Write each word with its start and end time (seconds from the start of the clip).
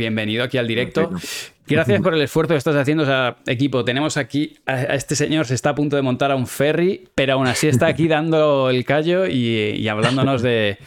bienvenido 0.00 0.42
aquí 0.42 0.58
al 0.58 0.66
directo. 0.66 1.10
Gracias 1.66 2.00
por 2.02 2.14
el 2.14 2.22
esfuerzo 2.22 2.54
que 2.54 2.58
estás 2.58 2.74
haciendo, 2.74 3.04
o 3.04 3.06
sea, 3.06 3.36
equipo. 3.46 3.84
Tenemos 3.84 4.16
aquí 4.16 4.58
a, 4.66 4.82
este 4.94 5.14
señor, 5.14 5.46
se 5.46 5.54
está 5.54 5.70
a 5.70 5.74
punto 5.74 5.96
de 5.96 6.02
montar 6.02 6.30
a 6.32 6.36
un 6.36 6.46
ferry, 6.46 7.08
pero 7.14 7.34
aún 7.34 7.46
así 7.46 7.68
está 7.68 7.86
aquí 7.86 8.08
dando 8.08 8.70
el 8.70 8.84
callo 8.84 9.26
y, 9.26 9.86
hablándonos 9.88 10.42
de, 10.42 10.78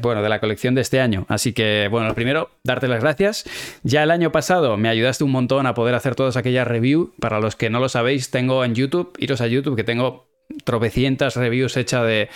bueno, 0.00 0.22
de 0.22 0.28
la 0.28 0.40
colección 0.40 0.74
de 0.74 0.82
este 0.82 1.00
año. 1.00 1.26
Así 1.28 1.52
que, 1.52 1.88
bueno, 1.90 2.14
primero, 2.14 2.50
darte 2.62 2.86
las 2.88 3.00
gracias. 3.00 3.44
Ya 3.82 4.04
el 4.04 4.10
año 4.10 4.30
pasado 4.30 4.76
me 4.76 4.88
ayudaste 4.88 5.24
un 5.24 5.32
montón 5.32 5.66
a 5.66 5.74
poder 5.74 5.94
hacer 5.94 6.14
todas 6.14 6.36
aquellas 6.36 6.66
reviews. 6.66 7.10
Para 7.20 7.40
los 7.40 7.56
que 7.56 7.68
no 7.68 7.80
lo 7.80 7.88
sabéis, 7.88 8.30
tengo 8.30 8.64
en 8.64 8.74
YouTube, 8.74 9.12
iros 9.18 9.40
a 9.40 9.48
YouTube, 9.48 9.76
que 9.76 9.84
tengo 9.84 10.27
tropecientas 10.64 11.36
reviews 11.36 11.76
hechas 11.76 12.06
de 12.06 12.28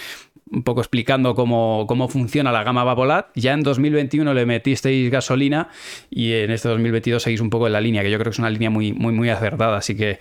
un 0.51 0.63
poco 0.63 0.81
explicando 0.81 1.35
cómo, 1.35 1.87
cómo 1.89 2.09
funciona 2.09 2.53
la 2.53 2.63
gama 2.63 2.85
Vapolat. 2.85 3.29
Ya 3.35 3.53
en 3.55 3.63
2021 3.63 4.35
le 4.35 4.47
metisteis 4.47 5.11
gasolina 5.11 5.69
y 6.11 6.33
en 6.33 6.51
este 6.51 6.69
2022 6.69 7.23
seguís 7.23 7.41
un 7.41 7.49
poco 7.49 7.67
en 7.67 7.73
la 7.73 7.81
línea, 7.81 8.03
que 8.03 8.11
yo 8.11 8.19
creo 8.19 8.31
que 8.31 8.35
es 8.35 8.39
una 8.39 8.51
línea 8.51 8.69
muy, 8.69 8.93
muy, 8.93 9.15
muy 9.15 9.31
acertada. 9.31 9.79
Así 9.79 9.97
que 9.97 10.19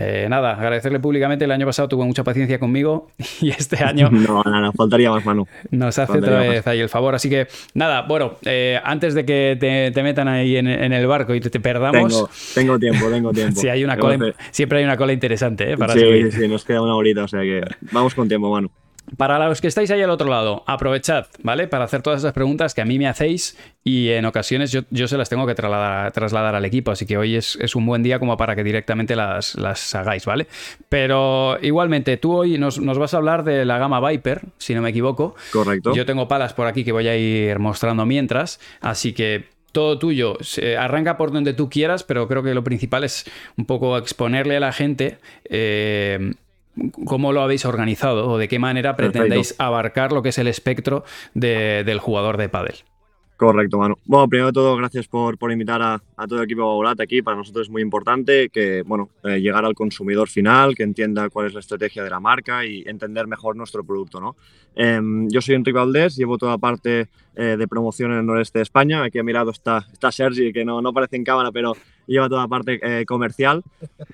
eh, 0.00 0.28
nada, 0.28 0.52
agradecerle 0.52 1.00
públicamente. 1.00 1.44
El 1.44 1.50
año 1.50 1.66
pasado 1.66 1.88
tuvo 1.88 2.06
mucha 2.06 2.22
paciencia 2.22 2.60
conmigo 2.60 3.08
y 3.40 3.50
este 3.50 3.82
año. 3.82 4.08
No, 4.28 4.42
nada, 4.42 4.72
faltaría 4.72 5.10
más, 5.10 5.24
Manu. 5.24 5.46
Nos 5.70 5.98
hace 5.98 6.18
otra 6.18 6.40
vez 6.40 6.66
ahí 6.66 6.80
el 6.80 6.88
favor. 6.88 7.14
Así 7.14 7.30
que 7.30 7.46
nada, 7.74 8.02
bueno, 8.02 8.34
eh, 8.44 8.78
antes 8.84 9.14
de 9.14 9.24
que 9.24 9.56
te, 9.58 10.02
metan 10.02 10.28
ahí 10.28 10.56
en, 10.56 10.66
el 10.66 11.06
barco 11.06 11.34
y 11.34 11.40
te, 11.40 11.60
perdamos. 11.60 12.28
Tengo, 12.54 12.78
tiempo, 12.78 13.08
tengo 13.10 13.32
tiempo. 13.32 13.60
hay 13.70 13.84
una 13.84 13.96
siempre 14.50 14.78
hay 14.78 14.84
una 14.84 14.96
cola 14.96 15.12
interesante 15.12 15.72
¿eh? 15.72 15.76
para 15.76 15.94
sí, 15.94 16.00
Sí, 16.00 16.32
sí, 16.32 16.48
nos 16.48 16.64
queda 16.64 16.82
una 16.82 16.94
horita, 16.94 17.24
o 17.24 17.28
sea 17.28 17.40
que 17.40 17.62
vamos 17.92 18.14
con 18.14 18.28
tiempo, 18.28 18.50
Manu. 18.50 18.70
Para 19.16 19.48
los 19.48 19.60
que 19.60 19.68
estáis 19.68 19.90
ahí 19.90 20.02
al 20.02 20.10
otro 20.10 20.28
lado, 20.28 20.62
aprovechad, 20.66 21.26
¿vale? 21.42 21.66
Para 21.68 21.84
hacer 21.84 22.02
todas 22.02 22.20
esas 22.20 22.32
preguntas 22.32 22.74
que 22.74 22.80
a 22.80 22.84
mí 22.84 22.98
me 22.98 23.08
hacéis 23.08 23.56
y 23.82 24.10
en 24.10 24.26
ocasiones 24.26 24.70
yo, 24.72 25.08
se 25.08 25.16
las 25.16 25.28
tengo 25.28 25.46
que 25.46 25.54
trasladar, 25.54 26.54
al 26.54 26.64
equipo, 26.64 26.90
así 26.90 27.06
que 27.06 27.16
hoy 27.16 27.36
es, 27.36 27.56
un 27.74 27.86
buen 27.86 28.02
día 28.02 28.18
como 28.18 28.36
para 28.36 28.54
que 28.54 28.64
directamente 28.64 29.16
las, 29.16 29.94
hagáis, 29.94 30.26
¿vale? 30.26 30.46
Pero 30.88 31.58
igualmente, 31.62 32.16
tú 32.16 32.34
hoy 32.34 32.58
nos, 32.58 32.78
vas 32.80 33.14
a 33.14 33.16
hablar 33.16 33.44
de 33.44 33.64
la 33.64 33.78
gama 33.78 34.06
Viper, 34.06 34.42
si 34.58 34.74
no 34.74 34.82
me 34.82 34.90
equivoco. 34.90 35.34
Correcto. 35.52 35.94
Yo 35.94 36.04
tengo 36.04 36.28
palas 36.28 36.52
por 36.52 36.66
aquí 36.66 36.84
que 36.84 36.92
voy 36.92 37.08
a 37.08 37.16
ir 37.16 37.58
mostrando 37.58 38.04
mientras, 38.04 38.60
así 38.80 39.12
que 39.12 39.46
todo 39.72 39.98
tuyo. 39.98 40.36
arranca 40.78 41.16
por 41.16 41.32
donde 41.32 41.54
tú 41.54 41.68
quieras, 41.70 42.02
pero 42.02 42.28
creo 42.28 42.42
que 42.42 42.54
lo 42.54 42.64
principal 42.64 43.04
es 43.04 43.24
un 43.56 43.64
poco 43.64 43.96
exponerle 43.96 44.56
a 44.56 44.60
la 44.60 44.72
gente 44.72 45.18
eh, 45.44 46.34
cómo 47.04 47.32
lo 47.32 47.42
habéis 47.42 47.64
organizado 47.64 48.28
o 48.28 48.38
de 48.38 48.48
qué 48.48 48.58
manera 48.58 48.96
pretendéis 48.96 49.54
abarcar 49.58 50.12
lo 50.12 50.22
que 50.22 50.30
es 50.30 50.38
el 50.38 50.48
espectro 50.48 51.04
del 51.34 51.98
jugador 51.98 52.36
de 52.36 52.48
pádel. 52.48 52.76
Correcto, 53.38 53.78
mano. 53.78 53.94
Bueno, 54.04 54.28
primero 54.28 54.48
de 54.48 54.52
todo, 54.52 54.74
gracias 54.74 55.06
por, 55.06 55.38
por 55.38 55.52
invitar 55.52 55.80
a, 55.80 56.02
todo 56.26 56.40
el 56.40 56.44
equipo 56.46 56.66
Baulat 56.66 56.98
aquí. 57.00 57.22
Para 57.22 57.36
nosotros 57.36 57.68
es 57.68 57.70
muy 57.70 57.82
importante 57.82 58.48
que, 58.48 58.82
bueno, 58.82 59.10
eh, 59.22 59.40
llegar 59.40 59.64
al 59.64 59.76
consumidor 59.76 60.28
final, 60.28 60.74
que 60.74 60.82
entienda 60.82 61.30
cuál 61.30 61.46
es 61.46 61.54
la 61.54 61.60
estrategia 61.60 62.02
de 62.02 62.10
la 62.10 62.18
marca 62.18 62.66
y 62.66 62.82
entender 62.84 63.28
mejor 63.28 63.54
nuestro 63.54 63.84
producto, 63.84 64.20
¿no? 64.20 64.34
Em, 64.74 65.28
yo 65.28 65.40
soy 65.40 65.54
Enrique 65.54 65.78
Valdés, 65.78 66.16
llevo 66.16 66.36
toda 66.36 66.50
la 66.50 66.58
parte 66.58 67.06
eh, 67.36 67.56
de 67.56 67.68
promoción 67.68 68.10
en 68.10 68.18
el 68.18 68.26
noreste 68.26 68.58
de 68.58 68.64
España. 68.64 69.04
Aquí 69.04 69.20
a 69.20 69.22
mi 69.22 69.32
lado 69.32 69.52
está, 69.52 69.86
está 69.92 70.10
Sergi, 70.10 70.52
que 70.52 70.64
no, 70.64 70.82
no 70.82 70.88
aparece 70.88 71.14
en 71.14 71.22
cámara, 71.22 71.52
pero 71.52 71.74
lleva 72.08 72.28
toda 72.28 72.42
la 72.42 72.48
parte 72.48 72.80
eh, 72.82 73.04
comercial. 73.04 73.62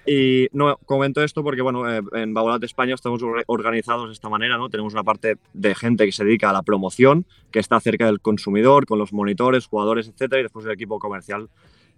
Y 0.06 0.48
no 0.52 0.76
comento 0.84 1.22
esto 1.22 1.42
porque, 1.42 1.62
bueno, 1.62 1.90
eh, 1.90 2.02
en 2.12 2.34
Baulat 2.34 2.62
España 2.64 2.94
estamos 2.94 3.22
organizados 3.46 4.08
de 4.08 4.12
esta 4.12 4.28
manera, 4.28 4.58
¿no? 4.58 4.68
Tenemos 4.68 4.92
una 4.92 5.04
parte 5.04 5.38
de 5.54 5.74
gente 5.74 6.04
que 6.04 6.12
se 6.12 6.24
dedica 6.24 6.50
a 6.50 6.52
la 6.52 6.62
promoción, 6.62 7.24
que 7.50 7.60
está 7.60 7.80
cerca 7.80 8.06
del 8.06 8.20
consumidor, 8.20 8.84
con 8.84 8.98
los 8.98 9.12
monitores, 9.12 9.66
jugadores, 9.66 10.08
etcétera, 10.08 10.40
y 10.40 10.42
después 10.42 10.66
el 10.66 10.72
equipo 10.72 10.98
comercial 10.98 11.48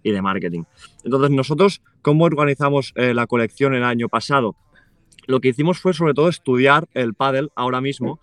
y 0.03 0.11
de 0.11 0.21
marketing. 0.21 0.63
Entonces, 1.03 1.31
nosotros, 1.31 1.81
¿cómo 2.01 2.25
organizamos 2.25 2.93
eh, 2.95 3.13
la 3.13 3.27
colección 3.27 3.73
el 3.73 3.83
año 3.83 4.07
pasado? 4.07 4.55
Lo 5.25 5.41
que 5.41 5.49
hicimos 5.49 5.79
fue 5.79 5.93
sobre 5.93 6.13
todo 6.13 6.29
estudiar 6.29 6.87
el 6.93 7.13
paddle 7.13 7.49
ahora 7.55 7.81
mismo, 7.81 8.21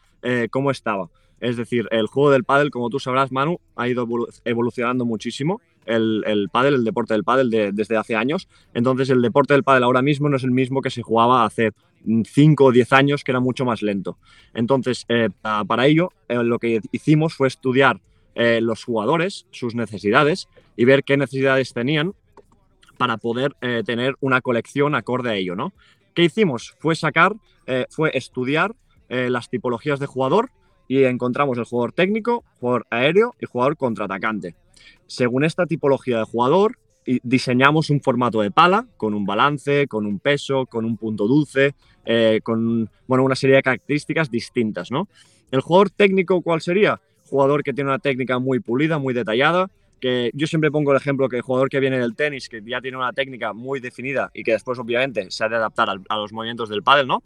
cómo 0.50 0.70
estaba. 0.70 1.10
Es 1.38 1.58
decir, 1.58 1.86
el 1.90 2.06
juego 2.06 2.30
del 2.30 2.44
pádel, 2.44 2.70
como 2.70 2.88
tú 2.88 2.98
sabrás, 2.98 3.30
Manu, 3.30 3.60
ha 3.76 3.86
ido 3.86 4.08
evolucionando 4.46 5.04
muchísimo. 5.04 5.60
El, 5.86 6.24
el 6.26 6.48
pádel, 6.48 6.74
el 6.74 6.84
deporte 6.84 7.14
del 7.14 7.24
pádel 7.24 7.50
desde 7.74 7.96
hace 7.96 8.16
años. 8.16 8.48
Entonces, 8.72 9.10
el 9.10 9.22
deporte 9.22 9.54
del 9.54 9.62
pádel 9.62 9.84
ahora 9.84 10.02
mismo 10.02 10.28
no 10.28 10.36
es 10.36 10.44
el 10.44 10.50
mismo 10.50 10.80
que 10.80 10.90
se 10.90 11.02
jugaba 11.02 11.44
hace 11.44 11.72
5 12.06 12.64
o 12.64 12.72
10 12.72 12.92
años, 12.92 13.24
que 13.24 13.32
era 13.32 13.40
mucho 13.40 13.64
más 13.64 13.82
lento. 13.82 14.18
Entonces, 14.52 15.04
eh, 15.08 15.30
para 15.42 15.86
ello, 15.86 16.10
eh, 16.28 16.42
lo 16.42 16.58
que 16.58 16.80
hicimos 16.92 17.34
fue 17.34 17.48
estudiar 17.48 18.00
eh, 18.34 18.60
los 18.60 18.84
jugadores, 18.84 19.46
sus 19.50 19.74
necesidades 19.74 20.48
y 20.76 20.84
ver 20.84 21.04
qué 21.04 21.16
necesidades 21.16 21.72
tenían 21.72 22.14
para 22.98 23.16
poder 23.16 23.56
tener 23.84 24.14
una 24.20 24.40
colección 24.40 24.94
acorde 24.94 25.30
a 25.30 25.34
ello, 25.34 25.56
¿no? 25.56 25.72
¿Qué 26.14 26.22
hicimos? 26.22 26.76
Fue 26.78 26.94
sacar, 26.94 27.34
fue 27.90 28.16
estudiar 28.16 28.76
las 29.08 29.50
tipologías 29.50 29.98
de 29.98 30.06
jugador, 30.06 30.50
y 30.88 31.04
encontramos 31.04 31.58
el 31.58 31.64
jugador 31.64 31.92
técnico, 31.92 32.44
jugador 32.60 32.86
aéreo 32.90 33.34
y 33.40 33.46
jugador 33.46 33.76
contraatacante. 33.76 34.54
Según 35.06 35.44
esta 35.44 35.66
tipología 35.66 36.18
de 36.18 36.24
jugador, 36.24 36.78
diseñamos 37.22 37.90
un 37.90 38.00
formato 38.00 38.40
de 38.40 38.50
pala 38.50 38.86
con 38.96 39.14
un 39.14 39.26
balance, 39.26 39.86
con 39.88 40.06
un 40.06 40.18
peso, 40.18 40.66
con 40.66 40.84
un 40.84 40.96
punto 40.96 41.26
dulce, 41.26 41.74
eh, 42.04 42.40
con 42.42 42.88
bueno, 43.06 43.24
una 43.24 43.34
serie 43.34 43.56
de 43.56 43.62
características 43.62 44.30
distintas. 44.30 44.90
¿no? 44.90 45.08
El 45.50 45.60
jugador 45.60 45.90
técnico, 45.90 46.40
¿cuál 46.42 46.60
sería? 46.60 47.00
Jugador 47.28 47.62
que 47.62 47.72
tiene 47.72 47.90
una 47.90 47.98
técnica 47.98 48.38
muy 48.38 48.60
pulida, 48.60 48.98
muy 48.98 49.14
detallada, 49.14 49.70
que 50.00 50.30
yo 50.34 50.46
siempre 50.46 50.70
pongo 50.70 50.92
el 50.92 50.98
ejemplo 50.98 51.28
que 51.28 51.36
el 51.36 51.42
jugador 51.42 51.68
que 51.68 51.80
viene 51.80 51.98
del 51.98 52.14
tenis, 52.14 52.48
que 52.48 52.62
ya 52.64 52.80
tiene 52.80 52.96
una 52.96 53.12
técnica 53.12 53.52
muy 53.52 53.80
definida 53.80 54.30
y 54.34 54.42
que 54.42 54.52
después 54.52 54.78
obviamente 54.78 55.30
se 55.30 55.44
ha 55.44 55.48
de 55.48 55.56
adaptar 55.56 55.88
a, 55.88 56.16
los 56.16 56.32
movimientos 56.32 56.68
del 56.68 56.82
pádel, 56.82 57.06
¿no? 57.06 57.22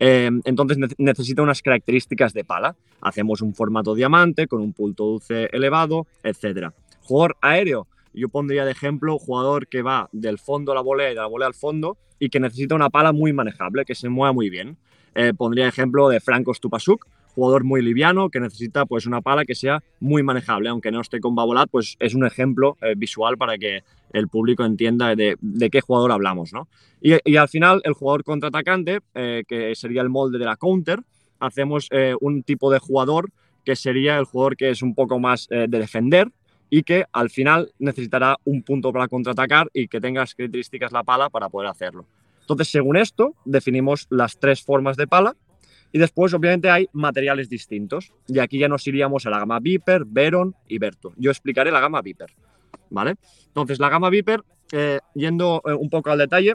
Eh, 0.00 0.30
entonces 0.44 0.78
necesita 0.98 1.42
unas 1.42 1.62
características 1.62 2.32
de 2.32 2.44
pala. 2.44 2.76
Hacemos 3.00 3.40
un 3.40 3.54
formato 3.54 3.94
diamante 3.94 4.46
con 4.46 4.60
un 4.60 4.72
punto 4.72 5.04
dulce 5.04 5.48
elevado, 5.52 6.06
etc. 6.22 6.70
Jugador 7.08 7.38
aéreo. 7.40 7.86
Yo 8.12 8.28
pondría 8.28 8.66
de 8.66 8.72
ejemplo 8.72 9.18
jugador 9.18 9.66
que 9.66 9.80
va 9.80 10.10
del 10.12 10.38
fondo 10.38 10.72
a 10.72 10.74
la 10.74 10.82
volea 10.82 11.10
y 11.10 11.14
de 11.14 11.20
la 11.20 11.26
volea 11.26 11.48
al 11.48 11.54
fondo 11.54 11.96
y 12.18 12.28
que 12.28 12.38
necesita 12.38 12.74
una 12.74 12.90
pala 12.90 13.12
muy 13.12 13.32
manejable, 13.32 13.86
que 13.86 13.94
se 13.94 14.10
mueva 14.10 14.34
muy 14.34 14.50
bien. 14.50 14.76
Eh, 15.14 15.32
pondría 15.34 15.66
ejemplo 15.66 16.10
de 16.10 16.20
Franco 16.20 16.52
Stupasuk, 16.52 17.06
jugador 17.34 17.64
muy 17.64 17.80
liviano 17.80 18.28
que 18.28 18.40
necesita 18.40 18.84
pues 18.84 19.06
una 19.06 19.22
pala 19.22 19.46
que 19.46 19.54
sea 19.54 19.82
muy 20.00 20.22
manejable, 20.22 20.68
aunque 20.68 20.90
no 20.90 21.00
esté 21.00 21.18
con 21.18 21.34
Babolat, 21.34 21.70
pues 21.70 21.96
es 21.98 22.14
un 22.14 22.26
ejemplo 22.26 22.76
eh, 22.82 22.92
visual 22.94 23.38
para 23.38 23.56
que 23.56 23.84
el 24.12 24.28
público 24.28 24.66
entienda 24.66 25.16
de, 25.16 25.38
qué 25.72 25.80
jugador 25.80 26.12
hablamos, 26.12 26.52
¿no? 26.52 26.68
Y, 27.00 27.36
al 27.36 27.48
final 27.48 27.80
el 27.84 27.94
jugador 27.94 28.22
contraatacante, 28.22 29.00
eh, 29.14 29.44
que 29.48 29.74
sería 29.76 30.02
el 30.02 30.10
molde 30.10 30.38
de 30.38 30.44
la 30.44 30.56
counter, 30.56 31.00
hacemos 31.40 31.88
un 32.20 32.42
tipo 32.42 32.70
de 32.70 32.80
jugador 32.80 33.30
que 33.64 33.76
sería 33.76 34.18
el 34.18 34.24
jugador 34.24 34.56
que 34.56 34.70
es 34.70 34.82
un 34.82 34.94
poco 34.94 35.18
más 35.20 35.46
de 35.48 35.68
defender 35.68 36.32
y 36.70 36.82
que 36.82 37.06
al 37.12 37.30
final 37.30 37.72
necesitará 37.78 38.36
un 38.44 38.62
punto 38.62 38.92
para 38.92 39.08
contraatacar 39.08 39.68
y 39.72 39.88
que 39.88 40.00
tenga 40.00 40.20
las 40.20 40.34
características 40.34 40.92
la 40.92 41.02
pala 41.02 41.30
para 41.30 41.48
poder 41.48 41.68
hacerlo. 41.68 42.04
Entonces, 42.40 42.68
según 42.68 42.96
esto, 42.96 43.34
definimos 43.44 44.06
las 44.10 44.38
tres 44.38 44.62
formas 44.62 44.96
de 44.96 45.06
pala 45.06 45.36
y 45.92 45.98
después, 45.98 46.34
obviamente, 46.34 46.70
hay 46.70 46.88
materiales 46.92 47.48
distintos. 47.48 48.12
Y 48.26 48.38
aquí 48.38 48.58
ya 48.58 48.68
nos 48.68 48.86
iríamos 48.86 49.26
a 49.26 49.30
la 49.30 49.38
gama 49.38 49.60
Viper, 49.60 50.04
Veron 50.04 50.54
y 50.66 50.78
Berto. 50.78 51.12
Yo 51.16 51.30
explicaré 51.30 51.70
la 51.70 51.80
gama 51.80 52.02
Viper. 52.02 52.30
¿Vale? 52.90 53.16
Entonces, 53.46 53.78
la 53.78 53.88
gama 53.88 54.10
Viper, 54.10 54.42
eh, 54.72 55.00
yendo 55.14 55.62
eh, 55.66 55.72
un 55.72 55.90
poco 55.90 56.10
al 56.10 56.18
detalle, 56.18 56.54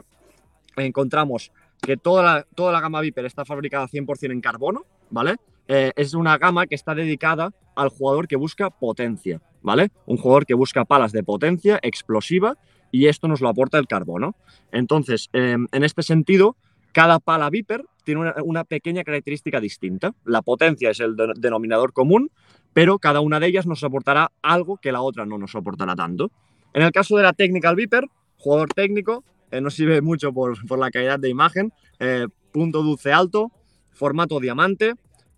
encontramos 0.76 1.52
que 1.80 1.96
toda 1.96 2.22
la, 2.22 2.46
toda 2.54 2.72
la 2.72 2.80
gama 2.80 3.00
Viper 3.00 3.24
está 3.24 3.44
fabricada 3.44 3.86
100% 3.86 4.32
en 4.32 4.40
carbono, 4.40 4.84
¿vale? 5.10 5.36
Eh, 5.68 5.92
es 5.96 6.14
una 6.14 6.38
gama 6.38 6.66
que 6.66 6.74
está 6.74 6.94
dedicada 6.94 7.52
al 7.76 7.88
jugador 7.88 8.26
que 8.26 8.36
busca 8.36 8.70
potencia, 8.70 9.40
¿vale? 9.64 9.90
Un 10.06 10.18
jugador 10.18 10.46
que 10.46 10.54
busca 10.54 10.84
palas 10.84 11.10
de 11.10 11.24
potencia 11.24 11.80
explosiva 11.82 12.56
y 12.92 13.06
esto 13.06 13.26
nos 13.26 13.40
lo 13.40 13.48
aporta 13.48 13.78
el 13.78 13.88
carbono. 13.88 14.36
Entonces, 14.70 15.28
en 15.32 15.66
este 15.72 16.04
sentido, 16.04 16.56
cada 16.92 17.18
pala 17.18 17.50
Viper 17.50 17.84
tiene 18.04 18.32
una, 18.44 18.62
pequeña 18.62 19.02
característica 19.02 19.58
distinta. 19.58 20.14
La 20.24 20.42
potencia 20.42 20.90
es 20.90 21.00
el 21.00 21.16
denominador 21.36 21.92
común, 21.92 22.30
pero 22.72 23.00
cada 23.00 23.20
una 23.20 23.40
de 23.40 23.48
ellas 23.48 23.66
nos 23.66 23.82
aportará 23.82 24.30
algo 24.42 24.76
que 24.76 24.92
la 24.92 25.02
otra 25.02 25.26
no 25.26 25.38
nos 25.38 25.56
aportará 25.56 25.96
tanto. 25.96 26.30
En 26.72 26.82
el 26.82 26.92
caso 26.92 27.16
de 27.16 27.24
la 27.24 27.32
Technical 27.32 27.74
Viper, 27.74 28.06
jugador 28.36 28.68
técnico, 28.72 29.24
eh, 29.50 29.60
no 29.60 29.70
sirve 29.70 30.02
mucho 30.02 30.32
por, 30.32 30.78
la 30.78 30.90
calidad 30.90 31.18
de 31.18 31.30
imagen, 31.30 31.72
eh, 31.98 32.28
punto 32.52 32.82
dulce 32.82 33.12
alto, 33.12 33.50
formato 33.90 34.38
diamante, 34.38 34.94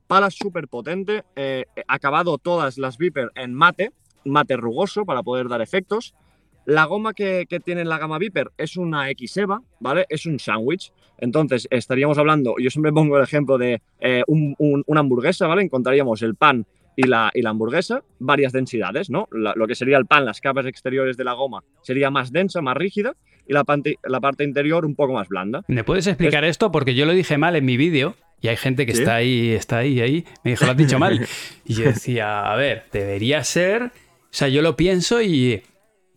pala 0.06 0.30
súper 0.30 0.68
potente, 0.68 1.24
eh, 1.36 1.64
acabado 1.88 2.36
todas 2.38 2.78
las 2.78 2.98
Viper 2.98 3.30
en 3.34 3.54
mate, 3.54 3.92
mate 4.26 4.56
rugoso 4.56 5.04
para 5.04 5.22
poder 5.22 5.48
dar 5.48 5.62
efectos, 5.62 6.14
la 6.66 6.84
goma 6.84 7.14
que, 7.14 7.46
tiene 7.64 7.84
la 7.84 7.98
gama 7.98 8.18
Viper 8.18 8.50
es 8.58 8.76
una 8.76 9.08
X-EVA, 9.10 9.62
¿vale? 9.78 10.04
Es 10.08 10.26
un 10.26 10.40
sándwich. 10.40 10.92
Entonces, 11.18 11.68
estaríamos 11.70 12.18
hablando, 12.18 12.56
yo 12.58 12.70
siempre 12.70 12.92
pongo 12.92 13.16
el 13.16 13.22
ejemplo 13.22 13.56
de 13.56 13.80
eh, 14.00 14.24
una 14.26 15.00
hamburguesa, 15.00 15.46
¿vale? 15.46 15.62
Encontraríamos 15.62 16.22
el 16.22 16.34
pan 16.34 16.66
y 16.96 17.06
la, 17.06 17.30
y 17.34 17.42
la 17.42 17.50
hamburguesa 17.50 18.02
varias 18.18 18.52
densidades, 18.52 19.10
¿no? 19.10 19.28
lo 19.30 19.66
que 19.66 19.74
sería 19.74 19.98
el 19.98 20.06
pan, 20.06 20.24
las 20.24 20.40
capas 20.40 20.66
exteriores 20.66 21.16
de 21.16 21.24
la 21.24 21.34
goma 21.34 21.62
sería 21.82 22.10
más 22.10 22.32
densa, 22.32 22.62
más 22.62 22.76
rígida 22.76 23.14
y 23.46 23.52
la 23.52 23.64
parte, 23.64 23.96
la 24.02 24.20
parte 24.20 24.44
interior 24.44 24.84
un 24.84 24.96
poco 24.96 25.12
más 25.12 25.28
blanda. 25.28 25.62
¿Me 25.68 25.84
puedes 25.84 26.06
explicar 26.06 26.44
esto? 26.44 26.72
Porque 26.72 26.94
yo 26.94 27.06
lo 27.06 27.12
dije 27.12 27.38
mal 27.38 27.54
en 27.54 27.64
mi 27.64 27.76
vídeo 27.76 28.16
y 28.40 28.48
hay 28.48 28.56
gente 28.56 28.86
que 28.86 28.92
está 28.92 29.16
ahí, 29.16 29.50
está 29.50 29.78
ahí, 29.78 30.00
ahí. 30.00 30.24
Me 30.42 30.52
dijo, 30.52 30.64
lo 30.64 30.72
has 30.72 30.76
dicho 30.76 30.98
mal. 30.98 31.26
Y 31.64 31.74
yo 31.74 31.84
decía, 31.84 32.50
a 32.52 32.56
ver, 32.56 32.84
debería 32.92 33.42
ser. 33.44 33.92
O 34.36 34.38
sea, 34.38 34.48
yo 34.48 34.60
lo 34.60 34.76
pienso 34.76 35.22
y 35.22 35.62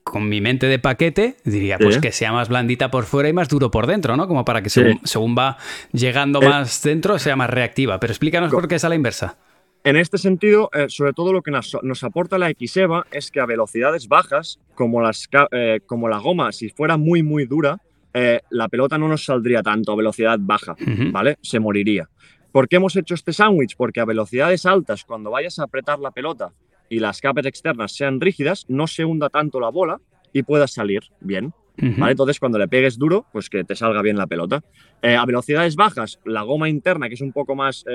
con 0.03 0.27
mi 0.27 0.41
mente 0.41 0.67
de 0.67 0.77
paquete 0.77 1.37
diría, 1.45 1.77
pues 1.77 1.99
que 1.99 2.11
sea 2.11 2.33
más 2.33 2.49
blandita 2.49 2.91
por 2.91 3.05
fuera 3.05 3.29
y 3.29 3.33
más 3.33 3.47
duro 3.47 3.71
por 3.71 3.87
dentro, 3.87 4.17
¿no? 4.17 4.27
Como 4.27 4.43
para 4.43 4.61
que 4.61 4.69
según, 4.69 5.35
va 5.37 5.57
llegando 5.93 6.41
eh. 6.41 6.49
más 6.49 6.83
dentro 6.83 7.17
sea 7.17 7.37
más 7.37 7.49
reactiva. 7.49 7.97
Pero 7.97 8.11
explícanos 8.11 8.51
por 8.51 8.67
qué 8.67 8.75
es 8.75 8.83
a 8.83 8.89
la 8.89 8.95
inversa. 8.95 9.37
En 9.85 9.95
este 9.95 10.17
sentido, 10.17 10.69
eh, 10.73 10.87
sobre 10.89 11.13
todo 11.13 11.31
lo 11.31 11.41
que 11.41 11.51
nos, 11.51 12.03
aporta 12.03 12.37
la 12.37 12.51
XEVA 12.51 13.05
es 13.09 13.31
que 13.31 13.39
a 13.39 13.45
velocidades 13.45 14.09
bajas, 14.09 14.59
como, 14.75 15.01
las, 15.01 15.29
eh, 15.51 15.79
como 15.85 16.09
la 16.09 16.17
goma, 16.17 16.51
si 16.51 16.67
fuera 16.71 16.97
muy, 16.97 17.23
muy 17.23 17.45
dura, 17.45 17.77
eh, 18.13 18.41
la 18.49 18.67
pelota 18.67 18.97
no 18.97 19.07
nos 19.07 19.23
saldría 19.23 19.63
tanto 19.63 19.93
a 19.93 19.95
velocidad 19.95 20.37
baja, 20.41 20.75
¿vale? 21.13 21.37
Se 21.41 21.61
moriría. 21.61 22.09
¿Por 22.51 22.67
qué 22.67 22.75
hemos 22.75 22.97
hecho 22.97 23.13
este 23.13 23.31
sándwich? 23.31 23.77
Porque 23.77 24.01
a 24.01 24.05
velocidades 24.05 24.65
altas, 24.65 25.05
cuando 25.05 25.31
vayas 25.31 25.57
a 25.59 25.63
apretar 25.63 25.99
la 25.99 26.11
pelota 26.11 26.51
y 26.89 26.99
las 26.99 27.21
capas 27.21 27.45
externas 27.45 27.93
sean 27.93 28.19
rígidas, 28.19 28.65
no 28.67 28.87
se 28.87 29.05
hunda 29.05 29.29
tanto 29.29 29.59
la 29.59 29.69
bola 29.69 30.01
y 30.33 30.43
pueda 30.43 30.67
salir 30.67 31.03
bien. 31.19 31.53
¿Vale? 31.81 32.11
Entonces, 32.11 32.41
cuando 32.41 32.59
le 32.59 32.67
pegues 32.67 32.97
duro, 32.97 33.25
pues 33.31 33.49
que 33.49 33.63
te 33.63 33.73
salga 33.73 34.01
bien 34.01 34.17
la 34.17 34.27
pelota. 34.27 34.61
a 35.01 35.25
velocidades 35.25 35.77
bajas, 35.77 36.19
la 36.25 36.41
goma 36.41 36.67
interna, 36.67 37.07
que 37.07 37.13
es 37.13 37.21
un 37.21 37.31
poco 37.31 37.55
más 37.55 37.85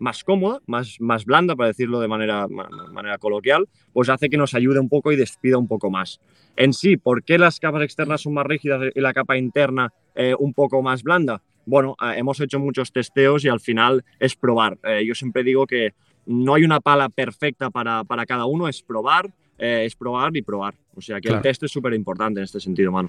más 0.00 0.24
cómoda, 0.24 0.60
más, 0.66 0.96
más 0.98 1.24
blanda, 1.24 1.54
para 1.54 1.68
decirlo 1.68 2.00
de 2.00 2.08
manera, 2.08 2.48
manera 2.48 3.18
coloquial, 3.18 3.68
pues 3.92 4.08
hace 4.08 4.28
que 4.28 4.36
nos 4.36 4.54
ayude 4.54 4.80
un 4.80 4.88
poco 4.88 5.12
y 5.12 5.16
despida 5.16 5.58
un 5.58 5.68
poco 5.68 5.90
más. 5.90 6.20
En 6.56 6.72
sí, 6.72 6.96
¿por 6.96 7.22
qué 7.22 7.38
las 7.38 7.60
capas 7.60 7.82
externas 7.82 8.22
son 8.22 8.34
más 8.34 8.46
rígidas 8.46 8.90
y 8.94 9.00
la 9.00 9.12
capa 9.12 9.36
interna 9.36 9.92
eh, 10.14 10.34
un 10.38 10.54
poco 10.54 10.82
más 10.82 11.02
blanda? 11.02 11.42
Bueno, 11.66 11.96
eh, 12.02 12.14
hemos 12.16 12.40
hecho 12.40 12.58
muchos 12.58 12.90
testeos 12.92 13.44
y 13.44 13.48
al 13.48 13.60
final 13.60 14.02
es 14.18 14.34
probar. 14.34 14.78
Eh, 14.82 15.04
yo 15.06 15.14
siempre 15.14 15.44
digo 15.44 15.66
que 15.66 15.92
no 16.30 16.54
hay 16.54 16.62
una 16.62 16.80
pala 16.80 17.08
perfecta 17.08 17.70
para, 17.70 18.04
para 18.04 18.24
cada 18.24 18.44
uno, 18.44 18.68
es 18.68 18.82
probar, 18.82 19.30
es 19.58 19.96
probar 19.96 20.36
y 20.36 20.42
probar. 20.42 20.74
O 20.94 21.00
sea 21.00 21.20
que 21.20 21.28
el 21.28 21.40
test 21.40 21.62
es 21.64 21.70
súper 21.70 21.92
importante 21.92 22.40
en 22.40 22.44
este 22.44 22.60
sentido, 22.60 22.92
mano. 22.92 23.08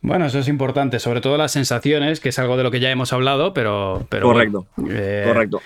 Bueno, 0.00 0.26
eso 0.26 0.38
es 0.38 0.48
importante, 0.48 0.98
sobre 0.98 1.20
todo 1.20 1.36
las 1.36 1.52
sensaciones, 1.52 2.20
que 2.20 2.30
es 2.30 2.38
algo 2.38 2.56
de 2.56 2.62
lo 2.62 2.70
que 2.70 2.80
ya 2.80 2.90
hemos 2.90 3.12
hablado, 3.12 3.52
pero... 3.52 4.06
pero 4.08 4.26
correcto, 4.26 4.66
correcto. 4.74 5.60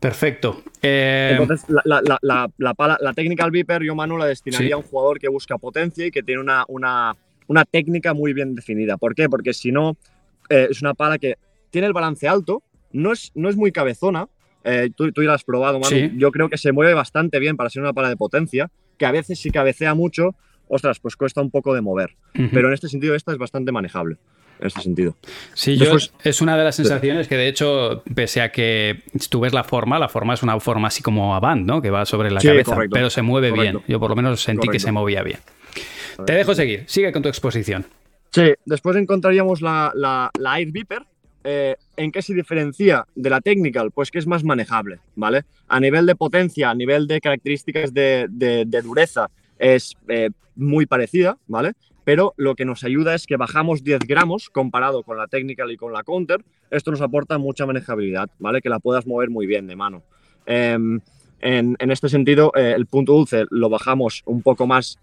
Perfecto. 0.00 0.62
Eh, 0.82 1.36
Entonces, 1.38 1.68
la, 1.68 1.82
la, 1.84 2.18
la, 2.20 2.50
la, 2.58 2.74
pala, 2.74 2.98
la 3.00 3.12
Technical 3.12 3.50
Viper, 3.50 3.82
yo, 3.82 3.94
Manu, 3.94 4.18
la 4.18 4.26
destinaría 4.26 4.74
a 4.74 4.78
un 4.78 4.84
jugador 4.84 5.18
que 5.18 5.28
busca 5.28 5.58
potencia 5.58 6.06
y 6.06 6.10
que 6.10 6.22
tiene 6.22 6.40
una, 6.40 6.64
una, 6.68 7.16
una 7.46 7.64
técnica 7.64 8.14
muy 8.14 8.32
bien 8.32 8.54
definida. 8.54 8.98
¿Por 8.98 9.14
qué? 9.14 9.28
Porque 9.28 9.54
si 9.54 9.72
no, 9.72 9.96
eh, 10.48 10.68
es 10.70 10.82
una 10.82 10.94
pala 10.94 11.18
que 11.18 11.36
tiene 11.70 11.86
el 11.86 11.92
balance 11.92 12.28
alto, 12.28 12.62
no 12.92 13.12
es, 13.12 13.32
no 13.34 13.48
es 13.48 13.56
muy 13.56 13.72
cabezona. 13.72 14.28
Eh, 14.66 14.90
tú, 14.94 15.12
tú, 15.12 15.22
ya 15.22 15.28
la 15.28 15.34
has 15.34 15.44
probado, 15.44 15.78
Manu. 15.78 16.10
Yo 16.16 16.32
creo 16.32 16.48
que 16.48 16.58
se 16.58 16.72
mueve 16.72 16.92
bastante 16.92 17.38
bien 17.38 17.56
para 17.56 17.70
ser 17.70 17.82
una 17.82 17.92
pala 17.92 18.08
de 18.08 18.16
potencia, 18.16 18.70
que 18.98 19.06
a 19.06 19.12
veces 19.12 19.38
si 19.38 19.50
cabecea 19.50 19.94
mucho, 19.94 20.34
ostras, 20.68 20.98
pues 20.98 21.16
cuesta 21.16 21.40
un 21.40 21.50
poco 21.50 21.74
de 21.74 21.80
mover. 21.80 22.16
Pero 22.52 22.68
en 22.68 22.74
este 22.74 22.88
sentido, 22.88 23.14
esta 23.14 23.32
es 23.32 23.38
bastante 23.38 23.72
manejable 23.72 24.18
en 24.60 24.66
este 24.66 24.80
sentido. 24.80 25.16
Sí, 25.54 25.76
yo, 25.76 25.96
es 26.24 26.40
una 26.40 26.56
de 26.56 26.64
las 26.64 26.76
sensaciones 26.76 27.28
que 27.28 27.36
de 27.36 27.48
hecho, 27.48 28.02
pese 28.14 28.40
a 28.40 28.50
que 28.50 29.02
tú 29.30 29.40
ves 29.40 29.52
la 29.52 29.64
forma, 29.64 29.98
la 29.98 30.08
forma 30.08 30.34
es 30.34 30.42
una 30.42 30.58
forma 30.60 30.88
así 30.88 31.02
como 31.02 31.34
avant, 31.34 31.66
¿no? 31.66 31.82
Que 31.82 31.90
va 31.90 32.04
sobre 32.06 32.30
la 32.30 32.40
cabeza, 32.40 32.76
pero 32.90 33.10
se 33.10 33.22
mueve 33.22 33.52
bien. 33.52 33.80
Yo 33.86 34.00
por 34.00 34.10
lo 34.10 34.16
menos 34.16 34.40
sentí 34.42 34.68
que 34.68 34.80
se 34.80 34.92
movía 34.92 35.22
bien. 35.22 35.38
Te 36.24 36.32
dejo 36.32 36.54
seguir, 36.54 36.84
sigue 36.86 37.12
con 37.12 37.22
tu 37.22 37.28
exposición. 37.28 37.84
Sí, 38.30 38.52
después 38.64 38.96
encontraríamos 38.96 39.60
la, 39.62 39.92
la, 39.94 40.58
Air 40.58 40.72
Viper. 40.72 41.02
Eh, 41.48 41.76
¿En 41.96 42.10
qué 42.10 42.22
se 42.22 42.34
diferencia 42.34 43.06
de 43.14 43.30
la 43.30 43.40
Technical? 43.40 43.92
Pues 43.92 44.10
que 44.10 44.18
es 44.18 44.26
más 44.26 44.42
manejable, 44.42 44.98
¿vale? 45.14 45.44
A 45.68 45.78
nivel 45.78 46.04
de 46.04 46.16
potencia, 46.16 46.70
a 46.70 46.74
nivel 46.74 47.06
de 47.06 47.20
características 47.20 47.94
de, 47.94 48.26
de, 48.28 48.82
dureza, 48.82 49.30
es 49.56 49.94
eh, 50.08 50.30
muy 50.56 50.86
parecida, 50.86 51.38
¿vale? 51.46 51.74
pero 52.02 52.34
lo 52.36 52.54
que 52.54 52.64
nos 52.64 52.84
ayuda 52.84 53.16
es 53.16 53.26
que 53.26 53.36
bajamos 53.36 53.82
10 53.82 54.00
gramos 54.06 54.48
comparado 54.48 55.02
con 55.02 55.18
la 55.18 55.26
Technical 55.26 55.72
y 55.72 55.76
con 55.76 55.92
la 55.92 56.04
Counter. 56.04 56.44
Esto 56.70 56.92
nos 56.92 57.00
aporta 57.00 57.36
mucha 57.36 57.66
manejabilidad, 57.66 58.30
¿vale? 58.38 58.60
Que 58.60 58.68
la 58.68 58.78
puedas 58.78 59.08
mover 59.08 59.28
muy 59.28 59.46
bien 59.46 59.66
de 59.66 59.74
mano. 59.74 60.04
Em, 60.46 61.00
en, 61.40 61.76
este 61.78 62.08
sentido, 62.08 62.52
eh, 62.54 62.74
el 62.76 62.86
punto 62.86 63.12
dulce 63.12 63.46
lo 63.50 63.68
bajamos 63.68 64.22
un 64.24 64.42
poco 64.42 64.68
más 64.68 64.98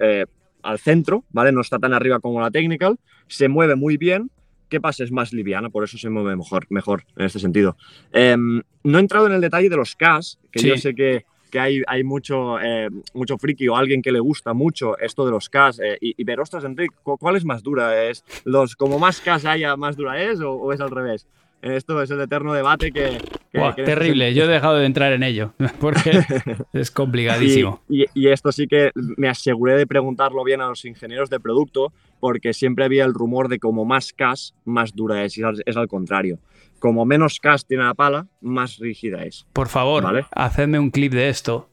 al 0.62 0.80
centro, 0.80 1.26
¿vale? 1.32 1.52
No 1.52 1.62
está 1.62 1.78
tan 1.80 1.94
arriba 1.94 2.20
como 2.20 2.40
la 2.40 2.52
Technical, 2.52 2.98
se 3.28 3.48
mueve 3.50 3.76
muy 3.76 3.98
bien. 3.98 4.30
¿Qué 4.74 4.82
pasa? 4.82 5.04
Es 5.04 5.12
más 5.12 5.32
liviana, 5.34 5.70
por 5.70 5.84
eso 5.84 6.00
se 6.00 6.10
mueve 6.10 6.36
mejor, 6.36 6.66
mejor 6.72 7.06
en 7.16 7.28
este 7.28 7.38
sentido. 7.38 7.78
Em, 8.12 8.60
no 8.84 8.98
he 8.98 9.02
entrado 9.02 9.28
en 9.28 9.34
el 9.34 9.40
detalle 9.40 9.70
de 9.70 9.76
los 9.78 9.96
CAS, 9.96 10.40
que 10.52 10.64
yo 10.64 10.76
sé 10.78 10.96
que, 10.96 11.28
que 11.52 11.60
hay, 11.60 11.84
hay 11.86 12.04
mucho, 12.04 12.60
eh, 12.60 12.90
mucho 13.14 13.38
friki 13.38 13.68
o 13.68 13.76
alguien 13.76 14.02
que 14.02 14.12
le 14.12 14.20
gusta 14.20 14.56
mucho 14.56 14.98
esto 14.98 15.26
de 15.26 15.32
los 15.32 15.48
CAS 15.48 15.80
eh, 15.80 16.00
y, 16.02 16.20
y, 16.20 16.24
ver, 16.24 16.40
ostras, 16.40 16.64
Enrique, 16.64 16.96
¿cuál 17.04 17.36
es 17.36 17.46
más 17.46 17.62
dura? 17.62 18.04
¿Es 18.04 18.26
los, 18.46 18.76
como 18.76 18.98
más 18.98 19.22
CAS 19.22 19.46
haya, 19.46 19.78
más 19.78 19.96
dura 19.96 20.20
es 20.20 20.40
o, 20.42 20.74
es 20.74 20.82
al 20.82 20.90
revés? 20.90 21.28
Esto 21.64 22.02
es 22.02 22.12
el 22.12 22.20
eterno 22.20 22.54
debate 22.54 22.92
que... 22.92 23.20
terrible, 23.76 24.34
yo 24.34 24.44
he 24.44 24.48
dejado 24.48 24.76
de 24.76 24.86
entrar 24.86 25.14
en 25.14 25.24
ello 25.24 25.54
porque 25.80 26.12
es 26.74 26.92
complicadísimo. 26.92 27.82
Y, 27.88 28.06
y, 28.14 28.28
esto 28.28 28.52
sí 28.52 28.68
que 28.68 28.92
me 28.96 29.30
aseguré 29.30 29.78
de 29.78 29.88
preguntarlo 29.88 30.44
bien 30.44 30.60
a 30.62 30.68
los 30.68 30.84
ingenieros 30.84 31.30
de 31.30 31.40
producto 31.40 31.94
porque 32.20 32.54
siempre 32.54 32.86
había 32.86 33.06
el 33.06 33.14
rumor 33.14 33.48
de 33.48 33.60
como 33.60 33.86
más 33.86 34.12
CAS, 34.12 34.54
más 34.66 34.94
dura 34.94 35.24
es, 35.24 35.38
y 35.38 35.42
es 35.66 35.78
al 35.78 35.88
contrario 35.88 36.40
como 36.84 37.06
menos 37.06 37.40
cast 37.40 37.66
tiene 37.66 37.86
la 37.86 37.94
pala, 37.94 38.28
más 38.42 38.78
rígida 38.78 39.24
es. 39.24 39.46
Por 39.54 39.70
favor, 39.70 40.26
hacedme 40.36 40.80
un 40.80 40.92
clip 40.92 41.14
de 41.14 41.30
esto. 41.30 41.70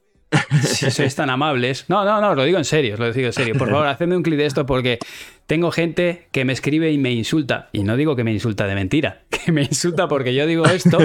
Si 0.62 0.90
sois 0.90 1.14
tan 1.14 1.30
amables. 1.30 1.86
No, 1.88 2.04
no, 2.04 2.20
no, 2.20 2.30
os 2.30 2.36
lo 2.36 2.44
digo 2.44 2.58
en 2.58 2.64
serio, 2.64 2.94
os 2.94 3.00
lo 3.00 3.12
digo 3.12 3.26
en 3.26 3.32
serio. 3.32 3.54
Por 3.56 3.68
favor, 3.70 3.86
hacedme 3.86 4.16
un 4.16 4.22
clip 4.22 4.38
de 4.38 4.46
esto 4.46 4.66
porque 4.66 4.98
tengo 5.46 5.70
gente 5.70 6.28
que 6.32 6.44
me 6.44 6.52
escribe 6.52 6.92
y 6.92 6.98
me 6.98 7.12
insulta. 7.12 7.68
Y 7.72 7.82
no 7.82 7.96
digo 7.96 8.16
que 8.16 8.24
me 8.24 8.32
insulta 8.32 8.66
de 8.66 8.74
mentira, 8.74 9.22
que 9.30 9.52
me 9.52 9.62
insulta 9.62 10.08
porque 10.08 10.34
yo 10.34 10.46
digo 10.46 10.66
esto 10.66 10.98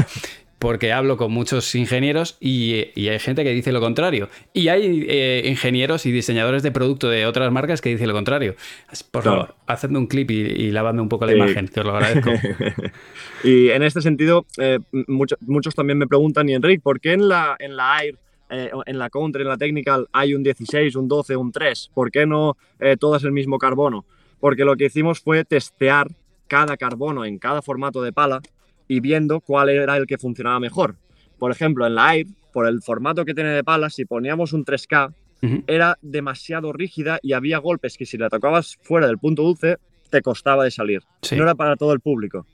porque 0.59 0.93
hablo 0.93 1.17
con 1.17 1.31
muchos 1.31 1.75
ingenieros 1.75 2.37
y, 2.39 2.73
hay 3.07 3.19
gente 3.19 3.43
que 3.43 3.51
dice 3.51 3.71
lo 3.71 3.81
contrario. 3.81 4.29
Y 4.53 4.69
hay 4.69 5.05
eh, 5.07 5.43
ingenieros 5.45 6.05
y 6.05 6.11
diseñadores 6.11 6.63
de 6.63 6.71
producto 6.71 7.09
de 7.09 7.25
otras 7.25 7.51
marcas 7.51 7.81
que 7.81 7.89
dicen 7.89 8.07
lo 8.07 8.13
contrario. 8.13 8.55
Por 9.11 9.23
favor, 9.23 9.55
hacedme 9.67 9.99
un 9.99 10.07
clip 10.07 10.31
y, 10.31 10.39
y 10.39 10.71
lavadme 10.71 11.01
un 11.01 11.09
poco 11.09 11.25
la 11.25 11.33
imagen, 11.33 11.67
que 11.67 11.81
os 11.81 11.85
lo 11.85 11.95
agradezco. 11.95 12.31
y 13.43 13.69
en 13.69 13.83
este 13.83 14.01
sentido, 14.01 14.45
eh, 14.57 14.79
muchos 14.91 15.75
también 15.75 15.97
me 15.97 16.07
preguntan, 16.07 16.47
y 16.49 16.53
Enrique, 16.53 16.81
¿por 16.81 16.99
qué 16.99 17.13
en 17.13 17.27
la, 17.27 17.55
en 17.59 17.75
la 17.75 18.03
Air 18.03 18.15
eh, 18.49 18.71
en 18.85 18.99
la 18.99 19.09
Counter, 19.09 19.41
en 19.41 19.47
la 19.47 19.57
Technical, 19.57 20.07
hay 20.11 20.35
un 20.35 20.43
16, 20.43 20.95
un 20.95 21.07
12, 21.07 21.35
un 21.35 21.51
3. 21.51 21.91
¿Por 21.93 22.11
qué 22.11 22.25
no 22.25 22.57
todas 22.99 23.23
el 23.23 23.31
mismo 23.31 23.57
carbono? 23.57 24.05
Porque 24.39 24.65
lo 24.65 24.75
que 24.75 24.85
hicimos 24.85 25.19
fue 25.19 25.45
testear 25.45 26.07
cada 26.47 26.77
carbono 26.77 27.25
en 27.25 27.39
cada 27.39 27.61
formato 27.61 28.01
de 28.01 28.13
pala 28.13 28.41
y 28.87 28.99
viendo 28.99 29.39
cuál 29.39 29.69
era 29.69 29.97
el 29.97 30.05
que 30.05 30.17
funcionaba 30.17 30.59
mejor. 30.59 30.95
Por 31.37 31.51
ejemplo, 31.51 31.85
en 31.85 31.95
la 31.95 32.15
Air, 32.15 32.27
por 32.53 32.67
el 32.67 32.81
formato 32.81 33.25
que 33.25 33.33
tiene 33.33 33.49
de 33.49 33.63
pala, 33.63 33.89
si 33.89 34.05
poníamos 34.05 34.53
un 34.53 34.63
3K, 34.65 35.13
era 35.67 35.99
demasiado 36.01 36.73
rígida 36.73 37.19
y 37.21 37.33
había 37.33 37.59
golpes 37.59 37.97
que 37.97 38.07
si 38.07 38.17
la 38.17 38.29
tocabas 38.29 38.77
fuera 38.81 39.05
del 39.05 39.19
punto 39.19 39.43
dulce, 39.43 39.77
te 40.09 40.21
costaba 40.21 40.63
de 40.63 40.71
salir. 40.71 41.03
No 41.35 41.43
era 41.43 41.53
para 41.53 41.75
todo 41.75 41.93
el 41.93 41.99
público. 41.99 42.47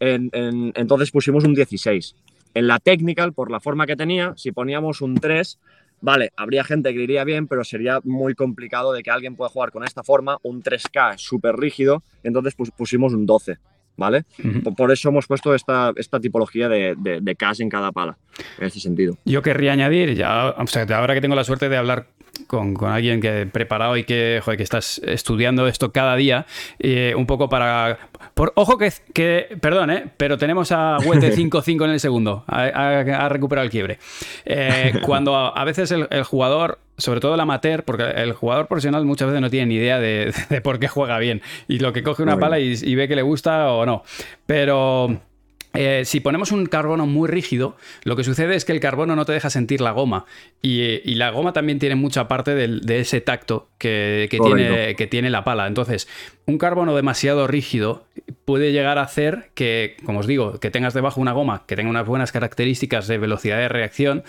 entonces 0.00 1.10
pusimos 1.10 1.44
un 1.44 1.54
16. 1.54 2.14
En 2.54 2.66
la 2.66 2.78
Technical, 2.78 3.32
por 3.32 3.50
la 3.50 3.60
forma 3.60 3.86
que 3.86 3.96
tenía, 3.96 4.34
si 4.36 4.52
poníamos 4.52 5.00
un 5.00 5.14
3, 5.14 5.58
vale, 6.00 6.30
habría 6.36 6.64
gente 6.64 6.92
que 6.92 7.02
iría 7.02 7.24
bien, 7.24 7.46
pero 7.46 7.64
sería 7.64 8.00
muy 8.04 8.34
complicado 8.34 8.92
de 8.92 9.02
que 9.02 9.10
alguien 9.10 9.36
pueda 9.36 9.50
jugar 9.50 9.70
con 9.70 9.84
esta 9.84 10.02
forma. 10.02 10.38
Un 10.42 10.62
3K 10.62 11.18
súper 11.18 11.56
rígido, 11.56 12.02
entonces 12.22 12.54
pusimos 12.76 13.12
un 13.12 13.26
12. 13.26 13.58
¿vale? 13.98 14.24
por, 14.76 14.92
eso 14.92 15.08
hemos 15.08 15.26
puesto 15.26 15.54
esta, 15.54 15.92
esta 15.96 16.20
tipología 16.20 16.68
de, 16.68 16.94
de, 16.96 17.20
de, 17.20 17.34
cash 17.34 17.60
en 17.60 17.68
cada 17.68 17.90
pala, 17.90 18.16
en 18.58 18.66
ese 18.68 18.80
sentido. 18.80 19.18
Yo 19.24 19.42
querría 19.42 19.72
añadir, 19.72 20.14
ya, 20.14 20.50
o 20.50 20.66
sea, 20.68 20.86
ahora 20.96 21.14
que 21.14 21.20
tengo 21.20 21.34
la 21.34 21.42
suerte 21.42 21.68
de 21.68 21.76
hablar 21.76 22.06
con, 22.46 22.74
con, 22.74 22.90
alguien 22.90 23.20
que 23.20 23.46
preparado 23.46 23.96
y 23.96 24.04
que, 24.04 24.40
joder, 24.44 24.56
que 24.56 24.62
estás 24.62 25.00
estudiando 25.04 25.66
esto 25.66 25.92
cada 25.92 26.16
día, 26.16 26.46
eh, 26.78 27.14
un 27.16 27.26
poco 27.26 27.48
para... 27.48 27.98
Por, 28.34 28.52
ojo 28.56 28.78
que, 28.78 28.92
que, 29.12 29.56
perdón, 29.60 29.90
eh, 29.90 30.06
pero 30.16 30.38
tenemos 30.38 30.72
a 30.72 30.98
Huete 31.04 31.32
5-5 31.36 31.84
en 31.84 31.90
el 31.90 32.00
segundo, 32.00 32.44
ha, 32.46 33.28
recuperado 33.28 33.64
el 33.64 33.70
quiebre. 33.70 33.98
Eh, 34.44 35.00
cuando 35.04 35.36
a, 35.36 35.64
veces 35.64 35.90
el, 35.90 36.22
jugador 36.22 36.78
sobre 36.96 37.20
todo 37.20 37.34
el 37.34 37.40
amateur, 37.40 37.84
porque 37.84 38.04
el 38.04 38.32
jugador 38.32 38.66
profesional 38.66 39.04
muchas 39.04 39.28
veces 39.28 39.40
no 39.40 39.50
tiene 39.50 39.66
ni 39.66 39.74
idea 39.76 40.00
de, 40.00 40.32
por 40.62 40.78
qué 40.78 40.88
juega 40.88 41.18
bien 41.18 41.42
y 41.68 41.78
lo 41.78 41.92
que 41.92 42.02
coge 42.02 42.22
una 42.22 42.38
pala 42.38 42.58
y, 42.58 42.74
y, 42.82 42.94
ve 42.94 43.06
que 43.06 43.16
le 43.16 43.22
gusta 43.22 43.72
o 43.72 43.86
no. 43.86 44.02
Pero 44.46 45.20
eh, 45.74 46.02
si 46.04 46.20
ponemos 46.20 46.52
un 46.52 46.66
carbono 46.66 47.06
muy 47.06 47.28
rígido, 47.28 47.76
lo 48.04 48.16
que 48.16 48.24
sucede 48.24 48.54
es 48.56 48.64
que 48.64 48.72
el 48.72 48.80
carbono 48.80 49.16
no 49.16 49.24
te 49.24 49.32
deja 49.32 49.50
sentir 49.50 49.80
la 49.80 49.92
goma. 49.92 50.24
Y, 50.62 51.14
la 51.14 51.30
goma 51.30 51.52
también 51.52 51.78
tiene 51.78 51.94
mucha 51.94 52.28
parte 52.28 52.54
de 52.54 52.98
ese 53.00 53.20
tacto 53.20 53.68
que, 53.78 54.28
tiene, 54.30 54.94
que 54.96 55.06
tiene 55.06 55.30
la 55.30 55.44
pala. 55.44 55.66
Entonces, 55.66 56.08
un 56.46 56.58
carbono 56.58 56.94
demasiado 56.94 57.46
rígido 57.46 58.04
puede 58.48 58.72
llegar 58.72 58.96
a 58.96 59.02
hacer 59.02 59.50
que, 59.52 59.98
como 60.06 60.20
os 60.20 60.26
digo, 60.26 60.58
que 60.58 60.70
tengas 60.70 60.94
debajo 60.94 61.20
una 61.20 61.32
goma 61.32 61.64
que 61.66 61.76
tenga 61.76 61.90
unas 61.90 62.06
buenas 62.06 62.32
características 62.32 63.06
de 63.06 63.18
velocidad 63.18 63.58
de 63.58 63.68
reacción 63.68 64.24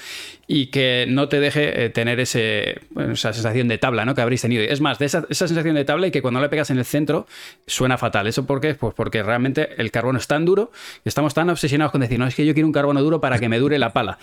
y 0.45 0.71
que 0.71 1.05
no 1.07 1.29
te 1.29 1.39
deje 1.39 1.85
eh, 1.85 1.89
tener 1.89 2.19
ese, 2.19 2.81
esa 2.97 3.31
sensación 3.31 3.69
de 3.69 3.77
tabla 3.77 4.03
¿no? 4.03 4.15
que 4.15 4.21
habréis 4.21 4.41
tenido. 4.41 4.61
Es 4.61 4.81
más, 4.81 4.99
de 4.99 5.05
esa, 5.05 5.25
sensación 5.29 5.73
de 5.75 5.85
tabla 5.85 6.07
y 6.07 6.11
que 6.11 6.21
cuando 6.21 6.41
le 6.41 6.49
pegas 6.49 6.69
en 6.69 6.79
el 6.79 6.83
centro 6.83 7.27
suena 7.65 7.97
fatal. 7.97 8.27
¿Eso 8.27 8.45
por 8.45 8.59
qué? 8.59 8.73
Pues 8.75 8.93
porque 8.93 9.23
realmente 9.23 9.81
el 9.81 9.89
carbono 9.89 10.19
es 10.19 10.27
tan 10.27 10.43
duro 10.43 10.69
y 11.05 11.07
estamos 11.07 11.33
tan 11.33 11.49
obsesionados 11.49 11.93
con 11.93 12.01
decir, 12.01 12.19
no, 12.19 12.27
es 12.27 12.35
que 12.35 12.45
yo 12.45 12.53
quiero 12.53 12.67
un 12.67 12.73
carbono 12.73 13.01
duro 13.01 13.21
para 13.21 13.39
que 13.39 13.47
me 13.47 13.57
dure 13.57 13.79
la 13.79 13.93
pala. 13.93 14.17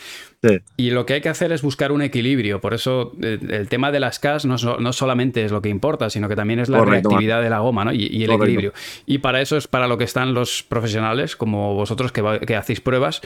Y 0.76 0.90
lo 0.90 1.06
que 1.06 1.14
hay 1.14 1.20
que 1.22 1.30
hacer 1.30 1.52
es 1.52 1.62
buscar 1.62 1.90
un 1.90 2.02
equilibrio. 2.02 2.60
Por 2.60 2.74
eso 2.74 3.12
eh, 3.22 3.38
el, 3.48 3.70
tema 3.70 3.90
de 3.92 4.00
las 4.00 4.18
CAS 4.18 4.44
no, 4.44 4.56
no, 4.56 4.92
solamente 4.92 5.42
es 5.42 5.52
lo 5.52 5.62
que 5.62 5.70
importa, 5.70 6.10
sino 6.10 6.28
que 6.28 6.36
también 6.36 6.60
es 6.60 6.68
la 6.68 6.84
reactividad 6.84 7.40
de 7.40 7.48
la 7.48 7.60
goma 7.60 7.94
y, 7.94 8.22
el 8.24 8.30
equilibrio. 8.30 8.74
Y 9.06 9.18
para 9.18 9.40
eso 9.40 9.56
es 9.56 9.68
para 9.68 9.85
lo 9.86 9.98
que 9.98 10.04
están 10.04 10.34
los 10.34 10.62
profesionales 10.62 11.36
como 11.36 11.74
vosotros 11.74 12.12
que, 12.12 12.56
hacéis 12.56 12.80
pruebas 12.80 13.20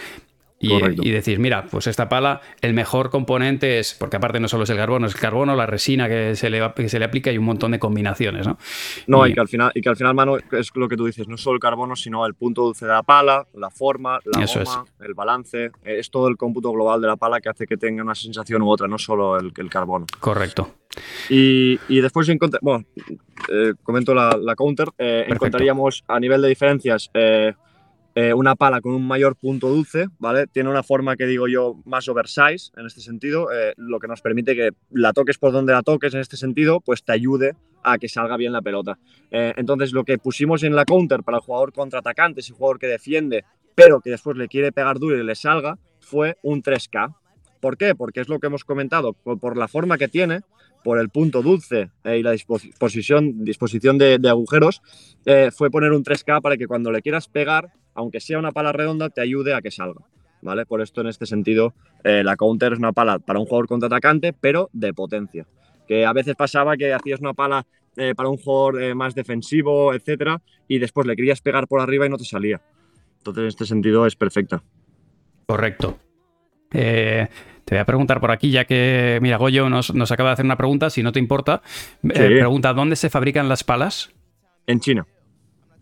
y, 0.61 1.11
decís, 1.11 1.39
mira, 1.39 1.65
pues 1.65 1.87
esta 1.87 2.09
pala, 2.09 2.43
el 2.61 2.75
mejor 2.75 3.09
componente 3.09 3.79
es, 3.79 3.95
porque 3.95 4.17
aparte 4.17 4.41
no 4.41 4.49
solo 4.49 4.65
es 4.65 4.71
el 4.71 4.77
carbono, 4.77 5.07
es 5.07 5.15
el 5.15 5.21
carbono, 5.21 5.57
la 5.57 5.65
resina 5.65 6.07
que 6.07 6.37
se 6.37 6.51
le, 6.51 6.61
que 6.77 6.89
se 6.91 6.99
le 6.99 7.07
aplica 7.07 7.33
y 7.33 7.39
un 7.39 7.47
montón 7.47 7.73
de 7.73 7.79
combinaciones, 7.79 8.47
¿no? 8.47 8.59
No, 9.07 9.27
y, 9.27 9.33
que 9.33 9.41
al 9.41 9.49
final, 9.49 9.73
y 9.75 9.81
que 9.81 9.89
al 9.89 9.97
final, 9.97 10.15
mano, 10.15 10.37
es 10.37 10.71
lo 10.75 10.89
que 10.89 10.97
tú 10.97 11.07
dices, 11.07 11.27
no 11.29 11.39
solo 11.39 11.55
el 11.55 11.61
carbono, 11.61 11.97
sino 11.97 12.27
el 12.27 12.35
punto 12.35 12.63
dulce 12.63 12.85
de 12.85 12.93
la 12.93 13.03
pala, 13.03 13.47
la 13.55 13.71
forma, 13.71 14.21
la 14.25 14.45
goma, 14.45 14.85
el 15.01 15.15
balance, 15.15 15.71
es 15.83 16.11
todo 16.11 16.29
el 16.29 16.37
cómputo 16.37 16.71
global 16.73 17.01
de 17.01 17.07
la 17.07 17.17
pala 17.17 17.41
que 17.41 17.49
hace 17.49 17.67
que 17.67 17.79
tenga 17.79 18.03
una 18.03 18.15
sensación 18.15 18.61
u 18.61 18.71
otra, 18.71 18.87
no 18.87 18.99
solo 18.99 19.39
el, 19.39 19.53
el 19.57 19.71
carbono. 19.71 20.05
Correcto. 20.19 20.75
Y, 21.29 21.79
y 21.89 22.01
después, 22.01 22.29
bueno, 22.61 22.85
eh, 23.49 23.75
comento 23.83 24.15
la, 24.15 24.55
counter, 24.57 24.89
eh, 24.99 25.27
encontraríamos 25.29 26.05
a 26.09 26.19
nivel 26.19 26.43
de 26.43 26.49
diferencias 26.49 27.11
eh, 27.15 27.55
una 28.35 28.57
pala 28.57 28.81
con 28.81 28.93
un 28.93 29.07
mayor 29.07 29.37
punto 29.37 29.69
dulce, 29.69 30.09
¿vale? 30.19 30.47
Tiene 30.47 30.69
una 30.69 30.83
forma 30.83 31.17
que 31.17 31.27
digo 31.27 31.49
yo 31.49 31.77
más 31.85 32.09
oversize 32.09 32.73
en 32.77 32.87
este 32.87 33.01
sentido, 33.01 33.49
lo 33.77 33.99
que 34.01 34.09
nos 34.09 34.21
permite 34.21 34.57
que 34.57 34.71
la 34.91 35.13
toques 35.13 35.39
por 35.39 35.53
donde 35.53 35.73
la 35.73 35.83
toques 35.83 36.15
en 36.15 36.21
este 36.21 36.37
sentido, 36.37 36.81
pues 36.81 37.05
te 37.05 37.13
ayude 37.13 37.55
a 37.83 37.99
que 37.99 38.09
salga 38.09 38.37
bien 38.37 38.53
la 38.53 38.63
pelota. 38.63 38.99
entonces, 39.31 39.93
lo 39.93 40.05
que 40.05 40.19
pusimos 40.19 40.63
en 40.63 40.75
la 40.75 40.85
counter 40.85 41.23
para 41.23 41.39
el 41.39 41.43
jugador 41.43 41.73
contraatacante, 41.73 42.41
ese 42.41 42.53
jugador 42.53 42.79
que 42.79 42.89
defiende, 42.89 43.45
pero 43.75 44.01
que 44.01 44.11
después 44.11 44.37
le 44.37 44.49
quiere 44.49 44.73
pegar 44.73 44.99
duro 44.99 45.19
y 45.19 45.25
le 45.25 45.35
salga, 45.35 45.79
fue 46.01 46.37
un 46.43 46.63
3K. 46.63 47.15
¿Por 47.61 47.77
qué? 47.77 47.95
Porque 47.95 48.21
es 48.21 48.29
lo 48.29 48.39
que 48.39 48.47
hemos 48.47 48.65
comentado, 48.65 49.13
por 49.13 49.57
la 49.57 49.69
forma 49.69 49.99
que 49.99 50.09
tiene, 50.09 50.41
por 50.83 50.99
el 50.99 51.11
punto 51.11 51.43
dulce 51.43 51.91
eh, 52.05 52.19
y 52.19 52.23
la 52.23 52.33
disposición, 52.33 53.45
disposición 53.45 53.99
de, 53.99 54.19
agujeros, 54.29 54.83
eh, 55.27 55.51
fue 55.51 55.71
poner 55.71 55.93
un 55.93 56.03
3K 56.03 56.41
para 56.41 56.57
que 56.57 56.67
cuando 56.67 56.91
le 56.91 57.03
quieras 57.03 57.29
pegar, 57.29 57.73
aunque 57.95 58.21
sea 58.21 58.39
una 58.39 58.53
pala 58.53 58.73
redonda, 58.73 59.11
te 59.11 59.21
ayude 59.21 59.55
a 59.55 59.61
que 59.61 59.71
salga. 59.71 60.03
¿Vale? 60.43 60.65
Por 60.65 60.81
esto, 60.81 61.03
en 61.03 61.09
este 61.09 61.27
sentido, 61.27 61.75
eh, 62.03 62.23
la 62.25 62.37
counter 62.37 62.73
es 62.73 62.79
una 62.79 62.93
pala 62.93 63.19
para 63.19 63.39
un 63.39 63.45
jugador 63.45 63.67
contraatacante, 63.67 64.33
pero 64.33 64.71
de 64.73 64.95
potencia. 64.95 65.47
Que 65.87 66.07
a 66.07 66.15
veces 66.15 66.35
pasaba 66.35 66.77
que 66.77 66.95
hacías 66.95 67.21
una 67.21 67.35
pala 67.35 67.67
para 68.17 68.31
un 68.31 68.39
jugador 68.39 68.95
más 68.95 69.15
defensivo, 69.15 69.93
etcétera, 69.93 70.41
y 70.67 70.79
después 70.79 71.07
le 71.07 71.17
querías 71.17 71.43
pegar 71.43 71.67
por 71.67 71.81
arriba 71.81 72.07
y 72.07 72.09
no 72.09 72.17
te 72.17 72.25
salía. 72.25 72.63
Entonces, 73.19 73.43
en 73.43 73.49
este 73.49 73.67
sentido, 73.67 74.07
es 74.07 74.17
perfecta. 74.17 74.63
Correcto. 75.47 75.99
Eh, 76.73 77.29
te 77.65 77.75
voy 77.75 77.81
a 77.81 77.85
preguntar 77.85 78.21
por 78.21 78.31
aquí, 78.31 78.51
ya 78.51 78.65
que, 78.65 79.19
mira, 79.21 79.37
Goyo 79.37 79.69
nos, 79.69 79.91
acaba 80.11 80.31
de 80.31 80.35
hacer 80.35 80.45
una 80.45 80.57
pregunta, 80.57 80.91
si 80.91 81.03
no 81.03 81.13
te 81.13 81.19
importa. 81.19 81.63
Eh, 82.03 82.09
pregunta, 82.13 82.73
¿dónde 82.73 82.97
se 82.97 83.11
fabrican 83.11 83.49
las 83.49 83.65
palas? 83.65 84.11
En 84.67 84.81
China. 84.81 85.07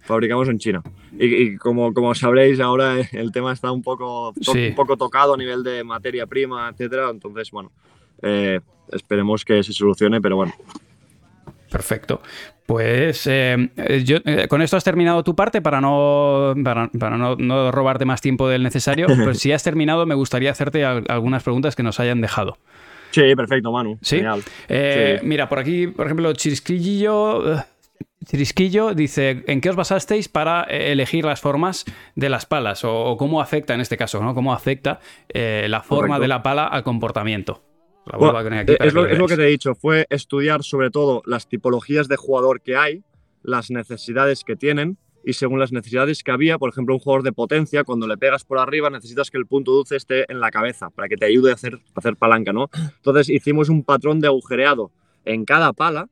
Fabricamos 0.09 0.49
en 0.49 0.59
China. 0.59 0.83
Y, 1.19 1.57
como, 1.59 1.93
como 1.93 2.15
sabréis, 2.15 2.59
ahora 2.61 2.97
el 3.13 3.31
tema 3.31 3.53
está 3.53 3.71
un 3.71 3.83
poco, 3.83 4.31
un 4.31 4.75
poco 4.75 4.97
tocado 4.97 5.35
a 5.35 5.37
nivel 5.37 5.63
de 5.63 5.85
materia 5.85 6.27
prima, 6.27 6.71
etcétera. 6.71 7.11
Entonces, 7.11 7.51
bueno, 7.51 7.71
eh, 8.23 8.61
esperemos 8.91 9.45
que 9.45 9.63
se 9.63 9.75
solucione, 9.75 10.21
pero 10.21 10.37
bueno, 10.37 10.55
Perfecto. 11.71 12.23
Pues 12.65 13.27
eh, 13.27 13.71
yo, 14.05 14.19
eh, 14.25 14.47
con 14.49 14.63
esto 14.63 14.77
has 14.77 14.85
terminado 14.85 15.23
tu 15.23 15.35
parte 15.35 15.63
para 15.63 15.81
no, 15.81 16.55
para, 16.65 16.89
no, 17.17 17.71
robarte 17.71 18.05
más 18.05 18.21
tiempo 18.21 18.49
del 18.49 18.63
necesario. 18.63 19.07
Pues 19.25 19.39
si 19.39 19.53
has 19.53 19.63
terminado, 19.63 20.07
me 20.07 20.15
gustaría 20.15 20.51
hacerte 20.51 20.85
algunas 20.85 21.43
preguntas 21.43 21.77
que 21.77 21.83
nos 21.83 22.01
hayan 22.01 22.21
dejado. 22.21 22.57
Sí, 23.11 23.35
perfecto, 23.35 23.73
Manu. 23.73 23.99
¿Sí? 24.03 24.23
Eh, 24.69 25.21
mira, 25.23 25.49
por 25.49 25.59
aquí, 25.59 25.87
por 25.87 26.07
ejemplo, 26.07 26.33
Chirisquillo, 26.33 27.63
Chirisquillo 28.25 28.95
dice, 28.95 29.45
¿en 29.47 29.61
qué 29.61 29.71
os 29.71 29.77
basasteis 29.77 30.29
para 30.29 30.65
elegir 30.65 31.25
las 31.25 31.41
formas 31.41 31.85
de 32.15 32.29
las 32.29 32.47
palas? 32.47 32.85
O, 32.85 33.17
cómo 33.17 33.41
afecta, 33.41 33.75
en 33.75 33.81
este 33.81 33.97
caso, 33.97 34.23
¿no? 34.23 34.35
¿Cómo 34.35 34.53
afecta 34.53 35.01
la 35.33 35.83
forma 35.83 36.19
de 36.19 36.29
la 36.29 36.43
pala 36.43 36.67
al 36.67 36.83
comportamiento? 36.83 37.63
Eh, 38.09 38.77
es, 38.81 38.95
lo, 38.95 39.27
que 39.27 39.37
te 39.37 39.43
he 39.43 39.51
dicho, 39.51 39.75
fue 39.75 40.07
estudiar 40.09 40.63
sobre 40.63 40.91
todo 40.91 41.23
las 41.27 41.49
tipologías 41.49 42.09
de 42.09 42.17
jugador 42.17 42.61
que 42.63 42.77
hay, 42.77 43.03
las 43.43 43.71
necesidades 43.71 44.45
que 44.45 44.57
tienen 44.57 44.99
y 45.25 45.35
según 45.35 45.61
las 45.61 45.73
necesidades 45.73 46.23
que 46.23 46.31
había, 46.31 46.59
por 46.59 46.71
ejemplo, 46.71 46.95
un 46.95 47.01
jugador 47.01 47.23
de 47.23 47.33
potencia, 47.33 47.85
cuando 47.85 48.07
le 48.07 48.17
pegas 48.17 48.45
por 48.45 48.59
arriba 48.59 48.89
necesitas 48.89 49.31
que 49.31 49.37
el 49.37 49.47
punto 49.47 49.73
dulce 49.73 49.97
esté 49.97 50.31
en 50.33 50.41
la 50.41 50.51
cabeza 50.51 50.91
para 50.91 51.09
que 51.09 51.17
te 51.17 51.27
ayude 51.27 51.51
a 51.51 51.55
hacer, 51.55 51.81
hacer 51.95 52.17
palanca, 52.17 52.53
¿no? 52.53 52.71
Entonces 52.97 53.29
hicimos 53.29 53.69
un 53.69 53.85
patrón 53.85 54.21
de 54.21 54.29
agujereado 54.29 54.91
en 55.25 55.45
cada 55.45 55.73
pala 55.73 56.09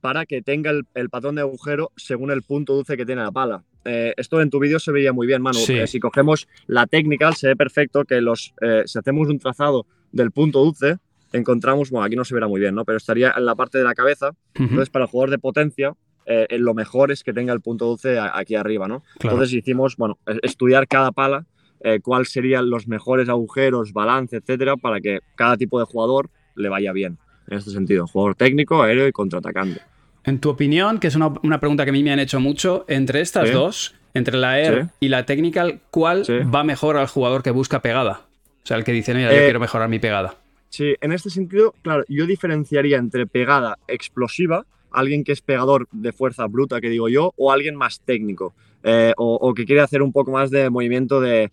para 0.00 0.26
que 0.26 0.42
tenga 0.42 0.70
el, 0.70 1.10
patrón 1.10 1.34
de 1.34 1.42
agujero 1.42 1.90
según 1.96 2.30
el 2.30 2.42
punto 2.42 2.74
dulce 2.74 2.96
que 2.96 3.06
tiene 3.06 3.22
la 3.22 3.32
pala. 3.32 3.64
Eh, 3.84 4.14
esto 4.16 4.40
en 4.40 4.50
tu 4.50 4.58
vídeo 4.58 4.78
se 4.78 4.92
veía 4.92 5.12
muy 5.12 5.26
bien, 5.26 5.42
Manu. 5.42 5.58
Eh, 5.68 5.86
si 5.86 5.98
cogemos 5.98 6.46
la 6.66 6.86
técnica, 6.86 7.32
se 7.32 7.48
ve 7.48 7.56
perfecto 7.56 8.04
que 8.04 8.20
los, 8.20 8.54
si 8.84 8.98
hacemos 8.98 9.28
un 9.28 9.38
trazado 9.38 9.86
del 10.12 10.30
punto 10.30 10.64
dulce, 10.64 10.98
encontramos, 11.32 11.90
bueno, 11.90 12.04
aquí 12.04 12.16
no 12.16 12.24
se 12.24 12.34
verá 12.34 12.48
muy 12.48 12.60
bien, 12.60 12.74
¿no? 12.74 12.84
Pero 12.84 12.98
estaría 12.98 13.34
en 13.36 13.44
la 13.44 13.54
parte 13.54 13.78
de 13.78 13.84
la 13.84 13.94
cabeza. 13.94 14.30
Entonces, 14.54 14.90
para 14.90 15.04
el 15.04 15.10
jugador 15.10 15.30
de 15.30 15.38
potencia, 15.38 15.94
eh, 16.30 16.58
lo 16.58 16.74
mejor 16.74 17.10
es 17.10 17.24
que 17.24 17.32
tenga 17.32 17.54
el 17.54 17.62
punto 17.62 17.86
dulce 17.86 18.18
aquí 18.18 18.54
arriba, 18.54 18.86
¿no? 18.86 19.02
Entonces 19.20 19.52
hicimos, 19.54 19.96
bueno, 19.96 20.18
estudiar 20.42 20.86
cada 20.86 21.10
pala, 21.10 21.46
eh, 21.80 22.00
cuáles 22.00 22.30
serían 22.30 22.68
los 22.68 22.86
mejores 22.86 23.30
agujeros, 23.30 23.94
balance, 23.94 24.36
etcétera, 24.36 24.76
para 24.76 25.00
que 25.00 25.20
cada 25.36 25.56
tipo 25.56 25.78
de 25.78 25.86
jugador 25.86 26.28
le 26.54 26.68
vaya 26.68 26.92
bien. 26.92 27.18
En 27.50 27.58
este 27.58 27.70
sentido, 27.70 28.06
jugador 28.06 28.34
técnico, 28.34 28.82
aéreo 28.82 29.08
y 29.08 29.12
contraatacante. 29.12 29.80
En 30.24 30.38
tu 30.38 30.50
opinión, 30.50 30.98
que 30.98 31.06
es 31.06 31.16
una, 31.16 31.60
pregunta 31.60 31.84
que 31.84 31.90
a 31.90 31.92
mí 31.92 32.02
me 32.02 32.12
han 32.12 32.18
hecho 32.18 32.40
mucho, 32.40 32.84
entre 32.88 33.20
estas 33.20 33.50
dos, 33.52 33.94
entre 34.12 34.36
la 34.36 34.60
Air 34.60 34.88
y 35.00 35.08
la 35.08 35.24
Technical, 35.24 35.80
¿cuál 35.90 36.24
va 36.54 36.64
mejor 36.64 36.96
al 36.96 37.06
jugador 37.06 37.42
que 37.42 37.50
busca 37.50 37.80
pegada? 37.80 38.22
O 38.62 38.66
sea, 38.68 38.76
el 38.76 38.84
que 38.84 38.92
dice, 38.92 39.14
mira, 39.14 39.30
yo 39.32 39.38
eh, 39.38 39.44
quiero 39.44 39.60
mejorar 39.60 39.88
mi 39.88 39.98
pegada. 39.98 40.36
Sí, 40.68 40.94
en 41.00 41.12
este 41.12 41.30
sentido, 41.30 41.74
claro, 41.82 42.04
yo 42.08 42.26
diferenciaría 42.26 42.98
entre 42.98 43.26
pegada 43.26 43.78
explosiva, 43.88 44.66
alguien 44.90 45.24
que 45.24 45.32
es 45.32 45.40
pegador 45.40 45.88
de 45.92 46.12
fuerza 46.12 46.46
bruta, 46.46 46.80
que 46.80 46.90
digo 46.90 47.08
yo, 47.08 47.32
o 47.36 47.52
alguien 47.52 47.74
más 47.76 48.00
técnico, 48.00 48.54
eh, 48.82 49.14
o, 49.16 49.54
que 49.54 49.64
quiere 49.64 49.80
hacer 49.80 50.02
un 50.02 50.12
poco 50.12 50.32
más 50.32 50.50
de 50.50 50.68
movimiento 50.70 51.20
de, 51.20 51.50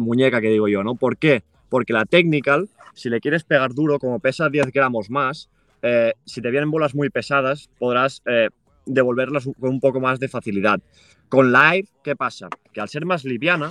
muñeca, 0.00 0.40
que 0.40 0.50
digo 0.50 0.68
yo, 0.68 0.82
¿no? 0.82 0.94
¿Por 0.94 1.16
qué? 1.16 1.42
Porque 1.70 1.94
la 1.94 2.04
technical, 2.04 2.68
si 2.92 3.08
le 3.08 3.20
quieres 3.20 3.44
pegar 3.44 3.72
duro, 3.72 3.98
como 3.98 4.18
pesa 4.18 4.50
10 4.50 4.70
gramos 4.72 5.08
más, 5.08 5.48
eh, 5.80 6.12
si 6.26 6.42
te 6.42 6.50
vienen 6.50 6.70
bolas 6.70 6.94
muy 6.94 7.08
pesadas, 7.08 7.70
podrás 7.78 8.20
eh, 8.26 8.50
devolverlas 8.84 9.48
con 9.58 9.70
un 9.70 9.80
poco 9.80 10.00
más 10.00 10.20
de 10.20 10.28
facilidad. 10.28 10.80
Con 11.30 11.52
la 11.52 11.76
Air, 11.76 11.86
¿qué 12.04 12.16
pasa? 12.16 12.48
Que 12.72 12.80
al 12.80 12.88
ser 12.88 13.06
más 13.06 13.24
liviana, 13.24 13.70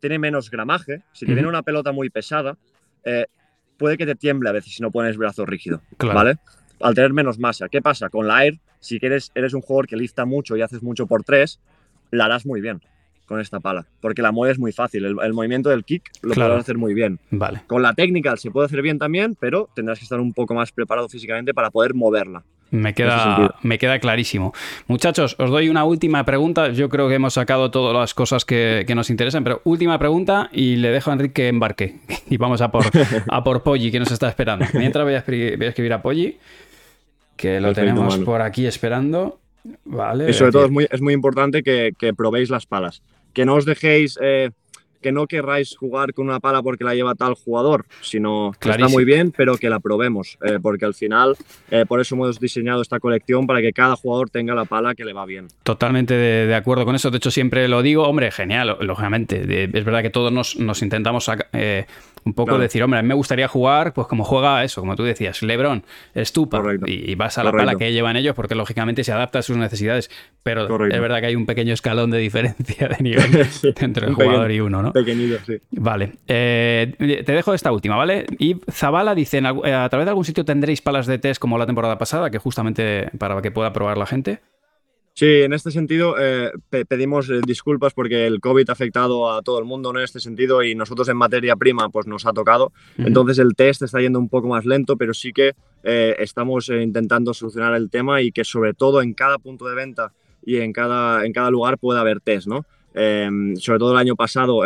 tiene 0.00 0.18
menos 0.18 0.50
gramaje. 0.50 1.02
Si 1.12 1.26
te 1.26 1.34
viene 1.34 1.48
una 1.48 1.62
pelota 1.62 1.92
muy 1.92 2.08
pesada, 2.08 2.56
puede 3.76 3.98
que 3.98 4.06
te 4.06 4.14
tiemble 4.14 4.48
a 4.48 4.52
veces 4.52 4.74
si 4.74 4.82
no 4.82 4.90
pones 4.90 5.18
brazo 5.18 5.44
rígido, 5.44 5.82
¿vale? 5.98 6.38
Al 6.80 6.94
tener 6.94 7.12
menos 7.12 7.38
masa. 7.38 7.68
¿Qué 7.68 7.82
pasa? 7.82 8.08
Con 8.08 8.28
la 8.28 8.44
Air, 8.44 8.58
si 8.80 8.98
quieres, 8.98 9.32
eres 9.34 9.52
un 9.52 9.60
jugador 9.60 9.88
que 9.88 9.96
lista 9.96 10.24
mucho 10.24 10.56
y 10.56 10.62
haces 10.62 10.82
mucho 10.82 11.06
por 11.06 11.24
tres, 11.24 11.60
la 12.12 12.26
harás 12.26 12.46
muy 12.46 12.60
bien 12.62 12.80
con 13.26 13.40
esta 13.40 13.60
pala, 13.60 13.86
porque 14.00 14.22
la 14.22 14.32
mueves 14.32 14.58
muy 14.58 14.72
fácil. 14.72 15.04
El, 15.04 15.32
movimiento 15.34 15.68
del 15.68 15.84
kick 15.84 16.10
lo 16.22 16.34
puedes 16.34 16.60
hacer 16.60 16.78
muy 16.78 16.94
bien. 16.94 17.18
Vale. 17.30 17.62
Con 17.66 17.82
la 17.82 17.92
técnica 17.92 18.36
se 18.36 18.50
puede 18.50 18.66
hacer 18.66 18.82
bien 18.82 18.98
también, 18.98 19.36
pero 19.38 19.68
tendrás 19.74 19.98
que 19.98 20.04
estar 20.04 20.20
un 20.20 20.32
poco 20.32 20.54
más 20.54 20.72
preparado 20.72 21.08
físicamente 21.08 21.52
para 21.52 21.70
poder 21.70 21.94
moverla. 21.94 22.42
Me 22.70 22.94
queda, 22.94 23.54
me 23.62 23.78
queda 23.78 23.98
clarísimo. 24.00 24.52
Muchachos, 24.88 25.36
os 25.38 25.50
doy 25.50 25.68
una 25.68 25.84
última 25.84 26.24
pregunta. 26.24 26.70
Yo 26.70 26.88
creo 26.88 27.08
que 27.08 27.14
hemos 27.14 27.34
sacado 27.34 27.70
todas 27.70 27.94
las 27.94 28.12
cosas 28.12 28.44
que, 28.44 28.84
nos 28.94 29.08
interesan, 29.08 29.44
pero 29.44 29.60
última 29.64 29.98
pregunta 29.98 30.50
y 30.52 30.76
le 30.76 30.90
dejo 30.90 31.10
a 31.10 31.14
Enrique 31.14 31.34
que 31.34 31.48
embarque. 31.48 31.96
Y 32.28 32.38
vamos 32.38 32.60
a 32.60 32.72
por, 32.72 32.84
a 33.28 33.44
por 33.44 33.62
Poggi, 33.62 33.92
que 33.92 34.00
nos 34.00 34.10
está 34.10 34.28
esperando. 34.28 34.66
Mientras 34.74 35.04
voy 35.04 35.14
a 35.14 35.18
escribir, 35.18 35.92
a 35.92 36.02
Poggi, 36.02 36.38
que 37.36 37.60
lo 37.60 37.72
tenemos 37.72 38.18
por 38.18 38.42
aquí 38.42 38.66
esperando. 38.66 39.38
Vale, 39.84 40.30
y 40.30 40.32
sobre 40.32 40.52
todo 40.52 40.64
es 40.64 40.70
muy, 40.70 40.88
es 40.90 41.00
muy 41.00 41.14
importante 41.14 41.62
que, 41.62 41.92
que 41.96 42.14
probéis 42.14 42.50
las 42.50 42.66
palas 42.66 43.02
que 43.36 43.44
no 43.44 43.56
os 43.56 43.66
dejéis 43.66 44.16
que 45.06 45.12
no 45.12 45.28
querráis 45.28 45.76
jugar 45.76 46.12
con 46.14 46.26
una 46.26 46.40
pala 46.40 46.64
porque 46.64 46.82
la 46.82 46.92
lleva 46.92 47.14
tal 47.14 47.34
jugador, 47.34 47.84
sino 48.00 48.50
que 48.58 48.70
está 48.70 48.88
muy 48.88 49.04
bien, 49.04 49.30
pero 49.30 49.56
que 49.56 49.70
la 49.70 49.78
probemos, 49.78 50.36
eh, 50.42 50.58
porque 50.60 50.84
al 50.84 50.94
final 50.94 51.36
eh, 51.70 51.84
por 51.86 52.00
eso 52.00 52.16
hemos 52.16 52.40
diseñado 52.40 52.82
esta 52.82 52.98
colección 52.98 53.46
para 53.46 53.60
que 53.60 53.72
cada 53.72 53.94
jugador 53.94 54.30
tenga 54.30 54.52
la 54.56 54.64
pala 54.64 54.96
que 54.96 55.04
le 55.04 55.12
va 55.12 55.24
bien. 55.24 55.46
Totalmente 55.62 56.14
de, 56.14 56.52
acuerdo 56.56 56.84
con 56.84 56.96
eso, 56.96 57.12
de 57.12 57.18
hecho 57.18 57.30
siempre 57.30 57.68
lo 57.68 57.82
digo, 57.82 58.02
hombre, 58.02 58.32
genial, 58.32 58.78
lógicamente, 58.80 59.68
es 59.72 59.84
verdad 59.84 60.02
que 60.02 60.10
todos 60.10 60.32
nos, 60.32 60.82
intentamos 60.82 61.30
eh, 61.52 61.86
un 62.24 62.34
poco 62.34 62.58
decir, 62.58 62.82
hombre, 62.82 62.98
a 62.98 63.02
mí 63.02 63.08
me 63.08 63.14
gustaría 63.14 63.46
jugar, 63.46 63.92
pues 63.92 64.08
como 64.08 64.24
juega 64.24 64.64
eso, 64.64 64.80
como 64.80 64.96
tú 64.96 65.04
decías, 65.04 65.40
Lebron, 65.42 65.84
Stupa, 66.16 66.60
y, 66.84 67.14
vas 67.14 67.38
a 67.38 67.44
la 67.44 67.52
pala 67.52 67.76
que 67.76 67.92
llevan 67.92 68.16
ellos, 68.16 68.34
porque 68.34 68.56
lógicamente 68.56 69.04
se 69.04 69.12
adapta 69.12 69.38
a 69.38 69.42
sus 69.42 69.56
necesidades, 69.56 70.10
pero 70.42 70.64
es 70.86 71.00
verdad 71.00 71.20
que 71.20 71.26
hay 71.26 71.36
un 71.36 71.46
pequeño 71.46 71.72
escalón 71.74 72.10
de 72.10 72.18
diferencia 72.18 72.88
de 72.88 72.96
nivel 73.00 73.46
entre 73.80 74.08
el 74.08 74.14
jugador 74.14 74.50
y 74.50 74.58
uno, 74.58 74.82
¿no? 74.82 74.92
Pequeñito, 74.96 75.36
sí. 75.44 75.58
Vale, 75.72 76.14
eh, 76.26 76.94
te 76.98 77.32
dejo 77.32 77.52
esta 77.52 77.70
última, 77.70 77.96
¿vale? 77.96 78.24
Y 78.38 78.56
Zabala 78.70 79.14
dice, 79.14 79.38
eh, 79.38 79.74
¿a 79.74 79.88
través 79.90 80.06
de 80.06 80.10
algún 80.10 80.24
sitio 80.24 80.42
tendréis 80.42 80.80
palas 80.80 81.06
de 81.06 81.18
test 81.18 81.38
como 81.38 81.58
la 81.58 81.66
temporada 81.66 81.98
pasada, 81.98 82.30
que 82.30 82.38
justamente 82.38 83.10
para 83.18 83.42
que 83.42 83.50
pueda 83.50 83.74
probar 83.74 83.98
la 83.98 84.06
gente? 84.06 84.40
Sí, 85.12 85.26
en 85.26 85.52
este 85.52 85.70
sentido 85.70 86.14
eh, 86.18 86.50
pedimos 86.88 87.28
eh, 87.28 87.40
disculpas 87.46 87.92
porque 87.92 88.26
el 88.26 88.40
COVID 88.40 88.70
ha 88.70 88.72
afectado 88.72 89.30
a 89.30 89.42
todo 89.42 89.58
el 89.58 89.66
mundo 89.66 89.90
en 89.90 90.02
este 90.02 90.18
sentido 90.18 90.62
y 90.62 90.74
nosotros 90.74 91.08
en 91.10 91.18
materia 91.18 91.56
prima 91.56 91.90
pues 91.90 92.06
nos 92.06 92.24
ha 92.24 92.32
tocado. 92.32 92.72
Entonces 92.96 93.38
el 93.38 93.54
test 93.54 93.82
está 93.82 94.00
yendo 94.00 94.18
un 94.18 94.30
poco 94.30 94.48
más 94.48 94.64
lento, 94.64 94.96
pero 94.96 95.12
sí 95.12 95.34
que 95.34 95.52
eh, 95.84 96.16
estamos 96.18 96.70
intentando 96.70 97.34
solucionar 97.34 97.74
el 97.74 97.90
tema 97.90 98.22
y 98.22 98.32
que 98.32 98.44
sobre 98.44 98.72
todo 98.72 99.02
en 99.02 99.12
cada 99.12 99.38
punto 99.38 99.66
de 99.66 99.74
venta 99.74 100.12
y 100.42 100.56
en 100.58 100.72
cada, 100.72 101.26
en 101.26 101.32
cada 101.32 101.50
lugar 101.50 101.76
pueda 101.76 102.00
haber 102.00 102.20
test, 102.20 102.46
¿no? 102.46 102.64
Em, 102.96 103.54
sobre 103.56 103.78
todo 103.78 103.92
el 103.92 103.98
año 103.98 104.16
pasado 104.16 104.62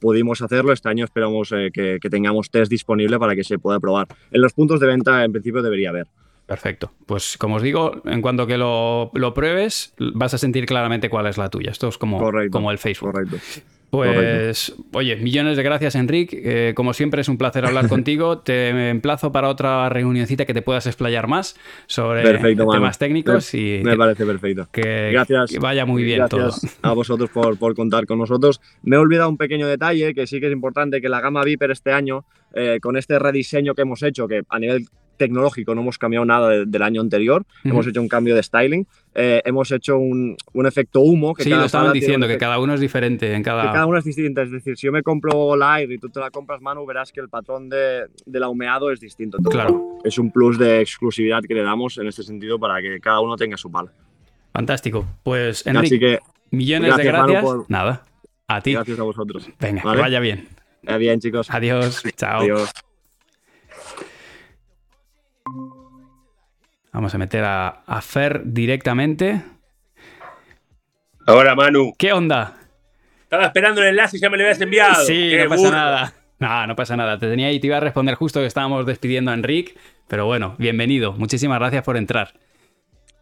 pudimos 0.00 0.40
hacerlo, 0.42 0.72
este 0.72 0.88
año 0.88 1.04
esperamos 1.04 1.50
que, 1.72 1.98
que 2.00 2.10
tengamos 2.10 2.50
test 2.50 2.70
disponible 2.70 3.18
para 3.18 3.34
que 3.34 3.44
se 3.44 3.58
pueda 3.58 3.80
probar. 3.80 4.06
En 4.30 4.40
los 4.40 4.52
puntos 4.52 4.80
de 4.80 4.86
venta 4.86 5.24
en 5.24 5.32
principio 5.32 5.62
debería 5.62 5.90
haber. 5.90 6.06
Perfecto. 6.46 6.92
Pues 7.06 7.38
como 7.38 7.56
os 7.56 7.62
digo, 7.62 8.02
en 8.04 8.20
cuanto 8.20 8.46
que 8.46 8.58
lo, 8.58 9.10
pruebes, 9.34 9.94
vas 9.98 10.34
a 10.34 10.38
sentir 10.38 10.66
claramente 10.66 11.08
cuál 11.08 11.26
es 11.26 11.38
la 11.38 11.48
tuya. 11.48 11.70
Esto 11.70 11.88
es 11.88 11.96
como, 11.96 12.20
como 12.50 12.70
el 12.70 12.78
Facebook. 12.78 13.12
Correcto. 13.12 13.38
Pues, 13.94 14.74
oye, 14.92 15.16
millones 15.16 15.56
de 15.56 15.62
gracias, 15.62 15.94
Enrique. 15.94 16.40
Eh, 16.44 16.74
como 16.74 16.92
siempre, 16.92 17.20
es 17.20 17.28
un 17.28 17.38
placer 17.38 17.64
hablar 17.64 17.88
contigo. 17.88 18.38
Te 18.38 18.90
emplazo 18.90 19.32
para 19.32 19.48
otra 19.48 19.88
reunioncita 19.88 20.44
que 20.44 20.54
te 20.54 20.62
puedas 20.62 20.86
explayar 20.86 21.28
más 21.28 21.56
sobre 21.86 22.38
temas 22.54 22.98
técnicos. 22.98 23.54
Me, 23.54 23.60
y 23.60 23.82
me 23.84 23.96
parece 23.96 24.26
perfecto. 24.26 24.68
Que, 24.72 25.10
gracias. 25.12 25.58
vaya 25.58 25.86
muy 25.86 26.02
bien 26.02 26.18
gracias 26.18 26.78
a 26.82 26.92
vosotros 26.92 27.30
por, 27.30 27.58
por, 27.58 27.74
contar 27.74 28.06
con 28.06 28.18
nosotros. 28.18 28.60
Me 28.82 28.96
he 28.96 28.98
olvidado 28.98 29.28
un 29.28 29.36
pequeño 29.36 29.66
detalle 29.66 30.14
que 30.14 30.26
sí 30.26 30.40
que 30.40 30.46
es 30.46 30.52
importante: 30.52 31.00
que 31.00 31.08
la 31.08 31.20
gama 31.20 31.44
Viper 31.44 31.70
este 31.70 31.92
año, 31.92 32.24
eh, 32.54 32.78
con 32.80 32.96
este 32.96 33.18
rediseño 33.18 33.74
que 33.74 33.82
hemos 33.82 34.02
hecho, 34.02 34.26
que 34.26 34.42
a 34.48 34.58
nivel 34.58 34.86
tecnológico 35.16 35.74
no 35.74 35.82
hemos 35.82 35.98
cambiado 35.98 36.24
nada 36.24 36.64
del 36.64 36.82
año 36.82 37.00
anterior, 37.00 37.44
hemos 37.64 37.86
hecho 37.86 38.00
un 38.00 38.08
cambio 38.08 38.34
de 38.34 38.42
styling, 38.42 38.86
eh, 39.14 39.42
hemos 39.44 39.70
hecho 39.70 39.98
un, 39.98 40.36
un, 40.52 40.66
efecto 40.66 41.00
humo. 41.00 41.34
Que 41.34 41.44
sí, 41.44 41.50
lo 41.50 41.64
estaban 41.64 41.92
diciendo, 41.92 42.26
que 42.26 42.38
cada 42.38 42.58
uno 42.58 42.74
es 42.74 42.80
diferente 42.80 43.32
en 43.32 43.42
cada... 43.42 43.62
Que 43.62 43.72
cada 43.72 43.86
uno 43.86 43.98
es 43.98 44.04
distinto, 44.04 44.42
es 44.42 44.50
decir, 44.50 44.76
si 44.76 44.86
yo 44.86 44.92
me 44.92 45.02
compro 45.02 45.56
la 45.56 45.80
Air 45.80 45.92
y 45.92 45.98
tú 45.98 46.08
te 46.08 46.20
la 46.20 46.30
compras 46.30 46.60
Manu, 46.60 46.84
verás 46.84 47.12
que 47.12 47.20
el 47.20 47.28
patrón 47.28 47.68
de, 47.68 48.06
de 48.26 48.40
la 48.40 48.48
humeado 48.48 48.90
es 48.90 49.00
distinto. 49.00 49.38
claro. 49.38 49.98
Es 50.04 50.18
un 50.18 50.30
plus 50.30 50.58
de 50.58 50.80
exclusividad 50.80 51.42
que 51.42 51.54
le 51.54 51.62
damos 51.62 51.96
en 51.98 52.06
este 52.06 52.22
sentido 52.22 52.58
para 52.58 52.82
que 52.82 53.00
cada 53.00 53.20
uno 53.20 53.36
tenga 53.36 53.56
su 53.56 53.70
pala. 53.70 53.90
Fantástico. 54.52 55.06
Pues 55.22 55.66
Enrique, 55.66 56.20
millones 56.50 56.96
de 56.96 57.04
gracias. 57.04 57.44
Nada, 57.68 58.04
a 58.46 58.60
ti. 58.60 58.72
Gracias 58.72 58.98
a 58.98 59.02
vosotros. 59.02 59.48
Venga, 59.58 59.82
que 59.82 59.98
vaya 59.98 60.20
bien. 60.20 60.48
Vaya 60.82 60.98
bien, 60.98 61.20
chicos. 61.20 61.50
Adiós. 61.50 62.02
Chao. 62.16 62.42
Adiós. 62.42 62.70
Vamos 66.94 67.12
a 67.12 67.18
meter 67.18 67.42
a, 67.44 68.00
Fer 68.02 68.42
directamente. 68.44 69.42
Ahora, 71.26 71.56
Manu. 71.56 71.92
¿Qué 71.98 72.12
onda? 72.12 72.56
Estaba 73.24 73.46
esperando 73.46 73.82
el 73.82 73.88
enlace 73.88 74.16
y 74.16 74.20
ya 74.20 74.30
me 74.30 74.36
lo 74.36 74.44
habías 74.44 74.60
enviado. 74.60 75.04
Sí, 75.04 75.32
no 75.36 75.48
pasa 75.48 75.70
nada. 75.72 76.14
No, 76.38 76.66
no 76.68 76.76
pasa 76.76 76.96
nada. 76.96 77.18
Te 77.18 77.28
tenía 77.28 77.50
y 77.50 77.58
te 77.58 77.66
iba 77.66 77.78
a 77.78 77.80
responder 77.80 78.14
justo 78.14 78.38
que 78.38 78.46
estábamos 78.46 78.86
despidiendo 78.86 79.32
a 79.32 79.34
Enric. 79.34 79.76
Pero 80.06 80.26
bueno, 80.26 80.54
bienvenido. 80.56 81.14
Muchísimas 81.14 81.58
gracias 81.58 81.82
por 81.82 81.96
entrar. 81.96 82.34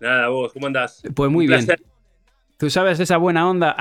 Nada, 0.01 0.29
vos, 0.29 0.53
¿cómo 0.53 0.67
andás? 0.67 1.03
Pues 1.15 1.31
muy 1.31 1.47
bien. 1.47 1.67
Tú 2.59 2.69
sabes 2.69 3.01
esa 3.01 3.17
buena 3.17 3.49
onda. 3.49 3.75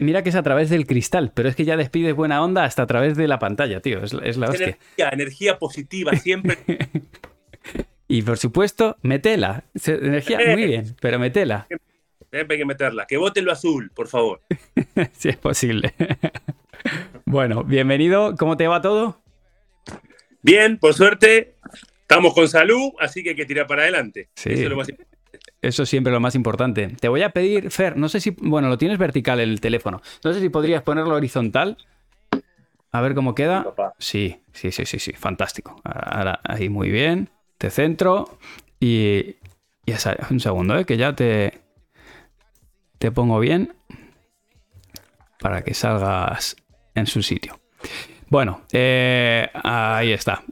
Mira 0.00 0.22
que 0.22 0.30
es 0.30 0.36
a 0.36 0.42
través 0.42 0.70
del 0.70 0.86
cristal, 0.86 1.32
pero 1.34 1.50
es 1.50 1.54
que 1.54 1.66
ya 1.66 1.76
despides 1.76 2.16
buena 2.16 2.42
onda 2.42 2.64
hasta 2.64 2.84
a 2.84 2.86
través 2.86 3.14
de 3.14 3.28
la 3.28 3.38
pantalla, 3.38 3.80
tío. 3.80 4.02
Es, 4.02 4.14
la 4.14 4.48
hostia. 4.48 4.68
Energía, 4.68 5.08
energía 5.12 5.58
positiva, 5.58 6.16
siempre. 6.16 6.56
Y 8.10 8.22
por 8.22 8.38
supuesto, 8.38 8.96
metela. 9.02 9.64
Energía, 9.86 10.38
muy 10.48 10.64
bien, 10.64 10.96
pero 10.98 11.18
metela. 11.18 11.66
Siempre 12.30 12.54
hay 12.54 12.60
que 12.60 12.64
meterla. 12.64 13.06
Que 13.06 13.18
vote 13.18 13.42
lo 13.42 13.52
azul, 13.52 13.90
por 13.94 14.08
favor. 14.08 14.40
si 15.12 15.28
es 15.28 15.36
posible. 15.36 15.94
bueno, 17.26 17.64
bienvenido. 17.64 18.34
¿Cómo 18.36 18.56
te 18.56 18.66
va 18.66 18.80
todo? 18.80 19.20
Bien, 20.40 20.78
por 20.78 20.94
suerte. 20.94 21.54
Estamos 22.00 22.32
con 22.32 22.48
salud, 22.48 22.92
así 22.98 23.22
que 23.22 23.30
hay 23.30 23.36
que 23.36 23.44
tirar 23.44 23.66
para 23.66 23.82
adelante. 23.82 24.30
Sí. 24.34 24.52
Eso 24.52 24.62
es 24.62 24.70
lo 24.70 24.76
más 24.76 24.88
importante. 24.88 25.18
Eso 25.60 25.82
es 25.82 25.88
siempre 25.90 26.12
lo 26.12 26.20
más 26.20 26.34
importante. 26.34 26.88
Te 26.98 27.08
voy 27.08 27.22
a 27.22 27.30
pedir, 27.30 27.70
Fer, 27.70 27.98
no 27.98 28.08
sé 28.08 28.20
si, 28.20 28.30
bueno, 28.30 28.68
lo 28.68 28.78
tienes 28.78 28.96
vertical 28.96 29.40
en 29.40 29.50
el 29.50 29.60
teléfono. 29.60 30.00
No 30.24 30.32
sé 30.32 30.40
si 30.40 30.48
podrías 30.48 30.82
ponerlo 30.82 31.14
horizontal. 31.14 31.76
A 32.90 33.02
ver 33.02 33.14
cómo 33.14 33.34
queda. 33.34 33.66
Sí, 33.98 34.40
sí, 34.52 34.72
sí, 34.72 34.86
sí, 34.86 34.98
sí, 34.98 35.12
fantástico. 35.12 35.78
Ahora, 35.84 36.40
ahí 36.44 36.70
muy 36.70 36.90
bien 36.90 37.28
te 37.58 37.70
centro 37.70 38.38
y, 38.80 39.36
y 39.84 39.92
un 40.30 40.40
segundo, 40.40 40.78
¿eh? 40.78 40.84
que 40.84 40.96
ya 40.96 41.14
te, 41.14 41.60
te 42.98 43.10
pongo 43.10 43.40
bien 43.40 43.74
para 45.40 45.62
que 45.62 45.74
salgas 45.74 46.56
en 46.94 47.06
su 47.06 47.22
sitio. 47.22 47.60
Bueno, 48.28 48.62
eh, 48.72 49.48
ahí 49.54 50.12
está. 50.12 50.42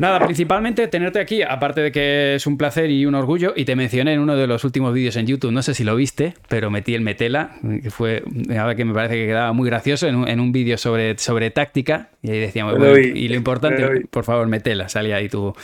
Nada, 0.00 0.18
principalmente 0.24 0.88
tenerte 0.88 1.20
aquí, 1.20 1.42
aparte 1.42 1.82
de 1.82 1.92
que 1.92 2.34
es 2.34 2.46
un 2.46 2.56
placer 2.56 2.90
y 2.90 3.04
un 3.04 3.14
orgullo, 3.14 3.52
y 3.54 3.66
te 3.66 3.76
mencioné 3.76 4.14
en 4.14 4.20
uno 4.20 4.34
de 4.34 4.46
los 4.46 4.64
últimos 4.64 4.94
vídeos 4.94 5.14
en 5.16 5.26
YouTube, 5.26 5.52
no 5.52 5.60
sé 5.60 5.74
si 5.74 5.84
lo 5.84 5.94
viste, 5.94 6.32
pero 6.48 6.70
metí 6.70 6.94
el 6.94 7.02
Metela, 7.02 7.50
que 7.82 7.90
fue, 7.90 8.22
ahora 8.58 8.74
que 8.74 8.86
me 8.86 8.94
parece 8.94 9.16
que 9.16 9.26
quedaba 9.26 9.52
muy 9.52 9.68
gracioso, 9.68 10.08
en 10.08 10.40
un, 10.40 10.52
vídeo 10.52 10.78
sobre, 10.78 11.18
sobre 11.18 11.50
táctica, 11.50 12.08
y 12.22 12.30
ahí 12.30 12.40
decíamos, 12.40 12.76
y 12.98 13.28
lo 13.28 13.34
importante, 13.34 14.06
por 14.10 14.24
favor, 14.24 14.46
Metela, 14.46 14.88
salía 14.88 15.16
ahí 15.16 15.28
tú, 15.28 15.54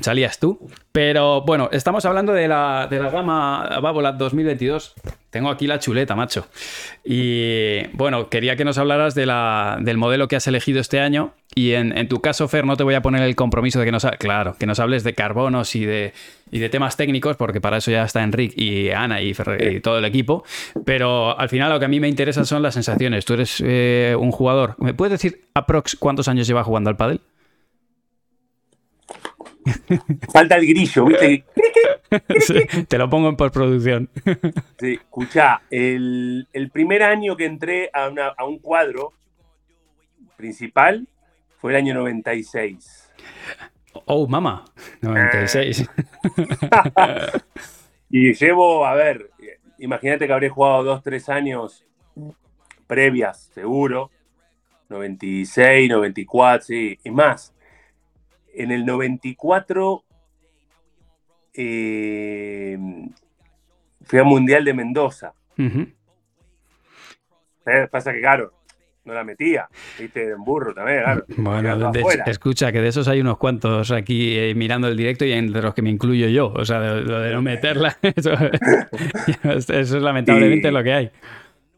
salías 0.00 0.38
tú. 0.38 0.58
Pero 0.90 1.42
bueno, 1.42 1.68
estamos 1.70 2.06
hablando 2.06 2.32
de 2.32 2.48
la, 2.48 2.88
de 2.90 2.98
la 2.98 3.10
gama 3.10 3.78
Babolat 3.82 4.16
2022. 4.16 4.94
Tengo 5.30 5.48
aquí 5.48 5.66
la 5.68 5.78
chuleta, 5.78 6.16
macho. 6.16 6.48
Y 7.04 7.86
bueno, 7.92 8.28
quería 8.28 8.56
que 8.56 8.64
nos 8.64 8.78
hablaras 8.78 9.14
de 9.14 9.26
la, 9.26 9.78
del 9.80 9.96
modelo 9.96 10.26
que 10.26 10.36
has 10.36 10.46
elegido 10.48 10.80
este 10.80 10.98
año. 10.98 11.34
Y 11.54 11.72
en, 11.72 12.08
tu 12.08 12.20
caso, 12.20 12.46
Fer, 12.48 12.64
no 12.64 12.76
te 12.76 12.84
voy 12.84 12.94
a 12.94 13.02
poner 13.02 13.22
el 13.22 13.34
compromiso 13.36 13.78
de 13.78 13.84
que 13.84 13.92
nos, 13.92 14.06
claro, 14.18 14.56
que 14.58 14.66
nos 14.66 14.78
hables 14.80 15.02
de 15.04 15.14
carbonos 15.14 15.74
y 15.74 15.84
de, 15.84 16.12
y 16.50 16.58
de 16.58 16.68
temas 16.68 16.96
técnicos, 16.96 17.36
porque 17.36 17.60
para 17.60 17.78
eso 17.78 17.90
ya 17.90 18.04
está 18.04 18.22
Enrique 18.22 18.54
y 18.60 18.90
Ana 18.90 19.20
y, 19.20 19.32
todo 19.80 19.98
el 19.98 20.04
equipo. 20.04 20.44
Pero 20.84 21.38
al 21.38 21.48
final 21.48 21.70
lo 21.70 21.78
que 21.78 21.86
a 21.86 21.88
mí 21.88 22.00
me 22.00 22.08
interesa 22.08 22.44
son 22.44 22.62
las 22.62 22.74
sensaciones. 22.74 23.24
Tú 23.24 23.34
eres 23.34 23.62
eh, 23.64 24.16
un 24.18 24.32
jugador. 24.32 24.74
¿Me 24.78 24.94
puedes 24.94 25.12
decir 25.12 25.42
aprox 25.54 25.96
cuántos 25.96 26.28
años 26.28 26.46
lleva 26.46 26.64
jugando 26.64 26.90
al 26.90 26.96
pádel? 26.96 27.20
Falta 30.32 30.56
el 30.56 30.66
grillo, 30.66 31.06
¿viste? 31.06 31.44
te 32.88 32.98
lo 32.98 33.08
pongo 33.08 33.28
en 33.28 33.36
postproducción. 33.36 34.10
Sí, 34.78 34.94
escucha, 34.94 35.62
el, 35.70 36.46
primer 36.72 37.02
año 37.02 37.36
que 37.36 37.46
entré 37.46 37.90
a, 37.92 38.44
un 38.44 38.58
cuadro 38.58 39.12
principal 40.36 41.06
fue 41.58 41.72
el 41.72 41.76
año 41.76 41.94
96. 41.94 43.12
Oh, 44.06 44.26
mamá, 44.26 44.64
96. 45.00 45.88
y 48.10 48.32
llevo, 48.34 48.86
a 48.86 48.94
ver, 48.94 49.30
imagínate 49.78 50.26
que 50.26 50.32
habré 50.32 50.48
jugado 50.48 50.84
dos, 50.84 51.02
tres 51.02 51.28
años 51.28 51.84
previas, 52.86 53.50
seguro. 53.54 54.10
96, 54.88 55.88
94, 55.88 56.64
sí, 56.64 56.98
y 57.04 57.10
más 57.10 57.54
en 58.54 58.70
el 58.70 58.84
94 58.84 60.04
eh, 61.54 62.78
fui 64.02 64.18
al 64.18 64.24
Mundial 64.24 64.64
de 64.64 64.74
Mendoza. 64.74 65.32
Eh, 67.66 67.88
pasa 67.90 68.12
que, 68.12 68.20
claro, 68.20 68.52
no 69.04 69.14
la 69.14 69.24
metía, 69.24 69.68
viste, 69.98 70.30
en 70.30 70.42
burro 70.44 70.74
también, 70.74 71.02
claro. 71.02 71.24
Bueno, 71.36 71.92
escucha, 72.26 72.72
que 72.72 72.80
de 72.80 72.88
esos 72.88 73.08
hay 73.08 73.20
unos 73.20 73.38
cuantos 73.38 73.90
aquí 73.90 74.36
eh, 74.38 74.54
mirando 74.54 74.88
el 74.88 74.96
directo 74.96 75.24
y 75.24 75.32
entre 75.32 75.62
los 75.62 75.74
que 75.74 75.82
me 75.82 75.90
incluyo 75.90 76.28
yo, 76.28 76.52
o 76.52 76.64
sea, 76.64 76.80
de, 76.80 77.00
lo 77.02 77.20
de 77.20 77.32
no 77.32 77.42
meterla, 77.42 77.96
eso, 78.02 78.32
es 79.52 79.90
lamentablemente 79.92 80.70
lo 80.70 80.82
que 80.82 80.92
hay. 80.92 81.10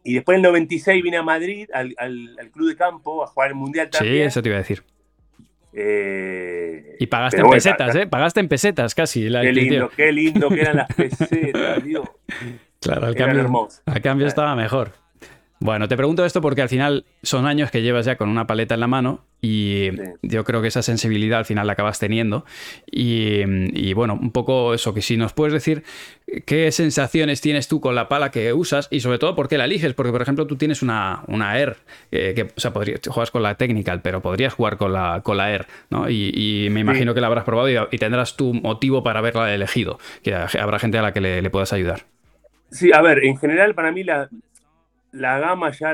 y 0.03 0.15
después 0.15 0.37
en 0.37 0.45
el 0.45 0.51
96 0.51 1.03
vine 1.03 1.17
a 1.17 1.23
Madrid, 1.23 1.69
al, 1.73 1.95
club 2.51 2.69
de 2.69 2.75
campo, 2.75 3.23
a 3.23 3.27
jugar 3.27 3.49
el 3.49 3.55
Mundial 3.55 3.89
también. 3.89 4.15
Sí, 4.15 4.21
eso 4.21 4.41
te 4.41 4.49
iba 4.49 4.57
a 4.57 4.61
decir. 4.61 4.83
Eh, 5.73 6.95
y 6.99 7.07
pagaste 7.07 7.41
en 7.41 7.49
pesetas, 7.49 7.95
¿eh? 7.95 8.07
Pagaste 8.07 8.39
en 8.39 8.47
pesetas 8.47 8.93
casi. 8.93 9.21
qué 9.21 9.51
lindo, 9.51 9.89
qué 9.95 10.11
lindo 10.11 10.49
que 10.49 10.61
eran 10.61 10.77
las 10.77 10.87
pesetas, 10.95 11.83
Dios. 11.83 12.07
Claro, 12.79 13.07
al 13.07 13.15
cambio, 13.15 13.69
al 13.85 14.01
cambio 14.01 14.27
estaba 14.27 14.55
mejor. 14.55 14.91
Bueno, 15.59 15.87
te 15.87 15.95
pregunto 15.95 16.25
esto 16.25 16.41
porque 16.41 16.61
al 16.61 16.69
final 16.69 17.05
son 17.21 17.45
años 17.45 17.71
que 17.71 17.81
llevas 17.81 18.05
ya 18.05 18.17
con 18.17 18.29
una 18.29 18.45
paleta 18.45 18.73
en 18.73 18.81
la 18.81 18.87
mano 18.87 19.25
y 19.45 19.89
yo 20.21 20.45
creo 20.45 20.61
que 20.61 20.69
esa 20.69 20.81
sensibilidad 20.81 21.39
al 21.39 21.43
final 21.43 21.67
la 21.67 21.73
acabas 21.73 21.99
teniendo. 21.99 22.45
Y, 22.89 23.93
bueno, 23.93 24.13
un 24.13 24.31
poco 24.31 24.73
eso, 24.73 24.93
que 24.93 25.01
si 25.01 25.17
nos 25.17 25.33
puedes 25.33 25.51
decir 25.51 25.83
qué 26.45 26.71
sensaciones 26.71 27.41
tienes 27.41 27.67
tú 27.67 27.81
con 27.81 27.93
la 27.93 28.07
pala 28.07 28.31
que 28.31 28.53
usas 28.53 28.87
y 28.89 29.01
sobre 29.01 29.19
todo 29.19 29.35
por 29.35 29.49
qué 29.49 29.57
la 29.57 29.65
eliges. 29.65 29.93
Porque, 29.95 30.13
por 30.13 30.21
ejemplo, 30.21 30.47
tú 30.47 30.55
tienes 30.55 30.81
una, 30.81 31.23
una 31.27 31.59
Air, 31.59 31.75
eh, 32.13 32.31
que, 32.33 32.43
o 32.43 32.59
sea, 32.59 32.71
podrías, 32.71 33.01
juegas 33.05 33.31
con 33.31 33.43
la 33.43 33.55
Technical, 33.55 34.01
pero 34.01 34.21
podrías 34.21 34.53
jugar 34.53 34.77
con 34.77 34.93
la, 34.93 35.19
con 35.25 35.35
la 35.35 35.51
Air, 35.51 35.67
¿no? 35.89 36.09
Y, 36.09 36.69
me 36.71 36.79
imagino 36.79 37.13
que 37.13 37.19
la 37.19 37.27
habrás 37.27 37.43
probado 37.43 37.67
y, 37.91 37.97
tendrás 37.97 38.37
tu 38.37 38.53
motivo 38.53 39.03
para 39.03 39.19
haberla 39.19 39.53
elegido, 39.53 39.99
que 40.23 40.33
habrá 40.33 40.79
gente 40.79 40.97
a 40.97 41.01
la 41.01 41.11
que 41.11 41.19
le, 41.19 41.41
le 41.41 41.49
puedas 41.49 41.73
ayudar. 41.73 42.03
Sí, 42.71 42.93
a 42.93 43.01
ver, 43.01 43.25
en 43.25 43.37
general 43.37 43.75
para 43.75 43.91
mí 43.91 44.05
la, 44.05 44.29
la 45.11 45.37
gama 45.39 45.71
ya, 45.71 45.91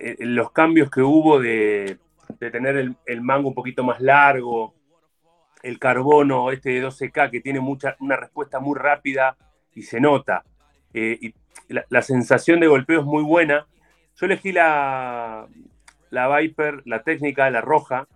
eh, 0.00 0.16
los 0.20 0.50
cambios 0.52 0.90
que 0.90 1.02
hubo 1.02 1.38
de, 1.38 1.98
tener 2.32 2.94
el, 3.04 3.20
mango 3.22 3.48
un 3.48 3.54
poquito 3.54 3.84
más 3.84 4.00
largo, 4.00 4.74
el 5.62 5.78
carbono 5.78 6.50
este 6.50 6.70
de 6.70 6.86
12K 6.86 7.30
que 7.30 7.40
tiene 7.40 7.60
mucha, 7.60 7.96
una 8.00 8.16
respuesta 8.16 8.60
muy 8.60 8.78
rápida 8.78 9.36
y 9.74 9.82
se 9.82 10.00
nota. 10.00 10.42
Eh, 10.92 11.18
y 11.20 11.34
la, 11.68 12.02
sensación 12.02 12.60
de 12.60 12.66
golpeo 12.66 13.00
es 13.00 13.06
muy 13.06 13.22
buena. 13.22 13.66
Yo 14.16 14.26
elegí 14.26 14.52
la, 14.52 15.46
la 16.10 16.36
Viper, 16.36 16.82
la 16.84 17.02
técnica, 17.02 17.50
la 17.50 17.60
roja, 17.60 18.08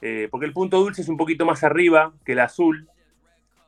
eh, 0.00 0.28
porque 0.30 0.46
el 0.46 0.52
punto 0.52 0.78
dulce 0.78 1.02
es 1.02 1.08
un 1.08 1.16
poquito 1.16 1.44
más 1.44 1.64
arriba 1.64 2.12
que 2.24 2.32
el 2.32 2.40
azul. 2.40 2.88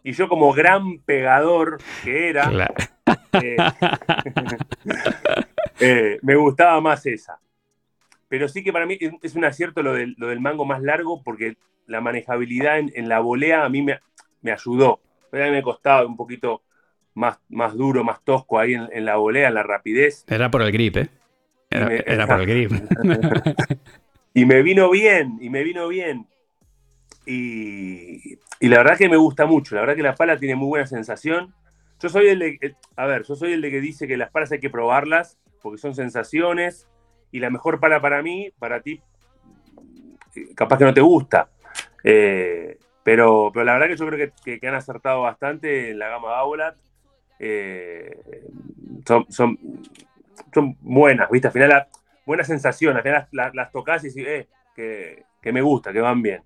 Y 0.05 0.13
yo 0.13 0.29
como 0.29 0.53
gran 0.53 0.99
pegador 1.01 1.79
que 2.05 2.29
era, 2.31 2.51
Eh, 5.81 6.19
me 6.23 6.35
gustaba 6.35 6.81
más 6.81 7.07
esa. 7.07 7.39
Pero 8.29 8.49
sí 8.49 8.63
que 8.63 8.73
para 8.73 8.87
mí 8.87 8.99
es 9.23 9.35
un 9.35 9.45
acierto 9.45 9.83
lo 9.83 9.95
del, 9.95 10.15
lo 10.19 10.29
del 10.29 10.41
mango 10.41 10.65
más 10.65 10.83
largo 10.83 11.23
porque 11.23 11.57
la 11.87 12.01
manejabilidad 12.01 12.79
en, 12.79 13.09
la 13.09 13.21
volea 13.21 13.65
a 13.65 13.69
mí 13.69 13.83
me, 13.83 13.99
me 14.43 14.53
ayudó. 14.53 15.01
A 15.33 15.37
mí 15.37 15.51
me 15.51 15.63
costaba 15.63 16.07
un 16.07 16.17
poquito 16.17 16.63
más, 17.15 17.39
más 17.49 17.75
duro, 17.75 18.05
más 18.05 18.23
tosco 18.23 18.59
ahí 18.59 18.75
en, 18.75 19.05
la 19.05 19.17
volea, 19.17 19.49
en 19.49 19.55
la 19.55 19.63
rapidez. 19.63 20.25
Era 20.29 20.51
por 20.51 20.63
el 20.63 20.71
grip, 20.71 20.97
¿eh? 20.99 21.09
Era, 21.71 22.27
por 22.27 22.41
el 22.41 22.47
grip. 22.47 22.73
y 24.35 24.45
me 24.45 24.63
vino 24.63 24.91
bien, 24.91 25.39
y 25.41 25.51
me 25.51 25.65
vino 25.65 25.89
bien. 25.89 26.27
Y, 27.27 28.35
y, 28.61 28.69
la 28.69 28.79
verdad 28.79 28.97
que 28.97 29.09
me 29.09 29.17
gusta 29.17 29.47
mucho. 29.47 29.75
La 29.75 29.83
verdad 29.83 29.97
que 29.97 30.03
la 30.03 30.15
pala 30.15 30.39
tiene 30.39 30.55
muy 30.55 30.69
buena 30.69 30.87
sensación. 30.87 31.55
Yo 32.01 32.09
soy 32.09 32.29
el 32.29 32.39
de, 32.39 32.77
a 32.97 33.07
ver, 33.07 33.25
yo 33.25 33.35
soy 33.35 33.53
el 33.53 33.61
de 33.61 33.71
que 33.71 33.81
dice 33.81 34.07
que 34.07 34.17
las 34.17 34.31
palas 34.31 34.53
hay 34.53 34.61
que 34.61 34.71
probarlas 34.71 35.39
porque 35.61 35.79
son 35.79 35.95
sensaciones 35.95 36.87
y 37.31 37.41
la 37.41 37.51
mejor 37.51 37.81
pala 37.81 38.01
para 38.01 38.23
mí, 38.23 38.51
para 38.59 38.81
ti, 38.81 39.01
capaz 40.55 40.79
que 40.79 40.85
no 40.85 40.95
te 40.95 41.01
gusta. 41.01 41.49
Eh, 42.05 42.79
pero, 43.03 43.51
pero 43.53 43.65
la 43.65 43.73
verdad 43.75 43.89
que 43.89 43.97
yo 43.97 44.07
creo 44.07 44.33
que, 44.45 44.69
han 44.69 44.75
acertado 44.75 45.23
bastante 45.23 45.91
en 45.91 45.99
la 45.99 46.09
gama 46.09 46.37
Aulat. 46.39 46.77
Eh, 47.39 48.45
son, 49.07 49.27
son, 49.31 49.59
son, 50.53 50.77
buenas, 50.81 51.31
¿viste? 51.31 51.49
Al 51.49 51.53
final, 51.53 51.87
buenas 52.27 52.47
sensaciones. 52.47 52.99
Al 52.99 53.03
final 53.03 53.29
las, 53.33 53.55
las, 53.55 53.73
tocas 53.73 54.05
y 54.05 54.09
dices, 54.09 54.27
eh, 54.27 54.49
que, 54.75 55.25
que 55.41 55.53
me 55.53 55.63
gusta, 55.63 55.93
que 55.93 56.01
van 56.01 56.21
bien. 56.23 56.43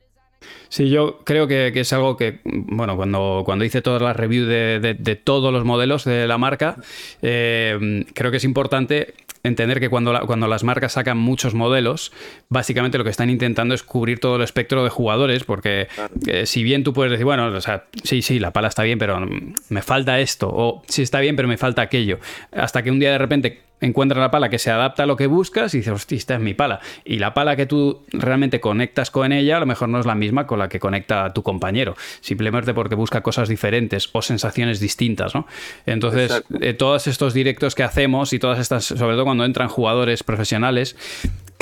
Sí, 0.68 0.88
yo 0.90 1.20
creo 1.24 1.46
que, 1.46 1.72
es 1.74 1.92
algo 1.92 2.16
que, 2.16 2.40
bueno, 2.44 2.96
cuando, 2.96 3.42
cuando 3.44 3.64
hice 3.64 3.82
todas 3.82 4.02
las 4.02 4.16
reviews 4.16 4.48
de, 4.48 5.20
todos 5.22 5.52
los 5.52 5.64
modelos 5.64 6.04
de 6.04 6.26
la 6.26 6.38
marca, 6.38 6.76
eh, 7.22 8.04
creo 8.14 8.30
que 8.30 8.36
es 8.38 8.44
importante 8.44 9.14
entender 9.42 9.80
que 9.80 9.88
cuando, 9.88 10.18
cuando 10.26 10.46
las 10.46 10.64
marcas 10.64 10.92
sacan 10.92 11.18
muchos 11.18 11.54
modelos, 11.54 12.12
básicamente 12.48 12.98
lo 12.98 13.04
que 13.04 13.10
están 13.10 13.30
intentando 13.30 13.74
es 13.74 13.82
cubrir 13.82 14.20
todo 14.20 14.36
el 14.36 14.42
espectro 14.42 14.84
de 14.84 14.90
jugadores, 14.90 15.44
porque 15.44 15.88
eh, 16.26 16.46
si 16.46 16.62
bien 16.62 16.84
tú 16.84 16.92
puedes 16.92 17.10
decir, 17.10 17.24
bueno, 17.24 17.46
o 17.46 17.60
sea, 17.60 17.84
sí, 18.04 18.22
sí, 18.22 18.38
la 18.38 18.52
pala 18.52 18.68
está 18.68 18.82
bien, 18.82 18.98
pero 18.98 19.20
me 19.68 19.82
falta 19.82 20.20
esto, 20.20 20.48
o 20.48 20.82
sí 20.86 21.02
está 21.02 21.20
bien, 21.20 21.36
pero 21.36 21.48
me 21.48 21.56
falta 21.56 21.82
aquello, 21.82 22.18
hasta 22.52 22.82
que 22.82 22.90
un 22.90 23.00
día 23.00 23.12
de 23.12 23.18
repente 23.18 23.60
encuentras 23.82 24.20
la 24.20 24.30
pala 24.30 24.48
que 24.48 24.58
se 24.58 24.70
adapta 24.70 25.02
a 25.02 25.06
lo 25.06 25.16
que 25.16 25.26
buscas 25.26 25.74
y 25.74 25.78
dices, 25.78 25.92
hostia, 25.92 26.16
esta 26.16 26.34
es 26.34 26.40
mi 26.40 26.54
pala. 26.54 26.80
Y 27.04 27.18
la 27.18 27.34
pala 27.34 27.56
que 27.56 27.66
tú 27.66 28.02
realmente 28.12 28.60
conectas 28.60 29.10
con 29.10 29.32
ella, 29.32 29.58
a 29.58 29.60
lo 29.60 29.66
mejor 29.66 29.88
no 29.88 30.00
es 30.00 30.06
la 30.06 30.14
misma 30.14 30.46
con 30.46 30.58
la 30.58 30.68
que 30.68 30.80
conecta 30.80 31.26
a 31.26 31.32
tu 31.32 31.42
compañero, 31.42 31.96
simplemente 32.20 32.72
porque 32.74 32.94
busca 32.94 33.20
cosas 33.20 33.48
diferentes 33.48 34.08
o 34.12 34.22
sensaciones 34.22 34.80
distintas, 34.80 35.34
¿no? 35.34 35.46
Entonces, 35.86 36.42
eh, 36.60 36.74
todos 36.74 37.06
estos 37.06 37.34
directos 37.34 37.74
que 37.74 37.82
hacemos 37.82 38.32
y 38.32 38.38
todas 38.38 38.58
estas, 38.58 38.84
sobre 38.84 39.14
todo 39.14 39.24
cuando 39.24 39.44
entran 39.44 39.68
jugadores 39.68 40.22
profesionales, 40.22 40.96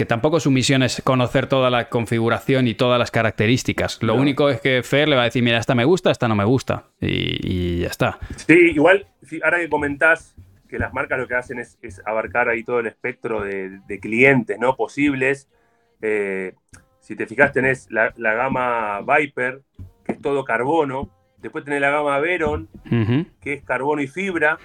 que 0.00 0.06
tampoco 0.06 0.40
su 0.40 0.50
misión 0.50 0.82
es 0.82 1.02
conocer 1.04 1.46
toda 1.46 1.68
la 1.68 1.90
configuración 1.90 2.66
y 2.68 2.72
todas 2.72 2.98
las 2.98 3.10
características. 3.10 4.02
Lo 4.02 4.14
único 4.14 4.48
es 4.48 4.58
que 4.58 4.82
Fer 4.82 5.10
le 5.10 5.16
va 5.16 5.22
a 5.22 5.24
decir, 5.26 5.42
mira, 5.42 5.58
esta 5.58 5.74
me 5.74 5.84
gusta, 5.84 6.10
esta 6.10 6.26
no 6.26 6.34
me 6.34 6.44
gusta. 6.44 6.84
Y, 7.02 7.80
ya 7.80 7.88
está. 7.88 8.18
Sí, 8.46 8.54
igual, 8.74 9.06
ahora 9.44 9.58
que 9.58 9.68
comentás 9.68 10.34
que 10.70 10.78
las 10.78 10.94
marcas 10.94 11.18
lo 11.18 11.28
que 11.28 11.34
hacen 11.34 11.58
es, 11.58 11.78
abarcar 12.06 12.48
ahí 12.48 12.62
todo 12.62 12.80
el 12.80 12.86
espectro 12.86 13.42
de, 13.42 13.98
clientes 14.00 14.58
¿no? 14.58 14.76
posibles. 14.76 15.48
Eh, 16.00 16.54
si 17.00 17.16
te 17.16 17.26
fijas, 17.26 17.52
tenés 17.52 17.88
la, 17.90 18.12
gama 18.16 19.00
Viper, 19.02 19.62
que 20.04 20.12
es 20.12 20.20
todo 20.20 20.44
carbono. 20.44 21.10
Después 21.38 21.64
tenés 21.64 21.80
la 21.80 21.90
gama 21.90 22.18
Veron, 22.20 22.68
que 23.40 23.54
es 23.54 23.64
carbono 23.64 24.00
y 24.00 24.06
fibra, 24.06 24.58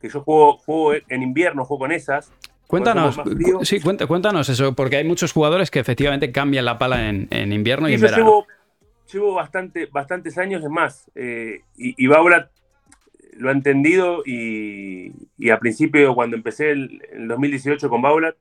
que 0.00 0.08
yo 0.08 0.22
juego, 0.22 0.58
juego 0.58 1.00
en 1.08 1.22
invierno, 1.22 1.64
juego 1.64 1.80
con 1.80 1.92
esas. 1.92 2.32
Cuéntanos, 2.66 3.18
sí, 3.62 3.80
cuéntanos 3.80 4.48
eso, 4.48 4.74
porque 4.74 4.96
hay 4.96 5.04
muchos 5.04 5.32
jugadores 5.32 5.70
que 5.70 5.78
efectivamente 5.78 6.32
cambian 6.32 6.64
la 6.64 6.78
pala 6.78 7.08
en, 7.08 7.52
invierno 7.52 7.88
y, 7.88 7.94
en 7.94 8.00
verano. 8.00 8.24
Llevo, 8.24 8.46
llevo 9.10 9.34
bastante, 9.34 9.86
bastantes 9.86 10.36
años, 10.36 10.62
es 10.62 10.70
más, 10.70 11.10
eh, 11.14 11.62
y, 11.76 11.94
y 12.04 12.12
ahora 12.12 12.50
lo 13.38 13.48
ha 13.50 13.52
entendido 13.52 14.22
y, 14.26 15.12
a 15.50 15.58
principio, 15.58 16.14
cuando 16.14 16.36
empecé 16.36 16.70
el, 16.70 17.02
el 17.12 17.28
2018 17.28 17.88
con 17.88 18.02
Baulat, 18.02 18.36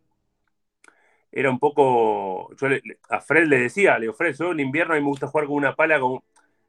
era 1.32 1.50
un 1.50 1.60
poco. 1.60 2.56
Yo 2.56 2.68
a 3.10 3.22
Fred 3.22 3.48
le 3.48 3.60
decía, 3.60 4.00
le 4.00 4.08
yo 4.08 4.52
en 4.52 4.60
invierno 4.60 4.94
a 4.94 4.98
mí 4.98 5.04
me 5.04 5.10
gusta 5.10 5.28
jugar 5.28 5.48
con 5.48 5.56
una 5.56 5.76
pala 5.76 6.00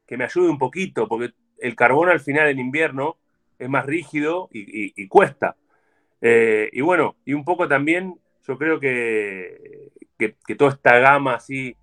que 0.05 0.17
me 0.17 0.25
ayude 0.25 0.49
un 0.49 0.57
poquito, 0.59 1.07
porque 1.07 1.33
el 1.59 1.75
carbono 1.75 2.11
al 2.11 2.19
final 2.19 2.47
en 2.49 2.59
invierno 2.59 3.17
es 3.57 3.69
más 3.69 3.85
rígido 3.85 4.49
y, 4.51 5.07
cuesta. 5.07 5.55
Eh, 6.21 6.69
y 6.71 6.81
bueno, 6.81 7.15
y 7.25 7.33
un 7.33 7.43
poco 7.43 7.67
también 7.67 8.19
yo 8.47 8.57
creo 8.57 8.79
que, 8.79 9.89
que, 10.17 10.55
toda 10.55 10.71
esta 10.71 10.99
gama 10.99 11.35
así 11.35 11.75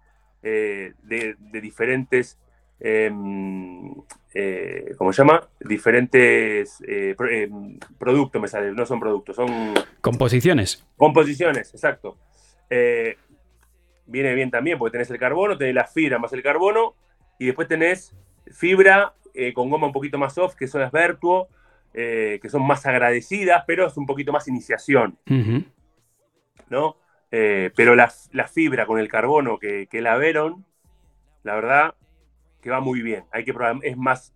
eh, 0.42 0.92
de, 1.02 1.36
de, 1.38 1.60
diferentes 1.60 2.38
Em, 2.78 3.94
eh, 4.38 4.94
¿cómo 4.98 5.14
se 5.14 5.22
llama? 5.22 5.48
Diferentes 5.60 6.82
eh, 6.86 7.16
em, 7.30 7.78
productos, 7.96 8.42
me 8.42 8.48
sale, 8.48 8.70
no 8.70 8.84
son 8.84 9.00
productos, 9.00 9.34
son... 9.34 9.72
Composiciones. 10.02 10.86
Composiciones, 10.98 11.72
exacto. 11.72 12.18
Eh, 12.68 13.16
viene 14.04 14.34
bien 14.34 14.50
también, 14.50 14.78
porque 14.78 14.92
tenés 14.92 15.10
el 15.10 15.18
carbono, 15.18 15.56
tenés 15.56 15.74
la 15.74 15.86
fibra 15.86 16.18
más 16.18 16.34
el 16.34 16.42
carbono, 16.42 16.96
y 17.38 17.46
después 17.46 17.66
tenés 17.66 18.14
fibra 18.52 19.14
con 19.54 19.70
goma 19.70 19.86
un 19.86 19.94
poquito 19.94 20.18
más 20.18 20.34
soft, 20.34 20.54
que 20.54 20.66
son 20.66 20.82
las 20.82 20.92
Vertuo, 20.92 21.48
que 21.92 22.48
son 22.50 22.66
más 22.66 22.84
agradecidas, 22.84 23.64
pero 23.66 23.86
es 23.86 23.96
un 23.96 24.04
poquito 24.04 24.32
más 24.32 24.48
iniciación. 24.48 25.16
¿No? 26.68 26.96
pero 27.30 27.94
la, 27.94 28.10
fibra 28.48 28.84
con 28.84 28.98
el 28.98 29.08
carbono 29.08 29.58
que, 29.58 29.86
que 29.86 30.02
la 30.02 30.18
Veron, 30.18 30.66
la 31.42 31.54
verdad, 31.54 31.94
que 32.66 32.72
va 32.72 32.80
muy 32.80 33.00
bien. 33.00 33.22
Hay 33.30 33.44
que 33.44 33.54
probar, 33.54 33.76
es 33.82 33.96
más, 33.96 34.34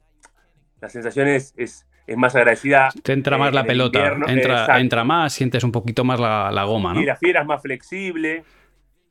la 0.81 0.89
sensación 0.89 1.27
es, 1.27 1.53
es, 1.57 1.85
más 2.17 2.37
agradecida. 2.37 2.91
Te 3.03 3.13
entra 3.13 3.37
más 3.37 3.53
la 3.53 3.65
pelota, 3.65 4.19
entra, 4.29 4.79
entra 4.79 5.03
más, 5.03 5.33
sientes 5.33 5.65
un 5.65 5.73
poquito 5.73 6.05
más 6.05 6.21
la, 6.21 6.63
goma, 6.63 6.95
¿no? 6.95 7.01
Y 7.01 7.07
la 7.07 7.17
fiera 7.17 7.41
es 7.41 7.47
más 7.49 7.61
flexible 7.61 8.45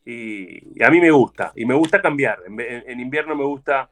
y, 0.05 0.81
a 0.81 0.89
mí 0.89 1.01
me 1.01 1.11
gusta, 1.11 1.51
y 1.53 1.65
me 1.65 1.73
gusta 1.73 2.01
cambiar. 2.01 2.39
En, 2.47 2.99
invierno 3.01 3.35
me 3.35 3.43
gusta 3.43 3.89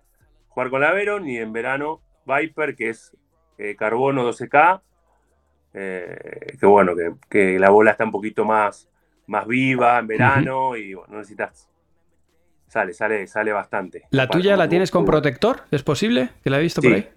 jugar 0.48 0.70
con 0.70 0.80
la 0.80 0.94
Veron 0.94 1.28
y 1.28 1.38
en 1.40 1.52
verano 1.52 2.00
Viper, 2.26 2.74
que 2.74 2.90
es 2.92 3.14
eh, 3.58 3.76
carbono 3.76 4.32
12K, 4.32 4.82
eh, 5.74 6.56
que 6.58 6.66
bueno, 6.66 6.94
que, 7.30 7.60
la 7.60 7.70
bola 7.70 7.92
está 7.92 8.06
un 8.06 8.12
poquito 8.14 8.46
más, 8.46 8.90
más 9.26 9.46
viva 9.46 10.00
en 10.00 10.08
verano 10.08 10.78
y 10.78 10.94
bueno, 10.94 11.12
no 11.12 11.18
necesitas 11.18 11.70
Sale, 12.68 12.94
sale, 12.94 13.28
sale 13.28 13.52
bastante. 13.54 14.04
¿La 14.12 14.28
tuya 14.28 14.58
la 14.58 14.68
tienes 14.68 14.92
con 14.92 15.06
protector? 15.06 15.64
¿Es 15.72 15.84
posible? 15.84 16.30
Que 16.44 16.50
la 16.50 16.60
he 16.60 16.62
visto 16.62 16.82
por 16.82 16.94
ahí. 16.94 17.10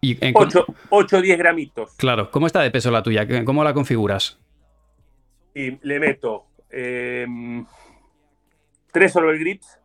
Y 0.00 0.24
en- 0.24 0.34
8 0.36 0.64
o 0.90 1.20
10 1.22 1.38
gramitos. 1.38 1.94
Claro, 1.96 2.30
¿cómo 2.30 2.46
está 2.46 2.60
de 2.62 2.70
peso 2.70 2.90
la 2.90 3.02
tuya? 3.02 3.26
¿Cómo 3.44 3.64
la 3.64 3.74
configuras? 3.74 4.38
Y 5.54 5.78
le 5.86 5.98
meto 6.00 6.46
eh, 6.70 7.26
tres 8.92 9.14
Orwell 9.16 9.38
Grips. 9.38 9.78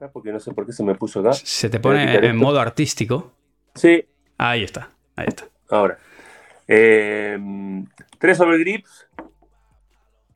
Ah, 0.00 0.08
Porque 0.12 0.32
no 0.32 0.38
sé 0.40 0.52
por 0.52 0.66
qué 0.66 0.72
se 0.72 0.84
me 0.84 0.94
puso 0.94 1.20
acá. 1.20 1.32
Se 1.32 1.68
te 1.68 1.80
pone 1.80 2.14
en 2.26 2.36
modo 2.36 2.60
artístico. 2.60 3.32
Sí, 3.74 4.04
Ahí 4.38 4.62
está, 4.64 4.90
ahí 5.16 5.26
está. 5.28 5.44
ahora. 5.70 5.98
Eh, 6.68 7.38
tres 8.18 8.40
Orwell 8.40 8.60
Grips 8.60 9.08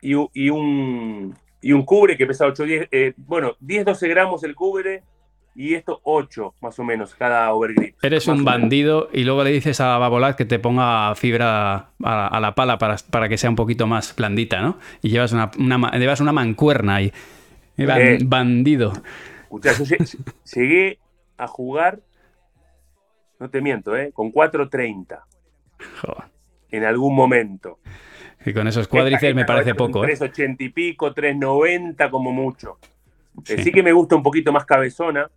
y, 0.01 0.15
u- 0.15 0.29
y 0.33 0.49
un, 0.49 1.37
y 1.61 1.73
un 1.73 1.83
cubre 1.83 2.17
que 2.17 2.25
pesa 2.25 2.45
8 2.45 2.63
10. 2.63 2.87
eh, 2.91 3.13
bueno, 3.17 3.55
10-12 3.63 4.07
gramos 4.09 4.43
el 4.43 4.55
cubre 4.55 5.03
y 5.55 5.73
esto 5.73 5.99
8 6.03 6.53
más 6.61 6.79
o 6.79 6.83
menos 6.83 7.15
cada 7.15 7.51
overgrip. 7.53 7.95
Eres 8.03 8.27
un 8.27 8.45
bandido 8.45 9.09
y 9.11 9.23
luego 9.25 9.43
le 9.43 9.51
dices 9.51 9.81
a 9.81 9.97
Babolat 9.97 10.37
que 10.37 10.45
te 10.45 10.57
ponga 10.59 11.13
fibra 11.15 11.89
a, 12.03 12.27
a 12.27 12.39
la 12.39 12.55
pala 12.55 12.77
para, 12.77 12.95
para 13.09 13.27
que 13.27 13.37
sea 13.37 13.49
un 13.49 13.55
poquito 13.57 13.85
más 13.87 14.15
blandita, 14.15 14.61
¿no? 14.61 14.77
Y 15.01 15.09
llevas 15.09 15.33
una, 15.33 15.51
una 15.59 15.91
llevas 15.97 16.21
una 16.21 16.31
mancuerna 16.31 16.95
ahí. 16.95 17.11
Ban- 17.77 18.01
Eh. 18.01 18.17
Bandido. 18.23 18.93
Escuchá, 19.43 19.73
yo 19.73 19.83
lle- 19.85 20.17
llegué 20.55 20.99
a 21.37 21.47
jugar, 21.47 21.99
no 23.39 23.49
te 23.49 23.61
miento, 23.61 23.95
¿eh? 23.97 24.11
con 24.13 24.31
4.30 24.31 25.19
Joder. 26.01 26.23
en 26.71 26.83
algún 26.83 27.15
momento. 27.15 27.79
Y 28.45 28.53
con 28.53 28.67
esos 28.67 28.87
cuádriceps 28.87 29.35
me 29.35 29.45
parece 29.45 29.75
poco, 29.75 30.05
¿eh? 30.05 30.15
3.80 30.15 30.55
y 30.59 30.69
pico, 30.69 31.13
3.90 31.13 32.09
como 32.09 32.31
mucho. 32.31 32.77
Eh, 33.47 33.55
Sí. 33.57 33.63
Sí. 33.63 33.71
que 33.71 33.83
me 33.83 33.91
gusta 33.91 34.15
un 34.15 34.23
poquito 34.23 34.51
más 34.51 34.65
cabezona. 34.65 35.29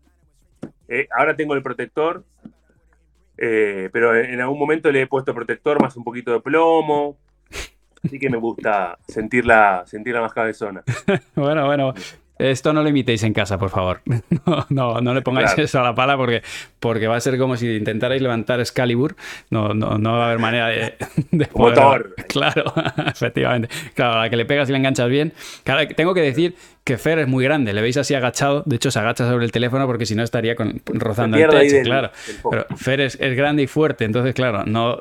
Eh, 0.88 1.08
ahora 1.16 1.34
tengo 1.36 1.54
el 1.54 1.62
protector, 1.62 2.24
eh, 3.36 3.88
pero 3.92 4.14
en 4.16 4.40
algún 4.40 4.58
momento 4.58 4.90
le 4.90 5.02
he 5.02 5.06
puesto 5.06 5.34
protector 5.34 5.80
más 5.80 5.96
un 5.96 6.04
poquito 6.04 6.32
de 6.32 6.40
plomo. 6.40 7.16
Así 8.04 8.18
que 8.18 8.28
me 8.28 8.36
gusta 8.36 8.98
sentirla, 9.06 9.84
sentirla 9.86 10.20
más 10.20 10.32
cabezona. 10.32 10.82
Bueno, 11.34 11.66
bueno. 11.66 11.94
Esto 12.38 12.72
no 12.72 12.82
lo 12.82 12.88
imitéis 12.88 13.22
en 13.22 13.32
casa, 13.32 13.58
por 13.58 13.70
favor. 13.70 14.00
No, 14.46 14.66
no, 14.70 15.00
no 15.00 15.14
le 15.14 15.22
pongáis 15.22 15.50
Claro. 15.50 15.62
eso 15.64 15.80
a 15.80 15.82
la 15.84 15.94
pala 15.94 16.16
porque, 16.16 16.42
porque 16.80 17.06
va 17.06 17.16
a 17.16 17.20
ser 17.20 17.38
como 17.38 17.56
si 17.56 17.76
intentarais 17.76 18.20
levantar 18.20 18.58
Excalibur. 18.60 19.14
No, 19.50 19.74
no, 19.74 19.98
no 19.98 20.12
va 20.14 20.24
a 20.24 20.26
haber 20.28 20.38
manera 20.40 20.68
de, 20.68 20.94
de 21.30 21.46
Como 21.46 21.66
poder- 21.66 21.74
Thor. 21.76 22.14
Claro, 22.28 22.64
efectivamente. 23.06 23.68
Claro, 23.94 24.14
a 24.14 24.22
la 24.24 24.30
que 24.30 24.36
le 24.36 24.44
pegas 24.46 24.68
y 24.68 24.72
le 24.72 24.78
enganchas 24.78 25.08
bien. 25.08 25.32
Claro, 25.62 25.86
tengo 25.94 26.14
que 26.14 26.22
decir 26.22 26.56
que 26.84 26.98
Fer 26.98 27.20
es 27.20 27.28
muy 27.28 27.44
grande. 27.44 27.72
Le 27.72 27.80
veis 27.80 27.96
así 27.96 28.12
agachado. 28.14 28.62
De 28.66 28.74
hecho, 28.76 28.90
se 28.90 28.98
agacha 28.98 29.28
sobre 29.28 29.44
el 29.44 29.52
teléfono 29.52 29.86
porque 29.86 30.04
si 30.04 30.14
no 30.16 30.22
estaría 30.24 30.56
con- 30.56 30.82
rozando 30.86 31.36
el 31.36 31.48
techo. 31.48 31.76
del- 31.76 31.84
claro. 31.84 32.10
del. 32.26 32.36
Pero 32.50 32.66
Fer 32.76 33.00
es, 33.02 33.16
es 33.20 33.36
grande 33.36 33.62
y 33.62 33.66
fuerte. 33.68 34.04
Entonces, 34.04 34.34
claro, 34.34 34.64
no, 34.66 34.98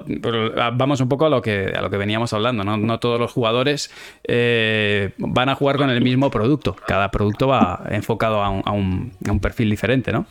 vamos 0.74 1.02
un 1.02 1.10
poco 1.10 1.26
a 1.26 1.30
lo 1.30 1.41
que, 1.41 1.74
a 1.76 1.82
lo 1.82 1.89
que 1.89 1.98
veníamos 1.98 2.34
hablando. 2.34 2.63
No, 2.63 2.78
no 2.78 3.00
todos 3.00 3.20
los 3.20 3.32
jugadores 3.32 3.89
eh, 4.26 5.12
van 5.17 5.50
a 5.50 5.56
jugar 5.56 5.78
con 5.78 5.89
el 5.89 6.02
mismo 6.02 6.30
producto. 6.30 6.76
Cada 6.88 7.10
producto 7.10 7.48
va 7.48 7.84
enfocado 7.89 8.44
a 8.44 8.50
un, 8.50 8.62
a 8.65 8.72
un- 8.72 9.12
a 9.28 9.32
un 9.32 9.39
perfil 9.39 9.70
diferente, 9.70 10.12
¿no? 10.12 10.28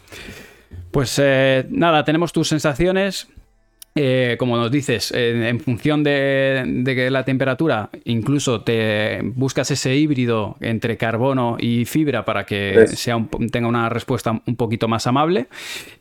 Pues 0.92 1.18
eh, 1.22 1.66
nada, 1.70 2.04
tenemos 2.04 2.32
tus 2.32 2.48
sensaciones. 2.48 3.28
Eh, 3.96 4.36
como 4.38 4.56
nos 4.56 4.70
dices, 4.70 5.10
eh, 5.12 5.48
en 5.48 5.58
función 5.58 6.04
de, 6.04 6.62
de 6.64 7.10
la 7.10 7.24
temperatura, 7.24 7.90
incluso 8.04 8.62
te 8.62 9.20
buscas 9.22 9.70
ese 9.72 9.96
híbrido 9.96 10.56
entre 10.60 10.96
carbono 10.96 11.56
y 11.58 11.84
fibra 11.86 12.24
para 12.24 12.46
que 12.46 12.86
sea 12.86 13.16
un 13.16 13.28
tenga 13.50 13.66
una 13.68 13.88
respuesta 13.88 14.40
un 14.46 14.56
poquito 14.56 14.86
más 14.86 15.08
amable. 15.08 15.48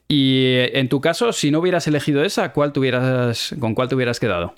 Y 0.08 0.44
eh, 0.56 0.80
en 0.80 0.88
tu 0.88 1.02
caso, 1.02 1.34
si 1.34 1.50
no 1.50 1.60
hubieras 1.60 1.88
elegido 1.88 2.24
esa, 2.24 2.54
¿cuál 2.54 2.74
te 2.74 2.80
hubieras- 2.80 3.56
¿con 3.60 3.74
cuál 3.74 3.90
te 3.90 3.96
hubieras 3.96 4.20
quedado? 4.20 4.54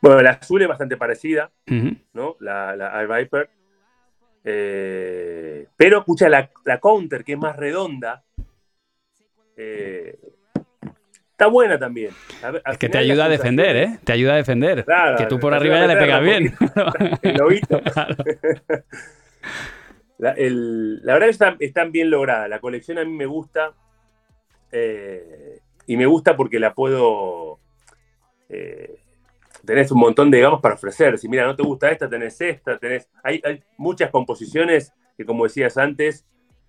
Bueno, 0.00 0.20
la 0.22 0.30
azul 0.30 0.62
es 0.62 0.68
bastante 0.68 0.96
parecida. 0.96 1.50
¿no? 2.14 2.36
La, 2.40 2.74
la 2.74 3.02
iViper. 3.04 3.50
Eh, 4.44 5.66
pero 5.76 6.00
escucha 6.00 6.28
la, 6.28 6.50
la 6.64 6.80
counter, 6.80 7.22
que 7.22 7.32
es 7.34 7.38
más 7.38 7.54
redonda. 7.56 8.24
eh, 9.56 10.18
está 11.42 11.50
buena 11.52 11.78
también. 11.78 12.10
A 12.42 12.70
Es 12.72 12.78
que 12.78 12.88
te 12.88 12.98
ayuda 12.98 13.24
a 13.24 13.28
defender, 13.28 13.76
¿eh? 13.76 13.98
Te 14.04 14.12
ayuda 14.12 14.34
a 14.34 14.36
defender. 14.36 14.84
Claro, 14.84 15.16
que 15.18 15.26
tú 15.26 15.40
por 15.40 15.52
arriba 15.54 15.76
ya 15.80 15.86
le 15.88 15.96
pegas 15.96 16.22
bien. 16.22 16.54
El 17.22 17.34
lobito. 17.36 17.80
Claro. 17.92 18.16
La, 20.18 20.30
el- 20.32 21.04
la 21.04 21.14
verdad 21.14 21.26
que 21.26 21.32
están, 21.32 21.56
están 21.58 21.90
bien 21.90 22.08
logradas. 22.10 22.48
La 22.48 22.60
colección 22.60 22.96
a 22.98 23.04
mí 23.04 23.10
me 23.12 23.26
gusta. 23.26 23.72
eh, 24.70 25.58
y 25.86 25.96
me 25.96 26.06
gusta 26.06 26.36
porque 26.36 26.60
la 26.60 26.74
puedo. 26.74 27.58
eh, 28.48 29.00
tenés 29.66 29.90
un 29.90 29.98
montón 29.98 30.30
de 30.30 30.36
digamos 30.38 30.60
para 30.60 30.74
ofrecer. 30.76 31.18
Si 31.18 31.28
mira, 31.28 31.44
no 31.44 31.56
te 31.56 31.64
gusta 31.64 31.90
esta, 31.90 32.08
tenés 32.08 32.40
esta, 32.40 32.78
tenés. 32.78 33.08
Hay, 33.24 33.40
hay 33.44 33.64
muchas 33.78 34.10
composiciones 34.10 34.92
que, 35.16 35.24
como 35.26 35.42
decías 35.44 35.76
antes, 35.76 36.24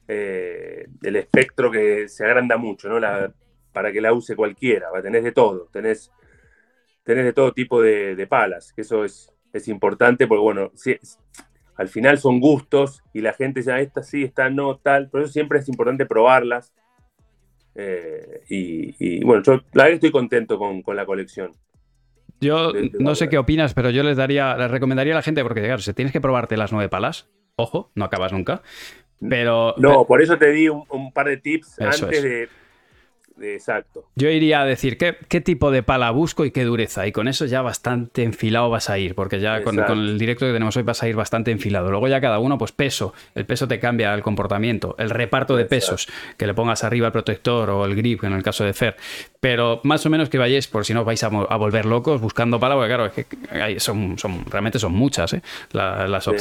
eh, 0.08 0.88
del 1.02 1.16
espectro 1.18 1.70
que 1.70 2.08
se 2.10 2.26
agranda 2.26 2.58
mucho, 2.58 2.90
¿no? 2.90 3.00
La- 3.00 3.32
para 3.74 3.92
que 3.92 4.02
la 4.02 4.14
use 4.14 4.36
cualquiera. 4.36 4.90
va, 4.92 5.02
Tenés 5.02 5.24
de 5.24 5.32
todo. 5.32 5.68
Tenés, 5.74 6.12
tenés 7.04 7.26
de 7.26 7.34
todo 7.34 7.52
tipo 7.54 7.82
de, 7.82 8.16
de 8.16 8.28
palas. 8.28 8.74
Eso 8.78 9.04
es, 9.04 9.32
es 9.52 9.68
importante 9.68 10.28
porque, 10.28 10.42
bueno, 10.42 10.72
si- 10.76 10.98
al 11.76 11.88
final 11.90 12.20
son 12.20 12.40
gustos 12.40 13.02
y 13.14 13.22
la 13.22 13.34
gente 13.34 13.62
dice, 13.62 13.72
"Ah, 13.72 13.82
esta 13.82 14.04
sí, 14.04 14.24
esta 14.24 14.50
no, 14.50 14.78
tal. 14.78 15.10
Por 15.10 15.22
eso 15.22 15.32
siempre 15.34 15.60
es 15.60 15.68
importante 15.68 16.06
probarlas. 16.06 16.74
Eh, 17.76 18.42
y, 18.50 18.96
y, 19.00 19.24
bueno, 19.24 19.42
yo 19.44 19.54
la 19.74 19.84
verdad 19.86 19.94
estoy 19.96 20.12
contento 20.12 20.58
con, 20.60 20.82
con 20.84 20.96
la 20.96 21.06
colección. 21.06 21.52
Yo 22.40 22.72
de- 22.72 22.90
de 22.90 23.00
no 23.00 23.16
sé 23.16 23.30
qué 23.30 23.38
opinas, 23.38 23.74
pero 23.74 23.90
yo 23.90 24.04
les 24.04 24.18
daría, 24.18 24.56
les 24.58 24.70
recomendaría 24.70 25.14
a 25.14 25.18
la 25.18 25.22
gente, 25.24 25.42
porque 25.44 25.62
claro, 25.64 25.80
si 25.80 25.94
tienes 25.94 26.12
que 26.12 26.22
probarte 26.22 26.58
las 26.58 26.72
nueve 26.72 26.90
palas, 26.90 27.30
ojo, 27.56 27.92
no 27.96 28.06
acabas 28.06 28.32
nunca. 28.34 28.62
Pero 29.30 29.74
No, 29.78 30.06
por 30.06 30.22
eso 30.22 30.38
te 30.38 30.52
di 30.52 30.68
un, 30.70 30.84
un 30.90 31.12
par 31.14 31.28
de 31.28 31.38
tips 31.38 31.80
Eso 31.80 32.06
antes 32.06 32.18
es. 32.18 32.24
de, 32.24 32.30
de- 32.30 32.50
Exacto. 33.42 34.06
Yo 34.16 34.30
iría 34.30 34.62
a 34.62 34.66
decir 34.66 34.98
¿qué, 34.98 35.18
qué 35.28 35.42
tipo 35.42 35.72
de 35.72 35.84
pala 35.84 36.12
busco 36.12 36.46
y 36.46 36.52
qué 36.52 36.64
dureza. 36.64 37.08
Y 37.08 37.12
con 37.12 37.28
eso 37.28 37.46
ya 37.46 37.62
bastante 37.62 38.24
enfilado 38.24 38.70
vas 38.70 38.90
a 38.90 38.98
ir, 38.98 39.16
porque 39.16 39.40
ya 39.40 39.64
con, 39.64 39.80
el 39.80 40.18
directo 40.18 40.46
que 40.46 40.54
tenemos 40.54 40.78
hoy 40.78 40.84
vas 40.84 41.02
a 41.04 41.08
ir 41.08 41.16
bastante 41.16 41.52
enfilado. 41.52 41.90
Luego 41.90 42.08
ya 42.08 42.22
cada 42.22 42.40
uno, 42.40 42.58
pues 42.58 42.72
peso. 42.72 43.14
El 43.36 43.46
peso 43.46 43.68
te 43.68 43.80
cambia 43.80 44.14
el 44.14 44.22
comportamiento, 44.22 44.96
el 45.00 45.10
reparto 45.10 45.56
de 45.56 45.64
Exacto. 45.64 45.96
pesos, 45.96 46.08
que 46.38 46.48
le 46.48 46.54
pongas 46.54 46.84
arriba 46.84 47.08
el 47.08 47.14
protector 47.14 47.70
o 47.70 47.86
el 47.86 47.96
grip 47.96 48.24
en 48.24 48.34
el 48.34 48.44
caso 48.44 48.64
de 48.64 48.74
Fer. 48.74 48.96
Pero 49.40 49.82
más 49.84 50.06
o 50.06 50.10
menos 50.10 50.30
que 50.30 50.38
vayáis, 50.38 50.68
por 50.68 50.86
si 50.86 50.94
no 50.94 51.02
os 51.02 51.06
vais 51.06 51.24
a, 51.24 51.30
volver 51.30 51.86
locos 51.86 52.22
buscando 52.22 52.60
pala, 52.60 52.76
porque 52.76 52.88
claro, 52.90 53.06
es 53.08 53.14
que 53.14 53.26
hay- 53.52 53.80
son, 53.80 54.18
son, 54.18 54.46
realmente 54.46 54.80
son 54.80 54.94
muchas 54.94 55.34
¿eh? 55.34 55.42
La- 55.72 56.08
las 56.08 56.24
Sí. 56.24 56.32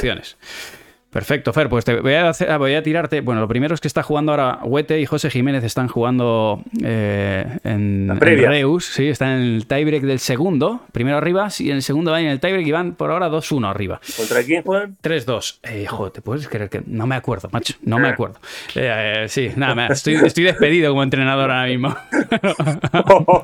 Perfecto, 1.13 1.53
Fer, 1.53 1.69
pues 1.69 1.85
te 1.85 1.99
voy 1.99 2.13
a, 2.13 2.29
hacer- 2.29 2.57
voy 2.57 2.73
a 2.73 2.81
tirarte. 2.81 3.21
Bueno, 3.21 3.39
lo 3.39 3.47
primero 3.47 3.75
es 3.75 3.79
que 3.79 3.87
está 3.87 4.01
jugando 4.01 4.31
ahora 4.31 4.59
Huete 4.63 4.99
y 4.99 5.05
José 5.05 5.29
Jiménez 5.29 5.63
están 5.63 5.87
jugando 5.87 6.63
eh, 6.83 7.45
en, 7.63 8.09
en. 8.09 8.19
Reus, 8.19 8.85
sí, 8.87 9.07
están 9.09 9.29
en 9.29 9.41
el 9.41 9.67
tiebreak 9.67 10.01
del 10.03 10.17
segundo. 10.19 10.81
Primero 10.91 11.17
arriba, 11.17 11.49
sí, 11.51 11.69
en 11.69 11.75
el 11.75 11.83
segundo 11.83 12.11
van 12.11 12.23
en 12.23 12.29
el 12.31 12.39
tiebreak 12.39 12.65
y 12.65 12.71
van 12.71 12.95
por 12.95 13.11
ahora 13.11 13.29
2-1 13.29 13.69
arriba. 13.69 14.01
¿Contra 14.17 14.43
quién 14.43 14.63
juegan? 14.63 14.97
3-2. 15.03 15.59
Eh, 15.63 15.85
joder, 15.85 16.11
¿te 16.13 16.21
puedes 16.21 16.47
creer 16.49 16.69
que.? 16.69 16.81
No 16.87 17.05
me 17.05 17.15
acuerdo, 17.15 17.47
macho. 17.51 17.75
No 17.83 17.99
me 17.99 18.07
Ah. 18.07 18.11
acuerdo. 18.11 18.39
Eh, 18.75 19.25
sí, 19.29 19.51
nada, 19.55 19.75
me- 19.75 19.87
estoy, 19.93 20.15
estoy 20.15 20.45
despedido 20.45 20.89
como 20.89 21.03
entrenador 21.03 21.51
ahora 21.51 21.67
mismo. 21.67 21.95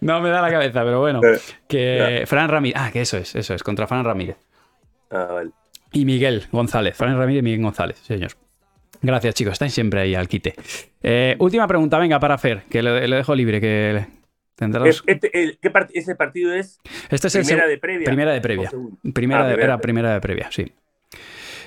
no 0.00 0.20
me 0.20 0.30
da 0.30 0.40
la 0.42 0.50
cabeza, 0.50 0.82
pero 0.82 1.00
bueno. 1.00 1.20
Eh, 1.22 1.38
Que 1.68 2.24
Fran 2.26 2.48
Ramírez. 2.48 2.80
Ah, 2.80 2.90
que 2.90 3.02
eso 3.02 3.18
es, 3.18 3.34
eso 3.34 3.54
es, 3.54 3.62
contra 3.62 3.86
Fran 3.86 4.04
Ramírez. 4.04 4.36
ah, 5.10 5.28
vale. 5.30 5.50
Y 5.92 6.04
Miguel 6.04 6.44
González. 6.52 6.96
Fran 6.96 7.16
Ramírez 7.16 7.40
y 7.40 7.42
Miguel 7.42 7.62
González, 7.62 7.98
señor. 7.98 8.32
Gracias, 9.00 9.34
chicos. 9.34 9.52
Estáis 9.52 9.72
siempre 9.72 10.00
ahí 10.00 10.14
al 10.14 10.28
quite. 10.28 10.54
Eh, 11.02 11.36
última 11.38 11.66
pregunta, 11.68 11.98
venga, 11.98 12.18
para 12.20 12.36
Fer, 12.38 12.64
que 12.68 12.82
le, 12.82 13.06
le 13.06 13.16
dejo 13.16 13.34
libre, 13.34 13.60
que 13.60 14.06
tendrá 14.56 14.84
los- 14.84 15.04
Este, 15.06 15.30
el- 15.40 15.58
¿qué 15.62 15.72
part- 15.72 15.90
ese 15.94 16.14
partido 16.16 16.52
es? 16.52 16.80
Este 17.08 17.28
es 17.28 17.34
el 17.36 17.44
¿Primera 17.44 17.66
seg- 17.66 17.68
de 17.70 17.78
previa? 17.78 18.04
Primera 18.06 18.32
de 18.32 18.38
¿O 18.38 18.42
previa. 18.42 18.70
Primera 19.14 19.44
Ah, 19.44 19.48
de, 19.48 19.54
era 19.62 19.78
primera 19.78 20.12
de 20.14 20.20
previa, 20.20 20.48
sí. 20.50 20.72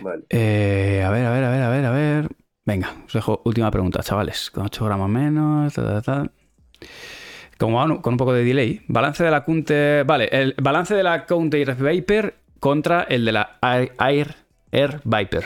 Vale. 0.02 0.24
Eh, 0.30 1.04
a 1.06 1.10
ver, 1.12 1.26
a 1.26 1.32
ver, 1.32 1.44
a 1.44 1.50
ver, 1.52 1.62
a 1.64 1.70
ver, 1.70 1.86
a 1.86 1.92
ver. 1.92 2.28
Venga, 2.66 2.94
os 3.06 3.14
dejo 3.14 3.42
última 3.46 3.72
pregunta, 3.72 4.02
chavales. 4.04 4.52
Con 4.52 4.66
8 4.66 4.86
gramos 4.86 5.10
menos. 5.10 5.74
ta, 5.74 5.84
ta, 5.84 6.02
ta. 6.02 6.32
Como 7.58 8.02
con 8.02 8.16
un 8.16 8.18
poco 8.18 8.34
de 8.34 8.44
delay. 8.44 8.82
Balance 8.88 9.24
de 9.24 9.32
la 9.32 9.46
Counter. 9.46 10.04
Vale, 10.06 10.28
el 10.32 10.56
balance 10.62 10.96
de 10.96 11.04
la 11.04 11.26
Counter 11.26 11.76
Viper 11.76 12.34
contra 12.62 13.02
el 13.04 13.26
de 13.26 13.32
la 13.34 13.58
Air, 13.62 13.92
Air, 14.00 14.36
Air 14.72 15.02
Viper. 15.04 15.44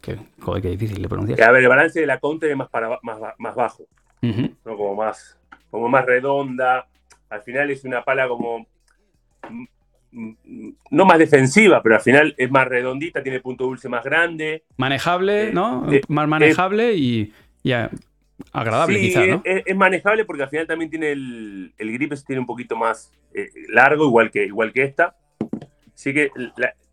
Que, 0.00 0.16
joder, 0.40 0.62
qué 0.62 0.68
difícil 0.70 1.02
de 1.02 1.08
pronunciar. 1.08 1.42
A 1.42 1.52
ver, 1.52 1.62
el 1.64 1.68
balance 1.68 2.00
de 2.00 2.06
la 2.06 2.18
counter 2.20 2.48
es 2.50 2.56
más, 2.56 2.68
para, 2.70 2.98
más, 3.02 3.18
más 3.36 3.54
bajo. 3.54 3.84
¿no? 4.22 4.76
Como 4.76 4.94
más, 4.94 5.36
como 5.70 5.88
más 5.88 6.06
redonda. 6.06 6.86
Al 7.28 7.42
final 7.42 7.70
es 7.70 7.84
una 7.84 8.02
pala 8.04 8.28
como. 8.28 8.64
No 10.90 11.04
más 11.04 11.18
defensiva, 11.18 11.82
pero 11.82 11.96
al 11.96 12.00
final 12.00 12.34
es 12.38 12.50
más 12.50 12.66
redondita, 12.68 13.22
tiene 13.22 13.40
punto 13.40 13.64
dulce 13.64 13.88
más 13.88 14.04
grande. 14.04 14.64
Manejable, 14.76 15.48
Eh, 15.48 15.52
¿no? 15.52 15.92
eh, 15.92 16.00
Más 16.08 16.28
manejable 16.28 16.94
y. 16.94 17.32
Ya. 17.64 17.90
agradable, 18.52 19.00
quizás, 19.00 19.26
¿no? 19.26 19.42
Es, 19.44 19.76
manejable 19.76 20.24
porque 20.24 20.44
al 20.44 20.48
final 20.48 20.66
también 20.68 20.88
tiene 20.88 21.10
el, 21.10 21.74
el 21.76 21.92
grip 21.92 22.14
tiene 22.24 22.38
un 22.40 22.46
poquito 22.46 22.76
más 22.76 23.12
eh, 23.34 23.50
largo, 23.68 24.04
igual 24.06 24.30
que, 24.30 24.44
igual 24.46 24.72
que 24.72 24.84
esta. 24.84 25.16
Así 25.96 26.12
que 26.12 26.30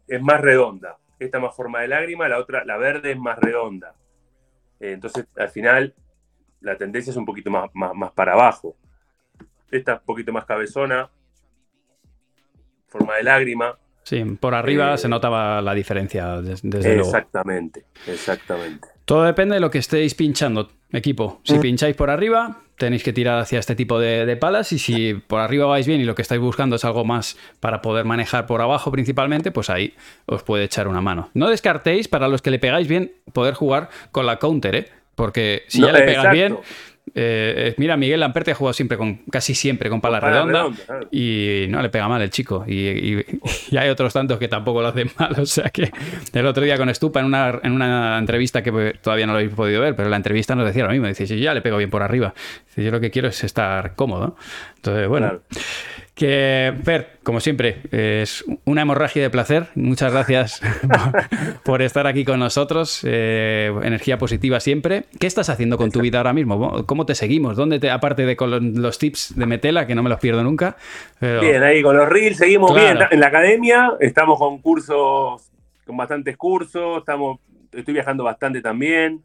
es 0.08 0.22
más 0.22 0.40
redonda. 0.40 0.98
Esta 1.20 1.40
más 1.40 1.54
forma 1.56 1.82
de 1.82 1.90
lágrima, 1.90 2.28
la 2.30 2.40
otra, 2.40 2.64
la 2.64 2.78
verde, 2.78 3.12
es 3.12 3.20
más 3.20 3.38
redonda. 3.38 3.94
Eh, 4.80 4.94
entonces, 4.94 5.26
al 5.36 5.50
final, 5.50 5.94
la 6.62 6.78
tendencia 6.78 7.12
es 7.12 7.18
un 7.18 7.26
poquito 7.26 7.52
más, 7.52 7.70
más, 7.74 8.12
para 8.14 8.34
abajo. 8.34 8.78
Esta 9.70 9.94
es 9.94 10.00
un 10.00 10.06
poquito 10.06 10.32
más 10.32 10.46
cabezona, 10.46 11.10
forma 12.88 13.16
de 13.18 13.24
lágrima. 13.24 13.78
Sí, 14.04 14.24
por 14.40 14.56
arriba 14.56 14.94
eh, 14.94 14.98
se 14.98 15.10
notaba 15.10 15.62
la 15.62 15.74
diferencia, 15.74 16.42
desde 16.42 16.70
luego. 16.70 17.02
Exactamente, 17.02 17.86
exactamente. 18.08 18.88
Todo 19.06 19.24
depende 19.24 19.56
de 19.56 19.62
lo 19.62 19.70
que 19.70 19.80
estéis 19.80 20.16
pinchando, 20.16 20.70
equipo. 20.94 21.42
Si 21.44 21.56
mm. 21.56 21.62
pincháis 21.62 21.96
por 21.96 22.10
arriba, 22.10 22.62
tenéis 22.78 23.04
que 23.04 23.14
tirar 23.14 23.40
hacia 23.40 23.60
este 23.60 23.76
tipo 23.76 24.00
de, 24.00 24.36
palas 24.38 24.72
y 24.72 24.80
si 24.80 25.14
por 25.14 25.40
arriba 25.40 25.66
vais 25.66 25.88
bien 25.88 26.02
y 26.02 26.04
lo 26.04 26.16
que 26.16 26.22
estáis 26.22 26.42
buscando 26.42 26.76
es 26.76 26.86
algo 26.86 27.06
más 27.06 27.38
para 27.60 27.82
poder 27.82 28.06
manejar 28.06 28.46
por 28.46 28.62
abajo 28.62 28.92
principalmente, 28.92 29.52
pues 29.52 29.70
ahí 29.70 29.94
os 30.26 30.44
puede 30.44 30.66
echar 30.66 30.88
una 30.88 31.02
mano. 31.02 31.30
No 31.34 31.50
descartéis, 31.50 32.08
para 32.08 32.28
los 32.28 32.42
que 32.42 32.52
le 32.52 32.60
pegáis 32.60 32.88
bien, 32.88 33.12
poder 33.32 33.54
jugar 33.54 33.90
con 34.12 34.26
la 34.26 34.38
counter, 34.38 34.76
¿eh? 34.76 34.90
Porque 35.16 35.64
si 35.68 35.82
ya 35.82 35.92
le 35.92 36.02
pegas 36.02 36.32
bien, 36.32 36.58
eh, 37.16 37.54
eh, 37.56 37.76
mira, 37.78 37.98
Miguel 37.98 38.20
Lamperte 38.20 38.52
ha 38.52 38.56
jugado 38.56 38.74
siempre 38.74 38.98
con, 38.98 39.18
casi 39.30 39.54
siempre 39.54 39.90
con 39.90 40.02
pala, 40.02 40.20
redonda, 40.20 40.70
y 41.12 41.66
no 41.70 41.82
le 41.82 41.90
pega 41.90 42.08
mal 42.08 42.22
el 42.22 42.30
chico. 42.30 42.66
Y, 42.68 43.24
hay 43.78 43.90
otros 43.90 44.14
tantos 44.14 44.40
que 44.40 44.48
tampoco 44.48 44.82
lo 44.82 44.88
hacen 44.88 45.10
mal. 45.18 45.36
O 45.44 45.46
sea 45.46 45.70
que 45.70 45.92
el 46.34 46.46
otro 46.46 46.64
día 46.64 46.78
con 46.78 46.90
Estupa 46.90 47.20
en 47.20 47.26
una, 47.26 47.60
en 47.62 47.74
una 47.74 48.18
entrevista 48.18 48.64
que 48.64 48.98
todavía 49.02 49.28
no 49.28 49.34
lo 49.34 49.40
habéis 49.40 49.54
podido 49.54 49.82
ver, 49.82 49.96
pero 49.96 50.10
la 50.10 50.16
entrevista 50.16 50.56
nos 50.56 50.66
decía 50.66 50.86
lo 50.86 50.92
mismo. 50.92 51.08
Dice, 51.08 51.38
ya 51.38 51.54
le 51.54 51.62
pego 51.62 51.78
bien 51.78 51.90
por 51.90 52.02
arriba. 52.02 52.34
Dice, 52.68 52.84
yo 52.84 52.92
lo 52.92 53.00
que 53.00 53.12
quiero 53.12 53.28
es 53.28 53.44
estar 53.44 53.96
cómodo. 53.96 54.36
Entonces, 54.78 55.08
bueno. 55.08 55.42
Que, 56.16 56.74
Fer, 56.84 57.18
como 57.24 57.40
siempre, 57.40 57.82
es 57.92 58.46
una 58.66 58.84
hemorragia 58.84 59.24
de 59.24 59.32
placer. 59.32 59.70
Muchas 59.74 60.14
gracias 60.14 60.62
por 61.66 61.82
estar 61.82 62.06
aquí 62.06 62.24
con 62.24 62.40
nosotros. 62.40 63.02
Eh, 63.04 63.74
energía 63.82 64.20
positiva 64.20 64.60
siempre. 64.60 65.06
¿Qué 65.20 65.26
estás 65.26 65.50
haciendo 65.50 65.76
con 65.76 65.90
tu 65.90 66.02
vida 66.02 66.20
ahora 66.20 66.34
mismo? 66.34 66.86
¿Cómo 66.86 67.08
te 67.08 67.16
seguimos? 67.16 67.58
¿Dónde 67.58 67.80
te, 67.80 67.90
aparte 67.90 68.28
de 68.28 68.36
con 68.36 68.80
los 68.80 69.00
tips 69.00 69.36
de 69.36 69.46
Metela, 69.48 69.88
que 69.88 69.96
no 69.96 70.04
me 70.04 70.10
los 70.10 70.20
pierdo 70.20 70.44
nunca? 70.44 70.78
Bien, 71.20 71.64
ahí 71.64 71.82
con 71.82 71.98
los 71.98 72.08
reels 72.08 72.38
seguimos 72.38 72.76
bien. 72.76 73.00
En 73.10 73.20
la 73.20 73.28
academia 73.28 73.94
estamos 74.00 74.38
con 74.38 74.60
cursos, 74.60 75.50
con 75.84 75.98
bastantes 75.98 76.38
cursos. 76.38 77.00
Estamos, 77.00 77.40
estoy 77.72 77.96
viajando 77.96 78.24
bastante 78.24 78.62
también. 78.62 79.24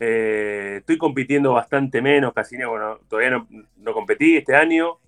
Eh, 0.00 0.76
estoy 0.78 0.96
compitiendo 0.96 1.52
bastante 1.52 2.00
menos, 2.00 2.32
casi 2.32 2.56
no, 2.56 2.70
bueno, 2.70 2.98
todavía 3.08 3.30
no, 3.30 3.46
no 3.76 3.92
competí 3.92 4.38
este 4.38 4.56
año. 4.56 4.98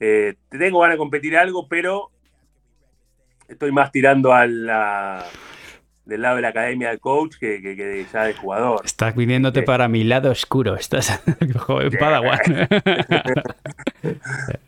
Eh, 0.00 0.34
tengo 0.48 0.80
ganas 0.80 0.94
de 0.94 0.98
competir 0.98 1.36
algo, 1.36 1.68
pero 1.68 2.10
estoy 3.48 3.70
más 3.70 3.92
tirando 3.92 4.32
a 4.32 4.46
del 6.10 6.22
lado 6.22 6.36
de 6.36 6.42
la 6.42 6.48
academia 6.48 6.88
del 6.88 6.98
coach 6.98 7.36
que, 7.38 8.06
ya 8.12 8.24
de 8.24 8.34
jugador. 8.34 8.80
Estás 8.84 9.14
viniéndote 9.14 9.62
para 9.62 9.86
mi 9.88 10.04
lado 10.04 10.30
oscuro. 10.30 10.74
Estás 10.74 11.22
joven 11.58 11.92
Padawan. 11.98 12.38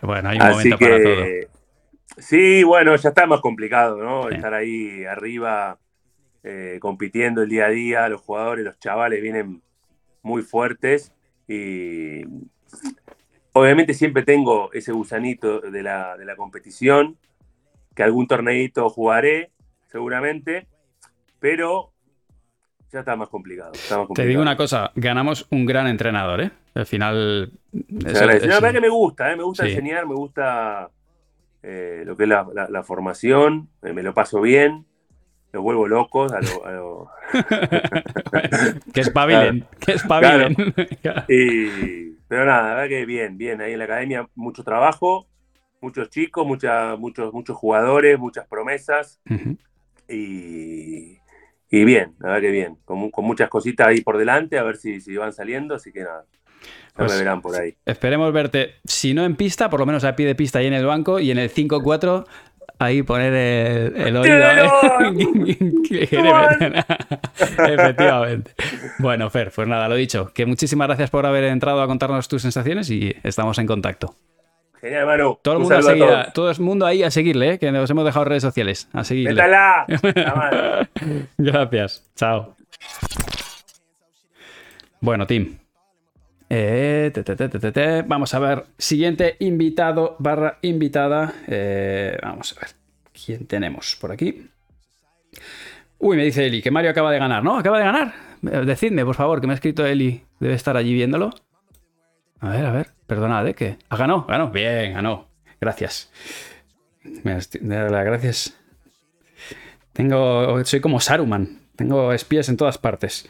bueno, 0.03 0.29
hay 0.29 0.39
un 0.39 0.49
momento 0.51 0.79
para 0.79 1.03
todo. 1.03 1.25
Sí, 2.19 2.63
bueno, 2.63 2.95
ya 2.95 3.09
está 3.09 3.27
más 3.27 3.41
complicado, 3.41 3.97
¿no? 4.03 4.29
Estar 4.29 4.55
ahí 4.55 5.05
arriba 5.05 5.79
eh, 6.45 6.79
compitiendo 6.81 7.43
el 7.43 7.49
día 7.49 7.67
a 7.67 7.71
día. 7.71 8.09
Los 8.09 8.21
jugadores, 8.21 8.65
los 8.65 8.79
chavales 8.79 9.21
vienen 9.21 9.63
muy 10.23 10.43
fuertes 10.43 11.13
y 11.49 12.23
Obviamente 13.55 13.95
siempre 13.95 14.23
tengo 14.23 14.73
ese 14.73 14.93
gusanito 14.93 15.61
de 15.61 15.83
la, 15.83 16.17
competición, 16.37 17.17
que 17.95 18.03
algún 18.03 18.27
torneito 18.27 18.89
jugaré, 18.89 19.51
seguramente, 19.91 20.67
pero 21.39 21.91
ya 22.91 23.01
está 23.01 23.15
más 23.17 23.29
complicado. 23.29 23.73
Te 24.15 24.27
digo 24.27 24.41
una 24.41 24.57
cosa, 24.57 24.91
ganamos 24.95 25.47
un 25.51 25.67
gran 25.67 25.87
entrenador, 25.87 26.41
¿eh? 26.41 26.51
Al 26.75 26.87
final... 26.87 27.53
la 27.73 28.39
verdad 28.61 28.73
que 28.73 28.81
me 28.81 28.89
gusta, 28.89 29.31
¿eh? 29.31 29.37
me 29.37 29.43
gusta 29.43 29.67
enseñar, 29.67 30.07
me 30.07 30.15
gusta 30.15 30.89
eh, 31.63 32.03
lo 32.07 32.17
que 32.17 32.23
es 32.25 32.29
la, 32.29 32.83
formación, 32.83 33.69
me 33.83 34.03
lo 34.03 34.15
paso 34.15 34.41
bien, 34.41 34.87
lo 35.53 35.61
vuelvo 35.61 35.87
locos 35.87 36.33
a 36.33 36.41
lo... 36.41 37.11
que 38.95 39.01
espabilen, 39.03 39.67
que 39.81 39.93
espabilen. 39.93 40.57
y 41.29 42.12
pero 42.33 42.47
nada, 42.47 42.63
la 42.63 42.75
verdad 42.77 42.89
que 42.89 43.05
bien, 43.05 43.37
bien. 43.37 43.61
Ahí 43.61 43.75
en 43.75 43.79
la 43.79 43.85
academia 43.85 44.27
mucho 44.35 44.65
trabajo, 44.65 45.27
muchos 45.83 46.09
chicos, 46.09 46.47
mucha, 46.47 46.97
muchos, 46.97 47.31
muchos 47.31 47.55
jugadores, 47.55 48.19
muchas 48.19 48.49
promesas. 48.49 49.21
y, 50.09 51.19
bien, 51.71 52.15
la 52.21 52.29
verdad 52.29 52.41
que 52.41 52.51
bien. 52.51 52.79
Con, 52.87 53.11
muchas 53.19 53.51
cositas 53.51 53.89
ahí 53.89 54.01
por 54.01 54.17
delante, 54.17 54.59
a 54.59 54.63
ver 54.63 54.79
si, 54.79 55.03
si 55.03 55.15
van 55.15 55.35
saliendo. 55.35 55.75
Así 55.75 55.93
que 55.93 56.05
nada, 56.05 56.25
ya 56.97 57.03
me 57.03 57.05
pues 57.05 57.19
verán 57.19 57.43
por 57.43 57.55
ahí. 57.55 57.77
Esperemos 57.85 58.33
verte, 58.33 58.77
si 58.83 59.13
no 59.13 59.27
en 59.27 59.37
pista, 59.37 59.69
por 59.69 59.81
lo 59.81 59.85
menos 59.85 60.03
a 60.05 60.17
pie 60.17 60.25
de 60.25 60.35
pista 60.35 60.61
ahí 60.61 60.69
en 60.69 60.73
el 60.73 60.87
banco 60.87 61.21
y 61.21 61.33
en 61.33 61.37
el 61.37 61.51
5-4 61.51 62.25
ahí 62.79 63.03
poner 63.03 63.33
el, 63.33 63.97
el 63.97 64.17
oído. 64.17 64.37
Efectivamente. 67.69 68.55
Bueno, 68.99 69.31
Fer, 69.31 69.53
pues 69.55 69.69
nada, 69.69 69.89
lo 69.89 69.95
dicho. 69.95 70.33
Que 70.35 70.47
muchísimas 70.47 70.89
gracias 70.89 71.11
por 71.11 71.27
haber 71.27 71.45
entrado 71.45 71.83
a 71.83 71.87
contarnos 71.87 72.29
tus 72.29 72.43
sensaciones 72.43 72.91
y 72.91 73.15
estamos 73.23 73.59
en 73.59 73.67
contacto. 73.67 74.15
Genial, 74.81 75.07
Manu. 75.07 75.39
Todo 75.43 75.55
el 75.55 75.61
mundo, 75.61 75.79
todo 76.35 76.51
el 76.51 76.59
mundo 76.59 76.87
ahí 76.87 77.05
a 77.05 77.11
seguirle, 77.11 77.53
¿eh? 77.53 77.59
que 77.59 77.71
nos 77.71 77.89
hemos 77.89 78.05
dejado 78.05 78.25
redes 78.25 78.43
sociales. 78.43 78.89
A 78.93 79.05
seguirle. 79.05 79.41
gracias. 81.39 82.11
Chao. 82.17 82.57
Bueno, 85.01 85.27
Tim. 85.27 85.62
Eh, 86.55 88.05
vamos 88.07 88.35
a 88.35 88.39
ver. 88.39 88.67
Siguiente 88.77 89.37
invitado 89.39 90.17
barra 90.19 90.59
invitada. 90.61 91.33
Eh, 91.47 92.19
vamos 92.23 92.55
a 92.55 92.61
ver. 92.61 92.71
¿Quién 93.25 93.47
tenemos 93.47 93.97
por 93.99 94.13
aquí? 94.13 94.51
Uy, 95.99 96.19
me 96.19 96.25
dice 96.25 96.45
Eli 96.45 96.61
que 96.61 96.71
Mario 96.71 96.91
acaba 96.91 97.11
de 97.11 97.19
ganar, 97.19 97.43
¿no? 97.43 97.57
Acaba 97.57 97.79
de 97.79 97.85
ganar. 97.85 98.15
Eh, 98.43 98.67
decidme, 98.67 99.03
por 99.03 99.15
favor, 99.15 99.41
que 99.41 99.47
me 99.47 99.55
ha 99.55 99.57
escrito 99.57 99.87
Eli. 99.87 100.25
Debe 100.41 100.53
estar 100.53 100.77
allí 100.77 100.93
viéndolo. 100.93 101.31
A 102.41 102.51
ver, 102.51 102.67
a 102.67 102.73
ver. 102.73 102.89
Perdonad, 103.07 103.49
¿eh? 103.49 103.55
Que... 103.55 103.79
Ah, 103.89 103.97
ganó, 103.97 104.27
ganó. 104.27 104.51
Bien, 104.51 104.93
ganó. 104.93 105.29
Gracias. 105.59 106.13
Gracias. 107.65 108.59
Tengo. 109.95 110.63
Soy 110.67 110.83
como 110.83 111.01
Saruman. 111.01 111.61
Tengo 111.77 112.13
espías 112.13 112.51
en 112.51 112.59
todas 112.59 112.77
partes. 112.77 113.27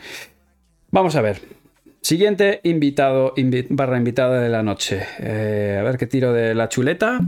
Vamos 0.91 1.15
a 1.15 1.21
ver. 1.21 1.62
Siguiente 2.03 2.61
invitado, 2.65 3.33
barra 3.71 3.97
invitada 3.97 4.41
de 4.41 4.49
la 4.49 4.65
noche. 4.65 5.07
Eh, 5.21 5.77
a 5.79 5.85
ver 5.85 5.97
qué 5.97 6.09
tiro 6.09 6.33
de 6.33 6.53
la 6.53 6.69
chuleta. 6.69 7.21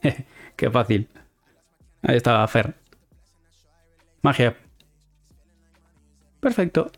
qué 0.56 0.70
fácil. 0.70 1.08
Ahí 2.02 2.16
estaba 2.16 2.46
Fer. 2.46 2.74
Magia. 4.22 4.56
Perfecto. 6.38 6.92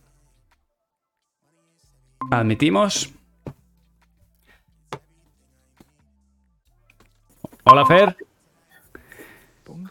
Admitimos. 2.30 3.10
Hola 7.64 7.86
Fer. 7.86 8.16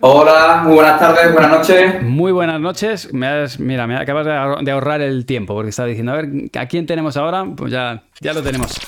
Hola, 0.07 0.61
muy 0.63 0.75
buenas 0.75 0.99
tardes, 0.99 1.33
buenas 1.33 1.49
noches. 1.49 2.03
Muy 2.03 2.31
buenas 2.31 2.61
noches. 2.61 3.11
Mira, 3.11 3.87
me 3.87 3.95
acabas 3.95 4.63
de 4.63 4.71
ahorrar 4.71 5.01
el 5.01 5.25
tiempo 5.25 5.55
porque 5.55 5.71
estaba 5.71 5.87
diciendo, 5.87 6.11
a 6.11 6.17
ver, 6.17 6.29
¿a 6.59 6.67
quién 6.67 6.85
tenemos 6.85 7.17
ahora? 7.17 7.43
Pues 7.57 7.71
ya, 7.71 8.03
ya 8.21 8.33
lo 8.33 8.43
tenemos 8.43 8.79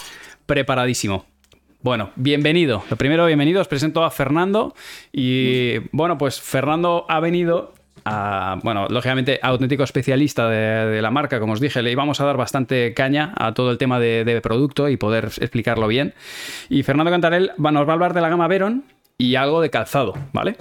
preparadísimo. 0.45 1.25
Bueno, 1.81 2.11
bienvenido. 2.17 2.83
Lo 2.91 2.97
primero, 2.97 3.25
bienvenido. 3.25 3.61
Os 3.61 3.67
presento 3.67 4.03
a 4.03 4.11
Fernando. 4.11 4.75
Y 5.11 5.79
bueno, 5.91 6.19
pues 6.19 6.39
Fernando 6.39 7.07
ha 7.09 7.19
venido 7.19 7.73
a, 8.05 8.59
bueno, 8.61 8.85
lógicamente, 8.87 9.39
auténtico 9.41 9.81
especialista 9.81 10.47
de, 10.47 11.01
la 11.01 11.09
marca, 11.09 11.39
como 11.39 11.53
os 11.53 11.59
dije, 11.59 11.81
le 11.81 11.91
íbamos 11.91 12.21
a 12.21 12.25
dar 12.25 12.37
bastante 12.37 12.93
caña 12.93 13.33
a 13.37 13.55
todo 13.55 13.71
el 13.71 13.79
tema 13.79 13.99
de, 13.99 14.23
de 14.23 14.39
producto 14.39 14.87
y 14.87 14.97
poder 14.97 15.31
explicarlo 15.39 15.87
bien. 15.87 16.13
Y 16.69 16.83
Fernando 16.83 17.09
Cantarel 17.09 17.53
nos 17.57 17.87
va 17.87 17.89
a 17.89 17.93
hablar 17.93 18.13
de 18.13 18.21
la 18.21 18.29
gama 18.29 18.47
Veron, 18.47 18.83
y 19.17 19.35
algo 19.35 19.61
de 19.61 19.69
calzado, 19.69 20.13
¿vale? 20.31 20.55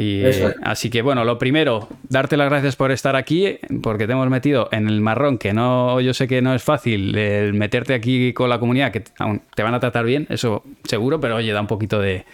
Y, 0.00 0.22
Así 0.62 0.90
que 0.90 1.02
bueno, 1.02 1.24
lo 1.24 1.38
primero, 1.38 1.88
darte 2.08 2.36
las 2.36 2.48
gracias 2.48 2.76
por 2.76 2.92
estar 2.92 3.16
aquí, 3.16 3.58
porque 3.82 4.06
te 4.06 4.12
hemos 4.12 4.30
metido 4.30 4.68
en 4.70 4.86
el 4.86 5.00
marrón, 5.00 5.38
que 5.38 5.52
no, 5.52 6.00
yo 6.00 6.14
sé 6.14 6.28
que 6.28 6.40
no 6.40 6.54
es 6.54 6.62
fácil 6.62 7.18
el 7.18 7.52
meterte 7.54 7.94
aquí 7.94 8.32
con 8.32 8.48
la 8.48 8.60
comunidad, 8.60 8.92
que 8.92 9.02
aún 9.18 9.42
te 9.56 9.64
van 9.64 9.74
a 9.74 9.80
tratar 9.80 10.04
bien, 10.04 10.28
eso 10.30 10.62
seguro, 10.84 11.18
pero 11.20 11.34
oye, 11.34 11.52
da 11.52 11.60
un 11.60 11.66
poquito 11.66 11.98
de, 11.98 12.24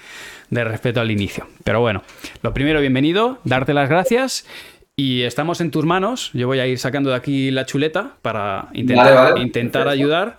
de 0.50 0.64
respeto 0.64 1.00
al 1.00 1.10
inicio. 1.10 1.46
Pero 1.64 1.80
bueno, 1.80 2.02
lo 2.42 2.52
primero, 2.52 2.80
bienvenido, 2.80 3.38
darte 3.44 3.72
las 3.72 3.88
gracias 3.88 4.46
y 4.94 5.22
estamos 5.22 5.62
en 5.62 5.70
tus 5.70 5.86
manos. 5.86 6.32
Yo 6.34 6.46
voy 6.46 6.58
a 6.58 6.66
ir 6.66 6.78
sacando 6.78 7.10
de 7.10 7.16
aquí 7.16 7.50
la 7.50 7.64
chuleta 7.64 8.12
para 8.20 8.68
intentar, 8.74 9.38
intentar 9.38 9.88
ayudar. 9.88 10.38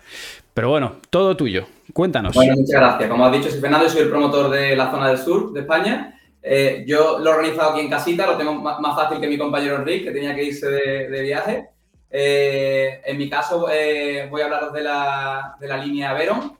Pero 0.53 0.69
bueno, 0.69 0.97
todo 1.09 1.35
tuyo. 1.35 1.65
Cuéntanos. 1.91 2.35
Bueno, 2.35 2.53
muchas 2.55 2.79
gracias. 2.79 3.09
Como 3.09 3.25
has 3.25 3.31
dicho, 3.31 3.49
soy 3.49 3.59
Fernando, 3.59 3.89
soy 3.89 4.01
el 4.03 4.09
promotor 4.09 4.51
de 4.51 4.75
la 4.75 4.91
zona 4.91 5.09
del 5.09 5.17
sur 5.17 5.51
de 5.53 5.61
España. 5.61 6.14
Eh, 6.47 6.83
yo 6.85 7.17
lo 7.17 7.31
he 7.31 7.33
organizado 7.33 7.71
aquí 7.71 7.79
en 7.79 7.89
casita, 7.89 8.27
lo 8.27 8.37
tengo 8.37 8.53
más 8.53 8.95
fácil 8.95 9.19
que 9.19 9.27
mi 9.27 9.35
compañero 9.35 9.83
Rick, 9.83 10.03
que 10.03 10.11
tenía 10.11 10.35
que 10.35 10.43
irse 10.43 10.69
de, 10.69 11.21
viaje. 11.23 11.69
Eh, 12.11 13.01
en 13.03 13.17
mi 13.17 13.27
caso, 13.27 13.67
eh, 13.71 14.27
voy 14.29 14.43
a 14.43 14.45
hablaros 14.45 14.71
de 14.71 14.83
la, 14.83 15.55
de 15.59 15.67
la 15.67 15.77
línea 15.77 16.13
Veron. 16.13 16.55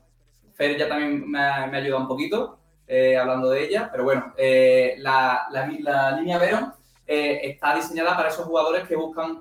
Fer 0.54 0.76
ya 0.76 0.88
también 0.88 1.30
me 1.30 1.38
ha, 1.38 1.64
ayudado 1.66 2.02
un 2.02 2.08
poquito 2.08 2.58
hablando 2.88 3.50
de 3.50 3.64
ella, 3.64 3.88
pero 3.90 4.02
bueno, 4.04 4.34
la, 4.36 5.46
la, 5.50 6.16
línea 6.16 6.38
Veron 6.38 6.72
está 7.06 7.76
diseñada 7.76 8.16
para 8.16 8.30
esos 8.30 8.44
jugadores 8.44 8.88
que 8.88 8.96
buscan 8.96 9.40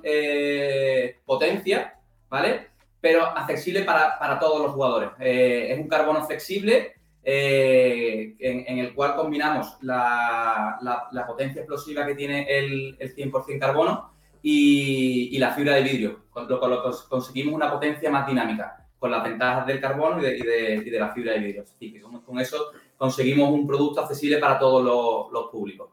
potencia, 1.26 1.96
¿vale? 2.30 2.68
pero 3.02 3.26
accesible 3.26 3.82
para, 3.84 4.40
todos 4.40 4.62
los 4.62 4.74
jugadores. 4.74 5.10
Es 5.20 5.80
un 5.80 5.88
carbono 5.88 6.26
flexible 6.26 6.95
eh, 7.28 8.36
en, 8.38 8.78
el 8.78 8.94
cual 8.94 9.16
combinamos 9.16 9.78
la, 9.82 10.78
potencia 11.26 11.62
explosiva 11.62 12.06
que 12.06 12.14
tiene 12.14 12.46
el, 12.48 12.96
100% 13.00 13.60
carbono 13.60 14.12
y, 14.44 15.36
la 15.40 15.50
fibra 15.50 15.74
de 15.74 15.82
vidrio, 15.82 16.26
con 16.30 16.48
lo 16.48 16.84
que 16.84 16.90
conseguimos 17.10 17.56
una 17.56 17.72
potencia 17.72 18.12
más 18.12 18.28
dinámica, 18.28 18.88
con 19.00 19.10
las 19.10 19.24
ventajas 19.24 19.66
del 19.66 19.82
carbono 19.82 20.20
y 20.20 20.40
de, 20.40 21.00
la 21.00 21.10
fibra 21.10 21.34
de 21.34 21.40
vidrio. 21.40 21.64
Así 21.64 21.94
que 21.94 22.00
con, 22.00 22.40
eso 22.40 22.68
conseguimos 22.96 23.50
un 23.50 23.66
producto 23.66 24.02
accesible 24.02 24.38
para 24.38 24.60
todos 24.60 25.32
los, 25.32 25.50
públicos. 25.50 25.90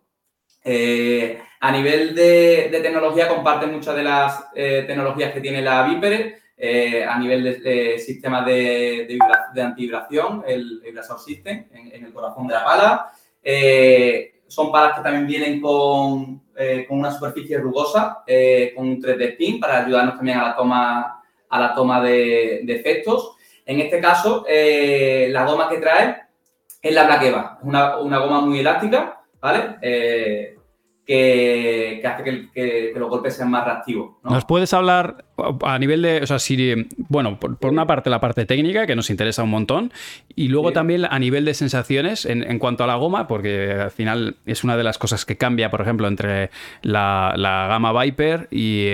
Eh, 0.62 1.40
a 1.60 1.72
nivel 1.72 2.14
de, 2.14 2.68
tecnología, 2.82 3.26
comparte 3.26 3.66
muchas 3.66 3.96
de 3.96 4.04
las 4.04 4.52
tecnologías 4.52 5.32
que 5.32 5.40
tiene 5.40 5.62
la 5.62 5.84
Viper. 5.84 6.41
Eh, 6.64 7.04
a 7.04 7.18
nivel 7.18 7.60
de, 7.60 7.98
sistema 7.98 8.44
de, 8.44 9.18
de, 9.52 9.62
antivibración, 9.62 10.44
el, 10.46 10.78
Vibrasor 10.80 11.18
System, 11.18 11.66
en, 11.72 12.04
el 12.04 12.12
corazón 12.12 12.46
de 12.46 12.54
la 12.54 12.64
pala. 12.64 13.12
Eh, 13.42 14.42
son 14.46 14.70
palas 14.70 14.96
que 14.96 15.02
también 15.02 15.26
vienen 15.26 15.60
con, 15.60 16.40
eh, 16.56 16.86
con 16.88 17.00
una 17.00 17.10
superficie 17.10 17.58
rugosa, 17.58 18.22
con 18.76 18.86
un 18.86 19.02
3D 19.02 19.36
pin 19.36 19.58
para 19.58 19.84
ayudarnos 19.84 20.14
también 20.14 20.38
a 20.38 20.50
la 20.50 20.54
toma, 20.54 21.24
a 21.48 21.60
la 21.60 21.74
toma 21.74 22.00
de, 22.00 22.60
efectos. 22.68 23.34
En 23.66 23.80
este 23.80 23.98
caso, 23.98 24.46
la 24.48 25.44
goma 25.44 25.68
que 25.68 25.78
trae 25.78 26.16
es 26.80 26.94
la 26.94 27.06
Black 27.06 27.22
es 27.24 27.34
una, 27.62 27.98
una 27.98 28.18
goma 28.18 28.40
muy 28.40 28.60
elástica, 28.60 29.20
¿vale? 29.40 30.51
Que, 31.06 32.02
hace 32.04 32.48
que, 32.54 32.92
los 32.94 33.08
golpes 33.08 33.34
sean 33.34 33.50
más 33.50 33.64
reactivos. 33.64 34.12
¿Nos 34.22 34.44
puedes 34.44 34.72
hablar 34.72 35.24
a 35.62 35.78
nivel 35.78 36.02
de, 36.02 36.20
o 36.22 36.26
sea, 36.26 36.38
si, 36.38 36.86
bueno, 37.08 37.38
por, 37.40 37.58
una 37.70 37.86
parte 37.86 38.10
la 38.10 38.20
parte 38.20 38.46
técnica, 38.46 38.86
que 38.86 38.94
nos 38.94 39.10
interesa 39.10 39.42
un 39.42 39.50
montón, 39.50 39.92
y 40.34 40.48
luego 40.48 40.72
también 40.72 41.04
a 41.04 41.18
nivel 41.18 41.44
de 41.44 41.54
sensaciones 41.54 42.24
en, 42.26 42.58
cuanto 42.58 42.84
a 42.84 42.86
la 42.86 42.96
goma, 42.96 43.26
porque 43.26 43.72
al 43.72 43.90
final 43.90 44.36
es 44.46 44.62
una 44.64 44.76
de 44.76 44.84
las 44.84 44.98
cosas 44.98 45.24
que 45.24 45.36
cambia, 45.36 45.70
por 45.70 45.80
ejemplo, 45.80 46.06
entre 46.06 46.50
la, 46.82 47.34
gama 47.68 47.92
Viper 48.02 48.48
y, 48.50 48.88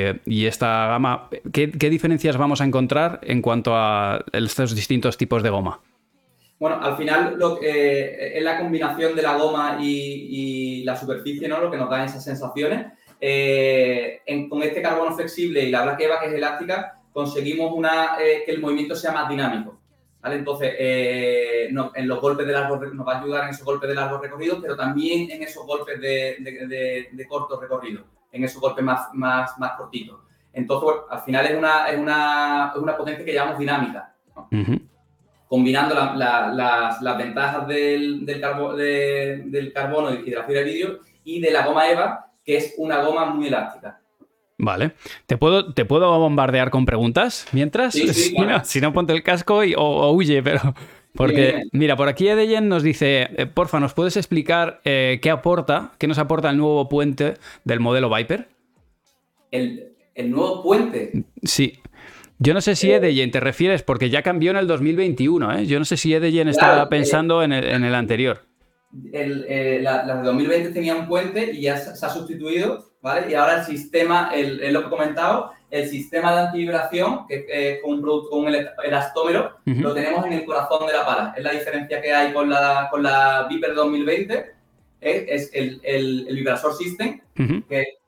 esta 0.47 0.87
gama. 0.89 1.29
¿Qué, 1.53 1.67
diferencias 1.69 2.37
vamos 2.37 2.61
a 2.61 2.65
encontrar 2.65 3.21
en 3.23 3.43
cuanto 3.43 3.77
a 3.77 4.25
estos 4.33 4.75
distintos 4.75 5.19
tipos 5.19 5.43
de 5.43 5.51
goma? 5.51 5.81
Bueno, 6.59 6.81
al 6.83 6.97
final 6.97 7.39
que, 7.61 8.37
es 8.37 8.43
la 8.43 8.59
combinación 8.59 9.15
de 9.15 9.23
la 9.23 9.37
goma 9.37 9.79
y, 9.81 10.83
la 10.85 10.97
superficie, 10.97 11.47
¿no? 11.49 11.61
Lo 11.61 11.71
que 11.71 11.77
nos 11.77 11.91
da 11.91 12.05
esas 12.05 12.25
sensaciones. 12.25 12.93
Eh, 13.21 14.23
con 14.49 14.63
este 14.63 14.81
carbono 14.81 15.15
flexible 15.15 15.63
y 15.65 15.71
la 15.71 15.83
Black 15.83 16.01
Eva, 16.01 16.21
que 16.21 16.27
es 16.27 16.35
elástica, 16.35 17.01
conseguimos 17.13 17.73
eh, 18.21 18.43
que 18.45 18.53
el 18.53 18.61
movimiento 18.61 18.97
sea 18.97 19.13
más 19.13 19.29
dinámico. 19.29 19.79
¿vale? 20.21 20.37
Entonces, 20.37 20.75
eh, 20.79 21.69
en 21.69 22.09
los 22.09 22.21
golpes 22.21 22.47
de 22.47 22.53
largo 22.53 22.77
nos 22.77 23.07
va 23.07 23.15
a 23.15 23.21
ayudar 23.21 23.45
en 23.45 23.51
esos 23.51 23.65
golpes 23.65 23.89
de 23.89 23.95
largo 23.95 24.19
recorrido, 24.19 24.61
pero 24.61 24.77
también 24.77 25.31
en 25.31 25.43
esos 25.43 25.65
golpes 25.67 26.01
de, 26.01 27.27
corto 27.29 27.61
recorrido, 27.61 28.05
en 28.33 28.45
esos 28.45 28.61
golpes 28.61 28.85
más, 28.85 29.53
cortitos. 29.77 30.21
Entonces, 30.53 31.03
al 31.11 31.21
final 31.21 31.47
es 31.47 31.99
una 31.99 32.97
potencia 32.97 33.25
que 33.25 33.35
llamamos 33.35 33.59
dinámica 33.61 34.15
combinando 35.49 35.95
las, 35.95 37.19
ventajas 37.19 37.67
del, 37.67 38.25
del, 38.27 38.41
carbono 38.41 40.13
y 40.15 40.23
de 40.31 40.37
la 40.37 40.45
fibra 40.45 40.61
de 40.61 40.65
vidrio 40.65 41.01
y 41.25 41.41
de 41.41 41.51
la 41.51 41.67
goma 41.67 41.91
EVA, 41.91 42.31
que 42.45 42.57
es 42.57 42.75
una 42.77 43.03
goma 43.03 43.27
muy 43.27 43.49
elástica. 43.49 43.99
Vale. 44.59 44.93
¿Te 45.27 45.37
puedo, 45.37 45.73
¿Te 45.73 45.85
puedo 45.85 46.19
bombardear 46.19 46.71
con 46.71 46.85
preguntas 46.85 47.47
mientras? 47.53 47.95
si, 48.65 48.81
no, 48.81 48.93
ponte 48.93 49.13
el 49.13 49.23
casco 49.23 49.65
y, 49.65 49.75
o, 49.77 50.11
huye, 50.13 50.43
pero... 50.43 50.61
Porque, 51.15 51.65
mira, 51.73 51.97
por 51.97 52.07
aquí 52.07 52.29
Edeyen 52.29 52.69
nos 52.69 52.85
dice, 52.85 53.29
eh, 53.37 53.47
porfa, 53.47 53.81
¿nos 53.81 53.93
puedes 53.93 54.17
explicar 54.17 54.81
eh, 54.85 55.19
qué 55.21 55.31
aporta, 55.31 55.91
qué 55.99 56.07
nos 56.07 56.19
aporta 56.19 56.51
el 56.51 56.59
nuevo 56.59 56.89
puente 56.89 57.35
del 57.65 57.81
modelo 57.81 58.15
Viper? 58.15 58.47
¿El, 59.51 59.97
el 60.15 60.31
nuevo 60.31 60.63
puente? 60.63 61.25
Sí. 61.43 61.81
Yo 62.41 62.55
no 62.55 62.61
sé 62.61 62.77
si 62.77 62.93
Edeyen 62.93 63.33
te 63.33 63.41
refieres, 63.41 63.83
porque 63.83 64.11
ya 64.11 64.23
cambió 64.23 64.53
en 64.53 64.59
el 64.59 64.69
2021, 64.69 65.59
¿eh? 65.59 65.67
Yo 65.67 65.79
no 65.79 65.85
sé 65.85 65.97
si 65.97 66.15
Edeyen 66.15 66.49
estaba 66.49 66.85
eh, 66.85 66.87
pensando 66.89 67.43
en, 67.43 67.53
el, 67.53 67.95
anterior. 67.95 68.45
El, 69.13 69.45
eh, 69.49 69.81
la, 69.83 70.05
de 70.05 70.23
2020 70.23 70.71
tenía 70.71 70.95
un 70.95 71.09
puente 71.09 71.53
y 71.53 71.63
ya 71.63 71.77
se, 71.77 72.07
ha 72.07 72.09
sustituido, 72.09 72.93
¿vale? 73.03 73.31
Y 73.31 73.35
ahora 73.35 73.59
el 73.59 73.65
sistema, 73.65 74.31
el, 74.33 74.73
lo 74.73 74.83
que 74.83 74.87
he 74.87 74.91
comentado, 74.91 75.51
el 75.69 75.89
sistema 75.89 76.33
de 76.33 76.41
antivibración, 76.47 77.27
que 77.27 77.45
es 77.49 77.83
con 77.83 77.95
un 77.95 78.03
producto, 78.03 78.31
con 78.31 78.47
un 78.47 78.55
elastómero, 78.85 79.59
lo 79.65 79.93
tenemos 79.93 80.25
en 80.25 80.35
el 80.35 80.45
corazón 80.45 80.87
de 80.87 80.93
la 80.93 81.05
pala. 81.05 81.35
Es 81.37 81.43
la 81.43 81.53
diferencia 81.53 82.01
que 82.01 82.13
hay 82.13 82.33
con 82.33 82.49
la, 82.49 82.87
con 82.91 83.03
la 83.03 83.47
Viper 83.51 83.75
2020, 83.75 84.47
es 85.01 85.51
el, 85.53 85.81
el, 85.83 86.27
Vibrasor 86.31 86.75
System, 86.75 87.21
que 87.69 87.99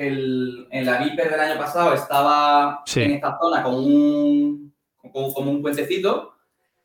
en 0.00 0.86
la 0.86 0.98
Viper 0.98 1.30
del 1.30 1.40
año 1.40 1.58
pasado 1.58 1.94
estaba 1.94 2.82
en 2.94 3.10
esta 3.12 3.38
zona 3.38 3.62
con 3.62 3.74
un, 3.74 4.74
como 5.12 5.50
un 5.50 5.62
puentecito 5.62 6.34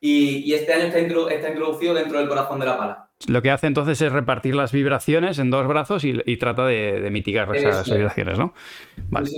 y, 0.00 0.52
este 0.52 0.72
año 0.72 0.84
está, 0.84 1.00
introducido 1.00 1.94
dentro 1.94 2.18
del 2.18 2.28
corazón 2.28 2.60
de 2.60 2.66
la 2.66 2.76
pala. 2.76 3.02
Lo 3.28 3.40
que 3.40 3.50
hace 3.50 3.66
entonces 3.66 4.00
es 4.02 4.12
repartir 4.12 4.54
las 4.54 4.72
vibraciones 4.72 5.38
en 5.38 5.50
dos 5.50 5.66
brazos 5.66 6.04
y, 6.04 6.36
trata 6.36 6.66
de, 6.66 7.08
mitigar 7.10 7.54
esas 7.56 7.90
vibraciones, 7.90 8.38
¿no? 8.38 8.52
Vale. 9.08 9.30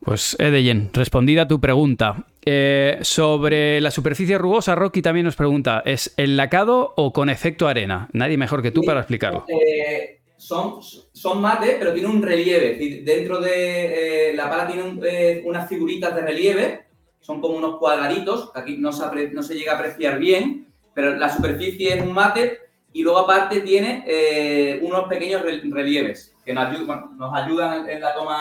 Pues 0.00 0.36
Edeyen, 0.40 0.90
respondida 0.92 1.42
a 1.42 1.48
tu 1.48 1.60
pregunta. 1.60 2.26
Eh, 2.44 2.98
sobre 3.02 3.80
la 3.80 3.90
superficie 3.90 4.38
rugosa, 4.38 4.74
Rocky 4.74 5.02
también 5.02 5.26
nos 5.26 5.36
pregunta, 5.36 5.82
¿es 5.84 6.14
el 6.16 6.36
lacado 6.36 6.94
o 6.96 7.12
con 7.12 7.28
efecto 7.28 7.68
arena? 7.68 8.08
Nadie 8.12 8.38
mejor 8.38 8.62
que 8.62 8.70
tú 8.70 8.82
para 8.82 9.00
explicarlo. 9.00 9.44
Eh, 9.48 10.17
son, 10.38 10.80
son 11.12 11.42
mate, 11.42 11.76
pero 11.78 11.92
tiene 11.92 12.08
un 12.08 12.22
relieve. 12.22 13.02
Dentro 13.04 13.40
de 13.40 14.30
eh, 14.30 14.34
la 14.34 14.48
pala 14.48 14.66
tiene 14.66 14.98
eh, 15.02 15.42
unas 15.44 15.68
figuritas 15.68 16.14
de 16.14 16.22
relieve, 16.22 16.86
son 17.20 17.40
como 17.40 17.58
unos 17.58 17.76
cuadraditos, 17.78 18.50
aquí 18.54 18.78
no 18.78 18.92
se, 18.92 19.54
llega 19.54 19.72
a 19.72 19.74
apreciar 19.76 20.18
bien, 20.18 20.72
pero 20.94 21.16
la 21.16 21.28
superficie 21.28 21.94
es 21.94 22.02
un 22.02 22.12
mate 22.12 22.60
y 22.92 23.02
luego 23.02 23.18
aparte 23.18 23.60
tiene 23.60 24.04
eh, 24.06 24.80
unos 24.82 25.08
pequeños 25.08 25.42
relieves 25.42 26.34
que 26.44 26.54
nos, 26.54 26.70
nos 27.16 27.34
ayudan 27.34 27.88
en 27.90 28.00
la 28.00 28.14
toma 28.14 28.38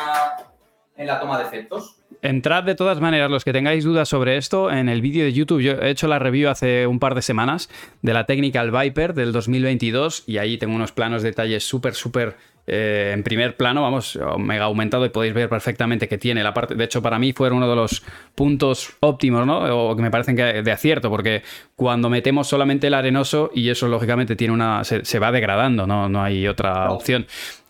en 0.96 1.08
la 1.08 1.20
toma 1.20 1.38
de 1.38 1.46
efectos. 1.46 1.97
Entrad 2.22 2.64
de 2.64 2.76
todas 2.76 3.00
maneras, 3.00 3.30
los 3.30 3.44
que 3.44 3.54
tengáis 3.54 3.84
dudas 3.84 4.10
sobre 4.10 4.38
esto, 4.38 4.72
en 4.72 4.90
el 4.90 5.02
vídeo 5.02 5.24
de 5.24 5.34
YouTube. 5.34 5.62
Yo 5.62 5.74
he 5.74 5.90
hecho 5.90 6.08
la 6.08 6.20
review 6.20 6.50
hace 6.50 6.88
un 6.88 7.00
par 7.00 7.16
de 7.16 7.22
semanas 7.22 7.70
de 8.02 8.14
la 8.14 8.26
Technical 8.26 8.72
Viper 8.72 9.14
del 9.14 9.32
2022 9.32 10.24
y 10.26 10.38
ahí 10.38 10.58
tengo 10.58 10.76
unos 10.76 10.92
planos 10.92 11.22
detalles 11.22 11.64
súper, 11.64 11.94
súper 11.94 12.36
eh, 12.70 13.12
en 13.14 13.24
primer 13.24 13.56
plano, 13.56 13.82
vamos, 13.82 14.20
mega 14.38 14.66
aumentado 14.66 15.06
y 15.06 15.10
podéis 15.10 15.34
ver 15.34 15.48
perfectamente 15.48 16.10
que 16.10 16.18
tiene 16.18 16.44
la 16.44 16.54
parte. 16.54 16.76
De 16.76 16.84
hecho, 16.84 17.02
para 17.02 17.18
mí 17.18 17.32
fue 17.32 17.50
uno 17.50 17.70
de 17.70 17.76
los 17.78 18.04
puntos 18.36 18.94
óptimos, 19.00 19.48
¿no? 19.48 19.60
O 19.90 19.96
que 19.96 20.02
me 20.02 20.12
parecen 20.12 20.36
que 20.36 20.62
de 20.62 20.72
acierto, 20.72 21.10
porque 21.10 21.44
cuando 21.78 22.10
metemos 22.10 22.48
solamente 22.48 22.88
el 22.88 22.94
arenoso 22.94 23.52
y 23.56 23.70
eso 23.70 23.88
lógicamente 23.88 24.36
tiene 24.36 24.54
una. 24.54 24.84
se, 24.84 25.20
va 25.20 25.32
degradando, 25.32 25.88
¿no? 25.88 26.10
No 26.10 26.22
hay 26.22 26.46
otra 26.46 26.92
opción. 26.92 27.26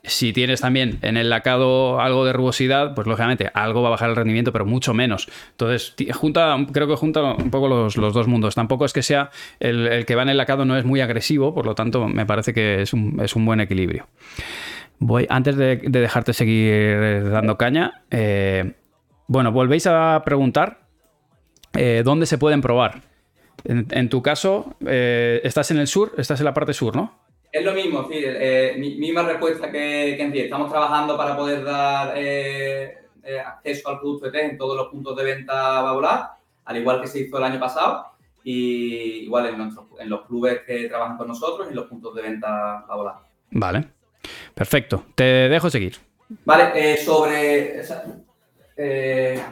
Si 0.08 0.32
tienes 0.32 0.62
también 0.62 1.00
en 1.02 1.18
el 1.18 1.30
lacado 1.30 2.00
algo 2.00 2.26
de 2.26 2.34
rugosidad, 2.34 2.96
pues 2.96 3.08
lógicamente 3.08 3.52
algo 3.54 3.82
va 3.82 3.90
a 3.90 3.92
bajar 3.92 4.10
el 4.10 4.16
rendimiento, 4.16 4.54
pero 4.54 4.66
mucho 4.66 4.94
menos. 4.94 5.28
Entonces, 5.52 5.94
creo 5.96 6.88
que 6.88 6.96
junta 6.96 7.36
un 7.36 7.52
poco 7.52 7.68
los, 7.68 7.96
dos 7.96 8.28
mundos. 8.28 8.56
Tampoco 8.56 8.86
es 8.86 8.94
que 8.94 9.04
sea 9.04 9.30
el, 9.60 10.06
que 10.06 10.16
va 10.16 10.24
en 10.24 10.30
el 10.30 10.38
lacado 10.38 10.66
no 10.66 10.78
es 10.78 10.86
muy 10.86 11.02
agresivo, 11.02 11.54
por 11.54 11.66
lo 11.66 11.76
tanto, 11.76 12.08
me 12.08 12.26
parece 12.26 12.54
que 12.54 12.82
es 12.82 12.94
un, 12.94 13.46
buen 13.46 13.60
equilibrio. 13.60 14.08
Voy, 15.00 15.28
antes 15.30 15.58
de, 15.58 15.76
dejarte 15.76 16.34
seguir 16.34 17.30
dando 17.30 17.58
caña, 17.58 18.04
eh, 18.10 18.74
bueno, 19.28 19.52
volvéis 19.52 19.88
a 19.88 20.22
preguntar 20.26 20.88
eh, 21.74 22.02
dónde 22.04 22.26
se 22.26 22.38
pueden 22.38 22.62
probar. 22.62 23.02
En, 23.66 24.08
tu 24.08 24.22
caso, 24.22 24.78
eh, 24.86 25.42
estás 25.44 25.72
en 25.72 25.78
el 25.78 25.88
sur, 25.88 26.14
estás 26.18 26.40
en 26.40 26.46
la 26.46 26.54
parte 26.54 26.74
sur, 26.74 26.96
¿no? 26.96 27.27
Es 27.52 27.64
lo 27.64 27.74
mismo, 27.74 28.08
sí, 28.08 28.16
eh, 28.20 28.76
misma 28.78 29.24
respuesta 29.24 29.72
que, 29.72 30.16
que 30.18 30.22
en 30.22 30.32
ti. 30.32 30.40
Estamos 30.40 30.70
trabajando 30.70 31.18
para 31.18 31.36
poder 31.36 31.64
dar 31.64 32.14
eh, 32.16 32.98
eh, 33.24 33.40
acceso 33.40 33.90
al 33.90 34.00
producto 34.00 34.30
de 34.30 34.42
en 34.42 34.58
todos 34.58 34.76
los 34.76 34.90
puntos 34.90 35.16
de 35.16 35.24
venta 35.24 35.82
Babolat, 35.82 36.32
al 36.66 36.78
igual 36.78 37.02
que 37.02 37.08
se 37.08 37.22
hizo 37.22 37.38
el 37.38 37.44
año 37.44 37.60
pasado, 37.60 38.12
y 38.44 39.24
igual 39.24 39.48
en, 39.48 39.72
en 40.00 40.10
los 40.10 40.26
clubes 40.26 40.62
que 40.68 40.88
trabajan 40.88 41.18
con 41.18 41.30
nosotros 41.30 41.68
y 41.72 41.74
los 41.74 41.86
puntos 41.86 42.14
de 42.16 42.22
venta 42.22 42.86
Babolat. 42.88 43.16
Vale, 43.52 43.88
perfecto. 44.54 45.06
Te 45.16 45.50
dejo 45.50 45.70
seguir. 45.70 45.96
Vale, 46.46 46.98
sobre... 46.98 47.82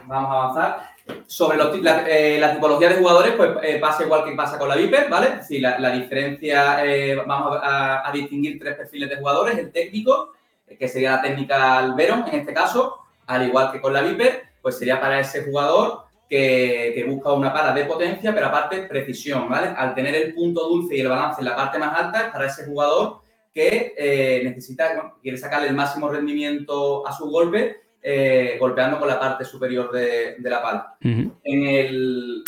vamos 0.06 0.30
a 0.30 0.42
avanzar. 0.42 0.95
Sobre 1.26 1.58
eh, 1.58 2.38
la, 2.40 2.54
tipología 2.54 2.88
de 2.88 2.96
jugadores, 2.96 3.32
pues 3.32 3.50
eh, 3.62 3.78
pasa 3.80 4.04
igual 4.04 4.24
que 4.24 4.32
pasa 4.32 4.58
con 4.58 4.68
la 4.68 4.76
Viper, 4.76 5.08
¿vale? 5.08 5.42
Si 5.42 5.60
la, 5.60 5.90
diferencia, 5.90 6.84
eh, 6.84 7.14
vamos 7.14 7.58
a, 7.62 8.10
distinguir 8.12 8.58
tres 8.58 8.76
perfiles 8.76 9.08
de 9.10 9.16
jugadores, 9.16 9.58
el 9.58 9.70
técnico, 9.70 10.32
que 10.78 10.88
sería 10.88 11.16
la 11.16 11.22
técnica 11.22 11.78
al 11.78 11.94
Veron 11.94 12.24
en 12.28 12.40
este 12.40 12.52
caso, 12.52 12.98
al 13.26 13.46
igual 13.46 13.70
que 13.70 13.80
con 13.80 13.92
la 13.92 14.02
Viper, 14.02 14.44
pues 14.60 14.78
sería 14.78 15.00
para 15.00 15.20
ese 15.20 15.44
jugador 15.44 16.04
que, 16.28 17.04
busca 17.08 17.32
una 17.32 17.52
pala 17.52 17.72
de 17.72 17.84
potencia, 17.84 18.34
pero 18.34 18.46
aparte 18.46 18.82
precisión, 18.82 19.48
¿vale? 19.48 19.74
Al 19.76 19.94
tener 19.94 20.14
el 20.14 20.34
punto 20.34 20.68
dulce 20.68 20.96
y 20.96 21.00
el 21.00 21.08
balance 21.08 21.40
en 21.40 21.46
la 21.46 21.56
parte 21.56 21.78
más 21.78 22.00
alta, 22.00 22.26
es 22.26 22.32
para 22.32 22.46
ese 22.46 22.66
jugador 22.66 23.20
que 23.54 24.42
necesita, 24.44 25.14
quiere 25.22 25.38
sacarle 25.38 25.68
el 25.68 25.74
máximo 25.74 26.08
rendimiento 26.08 27.06
a 27.06 27.12
su 27.12 27.30
golpe 27.30 27.85
eh, 28.08 28.56
golpeando 28.60 29.00
con 29.00 29.08
la 29.08 29.18
parte 29.18 29.44
superior 29.44 29.90
de, 29.90 30.36
la 30.38 30.62
pala. 30.62 30.96
En 31.00 31.36
el, 31.42 32.44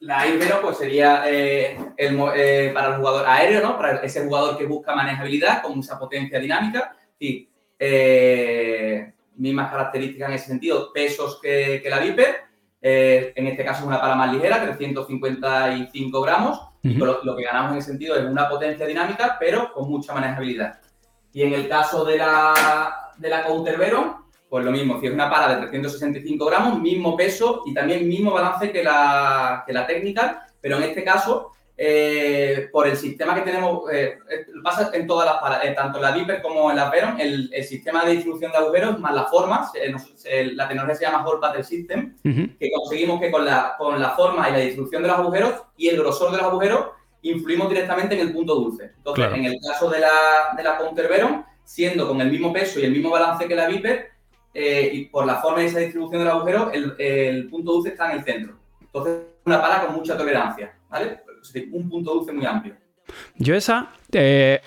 la 0.00 0.26
Ibero 0.26 0.60
pues 0.60 0.78
sería 0.78 1.22
eh, 1.30 1.78
el, 1.96 2.18
eh, 2.34 2.72
para 2.74 2.88
el 2.88 2.96
jugador 2.96 3.26
aéreo, 3.28 3.62
¿no? 3.62 3.76
Para 3.76 3.98
ese 4.02 4.24
jugador 4.24 4.58
que 4.58 4.66
busca 4.66 4.96
manejabilidad 4.96 5.62
con 5.62 5.78
esa 5.78 5.96
potencia 5.96 6.40
dinámica. 6.40 6.96
Sí, 7.16 7.48
mismas 9.36 9.70
características 9.70 10.30
en 10.30 10.34
ese 10.34 10.46
sentido, 10.46 10.92
pesos 10.92 11.38
que, 11.40 11.80
la 11.88 12.00
Viper. 12.00 12.34
en 12.80 13.46
este 13.46 13.64
caso 13.64 13.82
es 13.82 13.86
una 13.86 14.00
pala 14.00 14.16
más 14.16 14.32
ligera, 14.32 14.60
355 14.62 16.20
gramos. 16.22 16.60
lo, 16.82 17.22
lo, 17.22 17.36
que 17.36 17.44
ganamos 17.44 17.70
en 17.70 17.78
ese 17.78 17.90
sentido 17.90 18.16
es 18.16 18.24
una 18.24 18.48
potencia 18.48 18.84
dinámica, 18.84 19.36
pero 19.38 19.72
con 19.72 19.88
mucha 19.88 20.12
manejabilidad. 20.12 20.80
Y 21.32 21.42
en 21.42 21.52
el 21.52 21.68
caso 21.68 22.04
de 22.04 22.18
la, 22.18 23.12
de 23.16 23.28
la 23.28 23.44
Counter 23.44 23.78
Veron, 23.78 24.25
pues 24.56 24.64
lo 24.64 24.72
mismo, 24.72 24.98
si 24.98 25.06
es 25.06 25.12
una 25.12 25.28
pala 25.28 25.54
de 25.54 25.66
365 25.66 26.46
gramos, 26.46 26.80
mismo 26.80 27.14
peso 27.14 27.62
y 27.66 27.74
también 27.74 28.08
mismo 28.08 28.32
balance 28.32 28.72
que 28.72 28.82
la, 28.82 29.62
que 29.66 29.72
la 29.74 29.86
técnica, 29.86 30.48
pero 30.62 30.78
en 30.78 30.84
este 30.84 31.04
caso, 31.04 31.52
eh, 31.76 32.70
por 32.72 32.88
el 32.88 32.96
sistema 32.96 33.34
que 33.34 33.42
tenemos, 33.42 33.82
eh, 33.92 34.16
pasa 34.64 34.90
en 34.94 35.06
todas 35.06 35.26
las 35.26 35.42
palas, 35.42 35.62
eh, 35.62 35.74
tanto 35.76 35.98
en 35.98 36.04
la 36.04 36.12
Viper 36.12 36.40
como 36.40 36.70
en 36.70 36.78
la 36.78 36.88
Veron, 36.88 37.20
el, 37.20 37.50
sistema 37.64 38.02
de 38.06 38.12
distribución 38.12 38.50
de 38.50 38.56
agujeros 38.56 38.98
más 38.98 39.14
las 39.14 39.28
formas, 39.28 39.72
la 39.74 40.68
tecnología 40.68 40.96
se 40.96 41.04
llama 41.04 41.26
Hole 41.26 41.38
Pattern 41.38 41.64
System, 41.64 42.16
que 42.22 42.70
conseguimos 42.74 43.20
que 43.20 43.30
con 43.30 43.44
la, 43.44 43.74
con 43.76 44.00
la 44.00 44.12
forma 44.12 44.48
y 44.48 44.52
la 44.52 44.58
distribución 44.60 45.02
de 45.02 45.08
los 45.08 45.18
agujeros 45.18 45.52
y 45.76 45.88
el 45.88 45.98
grosor 45.98 46.30
de 46.30 46.38
los 46.38 46.46
agujeros 46.46 46.86
influimos 47.20 47.68
directamente 47.68 48.14
en 48.14 48.26
el 48.26 48.32
punto 48.32 48.54
dulce. 48.54 48.92
Entonces, 48.96 49.26
en 49.34 49.44
el 49.44 49.58
caso 49.60 49.90
de 49.90 50.00
la, 50.00 50.54
de 50.56 50.62
la 50.62 50.78
Counter 50.78 51.10
Veron, 51.10 51.44
siendo 51.62 52.08
con 52.08 52.22
el 52.22 52.30
mismo 52.30 52.54
peso 52.54 52.80
y 52.80 52.84
el 52.84 52.92
mismo 52.92 53.10
balance 53.10 53.46
que 53.46 53.54
la 53.54 53.66
Viper, 53.66 54.15
eh, 54.58 54.90
y 54.90 55.04
por 55.04 55.26
la 55.26 55.36
forma 55.36 55.60
de 55.60 55.66
esa 55.66 55.80
distribución 55.80 56.20
del 56.20 56.30
agujero, 56.30 56.70
el, 56.72 57.46
punto 57.50 57.72
dulce 57.72 57.90
está 57.90 58.10
en 58.10 58.18
el 58.18 58.24
centro. 58.24 58.56
Entonces, 58.80 59.18
una 59.44 59.60
pala 59.60 59.84
con 59.84 59.96
mucha 59.96 60.16
tolerancia, 60.16 60.74
¿vale? 60.88 61.20
Un 61.72 61.90
punto 61.90 62.14
dulce 62.14 62.32
muy 62.32 62.46
amplio. 62.46 62.74
Yo 63.36 63.54
esa, 63.54 63.90
eh, 64.12 64.62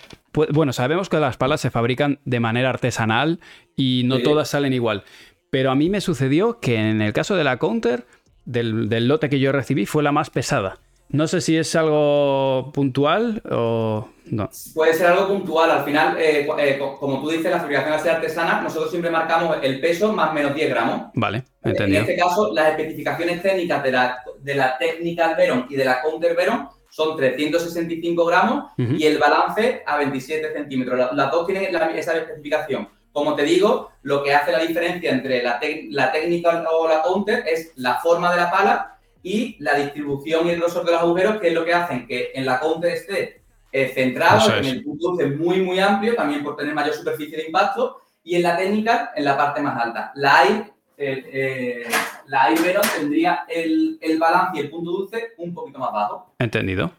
bueno, 0.51 0.73
sabemos 0.73 1.09
que 1.09 1.17
las 1.17 1.37
palas 1.37 1.61
se 1.61 1.71
fabrican 1.71 2.19
de 2.23 2.39
manera 2.39 2.69
artesanal 2.69 3.39
y 3.75 4.03
no 4.05 4.19
todas 4.19 4.49
salen 4.49 4.73
igual. 4.73 5.03
Pero 5.49 5.71
a 5.71 5.75
mí 5.75 5.89
me 5.89 6.01
sucedió 6.01 6.59
que 6.59 6.75
en 6.75 7.01
el 7.01 7.11
caso 7.11 7.35
de 7.35 7.43
la 7.43 7.57
counter, 7.57 8.05
del 8.45 9.07
lote 9.07 9.27
que 9.27 9.39
yo 9.39 9.51
recibí, 9.51 9.87
fue 9.87 10.03
la 10.03 10.11
más 10.11 10.29
pesada. 10.29 10.77
No 11.09 11.27
sé 11.27 11.41
si 11.41 11.57
es 11.57 11.75
algo 11.75 12.71
puntual 12.71 13.41
o 13.49 14.09
no. 14.25 14.49
Puede 14.75 14.93
ser 14.93 15.07
algo 15.07 15.27
puntual. 15.27 15.71
Al 15.71 15.83
final, 15.83 16.17
eh, 16.19 16.47
eh, 16.59 16.79
como 16.99 17.19
tú 17.19 17.29
dices, 17.29 17.49
la 17.49 17.59
fabricación 17.59 17.93
hace 17.93 18.11
artesana, 18.11 18.61
nosotros 18.61 18.91
siempre 18.91 19.09
marcamos 19.09 19.57
el 19.63 19.81
peso 19.81 20.13
más 20.13 20.31
menos 20.33 20.53
10 20.53 20.69
gramos. 20.69 21.09
Vale, 21.15 21.45
entendido. 21.63 22.03
En 22.03 22.09
este 22.09 22.15
caso, 22.15 22.53
las 22.53 22.69
especificaciones 22.69 23.41
técnicas 23.41 23.81
de 23.81 23.91
la, 23.91 24.23
de 24.39 24.53
la 24.53 24.77
Technical 24.77 25.35
Veron 25.35 25.65
y 25.67 25.75
de 25.75 25.85
la 25.85 25.99
Counter 26.01 26.35
Veron 26.35 26.69
son 26.91 27.17
365 27.17 28.25
gramos 28.25 28.71
y 28.77 29.05
el 29.05 29.17
balance 29.17 29.83
a 29.85 29.97
27 29.97 30.53
centímetros. 30.53 31.09
Las 31.13 31.31
dos 31.31 31.47
tienen 31.47 31.75
esa 31.95 32.17
especificación. 32.17 32.87
Como 33.11 33.35
te 33.35 33.43
digo, 33.43 33.91
lo 34.03 34.23
que 34.23 34.33
hace 34.33 34.51
la 34.51 34.59
diferencia 34.59 35.11
entre 35.11 35.41
la, 35.41 35.59
la 35.89 36.11
técnica 36.11 36.63
o 36.71 36.87
la 36.87 37.01
counter 37.01 37.43
es 37.47 37.73
la 37.77 37.95
forma 37.99 38.31
de 38.31 38.37
la 38.37 38.51
pala 38.51 38.98
y 39.23 39.57
la 39.59 39.75
distribución 39.75 40.47
y 40.47 40.51
el 40.51 40.59
grosor 40.59 40.85
de 40.85 40.91
los 40.93 41.01
agujeros, 41.01 41.39
que 41.39 41.49
es 41.49 41.53
lo 41.53 41.65
que 41.65 41.73
hacen 41.73 42.07
que 42.07 42.31
en 42.33 42.45
la 42.45 42.59
counter 42.59 42.93
esté 42.93 43.41
eh, 43.71 43.91
centrado, 43.93 44.55
en 44.55 44.65
el 44.65 44.83
punto 44.83 45.09
dulce 45.09 45.27
muy, 45.27 45.61
muy 45.61 45.79
amplio, 45.79 46.15
también 46.15 46.43
por 46.43 46.55
tener 46.55 46.73
mayor 46.73 46.93
superficie 46.93 47.37
de 47.37 47.45
impacto, 47.45 48.01
y 48.23 48.35
en 48.35 48.43
la 48.43 48.57
técnica 48.57 49.11
en 49.15 49.25
la 49.25 49.37
parte 49.37 49.61
más 49.61 49.79
alta. 49.83 50.11
La 50.15 50.43
air, 50.43 50.73
eh, 50.97 51.29
eh, 51.31 51.83
la 52.27 52.49
tendría 52.97 53.45
el, 53.47 53.97
el 54.01 54.19
balance 54.19 54.57
y 54.57 54.61
el 54.61 54.69
punto 54.69 54.91
dulce 54.91 55.33
un 55.37 55.53
poquito 55.53 55.79
más 55.79 55.91
bajo. 55.91 56.33
Entendido. 56.39 56.91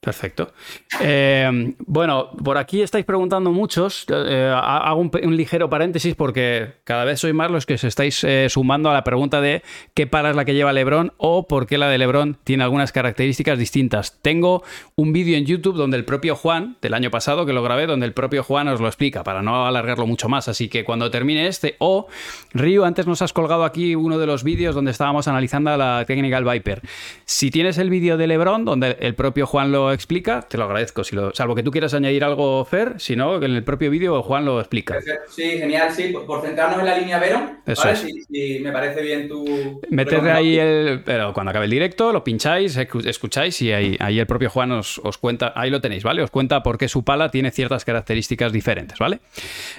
Perfecto. 0.00 0.52
Eh, 1.00 1.74
bueno, 1.78 2.30
por 2.44 2.58
aquí 2.58 2.80
estáis 2.80 3.04
preguntando 3.04 3.50
muchos. 3.50 4.06
Eh, 4.08 4.52
hago 4.54 5.00
un, 5.00 5.36
ligero 5.36 5.68
paréntesis 5.68 6.14
porque 6.14 6.74
cada 6.84 7.04
vez 7.04 7.18
sois 7.18 7.34
más 7.34 7.50
los 7.50 7.66
que 7.66 7.74
os 7.74 7.82
estáis 7.82 8.22
eh, 8.22 8.46
sumando 8.48 8.88
a 8.88 8.94
la 8.94 9.02
pregunta 9.02 9.40
de 9.40 9.62
qué 9.94 10.06
pala 10.06 10.30
es 10.30 10.36
la 10.36 10.44
que 10.44 10.54
lleva 10.54 10.72
Lebron 10.72 11.12
o 11.16 11.48
por 11.48 11.66
qué 11.66 11.76
la 11.76 11.88
de 11.88 11.98
Lebron 11.98 12.38
tiene 12.44 12.62
algunas 12.62 12.92
características 12.92 13.58
distintas. 13.58 14.20
Tengo 14.22 14.62
un 14.94 15.12
vídeo 15.12 15.36
en 15.36 15.44
YouTube 15.44 15.76
donde 15.76 15.96
el 15.96 16.04
propio 16.04 16.36
Juan, 16.36 16.76
del 16.80 16.94
año 16.94 17.10
pasado 17.10 17.44
que 17.44 17.52
lo 17.52 17.64
grabé, 17.64 17.88
donde 17.88 18.06
el 18.06 18.12
propio 18.12 18.44
Juan 18.44 18.68
os 18.68 18.80
lo 18.80 18.86
explica 18.86 19.24
para 19.24 19.42
no 19.42 19.66
alargarlo 19.66 20.06
mucho 20.06 20.28
más. 20.28 20.46
Así 20.46 20.68
que 20.68 20.84
cuando 20.84 21.10
termine 21.10 21.48
este, 21.48 21.74
o 21.80 22.06
Río, 22.52 22.84
antes 22.84 23.08
nos 23.08 23.22
has 23.22 23.32
colgado 23.32 23.64
aquí 23.64 23.96
uno 23.96 24.18
de 24.18 24.26
los 24.26 24.44
vídeos 24.44 24.74
donde 24.74 24.92
estábamos 24.92 25.26
analizando 25.26 25.76
la 25.76 26.04
técnica 26.06 26.40
del 26.40 26.44
Viper. 26.44 26.82
Si 27.24 27.50
tienes 27.50 27.76
el 27.78 27.90
vídeo 27.90 28.16
de 28.16 28.28
Lebron, 28.28 28.64
donde 28.64 28.96
el 29.00 29.16
propio 29.16 29.48
Juan 29.48 29.72
lo 29.72 29.85
explica, 29.92 30.42
te 30.42 30.58
lo 30.58 30.64
agradezco. 30.64 31.04
Si 31.04 31.14
lo, 31.14 31.34
salvo 31.34 31.54
que 31.54 31.62
tú 31.62 31.70
quieras 31.70 31.94
añadir 31.94 32.24
algo, 32.24 32.64
Fer, 32.64 32.94
si 32.98 33.16
no, 33.16 33.36
en 33.36 33.54
el 33.54 33.64
propio 33.64 33.90
vídeo 33.90 34.22
Juan 34.22 34.44
lo 34.44 34.60
explica. 34.60 34.98
Sí, 35.28 35.58
genial, 35.58 35.92
sí. 35.92 36.14
Por, 36.26 36.42
centrarnos 36.42 36.80
en 36.80 36.86
la 36.86 36.98
línea 36.98 37.18
Veron, 37.18 37.58
si, 37.66 38.60
me 38.60 38.72
parece 38.72 39.02
bien 39.02 39.28
tu... 39.28 39.80
Meterle 39.90 40.32
ahí 40.32 40.58
el... 40.58 41.02
Pero 41.04 41.32
cuando 41.32 41.50
acabe 41.50 41.66
el 41.66 41.70
directo, 41.70 42.12
lo 42.12 42.22
pincháis, 42.24 42.76
escucháis 42.76 43.60
y 43.62 43.72
ahí, 43.72 43.96
ahí 44.00 44.18
el 44.18 44.26
propio 44.26 44.50
Juan 44.50 44.72
os, 44.72 45.00
cuenta, 45.20 45.52
ahí 45.54 45.70
lo 45.70 45.80
tenéis, 45.80 46.02
¿vale? 46.02 46.22
Os 46.22 46.30
cuenta 46.30 46.62
por 46.62 46.78
qué 46.78 46.88
su 46.88 47.04
pala 47.04 47.30
tiene 47.30 47.50
ciertas 47.50 47.84
características 47.84 48.52
diferentes, 48.52 48.98
¿vale? 48.98 49.20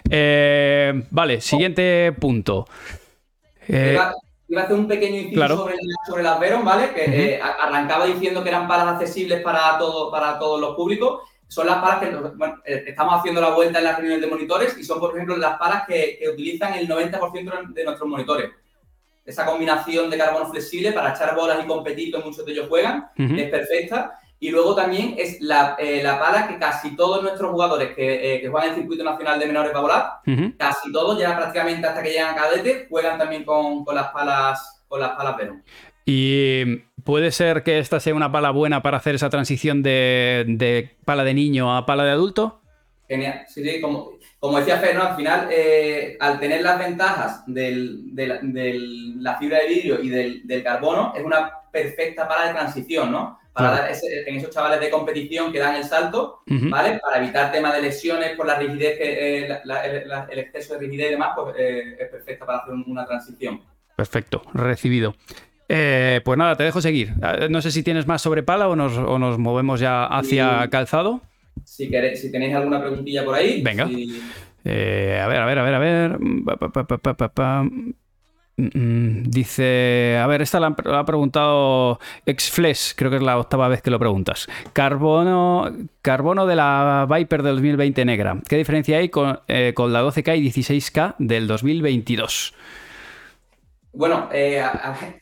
Eh, 0.10 1.04
vale, 1.12 1.42
siguiente 1.42 2.14
punto. 2.20 2.68
Eh, 3.68 3.98
iba 4.48 4.62
a 4.62 4.66
hacer 4.66 4.78
un 4.78 4.88
pequeño 4.88 5.22
inciso 5.22 5.48
sobre, 5.48 5.76
sobre, 6.06 6.24
las 6.24 6.40
Veron, 6.40 6.64
¿vale? 6.64 6.94
Que 6.94 7.34
eh, 7.34 7.42
arrancaba 7.42 8.06
diciendo 8.06 8.44
que 8.44 8.50
eran 8.50 8.68
palas 8.68 8.96
accesibles 8.96 9.42
para, 9.42 9.78
todo, 9.78 10.10
para 10.12 10.40
todos 10.40 10.60
los 10.60 10.76
públicos. 10.76 11.24
Son 11.48 11.66
las 11.66 11.78
palas 11.78 12.00
que 12.00 12.74
eh, 12.74 12.84
estamos 12.88 13.20
haciendo 13.20 13.42
la 13.42 13.52
vuelta 13.52 13.80
en 13.80 13.86
las 13.86 13.98
reuniones 13.98 14.22
de 14.22 14.28
monitores 14.28 14.78
y 14.78 14.84
son, 14.84 15.00
por 15.00 15.14
ejemplo, 15.14 15.38
las 15.38 15.58
palas 15.58 15.86
que, 15.88 16.20
utilizan 16.32 16.74
el 16.74 16.88
90% 16.88 17.74
de 17.74 17.84
nuestros 17.84 18.10
monitores. 18.10 18.52
Esa 19.26 19.46
combinación 19.46 20.10
de 20.10 20.18
carbono 20.18 20.50
flexible 20.50 20.94
para 20.94 21.14
echar 21.14 21.36
bolas 21.36 21.64
y 21.64 21.68
competir, 21.68 22.14
que 22.14 22.20
muchos 22.20 22.46
de 22.46 22.52
ellos 22.54 22.68
juegan, 22.70 23.10
es 23.18 23.50
perfecta. 23.50 24.20
Y 24.40 24.52
luego 24.52 24.76
también 24.76 25.16
es 25.18 25.42
la, 25.42 25.76
eh, 25.80 26.02
la 26.04 26.20
pala 26.20 26.48
que 26.48 26.60
casi 26.60 26.96
todos 26.96 27.24
nuestros 27.24 27.52
jugadores 27.52 27.96
que, 27.96 28.36
eh, 28.36 28.42
que 28.42 28.50
juegan 28.50 28.70
en 28.70 28.76
el 28.76 28.82
circuito 28.82 29.04
nacional 29.04 29.40
de 29.40 29.48
menores 29.48 29.72
para 29.72 29.82
volar, 29.82 30.12
casi 30.58 30.92
todos, 30.92 31.20
ya 31.20 31.36
prácticamente 31.36 31.88
hasta 31.88 32.04
que 32.04 32.12
llegan 32.12 32.34
a 32.34 32.38
cadete, 32.38 32.86
juegan 32.90 33.18
también 33.18 33.44
con, 33.44 33.84
con 33.84 33.96
las 33.96 34.10
palas 34.10 34.78
con 34.88 35.00
las 35.00 35.12
palas 35.12 35.38
Venom. 35.38 35.62
Y 36.06 36.78
puede 37.04 37.32
ser 37.32 37.64
que 37.64 37.80
esta 37.80 38.00
sea 38.00 38.16
una 38.16 38.32
pala 38.32 38.52
buena 38.52 38.82
para 38.82 38.98
hacer 38.98 39.16
esa 39.16 39.30
transición 39.30 39.84
de, 39.84 40.46
de 40.48 40.96
pala 41.04 41.24
de 41.24 41.34
niño 41.34 41.76
a 41.76 41.86
pala 41.86 42.06
de 42.06 42.12
adulto. 42.12 42.62
Genial, 43.10 43.46
sí, 43.48 43.64
sí, 43.64 43.82
como, 43.82 44.12
como 44.40 44.58
decía 44.60 44.78
Fer, 44.78 44.98
al 44.98 45.16
final, 45.16 45.48
eh, 45.52 46.18
al 46.20 46.40
tener 46.40 46.62
las 46.62 46.78
ventajas 46.78 47.44
del, 47.46 48.14
de, 48.14 48.28
la, 49.20 49.38
fibra 49.38 49.60
de 49.60 49.68
vidrio 49.68 50.02
y 50.02 50.10
del, 50.10 50.46
del, 50.46 50.64
carbono, 50.64 51.14
es 51.16 51.24
una 51.24 51.52
perfecta 51.72 52.28
pala 52.28 52.48
de 52.48 52.54
transición, 52.54 53.12
¿no? 53.12 53.40
Para 53.58 53.72
dar 53.72 53.92
en 54.28 54.36
esos 54.36 54.52
chavales 54.52 54.80
de 54.80 54.92
competición 54.92 55.52
que 55.52 55.58
dan 55.58 55.76
el 55.76 55.84
salto, 55.84 56.42
¿vale? 56.46 57.00
Para 57.00 57.18
evitar 57.18 57.52
temas 57.52 57.74
de 57.74 57.82
lesiones 57.82 58.36
por 58.36 58.46
la 58.46 58.60
rigidez, 58.60 58.98
eh, 59.00 59.50
el, 60.30 60.40
exceso 60.40 60.76
de 60.76 60.80
rigidez 60.82 61.08
y 61.08 61.12
demás, 61.12 61.30
pues 61.36 61.56
eh, 61.58 61.98
es 62.00 62.10
perfecta 62.10 62.46
para 62.46 62.60
hacer 62.60 62.74
una 62.74 63.06
transición. 63.06 63.62
Perfecto, 63.96 64.44
recibido. 64.54 65.16
Eh, 65.68 66.22
pues 66.24 66.38
nada, 66.38 66.56
te 66.56 66.64
dejo 66.64 66.82
seguir. 66.82 67.14
No 67.50 67.62
sé 67.62 67.72
si 67.72 67.82
tienes 67.82 68.06
más 68.06 68.22
sobre 68.22 68.44
pala 68.44 68.70
o 68.70 68.76
nos, 68.76 69.38
movemos 69.40 69.80
ya 69.80 70.06
hacia 70.06 70.68
calzado. 70.70 71.22
Si, 71.64 71.90
queréis, 71.90 72.22
si 72.22 72.32
tenéis 72.32 72.56
alguna 72.56 72.80
preguntilla 72.80 73.26
por 73.26 73.34
ahí. 73.34 73.62
Venga. 73.64 73.88
si- 73.88 74.22
a 74.64 75.28
ver, 75.28 75.42
a 75.42 75.46
ver, 75.46 75.60
a 75.60 75.64
ver, 75.64 75.74
a 75.74 75.80
ver. 75.80 76.20
Pa, 76.46 76.58
pa, 76.58 77.30
pa, 77.30 77.66
Dice, 78.60 80.18
a 80.20 80.26
ver, 80.26 80.42
esta 80.42 80.60
la, 80.60 80.68
ha 80.68 81.06
preguntado 81.06 82.00
Exflex, 82.26 82.96
creo 82.98 83.12
que 83.12 83.18
es 83.18 83.22
la 83.22 83.38
octava 83.38 83.68
vez 83.68 83.84
que 83.84 83.92
lo 83.92 84.00
preguntas. 84.00 84.48
Carbono, 84.74 85.72
carbono 86.02 86.48
de 86.48 86.56
la 86.56 87.08
Viper 87.08 87.44
del 87.44 87.58
2020 87.58 88.04
negra. 88.06 88.40
¿Qué 88.50 88.58
diferencia 88.58 88.98
hay 88.98 89.10
con, 89.10 89.40
eh, 89.48 89.74
con 89.76 89.94
la 89.94 90.02
12K 90.02 90.40
y 90.40 90.50
16K 90.50 91.16
del 91.20 91.46
2022? 91.46 92.56
Bueno, 93.98 94.30
eh, 94.32 94.62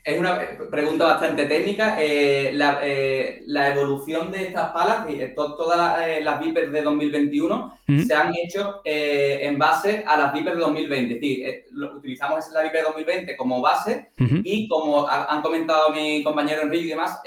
es 0.03 0.19
una 0.19 0.37
pregunta 0.69 1.05
bastante 1.05 1.45
técnica. 1.45 1.95
Eh, 1.97 2.51
la, 2.53 2.79
eh, 2.83 3.41
la 3.47 3.69
evolución 3.73 4.33
de 4.33 4.47
estas 4.47 4.71
palas, 4.71 5.09
y, 5.09 5.21
eh, 5.21 5.29
to- 5.29 5.55
todas 5.55 5.77
las, 5.77 6.21
las 6.21 6.39
Vipers 6.41 6.73
de 6.73 6.81
2021 6.81 7.77
Ujú. 7.87 7.99
se 8.05 8.13
han 8.13 8.33
hecho 8.35 8.81
en 8.83 9.57
base 9.57 10.03
a 10.05 10.17
las 10.17 10.33
Vipers 10.33 10.57
de 10.57 10.61
2020. 10.61 11.13
Es 11.15 11.21
decir, 11.21 11.65
utilizamos 11.95 12.43
la 12.51 12.63
Viper 12.63 12.83
2020 12.83 13.37
como 13.37 13.61
base 13.61 14.09
y 14.43 14.67
como 14.67 15.07
ha- 15.07 15.23
han 15.33 15.41
comentado 15.41 15.91
mi 15.91 16.21
compañero 16.21 16.63
Enrique 16.63 16.87
y 16.87 16.89
demás, 16.89 17.21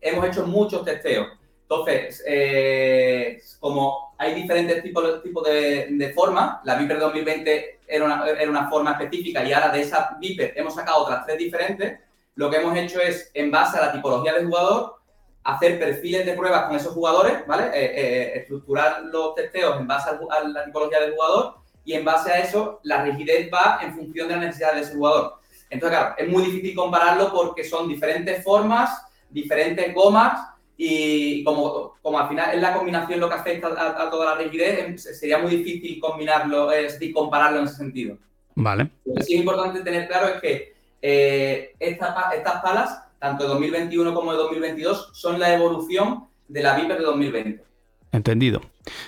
hemos 0.00 0.26
hecho 0.26 0.44
muchos 0.44 0.84
testeos. 0.84 1.28
Entonces, 1.70 2.20
eh, 2.26 3.40
como 3.60 4.12
hay 4.18 4.34
diferentes 4.34 4.82
tipos, 4.82 5.22
de, 5.44 5.86
de 5.88 6.12
formas, 6.12 6.58
la 6.64 6.74
Viper 6.74 6.98
2020 6.98 7.80
era 7.86 8.04
una, 8.06 8.28
era 8.28 8.50
una 8.50 8.68
forma 8.68 8.90
específica 8.92 9.44
y 9.44 9.52
ahora 9.52 9.68
de 9.68 9.82
esa 9.82 10.16
Viper 10.18 10.52
hemos 10.56 10.74
sacado 10.74 11.04
otras 11.04 11.24
tres 11.24 11.38
diferentes, 11.38 12.00
lo 12.34 12.50
que 12.50 12.56
hemos 12.56 12.76
hecho 12.76 13.00
es, 13.00 13.30
en 13.34 13.52
base 13.52 13.78
a 13.78 13.82
la 13.86 13.92
tipología 13.92 14.34
de 14.34 14.44
jugador, 14.46 14.96
hacer 15.44 15.78
perfiles 15.78 16.26
de 16.26 16.32
pruebas 16.32 16.64
con 16.66 16.74
esos 16.74 16.92
jugadores, 16.92 17.46
¿vale? 17.46 17.66
Eh, 17.66 17.92
eh, 17.94 18.32
estructurar 18.40 19.02
los 19.04 19.36
testeos 19.36 19.78
en 19.78 19.86
base 19.86 20.10
ju- 20.10 20.28
a 20.28 20.48
la 20.48 20.64
tipología 20.64 21.00
del 21.00 21.12
jugador 21.12 21.54
y 21.84 21.92
en 21.92 22.04
base 22.04 22.32
a 22.32 22.40
eso 22.40 22.80
la 22.82 23.04
rigidez 23.04 23.48
va 23.54 23.78
en 23.80 23.94
función 23.94 24.26
de 24.26 24.34
la 24.34 24.40
necesidad 24.40 24.74
de 24.74 24.80
ese 24.80 24.94
jugador. 24.96 25.34
Entonces, 25.70 25.96
claro, 25.96 26.14
es 26.18 26.28
muy 26.28 26.42
difícil 26.42 26.74
compararlo 26.74 27.32
porque 27.32 27.62
son 27.62 27.86
diferentes 27.86 28.42
formas, 28.42 28.90
diferentes 29.30 29.94
gomas 29.94 30.48
y 30.82 31.44
como, 31.44 31.94
como 32.00 32.18
al 32.18 32.28
final 32.28 32.54
es 32.54 32.60
la 32.62 32.72
combinación 32.72 33.20
lo 33.20 33.28
que 33.28 33.34
afecta 33.34 33.68
a, 33.68 34.02
a 34.06 34.10
toda 34.10 34.24
la 34.34 34.42
rigidez, 34.42 34.78
em, 34.86 34.96
se- 34.96 35.14
sería 35.14 35.38
muy 35.38 35.56
difícil 35.56 36.00
combinarlo, 36.00 36.72
es 36.72 36.94
decir, 36.94 37.12
compararlo 37.12 37.58
en 37.58 37.66
ese 37.66 37.76
sentido. 37.76 38.16
Vale. 38.54 38.88
Lo 39.04 39.14
que 39.14 39.22
sí 39.22 39.34
es 39.34 39.40
importante 39.40 39.80
tener 39.82 40.08
claro 40.08 40.28
es 40.34 40.40
que 40.40 40.72
eh, 41.02 41.74
esta 41.78 42.30
estas 42.34 42.62
palas, 42.62 43.02
tanto 43.18 43.44
de 43.44 43.50
2021 43.50 44.14
como 44.14 44.32
de 44.32 44.38
2022, 44.38 45.10
son 45.12 45.38
la 45.38 45.52
evolución 45.54 46.24
de 46.48 46.62
la 46.62 46.74
Viper 46.76 46.96
de 46.98 47.04
2020. 47.04 47.62
Entendido. 48.12 48.60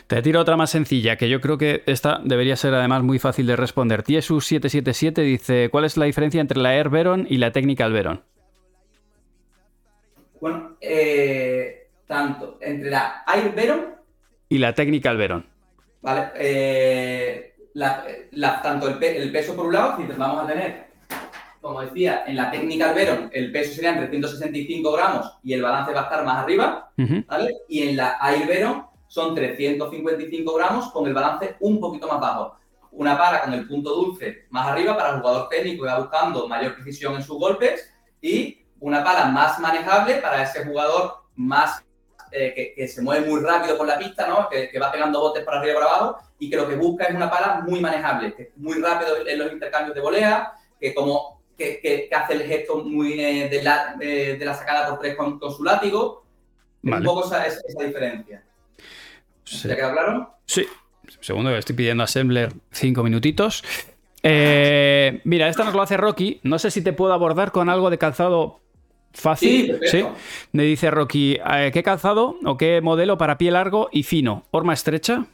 Te 0.06 0.22
tiro 0.22 0.40
otra 0.40 0.56
más 0.56 0.70
sencilla, 0.70 1.16
que 1.16 1.28
yo 1.28 1.40
creo 1.40 1.58
que 1.58 1.82
esta 1.86 2.20
debería 2.22 2.54
ser 2.56 2.72
además 2.74 3.02
muy 3.02 3.18
fácil 3.18 3.46
de 3.46 3.56
responder. 3.56 4.04
Tiesus777 4.04 5.22
dice, 5.22 5.68
¿cuál 5.70 5.84
es 5.86 5.96
la 5.96 6.04
diferencia 6.04 6.40
entre 6.40 6.60
la 6.60 6.74
Air 6.76 6.88
Veron 6.90 7.26
y 7.28 7.38
la 7.38 7.50
Technical 7.50 7.92
Veron? 7.92 8.22
Bueno, 10.42 10.76
eh, 10.80 11.86
tanto 12.04 12.58
entre 12.60 12.90
la 12.90 13.22
Air 13.32 13.54
Veron 13.54 13.94
Y 14.48 14.58
la 14.58 14.74
Technical 14.74 15.16
Veron. 15.16 15.46
¿vale? 16.00 16.32
Eh, 16.34 17.54
la- 17.74 18.04
la- 18.32 18.60
tanto 18.60 18.88
el, 18.88 18.98
pe- 18.98 19.16
el 19.22 19.30
peso 19.30 19.54
por 19.54 19.66
un 19.66 19.72
lado, 19.72 19.96
si 19.98 20.02
vamos 20.18 20.42
a 20.42 20.46
tener, 20.48 20.86
como 21.60 21.80
decía, 21.82 22.24
en 22.26 22.34
la 22.34 22.50
técnica 22.50 22.92
Veron 22.92 23.30
el 23.32 23.52
peso 23.52 23.72
serían 23.72 23.98
365 23.98 24.90
gramos 24.92 25.38
y 25.44 25.52
el 25.52 25.62
balance 25.62 25.92
va 25.92 26.00
a 26.00 26.04
estar 26.04 26.24
más 26.24 26.42
arriba. 26.42 26.90
¿vale? 27.28 27.54
Y 27.68 27.88
en 27.88 27.96
la 27.96 28.18
Air 28.20 28.48
Veron 28.48 28.86
son 29.06 29.36
355 29.36 30.54
gramos 30.56 30.90
con 30.90 31.06
el 31.06 31.14
balance 31.14 31.54
un 31.60 31.78
poquito 31.78 32.08
más 32.08 32.18
bajo. 32.20 32.56
Una 32.90 33.16
para 33.16 33.42
con 33.42 33.54
el 33.54 33.68
punto 33.68 33.90
dulce 33.94 34.46
más 34.50 34.66
arriba 34.66 34.96
para 34.96 35.10
el 35.14 35.20
jugador 35.20 35.48
técnico 35.48 35.84
que 35.84 35.90
va 35.90 36.00
buscando 36.00 36.48
mayor 36.48 36.74
precisión 36.74 37.14
en 37.14 37.22
sus 37.22 37.38
golpes 37.38 37.94
y 38.20 38.58
una 38.82 39.02
pala 39.02 39.26
más 39.26 39.58
manejable 39.58 40.16
para 40.16 40.42
ese 40.42 40.64
jugador 40.64 41.14
más 41.36 41.82
eh, 42.30 42.52
que, 42.54 42.74
que 42.74 42.88
se 42.88 43.02
mueve 43.02 43.26
muy 43.28 43.40
rápido 43.40 43.76
por 43.76 43.86
la 43.86 43.98
pista, 43.98 44.26
¿no? 44.28 44.48
que, 44.48 44.68
que 44.70 44.78
va 44.78 44.90
pegando 44.92 45.20
botes 45.20 45.44
para 45.44 45.58
arriba 45.58 45.72
y 45.72 45.76
para 45.76 45.86
abajo 45.86 46.18
y 46.38 46.50
que 46.50 46.56
lo 46.56 46.68
que 46.68 46.76
busca 46.76 47.04
es 47.04 47.14
una 47.14 47.30
pala 47.30 47.62
muy 47.66 47.80
manejable, 47.80 48.34
que 48.34 48.42
es 48.44 48.48
muy 48.56 48.80
rápido 48.80 49.26
en 49.26 49.38
los 49.38 49.52
intercambios 49.52 49.94
de 49.94 50.00
volea, 50.00 50.52
que 50.80 50.92
como 50.94 51.42
que, 51.56 52.08
hace 52.14 52.32
el 52.32 52.42
gesto 52.42 52.78
muy 52.84 53.20
eh, 53.20 53.48
de, 53.48 53.62
la, 53.62 53.94
de- 53.98 54.36
de 54.36 54.44
la 54.44 54.54
sacada 54.54 54.88
por 54.88 54.98
tres 54.98 55.14
con, 55.14 55.38
con 55.38 55.52
su 55.54 55.62
látigo. 55.62 56.24
Vale. 56.82 56.96
Un 56.98 57.04
poco 57.04 57.26
esa, 57.26 57.46
esa- 57.46 57.60
esa 57.68 57.82
diferencia. 57.84 58.42
Sí. 59.44 59.68
¿Te 59.68 59.76
queda 59.76 59.92
claro? 59.92 60.34
Sí. 60.46 60.66
Segundo, 61.20 61.50
que 61.50 61.58
estoy 61.58 61.76
pidiendo 61.76 62.02
a 62.02 62.06
Assembler 62.06 62.52
cinco 62.72 63.02
minutitos. 63.04 63.62
Eh, 64.24 65.20
mira, 65.24 65.48
esta 65.48 65.64
nos 65.64 65.74
lo 65.74 65.82
hace 65.82 65.96
Rocky. 65.96 66.40
No 66.42 66.58
sé 66.58 66.70
si 66.70 66.82
te 66.82 66.92
puedo 66.92 67.12
abordar 67.12 67.52
con 67.52 67.68
algo 67.68 67.90
de 67.90 67.98
calzado 67.98 68.61
fácil. 69.12 69.66
Sí, 69.66 69.72
perfecto. 69.72 70.14
Me 70.52 70.62
dice 70.64 70.90
Rocky, 70.90 71.34
eh, 71.54 71.70
¿qué 71.72 71.82
calzado 71.82 72.36
o 72.44 72.56
qué 72.56 72.80
modelo 72.80 73.16
para 73.18 73.38
pie 73.38 73.50
largo 73.50 73.88
y 73.92 74.02
fino? 74.02 74.44
¿Horma 74.50 74.74
estrecha? 74.74 75.24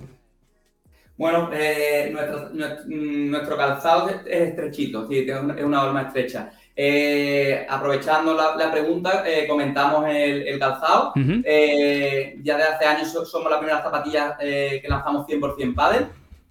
Bueno, 1.16 1.51
eh, 1.53 2.11
nuestro, 2.12 2.51
nuestro- 2.51 2.85
mm, 2.87 3.31
nuestro 3.31 3.57
calzado 3.57 4.09
es 4.09 4.16
es 4.26 4.49
estrechito, 4.51 5.03
es 5.03 5.09
decir, 5.09 5.31
es 5.57 5.64
una, 5.64 5.83
horma 5.83 6.03
estrecha. 6.03 6.53
Eh, 6.76 7.66
aprovechando 7.68 8.35
la, 8.35 8.55
la 8.55 8.70
pregunta, 8.70 9.24
eh, 9.26 9.49
comentamos 9.49 10.07
el, 10.09 10.47
el 10.47 10.59
calzado. 10.61 11.12
Ya 11.16 12.57
de 12.57 12.62
hace 12.62 12.85
años 12.85 13.11
so- 13.11 13.24
somos 13.26 13.51
las 13.51 13.59
primeras 13.59 13.83
zapatillas 13.83 14.35
que 14.39 14.85
lanzamos 14.89 15.26
100% 15.26 15.74
paddle. 15.74 16.07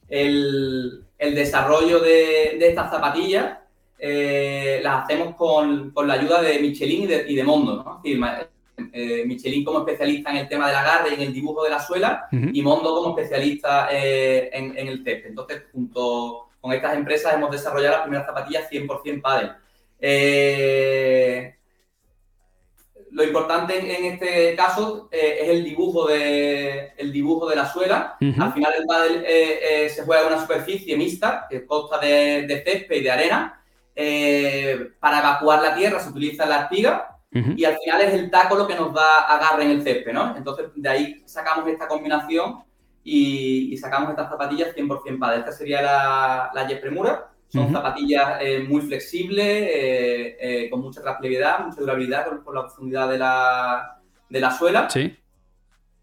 El, 0.10 1.04
el 1.18 1.34
desarrollo 1.36 2.00
de, 2.00 2.58
de 2.60 2.68
estas 2.68 2.90
zapatillas 2.92 3.60
eh, 4.00 4.80
las 4.84 5.04
hacemos 5.04 5.36
con, 5.36 5.91
con 5.91 6.08
la 6.08 6.16
ayuda 6.16 6.41
de 6.41 6.60
Michelin 6.60 7.04
y 7.04 7.08
de, 7.08 7.26
y 7.28 7.36
de 7.36 7.43
Mondo. 7.43 7.84
¿no? 7.84 7.98
Es 7.98 8.04
decir, 8.04 8.20
ma- 8.20 8.48
eh, 8.93 9.24
Michelin 9.26 9.64
como 9.64 9.80
especialista 9.80 10.30
en 10.30 10.38
el 10.38 10.48
tema 10.48 10.68
del 10.68 10.76
agarre 10.76 11.10
y 11.12 11.14
en 11.16 11.22
el 11.22 11.34
dibujo 11.34 11.64
de 11.64 11.70
la 11.72 11.80
suela 11.80 12.28
y 12.32 12.62
Mondo 12.62 12.93
como 13.02 13.18
especialista 13.18 13.89
eh, 13.91 14.50
en, 14.54 14.78
en 14.78 14.88
el 14.88 15.04
césped. 15.04 15.30
Entonces, 15.30 15.64
junto 15.72 16.50
con 16.62 16.74
estas 16.74 16.95
empresas 16.95 17.34
hemos 17.34 17.50
desarrollado 17.52 17.93
las 17.95 18.02
primeras 18.04 18.28
zapatillas 18.28 18.70
100% 18.70 19.22
paddle. 19.22 19.52
Eh, 20.00 21.54
lo 23.12 23.24
importante 23.24 23.80
en, 23.80 23.89
en 23.89 24.14
este 24.14 24.56
caso 24.56 25.08
es 25.12 25.50
el 25.50 25.64
dibujo, 25.64 26.08
de, 26.08 26.91
el 26.98 27.12
dibujo 27.12 27.48
de 27.50 27.56
la 27.56 27.66
suela. 27.72 28.16
Al 28.20 28.54
final 28.54 28.74
el 28.78 28.86
pádel 28.86 29.24
eh, 29.26 29.89
se 29.89 30.04
juega 30.04 30.22
en 30.24 30.34
una 30.34 30.41
superficie 30.41 30.95
mixta 30.98 31.48
que 31.50 31.66
consta 31.66 31.98
de, 32.00 32.45
de 32.45 32.64
césped 32.64 32.98
y 32.98 33.04
de 33.04 33.12
arena. 33.12 33.64
Eh, 34.00 34.91
para 35.00 35.20
evacuar 35.20 35.62
la 35.62 35.74
tierra 35.76 36.00
se 36.00 36.10
utiliza 36.10 36.45
la 36.45 36.62
espiga 36.64 37.18
Ujú. 37.34 37.54
y 37.58 37.66
al 37.66 37.78
final 37.78 38.02
es 38.02 38.14
el 38.14 38.30
taco 38.30 38.56
lo 38.56 38.68
que 38.68 38.76
nos 38.76 38.93
da 38.93 39.24
agarre 39.28 39.64
en 39.64 39.72
el 39.72 39.82
césped, 39.82 40.14
¿no? 40.14 40.38
Entonces 40.38 40.68
de 40.76 40.88
ahí 40.88 41.24
sacamos 41.26 41.68
esta 41.68 41.88
combinación 41.88 42.64
y, 43.04 43.74
y 43.74 43.78
sacamos 43.78 44.12
estas 44.12 44.30
zapatillas 44.30 44.76
100% 44.76 45.18
pádel. 45.18 45.39
Esta 45.39 45.52
sería 45.52 45.82
la, 45.82 46.52
la 46.54 46.68
Jet 46.68 46.80
Premura. 46.80 47.32
Son 47.48 47.72
zapatillas 47.72 48.39
eh, 48.41 48.66
muy 48.68 48.82
flexibles, 48.82 49.70
eh, 49.74 50.68
con 50.70 50.82
mucha 50.82 51.02
trasplevabilidad, 51.02 51.66
mucha 51.66 51.80
durabilidad 51.80 52.26
por, 52.26 52.43
por 52.43 52.54
la 52.54 52.62
profundidad 52.64 53.10
de 53.10 53.18
la, 53.18 54.00
de 54.30 54.39
la 54.39 54.52
suela. 54.52 54.89
Sí. 54.89 55.18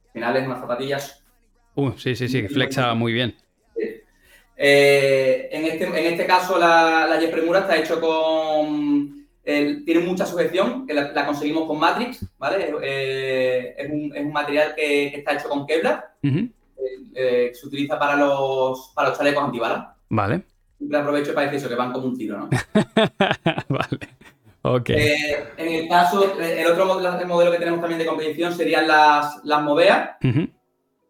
Al 0.06 0.12
final 0.12 0.36
es 0.36 0.46
unas 0.46 0.60
zapatillas 0.60 1.24
Uh, 1.76 1.92
sí, 1.96 2.14
sí, 2.14 2.28
sí, 2.28 2.42
que 2.42 2.48
flexa 2.48 2.94
muy 2.94 3.12
bien. 3.12 3.34
Eh, 4.56 5.48
en, 5.50 5.64
este, 5.64 5.84
en 5.84 6.12
este 6.12 6.26
caso, 6.26 6.58
la, 6.58 7.06
la 7.06 7.30
Premura 7.30 7.60
está 7.60 7.76
hecho 7.76 8.00
con. 8.00 9.26
tiene 9.42 10.00
mucha 10.00 10.26
sujeción, 10.26 10.86
que 10.86 10.94
la, 10.94 11.12
la 11.12 11.26
conseguimos 11.26 11.66
con 11.66 11.78
Matrix, 11.78 12.24
¿vale? 12.38 12.72
Eh, 12.82 13.74
es, 13.76 13.90
un, 13.90 14.12
es 14.14 14.24
un 14.24 14.32
material 14.32 14.74
que, 14.74 15.10
que 15.10 15.16
está 15.18 15.34
hecho 15.34 15.48
con 15.48 15.66
Kevlar, 15.66 16.14
eh, 16.22 17.48
que 17.48 17.54
se 17.54 17.66
utiliza 17.66 17.98
para 17.98 18.16
los, 18.16 18.92
para 18.94 19.08
los 19.08 19.18
chalecos 19.18 19.44
antibalas. 19.44 19.88
Vale. 20.08 20.42
Siempre 20.78 20.98
aprovecho 20.98 21.34
para 21.34 21.46
decir 21.46 21.58
eso, 21.60 21.68
que 21.68 21.74
van 21.74 21.92
como 21.92 22.06
un 22.06 22.18
tiro, 22.18 22.38
¿no? 22.38 22.48
vale. 23.68 24.08
Ok. 24.66 24.90
Eh, 24.90 25.44
en 25.58 25.72
el 25.74 25.88
caso, 25.88 26.40
el 26.40 26.66
otro 26.66 26.86
modelo, 26.86 27.18
el 27.20 27.26
modelo 27.26 27.52
que 27.52 27.58
tenemos 27.58 27.80
también 27.80 27.98
de 27.98 28.06
competición 28.06 28.54
serían 28.54 28.88
las, 28.88 29.44
las 29.44 29.62
Movea. 29.62 30.18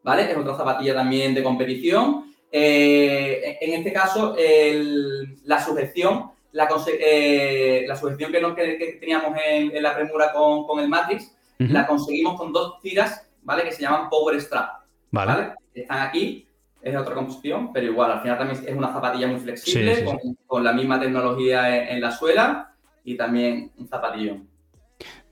¿vale? 0.02 0.30
Es 0.30 0.36
otra 0.36 0.56
zapatilla 0.56 0.94
también 0.94 1.34
de 1.34 1.42
competición. 1.42 2.33
Eh, 2.56 3.58
en 3.60 3.74
este 3.74 3.92
caso, 3.92 4.36
el- 4.38 5.38
la 5.44 5.60
sujeción, 5.60 6.30
la, 6.52 6.68
eh, 7.00 7.84
la 7.88 7.96
sujeción 7.96 8.30
que, 8.30 8.40
no- 8.40 8.54
que- 8.54 8.78
que 8.78 8.92
teníamos 9.00 9.36
en, 9.44 9.74
en 9.76 9.82
la 9.82 9.92
premura 9.96 10.32
con, 10.32 10.64
con 10.64 10.78
el 10.78 10.88
Matrix, 10.88 11.34
la 11.58 11.84
conseguimos 11.86 12.36
con 12.38 12.52
dos 12.52 12.80
tiras, 12.80 13.28
¿vale? 13.42 13.64
Que 13.64 13.72
se 13.72 13.82
llaman 13.82 14.08
Power 14.08 14.40
Strap, 14.40 14.82
Vale. 15.10 15.32
¿vale? 15.32 15.52
Están 15.74 16.02
aquí, 16.06 16.46
es 16.80 16.94
otra 16.96 17.14
composición, 17.14 17.72
pero 17.72 17.86
igual, 17.86 18.12
al 18.12 18.20
final 18.22 18.38
también 18.38 18.64
es 18.64 18.76
una 18.76 18.92
zapatilla 18.92 19.26
muy 19.26 19.40
flexible, 19.40 19.94
Sí, 19.96 20.00
sí, 20.02 20.06
con, 20.06 20.18
con 20.46 20.62
la 20.64 20.72
misma 20.72 21.00
tecnología 21.00 21.76
en, 21.76 21.88
en 21.96 22.00
la 22.00 22.12
suela 22.12 22.72
y 23.04 23.16
también 23.16 23.72
un 23.78 23.88
zapatillón. 23.88 24.48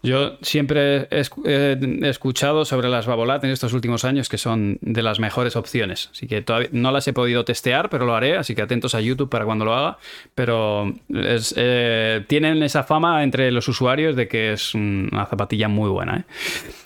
Yo 0.02 0.36
siempre 0.42 1.06
he, 1.10 2.08
escuchado 2.08 2.64
sobre 2.64 2.88
las 2.88 3.06
Babolat 3.06 3.44
en 3.44 3.50
estos 3.50 3.72
últimos 3.72 4.04
años 4.04 4.28
que 4.28 4.36
son 4.36 4.78
de 4.80 5.02
las 5.02 5.20
mejores 5.20 5.54
opciones. 5.54 6.10
Así 6.12 6.26
que 6.26 6.42
todavía 6.42 6.70
no 6.72 6.90
las 6.90 7.06
he 7.06 7.12
podido 7.12 7.44
testear, 7.44 7.88
pero 7.88 8.04
lo 8.04 8.14
haré. 8.14 8.36
Así 8.36 8.56
que 8.56 8.62
atentos 8.62 8.96
a 8.96 9.00
YouTube 9.00 9.30
para 9.30 9.44
cuando 9.44 9.64
lo 9.64 9.74
haga. 9.74 9.98
Pero 10.34 10.92
eh, 11.08 12.24
tienen 12.26 12.62
esa 12.64 12.82
fama 12.82 13.22
entre 13.22 13.52
los 13.52 13.68
usuarios 13.68 14.16
de 14.16 14.26
que 14.26 14.52
es 14.52 14.74
una 14.74 15.26
zapatilla 15.26 15.68
muy 15.68 15.88
buena. 15.88 16.16
¿eh? 16.18 16.24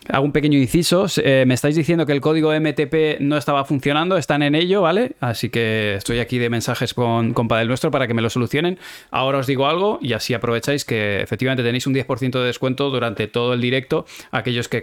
Hago 0.09 0.25
un 0.25 0.33
pequeño 0.33 0.59
inciso. 0.59 1.07
Eh, 1.17 1.45
me 1.47 1.55
estáis 1.55 1.77
diciendo 1.77 2.07
que 2.07 2.13
el 2.13 2.21
código 2.21 2.53
MTP 2.53 3.21
no 3.21 3.37
estaba 3.37 3.65
funcionando. 3.65 4.17
Están 4.17 4.43
en 4.43 4.55
ello, 4.55 4.83
¿vale? 4.83 5.13
Así 5.21 5.51
que 5.51 5.95
estoy 5.97 6.21
aquí 6.21 6.39
de 6.39 6.51
mensajes 6.51 6.95
con, 6.95 7.35
con 7.35 7.49
Padel 7.49 7.69
Nuestro 7.69 7.91
para 7.91 8.07
que 8.07 8.15
me 8.15 8.23
lo 8.23 8.31
solucionen. 8.31 8.79
Ahora 9.11 9.39
os 9.39 9.47
digo 9.47 9.67
algo 9.67 9.99
y 10.01 10.13
así 10.13 10.35
aprovecháis 10.35 10.85
que 10.85 11.21
efectivamente 11.21 11.63
tenéis 11.63 11.87
un 11.87 11.95
10% 11.95 12.39
de 12.39 12.47
descuento 12.47 12.91
durante 12.91 13.27
todo 13.27 13.55
el 13.55 13.61
directo 13.61 14.07
aquellos 14.31 14.69
que, 14.69 14.83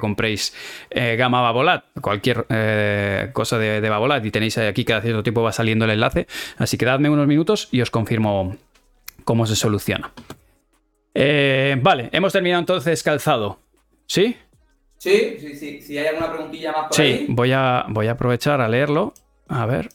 compréis 0.00 0.54
eh, 0.90 1.16
Gama 1.16 1.40
Babolat, 1.40 1.84
cualquier 2.00 2.46
eh, 2.48 3.30
cosa 3.32 3.58
de, 3.58 3.80
de, 3.80 3.88
Babolat, 3.88 4.24
y 4.24 4.30
tenéis 4.30 4.58
aquí 4.58 4.84
cada 4.84 5.00
cierto 5.00 5.22
tiempo 5.22 5.42
va 5.42 5.52
saliendo 5.52 5.84
el 5.84 5.92
enlace. 5.92 6.26
Así 6.58 6.76
que 6.78 6.84
dadme 6.84 7.10
unos 7.10 7.26
minutos 7.26 7.68
y 7.72 7.80
os 7.80 7.90
confirmo 7.90 8.56
cómo 9.24 9.46
se 9.46 9.56
soluciona. 9.56 10.12
Eh, 11.14 11.76
vale, 11.80 12.10
hemos 12.12 12.32
terminado 12.32 12.60
entonces 12.60 13.02
calzado. 13.02 13.58
¿Sí? 14.06 14.36
Sí, 15.10 15.36
sí, 15.38 15.54
sí. 15.54 15.80
Si 15.82 15.98
hay 15.98 16.06
alguna 16.08 16.32
preguntilla 16.32 16.72
más 16.72 16.86
por 16.88 16.96
sí, 16.96 17.26
voy 17.28 17.52
a, 17.52 17.86
voy 17.88 18.08
a 18.08 18.12
aprovechar 18.12 18.60
a 18.60 18.68
leerlo. 18.68 19.14
A 19.48 19.64
ver. 19.66 19.88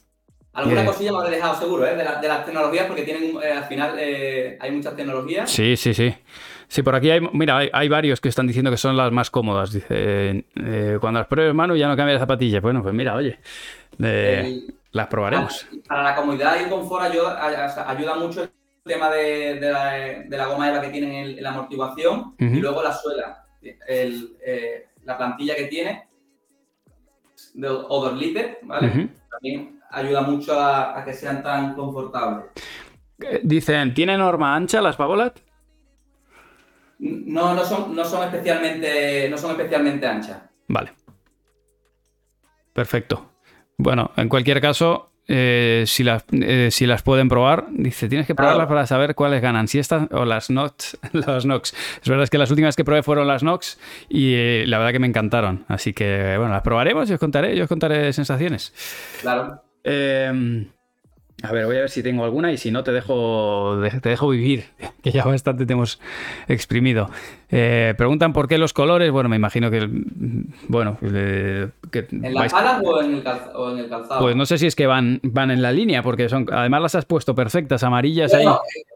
Alguna 0.54 0.84
cosilla 0.84 1.12
me 1.12 1.18
habré 1.18 1.36
dejado 1.36 1.58
seguro, 1.58 1.86
¿eh? 1.86 1.94
De, 1.94 2.04
las 2.04 2.44
tecnologías, 2.44 2.86
porque 2.86 3.02
tienen, 3.02 3.36
al 3.36 3.64
final 3.64 3.98
hay 3.98 4.70
muchas 4.70 4.96
tecnologías. 4.96 5.50
Sí, 5.50 5.76
sí, 5.76 5.94
sí. 5.94 6.14
Sí, 6.72 6.82
por 6.82 6.94
aquí 6.94 7.10
hay, 7.10 7.20
mira, 7.34 7.58
hay, 7.70 7.88
varios 7.90 8.18
que 8.22 8.30
están 8.30 8.46
diciendo 8.46 8.70
que 8.70 8.78
son 8.78 8.96
las 8.96 9.12
más 9.12 9.30
cómodas. 9.30 9.72
Dice, 9.72 10.46
eh, 10.56 10.96
cuando 11.02 11.20
las 11.20 11.26
pruebes 11.26 11.54
mano 11.54 11.76
ya 11.76 11.86
no 11.86 11.94
cambia 11.94 12.14
de 12.14 12.18
zapatilla. 12.18 12.60
Bueno, 12.60 12.82
pues 12.82 12.94
mira, 12.94 13.14
oye, 13.14 13.38
las 13.98 15.06
probaremos. 15.08 15.66
Para 15.86 16.02
la 16.02 16.16
comodidad 16.16 16.56
y 16.64 16.70
confort 16.70 17.04
ayuda, 17.04 17.90
ayuda 17.90 18.14
mucho 18.14 18.44
el 18.44 18.50
tema 18.86 19.10
de, 19.10 19.60
la, 20.30 20.46
goma 20.46 20.70
EVA 20.70 20.80
que 20.80 20.88
tiene 20.88 21.20
en, 21.20 21.42
la 21.42 21.50
amortiguación 21.50 22.34
y 22.38 22.56
luego 22.56 22.82
la 22.82 22.94
suela. 22.94 23.44
Eh, 23.62 24.86
la 25.04 25.16
plantilla 25.16 25.54
que 25.56 25.64
tiene 25.64 26.08
de 27.54 27.68
Odor 27.68 28.14
Liter, 28.14 28.58
¿vale? 28.62 29.10
También 29.30 29.80
ayuda 29.90 30.22
mucho 30.22 30.58
a, 30.58 31.02
que 31.04 31.12
sean 31.12 31.42
tan 31.42 31.74
confortables. 31.74 32.46
Eh, 33.20 33.40
dicen, 33.42 33.94
¿tiene 33.94 34.16
norma 34.16 34.54
ancha 34.54 34.80
las 34.80 34.96
Babolat? 34.96 35.38
No, 36.98 37.54
no 37.54 37.64
son, 37.64 37.94
no 37.94 38.04
son 38.04 38.24
especialmente, 38.24 39.28
no 39.28 39.36
son 39.36 39.52
especialmente 39.52 40.06
anchas. 40.06 40.42
Vale. 40.68 40.92
Perfecto. 42.72 43.32
Bueno, 43.76 44.12
en 44.16 44.28
cualquier 44.28 44.60
caso, 44.60 45.11
eh, 45.28 45.84
si, 45.86 46.02
las, 46.02 46.24
eh, 46.32 46.68
si 46.70 46.86
las 46.86 47.02
pueden 47.02 47.28
probar, 47.28 47.66
dice, 47.70 48.08
tienes 48.08 48.26
que 48.26 48.34
probarlas 48.34 48.66
para 48.66 48.86
saber 48.86 49.14
cuáles 49.14 49.40
ganan, 49.40 49.68
si 49.68 49.78
estas 49.78 50.08
o 50.10 50.24
las 50.24 50.50
Nox, 50.50 50.98
las 51.12 51.46
Nox. 51.46 51.74
Es 52.02 52.08
verdad 52.08 52.28
que 52.28 52.38
las 52.38 52.50
últimas 52.50 52.76
que 52.76 52.84
probé 52.84 53.02
fueron 53.02 53.28
las 53.28 53.42
Nox 53.42 53.78
y 54.08 54.34
eh, 54.34 54.64
la 54.66 54.78
verdad 54.78 54.92
que 54.92 54.98
me 54.98 55.06
encantaron. 55.06 55.64
Así 55.68 55.92
que, 55.92 56.36
bueno, 56.36 56.52
las 56.52 56.62
probaremos 56.62 57.08
y 57.10 57.14
os 57.14 57.20
contaré, 57.20 57.56
yo 57.56 57.64
os 57.64 57.68
contaré 57.68 58.12
sensaciones. 58.12 58.72
Claro. 59.20 59.62
A 61.42 61.50
ver, 61.50 61.66
voy 61.66 61.76
a 61.76 61.80
ver 61.80 61.90
si 61.90 62.04
tengo 62.04 62.24
alguna 62.24 62.52
y 62.52 62.56
si 62.56 62.70
no 62.70 62.84
te 62.84 62.92
dejo, 62.92 63.76
te 64.00 64.08
dejo 64.08 64.28
vivir, 64.28 64.66
que 65.02 65.10
ya 65.10 65.24
bastante 65.24 65.66
te 65.66 65.72
hemos 65.72 65.98
exprimido. 66.46 67.10
Eh, 67.50 67.94
preguntan 67.98 68.32
por 68.32 68.46
qué 68.46 68.58
los 68.58 68.72
colores. 68.72 69.10
Bueno, 69.10 69.28
me 69.28 69.36
imagino 69.36 69.70
que. 69.70 69.88
Bueno. 70.68 70.98
¿En 71.02 72.34
las 72.34 72.52
palas 72.52 72.80
o, 72.84 73.02
en 73.02 73.14
el 73.14 73.22
calzado? 73.22 74.20
Pues 74.20 74.36
no 74.36 74.46
sé 74.46 74.56
si 74.56 74.66
es 74.66 74.76
que 74.76 74.86
van, 74.86 75.20
van 75.24 75.50
en 75.50 75.62
la 75.62 75.72
línea, 75.72 76.02
porque 76.02 76.28
son. 76.28 76.46
Además 76.52 76.80
las 76.80 76.94
has 76.94 77.04
puesto 77.06 77.34
perfectas, 77.34 77.82
amarillas 77.82 78.32
ahí. 78.34 78.46
Eh, 78.46 78.50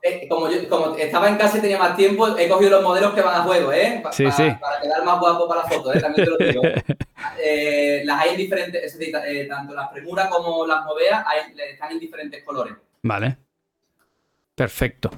eh, 0.05 0.29
como, 0.29 0.47
como, 0.71 0.97
estaba 0.97 1.29
en 1.29 1.37
casa 1.37 1.59
y 1.59 1.61
tenía 1.61 1.79
más 1.79 1.97
tiempo, 1.97 2.39
he 2.39 2.49
cogido 2.49 2.71
los 2.71 2.83
modelos 2.85 3.13
que 3.13 3.23
van 3.23 3.41
a 3.41 3.43
juego, 3.43 3.73
¿eh? 3.73 4.03
sí, 4.13 4.31
sí. 4.31 4.45
Para 4.61 4.81
quedar 4.81 5.05
más 5.05 5.19
guapo 5.19 5.49
para 5.49 5.63
la 5.63 5.69
foto, 5.69 5.93
¿eh? 5.93 6.01
También 6.01 6.25
te 6.25 6.31
lo 6.31 6.53
digo. 6.53 6.63
las 7.17 8.21
hay 8.21 8.31
en 8.31 8.37
diferentes. 8.37 8.83
Es 8.83 8.99
decir, 8.99 9.49
tanto 9.49 9.75
las 9.75 9.89
premuras 9.89 10.29
como 10.29 10.67
las 10.67 10.85
moveas 10.85 11.25
están 11.71 11.93
en 11.93 12.01
diferentes 12.01 12.43
colores. 12.45 12.75
Vale. 13.03 13.37
Perfecto. 14.55 15.11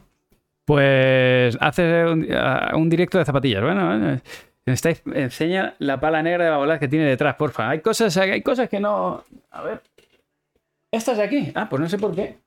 Pues 0.65 1.57
hace 1.61 2.05
un, 2.05 2.89
directo 2.91 3.19
de 3.19 3.25
zapatillas. 3.25 3.63
Bueno, 3.63 4.21
enseña 4.67 5.75
la 5.79 5.99
pala 5.99 6.23
negra 6.23 6.45
de 6.45 6.51
babolas 6.51 6.79
que 6.79 6.89
tiene 6.89 7.07
detrás, 7.07 7.37
porfa. 7.37 7.71
Hay 7.71 7.81
cosas, 7.81 8.15
hay 8.19 8.43
cosas 8.43 8.69
que 8.69 8.81
no. 8.81 9.25
A 9.51 9.63
ver. 9.63 9.83
Esta 10.91 11.13
es 11.13 11.19
de 11.19 11.25
aquí. 11.25 11.53
Ah, 11.55 11.69
pues 11.69 11.81
no 11.81 11.89
sé 11.89 11.99
por 11.99 12.15
qué. 12.15 12.39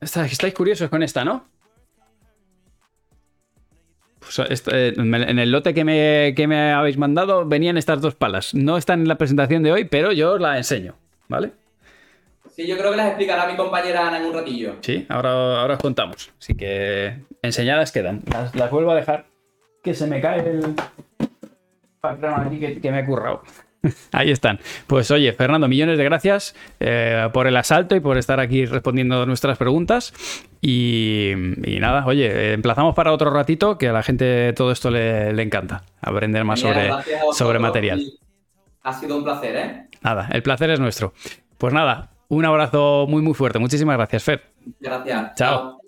estáis 0.00 0.54
curiosos 0.54 0.88
con 0.88 1.02
esta, 1.02 1.24
¿no? 1.24 1.44
Pues 4.26 4.66
eh, 4.72 4.94
en 4.96 5.38
el 5.38 5.52
lote 5.52 5.72
que 5.72 5.84
me, 5.84 6.34
que 6.34 6.48
me 6.48 6.72
habéis 6.72 6.98
mandado 6.98 7.46
venían 7.46 7.76
estas 7.76 8.00
dos 8.00 8.16
palas. 8.16 8.54
No 8.54 8.76
están 8.76 9.00
en 9.00 9.08
la 9.08 9.18
presentación 9.18 9.62
de 9.62 9.70
hoy, 9.70 9.84
pero 9.84 10.10
yo 10.10 10.32
os 10.34 10.40
la 10.40 10.56
enseño, 10.56 10.96
¿vale? 11.28 11.52
Sí, 12.56 12.66
yo 12.66 12.76
creo 12.76 12.90
que 12.90 12.96
las 12.96 13.08
explicará 13.08 13.46
mi 13.46 13.54
compañera 13.54 14.08
Ana 14.08 14.18
en 14.18 14.24
un 14.24 14.32
ratillo. 14.32 14.76
Sí, 14.80 15.06
ahora, 15.08 15.60
ahora 15.60 15.74
os 15.74 15.80
contamos. 15.80 16.32
Así 16.40 16.54
que 16.54 17.18
enseñadas 17.42 17.92
quedan. 17.92 18.22
Las, 18.54 18.70
vuelvo 18.70 18.90
a 18.90 18.96
dejar. 18.96 19.26
Que 19.82 19.94
se 19.94 20.06
me 20.06 20.20
cae 20.20 20.40
el 20.40 20.74
background 22.00 22.46
aquí 22.46 22.80
que, 22.80 22.90
me 22.90 22.98
ha 22.98 23.06
currado. 23.06 23.42
Ahí 24.12 24.30
están. 24.30 24.58
Pues 24.86 25.10
oye, 25.10 25.32
Fernando, 25.32 25.68
millones 25.68 25.98
de 25.98 26.04
gracias 26.04 26.54
eh, 26.80 27.28
por 27.32 27.46
el 27.46 27.56
asalto 27.56 27.96
y 27.96 28.00
por 28.00 28.18
estar 28.18 28.40
aquí 28.40 28.66
respondiendo 28.66 29.26
nuestras 29.26 29.58
preguntas. 29.58 30.12
Y, 30.60 31.32
nada, 31.80 32.04
oye, 32.06 32.52
emplazamos 32.52 32.94
para 32.94 33.12
otro 33.12 33.30
ratito 33.30 33.78
que 33.78 33.88
a 33.88 33.92
la 33.92 34.02
gente 34.02 34.52
todo 34.54 34.72
esto 34.72 34.90
le, 34.90 35.30
encanta. 35.42 35.84
Aprender 36.00 36.44
más 36.44 36.60
sobre, 36.60 36.90
sobre 37.32 37.58
material. 37.58 38.02
Ha 38.82 38.92
sido 38.92 39.16
un 39.16 39.24
placer, 39.24 39.56
¿eh? 39.56 39.88
Nada, 40.02 40.28
el 40.32 40.42
placer 40.42 40.70
es 40.70 40.80
nuestro. 40.80 41.12
Pues 41.58 41.72
nada, 41.72 42.10
un 42.28 42.44
abrazo 42.44 43.06
muy, 43.08 43.22
muy 43.22 43.34
fuerte. 43.34 43.58
Muchísimas 43.58 43.96
gracias, 43.96 44.22
Fer. 44.22 44.42
Gracias. 44.80 45.34
Chao. 45.34 45.80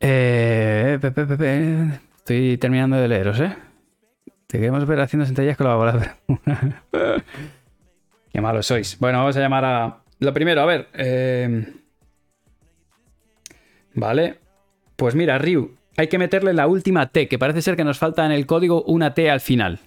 Eh, 0.00 0.98
estoy 2.18 2.58
terminando 2.58 2.96
de 2.96 3.08
leeros, 3.08 3.40
¿eh? 3.40 3.56
Te 4.46 4.58
queremos 4.58 4.86
ver 4.86 5.00
haciendo 5.00 5.26
sentadillas 5.26 5.56
con 5.56 5.66
la 5.66 5.74
bola. 5.74 6.18
Qué 8.32 8.40
malos 8.40 8.66
sois. 8.66 8.98
Bueno, 8.98 9.18
vamos 9.18 9.36
a 9.36 9.40
llamar 9.40 9.64
a. 9.64 10.02
Lo 10.20 10.32
primero, 10.32 10.60
a 10.60 10.66
ver. 10.66 10.88
Eh, 10.94 11.74
vale. 13.94 14.38
Pues 14.94 15.14
mira, 15.14 15.38
Ryu, 15.38 15.76
hay 15.96 16.08
que 16.08 16.18
meterle 16.18 16.52
la 16.54 16.68
última 16.68 17.10
T, 17.10 17.28
que 17.28 17.38
parece 17.38 17.60
ser 17.60 17.76
que 17.76 17.84
nos 17.84 17.98
falta 17.98 18.24
en 18.24 18.32
el 18.32 18.46
código 18.46 18.82
una 18.84 19.14
T 19.14 19.30
al 19.30 19.40
final. 19.40 19.80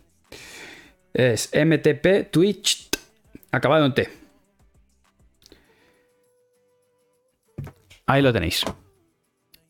Es 1.14 1.52
MTP 1.54 2.30
Twitch 2.30 2.90
acabado 3.52 3.86
en 3.86 3.94
T. 3.94 4.10
Ahí 8.06 8.22
lo 8.22 8.34
tenéis. 8.34 8.66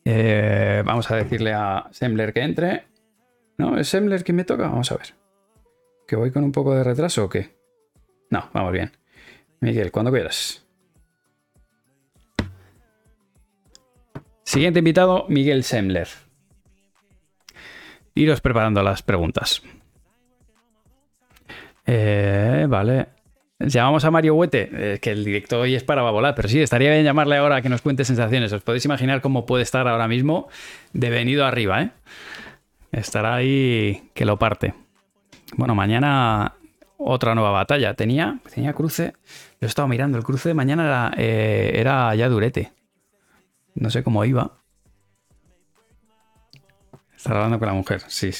Eh, 0.04 0.82
vamos 0.84 1.10
a 1.10 1.16
decirle 1.16 1.52
a 1.52 1.86
Sembler 1.92 2.32
que 2.32 2.40
entre. 2.40 2.89
¿No? 3.60 3.76
¿Es 3.76 3.88
Sembler 3.88 4.24
quien 4.24 4.36
me 4.36 4.44
toca? 4.44 4.68
Vamos 4.68 4.90
a 4.90 4.96
ver. 4.96 5.08
¿Que 6.08 6.16
voy 6.16 6.30
con 6.30 6.44
un 6.44 6.50
poco 6.50 6.74
de 6.74 6.82
retraso 6.82 7.26
o 7.26 7.28
qué? 7.28 7.50
No, 8.30 8.48
vamos 8.54 8.72
bien. 8.72 8.90
Miguel, 9.60 9.92
cuando 9.92 10.10
quieras. 10.10 10.66
Siguiente 14.44 14.78
invitado, 14.78 15.26
Miguel 15.28 15.62
Sembler. 15.62 16.08
Iros 18.14 18.40
preparando 18.40 18.82
las 18.82 19.02
preguntas. 19.02 19.62
Eh, 21.84 22.64
vale. 22.66 23.08
Llamamos 23.58 24.06
a 24.06 24.10
Mario 24.10 24.36
Huete, 24.36 24.98
que 25.02 25.10
el 25.10 25.22
directo 25.22 25.60
hoy 25.60 25.74
es 25.74 25.84
para 25.84 26.00
volar, 26.00 26.34
pero 26.34 26.48
sí, 26.48 26.62
estaría 26.62 26.92
bien 26.92 27.04
llamarle 27.04 27.36
ahora 27.36 27.56
a 27.56 27.60
que 27.60 27.68
nos 27.68 27.82
cuente 27.82 28.06
sensaciones. 28.06 28.50
Os 28.54 28.62
podéis 28.62 28.86
imaginar 28.86 29.20
cómo 29.20 29.44
puede 29.44 29.64
estar 29.64 29.86
ahora 29.86 30.08
mismo 30.08 30.48
de 30.94 31.10
venido 31.10 31.44
arriba, 31.44 31.82
¿eh? 31.82 31.90
Estará 32.92 33.34
ahí 33.34 34.10
que 34.14 34.24
lo 34.24 34.38
parte. 34.38 34.74
Bueno, 35.56 35.74
mañana 35.74 36.54
otra 36.96 37.34
nueva 37.34 37.50
batalla. 37.50 37.94
Tenía, 37.94 38.40
tenía 38.52 38.72
cruce. 38.72 39.14
Yo 39.60 39.62
he 39.62 39.66
estado 39.66 39.88
mirando 39.88 40.18
el 40.18 40.24
cruce. 40.24 40.54
Mañana 40.54 40.84
era, 40.84 41.12
eh, 41.16 41.72
era 41.74 42.14
ya 42.14 42.28
durete. 42.28 42.72
No 43.74 43.90
sé 43.90 44.02
cómo 44.02 44.24
iba. 44.24 44.58
Estará 47.16 47.36
hablando 47.36 47.58
con 47.58 47.68
la 47.68 47.74
mujer, 47.74 48.02
sí. 48.08 48.30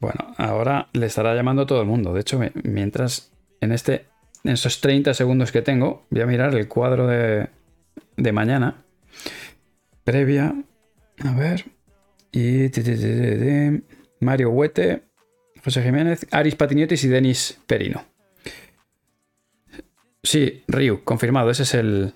Bueno, 0.00 0.34
ahora 0.36 0.88
le 0.92 1.06
estará 1.06 1.34
llamando 1.34 1.66
todo 1.66 1.80
el 1.80 1.86
mundo. 1.86 2.12
De 2.12 2.20
hecho, 2.20 2.40
mientras 2.64 3.32
en, 3.60 3.72
este, 3.72 4.06
en 4.44 4.52
esos 4.52 4.80
30 4.80 5.14
segundos 5.14 5.52
que 5.52 5.62
tengo, 5.62 6.06
voy 6.10 6.22
a 6.22 6.26
mirar 6.26 6.54
el 6.54 6.68
cuadro 6.68 7.06
de, 7.06 7.50
de 8.16 8.32
mañana. 8.32 8.84
previa. 10.04 10.54
A 11.24 11.32
ver. 11.32 11.64
Y 12.32 12.70
Mario 14.20 14.50
Huete, 14.50 15.04
José 15.62 15.82
Jiménez, 15.82 16.26
Aris 16.30 16.56
Patinietis 16.56 17.04
y 17.04 17.08
Denis 17.08 17.60
Perino. 17.66 18.04
Sí, 20.22 20.64
Ryu, 20.68 21.04
confirmado. 21.04 21.50
Ese 21.50 21.64
es 21.64 21.74
el. 21.74 22.14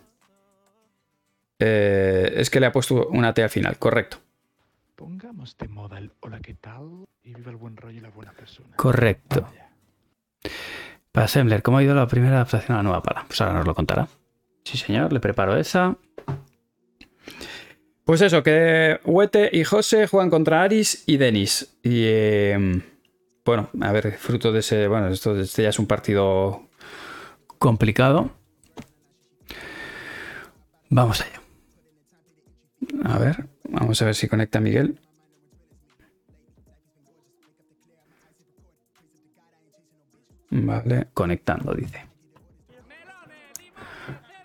Eh, 1.58 2.34
es 2.36 2.50
que 2.50 2.60
le 2.60 2.66
ha 2.66 2.72
puesto 2.72 3.08
una 3.08 3.34
T 3.34 3.42
al 3.42 3.50
final, 3.50 3.78
correcto. 3.78 4.18
Pongamos 4.94 5.56
de 5.58 5.68
moda 5.68 5.98
el 5.98 6.12
hola, 6.20 6.40
¿qué 6.40 6.54
tal? 6.54 7.06
Y 7.22 7.34
viva 7.34 7.50
el 7.50 7.56
buen 7.56 7.76
rollo 7.76 7.98
y 7.98 8.00
la 8.00 8.10
buena 8.10 8.32
persona. 8.32 8.76
Correcto. 8.76 9.46
Para 11.12 11.28
Sembler, 11.28 11.62
¿cómo 11.62 11.78
ha 11.78 11.82
ido 11.82 11.94
la 11.94 12.06
primera 12.06 12.36
adaptación 12.36 12.74
a 12.74 12.78
la 12.78 12.82
nueva 12.84 13.02
pala? 13.02 13.24
Pues 13.26 13.40
ahora 13.40 13.54
nos 13.54 13.66
lo 13.66 13.74
contará. 13.74 14.08
Sí, 14.64 14.78
señor, 14.78 15.12
le 15.12 15.20
preparo 15.20 15.56
esa. 15.56 15.96
Pues 18.06 18.20
eso, 18.20 18.44
que 18.44 19.00
Huete 19.04 19.50
y 19.52 19.64
José 19.64 20.06
juegan 20.06 20.30
contra 20.30 20.62
Aris 20.62 21.02
y 21.06 21.16
Denis. 21.16 21.76
Y 21.82 22.04
em, 22.06 22.82
bueno, 23.44 23.68
a 23.80 23.90
ver, 23.90 24.12
fruto 24.12 24.52
de 24.52 24.60
ese. 24.60 24.86
Bueno, 24.86 25.08
esto 25.08 25.36
este 25.40 25.64
ya 25.64 25.70
es 25.70 25.78
un 25.80 25.88
partido 25.88 26.68
complicado. 27.58 28.30
Vamos 30.88 31.20
allá. 31.20 31.42
A 33.12 33.18
ver, 33.18 33.48
vamos 33.64 34.00
a 34.00 34.04
ver 34.04 34.14
si 34.14 34.28
conecta 34.28 34.60
Miguel. 34.60 35.00
Vale, 40.50 41.08
conectando, 41.12 41.74
dice. 41.74 42.05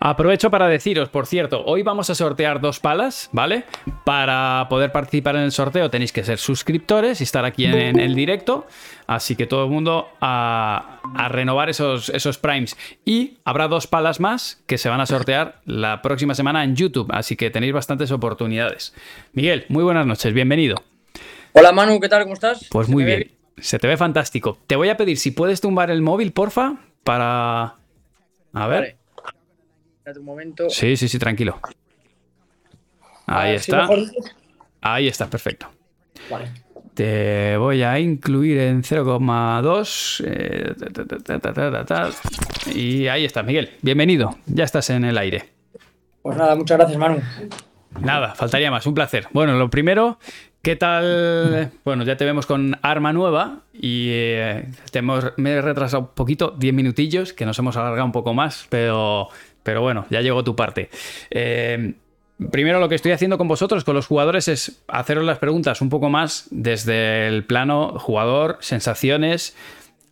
Aprovecho 0.04 0.50
para 0.50 0.66
deciros, 0.66 1.10
por 1.10 1.28
cierto, 1.28 1.62
hoy 1.64 1.84
vamos 1.84 2.10
a 2.10 2.16
sortear 2.16 2.60
dos 2.60 2.80
palas, 2.80 3.30
¿vale? 3.30 3.62
Para 4.04 4.66
poder 4.68 4.90
participar 4.90 5.36
en 5.36 5.42
el 5.42 5.52
sorteo 5.52 5.90
tenéis 5.90 6.10
que 6.10 6.24
ser 6.24 6.38
suscriptores 6.38 7.20
y 7.20 7.22
estar 7.22 7.44
aquí 7.44 7.66
en, 7.66 8.00
el 8.00 8.16
directo. 8.16 8.66
Así 9.06 9.36
que 9.36 9.46
todo 9.46 9.62
el 9.62 9.70
mundo 9.70 10.08
a, 10.20 10.98
renovar 11.28 11.70
esos, 11.70 12.08
esos 12.08 12.36
primes. 12.36 12.76
Y 13.04 13.38
habrá 13.44 13.68
dos 13.68 13.86
palas 13.86 14.18
más 14.18 14.60
que 14.66 14.76
se 14.76 14.88
van 14.88 15.00
a 15.00 15.06
sortear 15.06 15.60
la 15.66 16.02
próxima 16.02 16.34
semana 16.34 16.64
en 16.64 16.74
YouTube. 16.74 17.06
Así 17.12 17.36
que 17.36 17.50
tenéis 17.50 17.72
bastantes 17.72 18.10
oportunidades. 18.10 18.96
Miguel, 19.34 19.66
muy 19.68 19.84
buenas 19.84 20.04
noches, 20.04 20.34
bienvenido. 20.34 20.82
Hola 21.52 21.70
Manu, 21.70 22.00
¿qué 22.00 22.08
tal? 22.08 22.24
¿Cómo 22.24 22.34
estás? 22.34 22.66
Pues 22.72 22.88
muy 22.88 23.04
bien. 23.04 23.30
Se 23.56 23.78
te 23.78 23.86
ve 23.86 23.96
fantástico. 23.96 24.58
Te 24.66 24.74
voy 24.74 24.88
a 24.88 24.96
pedir 24.96 25.16
si 25.16 25.30
puedes 25.30 25.60
tumbar 25.60 25.92
el 25.92 26.02
móvil, 26.02 26.32
porfa, 26.32 26.74
para... 27.04 27.76
A 28.52 28.66
ver 28.66 29.01
un 30.06 30.24
momento. 30.24 30.68
Sí, 30.70 30.96
sí, 30.96 31.08
sí, 31.08 31.18
tranquilo. 31.18 31.60
Ahí 33.26 33.54
está. 33.54 33.88
Ahí 34.80 35.08
está, 35.08 35.28
perfecto. 35.30 35.68
Vale. 36.30 36.50
Te 36.94 37.56
voy 37.56 37.82
a 37.82 37.98
incluir 37.98 38.58
en 38.58 38.82
0,2. 38.82 40.24
Eh, 40.26 40.74
y 42.74 43.06
ahí 43.08 43.24
está, 43.24 43.42
Miguel. 43.42 43.70
Bienvenido. 43.80 44.36
Ya 44.46 44.64
estás 44.64 44.90
en 44.90 45.04
el 45.04 45.16
aire. 45.16 45.48
Pues 46.20 46.36
nada, 46.36 46.54
muchas 46.54 46.76
gracias, 46.78 46.98
Manu. 46.98 47.22
Nada, 48.00 48.34
faltaría 48.34 48.70
más. 48.70 48.86
Un 48.86 48.94
placer. 48.94 49.28
Bueno, 49.32 49.54
lo 49.54 49.70
primero, 49.70 50.18
¿qué 50.60 50.76
tal? 50.76 51.70
Bueno, 51.84 52.04
ya 52.04 52.16
te 52.16 52.24
vemos 52.24 52.46
con 52.46 52.78
arma 52.82 53.12
nueva 53.12 53.60
y 53.72 54.08
eh, 54.10 54.68
me 55.36 55.50
he 55.50 55.62
retrasado 55.62 56.02
un 56.02 56.08
poquito, 56.14 56.54
10 56.58 56.74
minutillos, 56.74 57.32
que 57.32 57.46
nos 57.46 57.58
hemos 57.58 57.76
alargado 57.76 58.04
un 58.04 58.12
poco 58.12 58.34
más, 58.34 58.66
pero 58.68 59.28
pero 59.62 59.82
bueno, 59.82 60.06
ya 60.10 60.20
llegó 60.20 60.44
tu 60.44 60.56
parte. 60.56 60.90
Eh, 61.30 61.94
primero 62.50 62.80
lo 62.80 62.88
que 62.88 62.94
estoy 62.94 63.12
haciendo 63.12 63.38
con 63.38 63.48
vosotros, 63.48 63.84
con 63.84 63.94
los 63.94 64.06
jugadores, 64.06 64.48
es 64.48 64.82
haceros 64.88 65.24
las 65.24 65.38
preguntas 65.38 65.80
un 65.80 65.88
poco 65.88 66.08
más 66.08 66.48
desde 66.50 67.28
el 67.28 67.44
plano 67.44 67.98
jugador, 67.98 68.58
sensaciones, 68.60 69.56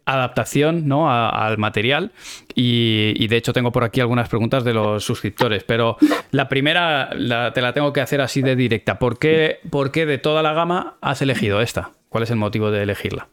adaptación 0.04 0.88
¿no? 0.88 1.10
al 1.10 1.58
material. 1.58 2.12
Y, 2.54 3.26
de 3.28 3.36
hecho 3.36 3.52
tengo 3.52 3.72
por 3.72 3.84
aquí 3.84 4.00
algunas 4.00 4.28
preguntas 4.28 4.64
de 4.64 4.74
los 4.74 5.04
suscriptores. 5.04 5.64
Pero 5.64 5.96
la 6.30 6.48
primera 6.48 7.10
te 7.54 7.60
la 7.60 7.72
tengo 7.72 7.92
que 7.92 8.00
hacer 8.00 8.20
así 8.20 8.42
de 8.42 8.56
directa. 8.56 8.98
¿Por 8.98 9.18
qué, 9.18 9.58
¿Por 9.70 9.92
qué 9.92 10.06
de 10.06 10.18
toda 10.18 10.42
la 10.42 10.52
gama 10.52 10.98
has 11.00 11.22
elegido 11.22 11.60
esta? 11.60 11.92
¿Cuál 12.08 12.24
es 12.24 12.30
el 12.30 12.36
motivo 12.36 12.70
de 12.70 12.82
elegirla? 12.82 13.28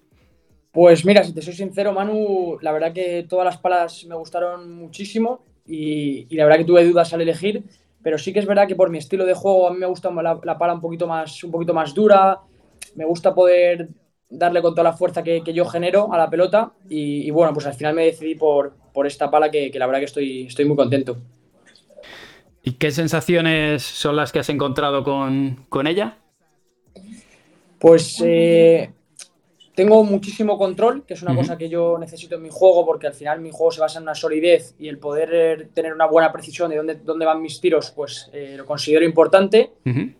Pues 0.71 1.05
mira, 1.05 1.23
si 1.23 1.33
te 1.33 1.41
soy 1.41 1.53
sincero, 1.53 1.91
Manu, 1.91 2.59
la 2.61 2.71
verdad 2.71 2.93
que 2.93 3.25
todas 3.27 3.45
las 3.45 3.57
palas 3.57 4.05
me 4.05 4.15
gustaron 4.15 4.71
muchísimo 4.75 5.43
y, 5.67 6.35
la 6.35 6.45
verdad 6.45 6.59
que 6.59 6.65
tuve 6.65 6.85
dudas 6.85 7.13
al 7.13 7.21
elegir, 7.21 7.63
pero 8.01 8.17
sí 8.17 8.33
que 8.33 8.39
es 8.39 8.45
verdad 8.45 8.67
que 8.67 8.75
por 8.75 8.89
mi 8.89 8.97
estilo 8.97 9.25
de 9.25 9.33
juego 9.33 9.67
a 9.67 9.73
mí 9.73 9.79
me 9.79 9.85
gusta 9.85 10.09
la, 10.11 10.39
la 10.43 10.57
pala 10.57 10.73
un 10.73 10.81
poquito, 10.81 11.07
más, 11.07 11.43
un 11.43 11.51
poquito 11.51 11.73
más 11.73 11.93
dura, 11.93 12.39
me 12.95 13.05
gusta 13.05 13.33
poder 13.33 13.89
darle 14.29 14.61
con 14.61 14.73
toda 14.73 14.83
la 14.83 14.93
fuerza 14.93 15.23
que, 15.23 15.41
yo 15.53 15.65
genero 15.65 16.13
a 16.13 16.17
la 16.17 16.29
pelota 16.29 16.71
y, 16.89 17.29
bueno, 17.31 17.53
pues 17.53 17.65
al 17.65 17.73
final 17.73 17.93
me 17.93 18.05
decidí 18.05 18.35
por, 18.35 18.73
por 18.93 19.07
esta 19.07 19.29
pala 19.31 19.49
que, 19.49 19.71
la 19.75 19.85
verdad 19.85 19.99
que 19.99 20.05
estoy, 20.05 20.47
estoy 20.47 20.65
muy 20.65 20.75
contento. 20.75 21.17
¿Y 22.63 22.73
qué 22.73 22.91
sensaciones 22.91 23.83
son 23.83 24.15
las 24.15 24.31
que 24.31 24.39
has 24.39 24.49
encontrado 24.49 25.03
con, 25.03 25.65
con 25.69 25.87
ella? 25.87 26.17
Pues 27.79 28.21
eh, 28.25 28.91
tengo 29.77 30.03
muchísimo 30.03 30.57
control, 30.57 31.03
que 31.05 31.13
es 31.13 31.21
una 31.21 31.35
cosa 31.35 31.55
que 31.55 31.69
yo 31.69 31.99
necesito 31.99 32.33
en 32.37 32.41
mi 32.41 32.49
juego, 32.49 32.83
porque 32.83 33.05
al 33.05 33.13
final 33.13 33.41
mi 33.41 33.51
juego 33.51 33.71
se 33.71 33.79
basa 33.79 33.99
en 33.99 34.05
una 34.05 34.15
solidez 34.15 34.73
y 34.79 34.87
el 34.87 34.97
poder 34.97 35.69
tener 35.71 35.93
una 35.93 36.07
buena 36.07 36.31
precisión 36.31 36.71
de 36.71 36.77
dónde, 36.77 36.95
dónde 36.95 37.27
van 37.27 37.43
mis 37.43 37.61
tiros, 37.61 37.91
pues 37.91 38.27
eh, 38.33 38.55
lo 38.57 38.65
considero 38.65 39.05
importante. 39.05 39.73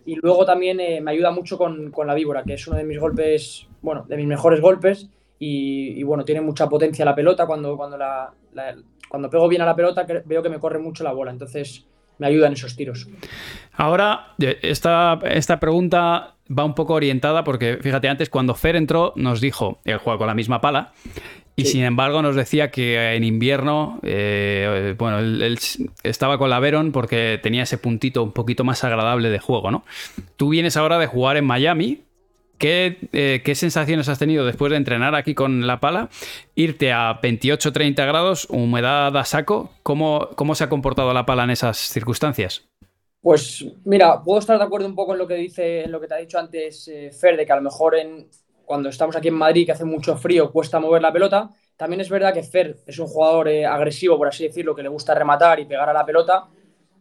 Y 0.06 0.14
luego 0.14 0.46
también 0.46 0.78
eh, 0.78 1.00
me 1.00 1.10
ayuda 1.10 1.32
mucho 1.32 1.58
con, 1.58 1.92
la 2.06 2.14
víbora, 2.14 2.44
que 2.44 2.54
es 2.54 2.68
uno 2.68 2.76
de 2.76 2.84
mis 2.84 3.00
golpes, 3.00 3.66
bueno, 3.82 4.04
de 4.08 4.16
mis 4.16 4.28
mejores 4.28 4.60
golpes. 4.60 5.08
Y, 5.40 6.04
bueno, 6.04 6.24
tiene 6.24 6.40
mucha 6.40 6.68
potencia 6.68 7.04
la 7.04 7.16
pelota. 7.16 7.44
Cuando, 7.44 7.76
cuando, 7.76 7.98
la, 7.98 8.32
cuando 9.08 9.28
pego 9.28 9.48
bien 9.48 9.62
a 9.62 9.66
la 9.66 9.74
pelota, 9.74 10.06
veo 10.24 10.40
que 10.40 10.50
me 10.50 10.60
corre 10.60 10.78
mucho 10.78 11.02
la 11.02 11.12
bola. 11.12 11.32
Entonces 11.32 11.84
me 12.18 12.26
ayuda 12.26 12.48
en 12.48 12.54
esos 12.54 12.76
tiros. 12.76 13.08
Ahora, 13.74 14.34
esta, 14.38 15.18
esta 15.24 15.60
pregunta 15.60 16.34
va 16.56 16.64
un 16.64 16.74
poco 16.74 16.94
orientada 16.94 17.44
porque, 17.44 17.78
fíjate, 17.80 18.08
antes 18.08 18.30
cuando 18.30 18.54
Fer 18.54 18.76
entró 18.76 19.12
nos 19.16 19.40
dijo, 19.40 19.80
él 19.84 19.98
juega 19.98 20.18
con 20.18 20.26
la 20.26 20.34
misma 20.34 20.60
pala, 20.60 20.92
y 21.58 21.64
sin 21.64 21.82
embargo 21.82 22.22
nos 22.22 22.36
decía 22.36 22.70
que 22.70 23.14
en 23.16 23.24
invierno, 23.24 23.98
eh, 24.04 24.94
bueno, 24.96 25.18
él, 25.18 25.58
estaba 26.04 26.38
con 26.38 26.50
la 26.50 26.60
Veron 26.60 26.92
porque 26.92 27.40
tenía 27.42 27.64
ese 27.64 27.78
puntito 27.78 28.22
un 28.22 28.30
poquito 28.30 28.62
más 28.62 28.84
agradable 28.84 29.28
de 29.28 29.40
juego, 29.40 29.72
¿no? 29.72 29.84
Tú 30.36 30.50
vienes 30.50 30.76
ahora 30.76 30.98
de 30.98 31.08
jugar 31.08 31.36
en 31.36 31.44
Miami. 31.44 32.02
¿Qué, 32.58 33.08
eh, 33.12 33.40
¿Qué 33.44 33.54
sensaciones 33.54 34.08
has 34.08 34.18
tenido 34.18 34.44
después 34.44 34.70
de 34.70 34.76
entrenar 34.76 35.14
aquí 35.14 35.34
con 35.34 35.66
la 35.66 35.78
pala? 35.78 36.08
Irte 36.56 36.92
a 36.92 37.20
28-30 37.20 38.04
grados, 38.06 38.48
humedad 38.50 39.16
a 39.16 39.24
saco. 39.24 39.70
¿Cómo, 39.84 40.28
¿Cómo 40.34 40.56
se 40.56 40.64
ha 40.64 40.68
comportado 40.68 41.12
la 41.14 41.24
pala 41.24 41.44
en 41.44 41.50
esas 41.50 41.78
circunstancias? 41.78 42.68
Pues 43.20 43.64
mira, 43.84 44.22
puedo 44.22 44.40
estar 44.40 44.58
de 44.58 44.64
acuerdo 44.64 44.86
un 44.86 44.94
poco 44.94 45.12
en 45.12 45.18
lo 45.18 45.26
que 45.26 45.34
dice, 45.34 45.84
en 45.84 45.92
lo 45.92 46.00
que 46.00 46.08
te 46.08 46.14
ha 46.14 46.18
dicho 46.18 46.38
antes 46.38 46.88
eh, 46.88 47.10
Fer, 47.12 47.36
de 47.36 47.46
que 47.46 47.52
a 47.52 47.56
lo 47.56 47.62
mejor 47.62 47.94
en, 47.94 48.28
cuando 48.64 48.88
estamos 48.88 49.14
aquí 49.14 49.28
en 49.28 49.34
Madrid, 49.34 49.66
que 49.66 49.72
hace 49.72 49.84
mucho 49.84 50.16
frío, 50.16 50.50
cuesta 50.50 50.80
mover 50.80 51.02
la 51.02 51.12
pelota. 51.12 51.50
También 51.76 52.00
es 52.00 52.08
verdad 52.08 52.34
que 52.34 52.42
Fer 52.42 52.76
es 52.86 52.98
un 52.98 53.06
jugador 53.06 53.48
eh, 53.48 53.66
agresivo, 53.66 54.18
por 54.18 54.28
así 54.28 54.44
decirlo, 54.44 54.74
que 54.74 54.82
le 54.82 54.88
gusta 54.88 55.14
rematar 55.14 55.60
y 55.60 55.64
pegar 55.64 55.88
a 55.88 55.92
la 55.92 56.04
pelota. 56.04 56.48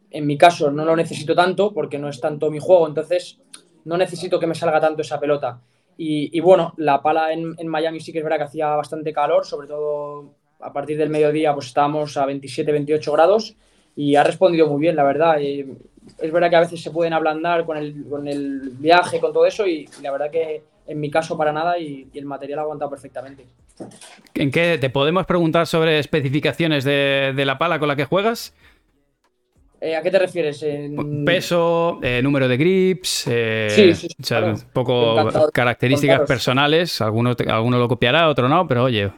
En 0.10 0.26
mi 0.26 0.38
caso 0.38 0.70
no 0.72 0.86
lo 0.86 0.96
necesito 0.96 1.36
tanto 1.36 1.74
porque 1.74 1.98
no 1.98 2.10
es 2.10 2.20
tanto 2.22 2.50
mi 2.50 2.60
juego, 2.60 2.88
entonces 2.88 3.40
no 3.88 3.98
necesito 3.98 4.40
que 4.40 4.48
me 4.48 4.54
salga 4.54 4.82
tanto 4.82 5.02
esa 5.02 5.20
pelota. 5.20 5.60
Y, 6.00 6.40
bueno, 6.42 6.74
la 6.78 7.02
pala 7.02 7.34
en, 7.34 7.68
Miami 7.68 8.00
sí 8.00 8.12
que 8.12 8.20
es 8.20 8.24
verdad 8.24 8.38
que 8.38 8.44
hacía 8.44 8.68
bastante 8.76 9.12
calor, 9.12 9.46
sobre 9.46 9.68
todo 9.68 10.36
a 10.60 10.72
partir 10.72 10.98
del 10.98 11.10
mediodía 11.10 11.54
pues 11.54 11.68
estábamos 11.68 12.18
a 12.18 12.26
27, 12.26 12.72
28 12.72 13.12
grados 13.14 13.56
y 13.96 14.16
ha 14.16 14.24
respondido 14.24 14.68
muy 14.68 14.80
bien, 14.80 14.96
la 14.96 15.04
verdad. 15.04 15.42
Es 15.42 16.32
verdad 16.32 16.50
que 16.52 16.56
a 16.56 16.60
veces 16.60 16.84
se 16.84 16.92
pueden 16.92 17.14
ablandar 17.14 17.66
con 17.66 17.78
el, 17.78 18.06
con 18.08 18.28
el 18.28 18.74
viaje, 18.78 19.20
con 19.20 19.34
todo 19.34 19.48
eso, 19.48 19.66
y, 19.66 19.90
la 20.04 20.12
verdad 20.12 20.30
que 20.30 20.62
en 20.86 21.00
mi 21.00 21.10
caso 21.10 21.38
para 21.38 21.52
nada 21.52 21.80
y, 21.80 22.08
el 22.14 22.26
material 22.26 22.60
ha 22.60 22.62
aguantado 22.64 22.92
perfectamente. 22.92 23.46
¿En 24.36 24.52
qué 24.52 24.78
te 24.80 24.90
podemos 24.90 25.26
preguntar 25.26 25.66
sobre 25.66 25.98
especificaciones 25.98 26.84
de, 26.84 27.34
la 27.44 27.58
pala 27.58 27.80
con 27.80 27.88
la 27.88 27.96
que 27.96 28.06
juegas? 28.06 28.54
Eh, 29.80 29.96
¿A 29.96 30.02
qué 30.02 30.10
te 30.10 30.20
refieres? 30.20 30.66
Peso, 31.26 32.00
eh, 32.02 32.22
número 32.22 32.48
de 32.48 32.58
grips, 32.58 33.26
eh, 33.28 33.94
un 34.32 34.62
poco 34.74 35.50
características 35.54 36.22
personales. 36.22 37.00
Alguno, 37.02 37.36
alguno 37.48 37.78
lo 37.78 37.88
copiará, 37.88 38.28
otro 38.30 38.50
no, 38.50 38.68
pero 38.68 38.86
oye, 38.86 39.12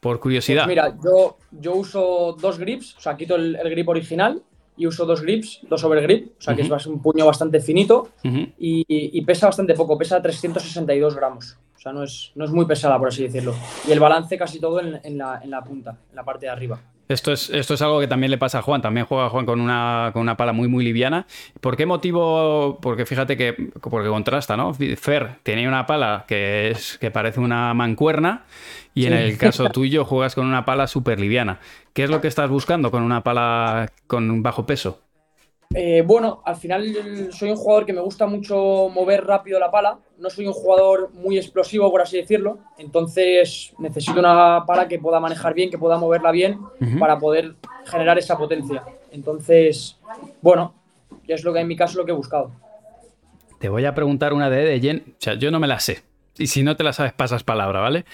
por 0.00 0.20
curiosidad. 0.20 0.64
Pues 0.64 0.76
mira, 0.76 0.96
yo, 1.02 1.38
yo 1.50 1.74
uso 1.74 2.36
dos 2.40 2.58
grips, 2.58 2.96
o 2.96 3.00
sea, 3.00 3.16
quito 3.16 3.34
el 3.34 3.70
grip 3.70 3.88
original 3.88 4.42
y 4.76 4.86
uso 4.86 5.06
dos 5.06 5.22
grips, 5.22 5.60
dos 5.68 5.82
overgrip, 5.84 6.32
o 6.38 6.42
sea 6.42 6.54
que 6.54 6.62
es 6.62 6.86
un 6.86 7.00
puño 7.00 7.24
bastante 7.24 7.60
finito 7.60 8.10
y, 8.58 9.20
pesa 9.22 9.46
bastante 9.46 9.74
poco, 9.74 9.96
pesa 9.96 10.20
362 10.20 11.16
gramos. 11.16 11.56
O 11.74 11.78
sea, 11.78 11.92
no 11.92 12.02
es, 12.02 12.32
no 12.34 12.44
es 12.44 12.50
muy 12.50 12.66
pesada, 12.66 12.98
por 12.98 13.08
así 13.08 13.22
decirlo. 13.22 13.54
Y 13.88 13.92
el 13.92 14.00
balance 14.00 14.36
casi 14.36 14.60
todo 14.60 14.80
en, 14.80 15.18
la, 15.18 15.64
punta, 15.64 15.98
en 16.10 16.16
la 16.16 16.24
parte 16.24 16.46
de 16.46 16.52
arriba. 16.52 16.80
Esto 17.08 17.32
es, 17.32 17.50
esto 17.50 17.74
es 17.74 17.82
algo 17.82 18.00
que 18.00 18.08
también 18.08 18.30
le 18.30 18.38
pasa 18.38 18.58
a 18.58 18.62
Juan. 18.62 18.82
También 18.82 19.06
juega 19.06 19.28
Juan 19.28 19.46
con 19.46 19.60
una, 19.60 20.10
con 20.12 20.22
una 20.22 20.36
pala 20.36 20.52
muy, 20.52 20.68
muy 20.68 20.84
liviana. 20.84 21.26
¿Por 21.60 21.76
qué 21.76 21.86
motivo? 21.86 22.78
Porque 22.80 23.06
fíjate 23.06 23.36
que 23.36 23.52
porque 23.80 24.08
contrasta, 24.08 24.56
¿no? 24.56 24.74
Fer 24.74 25.36
tenía 25.42 25.68
una 25.68 25.86
pala 25.86 26.24
que, 26.26 26.70
es, 26.70 26.98
que 26.98 27.10
parece 27.10 27.40
una 27.40 27.72
mancuerna 27.74 28.44
y 28.94 29.06
en 29.06 29.12
el 29.12 29.38
caso 29.38 29.68
tuyo 29.70 30.04
juegas 30.04 30.34
con 30.34 30.46
una 30.46 30.64
pala 30.64 30.86
súper 30.86 31.20
liviana. 31.20 31.60
¿Qué 31.92 32.04
es 32.04 32.10
lo 32.10 32.20
que 32.20 32.28
estás 32.28 32.50
buscando 32.50 32.90
con 32.90 33.02
una 33.02 33.22
pala 33.22 33.92
con 34.06 34.30
un 34.30 34.42
bajo 34.42 34.66
peso? 34.66 35.00
Eh, 35.74 36.02
bueno, 36.06 36.42
al 36.44 36.56
final 36.56 37.30
soy 37.32 37.50
un 37.50 37.56
jugador 37.56 37.84
que 37.84 37.92
me 37.92 38.00
gusta 38.00 38.26
mucho 38.26 38.88
mover 38.92 39.24
rápido 39.26 39.58
la 39.58 39.70
pala. 39.70 39.98
No 40.18 40.30
soy 40.30 40.46
un 40.46 40.52
jugador 40.52 41.10
muy 41.12 41.36
explosivo, 41.36 41.90
por 41.90 42.00
así 42.00 42.16
decirlo. 42.16 42.58
Entonces 42.78 43.74
necesito 43.78 44.20
una 44.20 44.64
pala 44.66 44.88
que 44.88 44.98
pueda 44.98 45.20
manejar 45.20 45.54
bien, 45.54 45.70
que 45.70 45.78
pueda 45.78 45.98
moverla 45.98 46.30
bien 46.30 46.58
para 46.98 47.18
poder 47.18 47.56
generar 47.84 48.18
esa 48.18 48.38
potencia. 48.38 48.84
Entonces, 49.12 49.98
bueno, 50.40 50.74
es 51.26 51.44
lo 51.44 51.52
que 51.52 51.60
en 51.60 51.68
mi 51.68 51.76
caso 51.76 51.98
lo 51.98 52.04
que 52.04 52.12
he 52.12 52.14
buscado. 52.14 52.52
Te 53.58 53.68
voy 53.68 53.84
a 53.84 53.94
preguntar 53.94 54.32
una 54.32 54.50
de 54.50 54.64
de 54.64 54.80
Jen. 54.80 55.04
O 55.08 55.14
sea, 55.18 55.34
yo 55.34 55.50
no 55.50 55.58
me 55.58 55.66
la 55.66 55.80
sé. 55.80 56.05
Y 56.38 56.46
si 56.48 56.62
no 56.62 56.76
te 56.76 56.84
la 56.84 56.92
sabes, 56.92 57.12
pasas 57.12 57.44
palabra, 57.44 57.80
¿vale? 57.80 58.04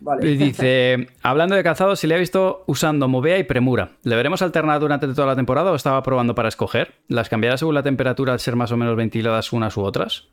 Vale. 0.00 0.28
Y 0.28 0.36
Dice, 0.36 1.08
hablando 1.22 1.54
de 1.54 1.62
calzado, 1.62 1.94
si 1.96 2.06
le 2.06 2.16
he 2.16 2.18
visto 2.18 2.64
usando 2.66 3.06
Movea 3.08 3.38
y 3.38 3.44
Premura, 3.44 3.92
¿le 4.02 4.16
veremos 4.16 4.42
alternar 4.42 4.80
durante 4.80 5.06
toda 5.08 5.26
la 5.26 5.36
temporada 5.36 5.70
o 5.70 5.74
estaba 5.74 6.02
probando 6.02 6.34
para 6.34 6.48
escoger? 6.48 6.94
¿Las 7.08 7.28
cambiará 7.28 7.56
según 7.56 7.74
la 7.74 7.82
temperatura 7.82 8.32
al 8.32 8.40
ser 8.40 8.56
más 8.56 8.72
o 8.72 8.76
menos 8.76 8.96
ventiladas 8.96 9.52
unas 9.52 9.76
u 9.76 9.82
otras? 9.82 10.28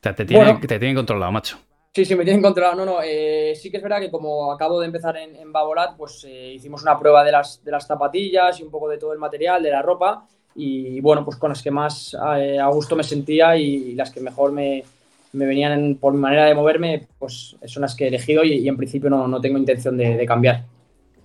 O 0.00 0.02
sea, 0.02 0.14
te 0.14 0.24
tienen, 0.24 0.46
Bueno. 0.46 0.60
te 0.60 0.78
tienen 0.78 0.96
controlado, 0.96 1.32
macho. 1.32 1.58
Sí, 1.92 2.04
sí, 2.04 2.14
me 2.14 2.24
tienen 2.24 2.40
controlado. 2.40 2.76
No, 2.76 2.86
no, 2.86 2.98
eh, 3.02 3.52
sí 3.56 3.70
que 3.70 3.78
es 3.78 3.82
verdad 3.82 4.00
que 4.00 4.10
como 4.10 4.52
acabo 4.52 4.78
de 4.78 4.86
empezar 4.86 5.16
en, 5.16 5.34
en 5.34 5.52
Babolat, 5.52 5.96
pues 5.96 6.24
eh, 6.24 6.52
hicimos 6.54 6.82
una 6.82 6.98
prueba 6.98 7.24
de 7.24 7.32
las, 7.32 7.62
de 7.64 7.70
las 7.72 7.86
zapatillas 7.86 8.60
y 8.60 8.62
un 8.62 8.70
poco 8.70 8.88
de 8.88 8.96
todo 8.96 9.12
el 9.12 9.18
material, 9.18 9.62
de 9.62 9.70
la 9.70 9.82
ropa. 9.82 10.26
Y 10.54 11.00
bueno, 11.00 11.24
pues 11.24 11.36
con 11.36 11.50
las 11.50 11.62
que 11.62 11.70
más 11.70 12.16
eh, 12.36 12.58
a 12.58 12.68
gusto 12.68 12.96
me 12.96 13.02
sentía 13.02 13.56
y, 13.56 13.94
las 13.94 14.10
que 14.10 14.20
mejor 14.20 14.52
me, 14.52 14.84
me 15.32 15.46
venían 15.46 15.72
en- 15.72 15.96
por 15.96 16.12
mi 16.12 16.18
manera 16.20 16.44
de 16.46 16.54
moverme, 16.54 17.06
pues 17.18 17.56
son 17.66 17.82
las 17.82 17.94
que 17.94 18.04
he 18.04 18.08
elegido 18.08 18.44
y, 18.44 18.54
y 18.54 18.68
en 18.68 18.76
principio 18.76 19.08
no, 19.10 19.28
no 19.28 19.40
tengo 19.40 19.58
intención 19.58 19.96
de, 19.96 20.16
de 20.16 20.26
cambiar. 20.26 20.64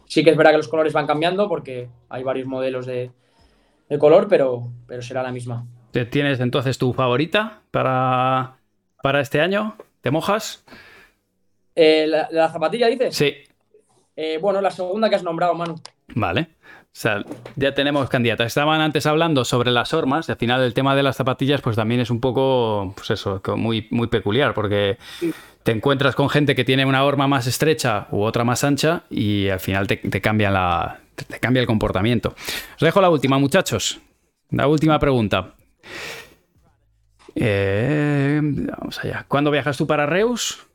Sí 0.06 0.24
que 0.24 0.30
es 0.30 0.38
verdad 0.38 0.51
que 0.51 0.58
los 0.58 0.68
colores 0.68 0.93
van 0.93 1.08
cambiando 1.08 1.47
porque 1.49 1.89
hay 2.10 2.24
varios 2.24 2.47
modelos 2.47 2.86
de, 2.86 3.12
de 3.89 3.97
color, 3.99 4.28
pero, 4.28 4.68
pero 4.88 5.01
será 5.01 5.24
la 5.24 5.32
misma. 5.32 5.66
¿Te 5.91 6.06
¿Tienes 6.06 6.39
entonces 6.39 6.78
tu 6.78 6.93
favorita 6.93 7.62
para, 7.72 8.58
para 9.01 9.22
este 9.22 9.41
año? 9.41 9.76
¿Te 10.01 10.12
mojas? 10.12 10.64
Eh, 11.76 12.06
¿la, 12.08 12.28
la 12.32 12.49
zapatilla 12.49 12.88
dices? 12.88 13.16
Sí. 13.16 13.34
Eh, 14.16 14.38
bueno, 14.41 14.62
la 14.62 14.72
segunda 14.72 15.10
que 15.10 15.16
has 15.16 15.24
nombrado, 15.24 15.53
Manu. 15.56 15.76
Vale. 16.16 16.47
O 16.96 16.98
sea, 16.98 17.26
ya 17.58 17.74
tenemos 17.74 18.08
candidatas. 18.08 18.48
Estaban 18.48 18.80
antes 18.80 19.06
hablando 19.06 19.43
sobre 19.43 19.70
las 19.70 19.93
hormas 19.93 20.30
y 20.30 20.32
al 20.32 20.38
final 20.38 20.62
el 20.62 20.74
tema 20.74 20.96
de 20.96 21.04
las 21.04 21.18
zapatillas 21.18 21.60
pues 21.60 21.76
también 21.76 22.00
es 22.00 22.10
un 22.10 22.22
poco, 22.22 22.93
pues 22.96 23.10
eso, 23.10 23.41
muy, 23.58 23.89
muy 23.91 24.08
peculiar 24.08 24.54
porque 24.54 24.98
te 25.64 25.74
encuentras 25.74 26.16
con 26.16 26.30
gente 26.30 26.56
que 26.56 26.64
tiene 26.64 26.86
una 26.86 27.04
horma 27.04 27.28
más 27.28 27.48
estrecha 27.48 28.08
u 28.12 28.22
otra 28.22 28.46
más 28.46 28.64
ancha 28.64 29.04
y 29.10 29.50
al 29.50 29.60
final 29.60 29.88
te, 29.88 29.98
te 29.98 30.22
cambia, 30.22 30.50
la, 30.50 31.02
te 31.16 31.38
cambia 31.38 31.60
el 31.60 31.68
comportamiento. 31.68 32.34
Os 32.76 32.80
dejo 32.80 33.02
la 33.02 33.10
última, 33.10 33.38
muchachos. 33.39 34.00
La 34.52 34.68
última 34.68 34.98
pregunta. 34.98 35.54
Eh, 37.36 38.39
vamos 38.41 39.04
allá. 39.04 39.26
¿Cuándo 39.28 39.52
viajas 39.52 39.76
tú 39.76 39.86
para 39.86 40.06
Reus? 40.06 40.66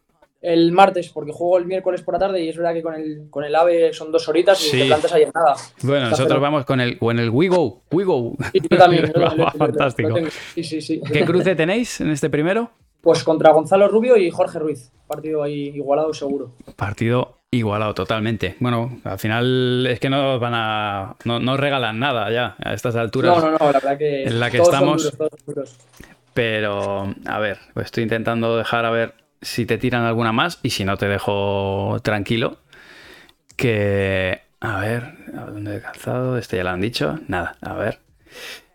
El 0.42 0.72
martes, 0.72 1.10
porque 1.10 1.32
juego 1.32 1.58
el 1.58 1.66
miércoles 1.66 2.00
por 2.02 2.14
la 2.14 2.18
tarde 2.20 2.42
y 2.42 2.48
es 2.48 2.56
verdad 2.56 2.72
que 2.72 2.82
con 2.82 2.94
el, 2.94 3.26
con 3.28 3.44
el 3.44 3.54
AVE 3.54 3.92
son 3.92 4.10
dos 4.10 4.26
horitas 4.28 4.58
y 4.64 4.70
Sí. 4.70 4.78
te 4.78 4.86
plantas 4.86 5.12
ahí 5.12 5.22
en 5.24 5.30
nada. 5.34 5.54
Bueno, 5.82 6.04
Está 6.04 6.10
nosotros 6.16 6.40
vamos 6.40 6.64
con 6.64 6.80
el, 6.80 6.98
con 6.98 7.18
el 7.18 7.28
WeGo. 7.28 7.82
WeGo. 7.92 8.36
Y 8.54 8.60
yo 8.62 8.68
también. 8.78 9.06
yo 9.06 9.12
también 9.12 9.36
lo- 9.38 9.44
lo- 9.44 9.44
lo 9.44 9.50
Fantástico. 9.58 10.14
tengo. 10.14 10.28
Sí, 10.54 10.64
sí, 10.64 10.80
sí. 10.80 11.00
¿Qué 11.12 11.24
cruce 11.26 11.54
tenéis 11.54 12.00
en 12.00 12.10
este 12.10 12.30
primero? 12.30 12.70
Pues 13.02 13.22
contra 13.22 13.52
Gonzalo 13.52 13.88
Rubio 13.88 14.16
y 14.16 14.30
Jorge 14.30 14.58
Ruiz. 14.58 14.90
Partido 15.06 15.42
ahí 15.42 15.68
igualado 15.74 16.14
seguro. 16.14 16.52
Partido 16.76 17.36
igualado 17.50 17.92
totalmente. 17.94 18.56
Bueno, 18.60 18.98
al 19.04 19.18
final 19.18 19.86
es 19.90 20.00
que 20.00 20.08
no 20.08 20.38
van 20.38 20.52
a. 20.54 21.16
No, 21.24 21.38
no 21.40 21.56
regalan 21.58 21.98
nada 21.98 22.30
ya 22.30 22.56
a 22.64 22.72
estas 22.74 22.96
alturas. 22.96 23.36
No, 23.36 23.42
no, 23.42 23.50
no, 23.52 23.58
la 23.58 23.72
verdad 23.72 23.98
que. 23.98 24.22
en 24.24 24.38
la 24.40 24.50
que 24.50 24.58
todos 24.58 24.68
son 24.68 24.74
estamos- 24.76 25.02
duros, 25.02 25.18
todos 25.18 25.30
son 25.44 25.54
duros. 25.54 25.76
Pero, 26.34 27.14
a 27.26 27.38
ver, 27.40 27.58
pues 27.74 27.86
estoy 27.86 28.04
intentando 28.04 28.56
dejar 28.56 28.84
a 28.84 28.90
ver 28.90 29.14
si 29.42 29.66
te 29.66 29.78
tiran 29.78 30.04
alguna 30.04 30.32
más 30.32 30.58
y 30.62 30.70
si 30.70 30.84
no 30.84 30.96
te 30.96 31.08
dejo 31.08 31.98
tranquilo. 32.02 32.58
Que. 33.56 34.42
A 34.60 34.78
ver, 34.80 35.14
¿a 35.36 35.46
dónde 35.46 35.76
he 35.76 35.80
calzado? 35.80 36.36
Este 36.36 36.56
ya 36.58 36.64
lo 36.64 36.70
han 36.70 36.80
dicho. 36.80 37.18
Nada, 37.28 37.56
a 37.62 37.74
ver. 37.74 38.00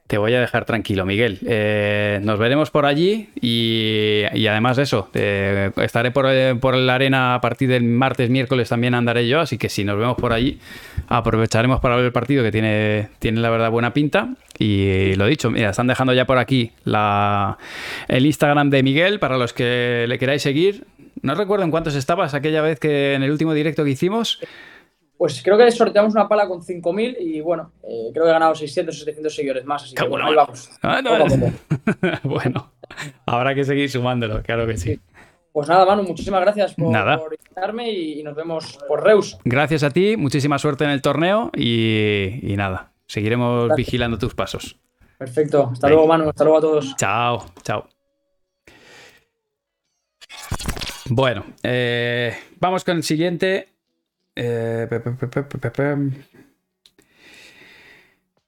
Te 0.08 0.20
voy 0.20 0.36
a 0.36 0.40
dejar 0.40 0.66
tranquilo, 0.66 1.04
Miguel. 1.04 1.40
Eh, 1.48 2.20
nos 2.22 2.38
veremos 2.38 2.70
por 2.70 2.86
allí 2.86 3.30
y, 3.42 4.22
y 4.34 4.46
además 4.46 4.78
de 4.78 4.84
eso, 4.84 5.10
eh, 5.16 5.72
estaré 5.78 6.12
por, 6.12 6.28
eh, 6.30 6.54
por 6.54 6.76
la 6.76 6.94
arena 6.94 7.34
a 7.34 7.42
partir 7.42 7.70
del 7.70 7.84
martes, 7.86 8.30
miércoles 8.30 8.70
también 8.70 8.94
andaré 8.94 9.28
yo, 9.28 9.40
así 9.40 9.58
que 9.58 9.68
si 9.68 9.84
nos 9.84 9.98
vemos 9.98 10.16
por 10.16 10.32
allí, 10.32 10.60
aprovecharemos 11.08 11.80
para 11.80 11.96
ver 11.96 12.06
el 12.06 12.12
partido 12.12 12.44
que 12.44 12.52
tiene, 12.52 13.10
tiene 13.18 13.42
la 13.42 13.50
verdad 13.50 13.72
buena 13.72 13.94
pinta. 13.94 14.36
Y 14.60 15.16
lo 15.16 15.26
dicho, 15.26 15.50
mira, 15.50 15.72
están 15.72 15.88
dejando 15.88 16.14
ya 16.14 16.26
por 16.26 16.38
aquí 16.38 16.72
la, 16.84 17.58
el 18.08 18.28
Instagram 18.28 18.70
de 18.70 18.84
Miguel 18.84 19.18
para 19.18 19.40
los 19.40 19.54
que 19.54 20.06
le 20.08 20.20
queráis 20.20 20.44
seguir. 20.44 20.86
No 21.24 21.34
recuerdo 21.34 21.66
en 21.66 21.72
cuántos 21.72 21.96
estabas 21.96 22.36
aquella 22.36 22.62
vez 22.62 22.80
que 22.80 23.16
en 23.16 23.24
el 23.24 23.32
último 23.32 23.56
directo 23.56 23.84
que 23.84 23.90
hicimos. 23.90 24.40
Pues 25.18 25.42
creo 25.42 25.58
que 25.58 25.72
sorteamos 25.72 26.14
una 26.14 26.28
pala 26.28 26.48
con 26.48 26.62
5.000 26.62 27.16
y 27.20 27.40
bueno, 27.40 27.72
eh, 27.84 28.10
creo 28.12 28.26
que 28.26 28.30
he 28.30 28.34
ganado 28.34 28.54
600 28.54 28.94
o 28.96 29.00
700 29.00 29.34
seguidores 29.36 29.66
más. 29.66 29.84
Así 29.84 29.96
que 29.96 30.06
bueno, 30.08 30.28
ahí 30.28 30.36
vamos. 30.36 30.70
Ah, 30.82 31.02
no, 31.02 31.12
bueno, 32.24 32.72
habrá 33.26 33.56
que 33.56 33.64
seguir 33.64 33.90
sumándolo, 33.90 34.42
claro 34.44 34.68
que 34.68 34.76
sí. 34.78 35.00
Pues 35.54 35.70
nada, 35.70 35.86
Manu, 35.86 36.04
muchísimas 36.04 36.42
gracias 36.42 36.74
por, 36.74 36.92
Nada. 36.92 37.18
por 37.18 37.34
invitarme 37.34 37.90
y, 37.90 38.20
y 38.20 38.24
nos 38.24 38.36
vemos 38.36 38.78
por 38.90 39.02
Reus. 39.06 39.38
Gracias 39.46 39.84
a 39.84 39.90
ti, 39.90 40.18
muchísima 40.18 40.60
suerte 40.60 40.84
en 40.84 40.90
el 40.90 41.02
torneo 41.02 41.50
y, 41.56 42.40
y 42.42 42.58
nada, 42.58 42.92
seguiremos 43.08 43.68
Gracias. 43.68 43.78
vigilando 43.78 44.18
tus 44.18 44.36
pasos. 44.36 44.78
Perfecto. 45.18 45.70
Hasta 45.72 45.88
luego, 45.88 46.08
Manu. 46.08 46.28
Hasta 46.30 46.44
luego 46.44 46.58
a 46.58 46.62
todos. 46.62 46.96
Chao, 46.98 47.46
chao. 47.64 47.88
Bueno, 51.10 51.46
eh, 51.64 52.36
vamos 52.60 52.84
con 52.84 52.98
el 52.98 53.04
siguiente. 53.04 53.75
Eh. 54.36 54.88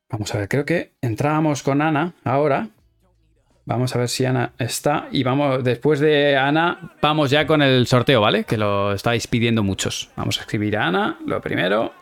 Vamos 0.10 0.34
a 0.34 0.38
ver, 0.38 0.48
creo 0.48 0.66
que 0.66 0.94
entrábamos 1.02 1.64
con 1.64 1.82
Ana 1.82 2.14
ahora. 2.24 2.70
Vamos 3.66 3.94
a 3.94 4.00
ver 4.00 4.08
si 4.08 4.24
Ana 4.24 4.54
está. 4.58 5.10
Y 5.12 5.24
vamos, 5.24 5.62
después 5.64 6.00
de 6.00 6.38
Ana, 6.38 6.96
vamos 7.02 7.30
ya 7.30 7.46
con 7.46 7.62
el 7.62 7.86
sorteo, 7.86 8.22
¿vale? 8.22 8.46
Que 8.46 8.56
lo 8.56 8.94
estáis 8.94 9.28
pidiendo 9.28 9.62
muchos. 9.62 10.10
Vamos 10.16 10.38
a 10.38 10.42
escribir 10.42 10.78
a 10.78 10.88
Ana, 10.88 11.20
lo 11.26 11.42
primero. 11.42 11.94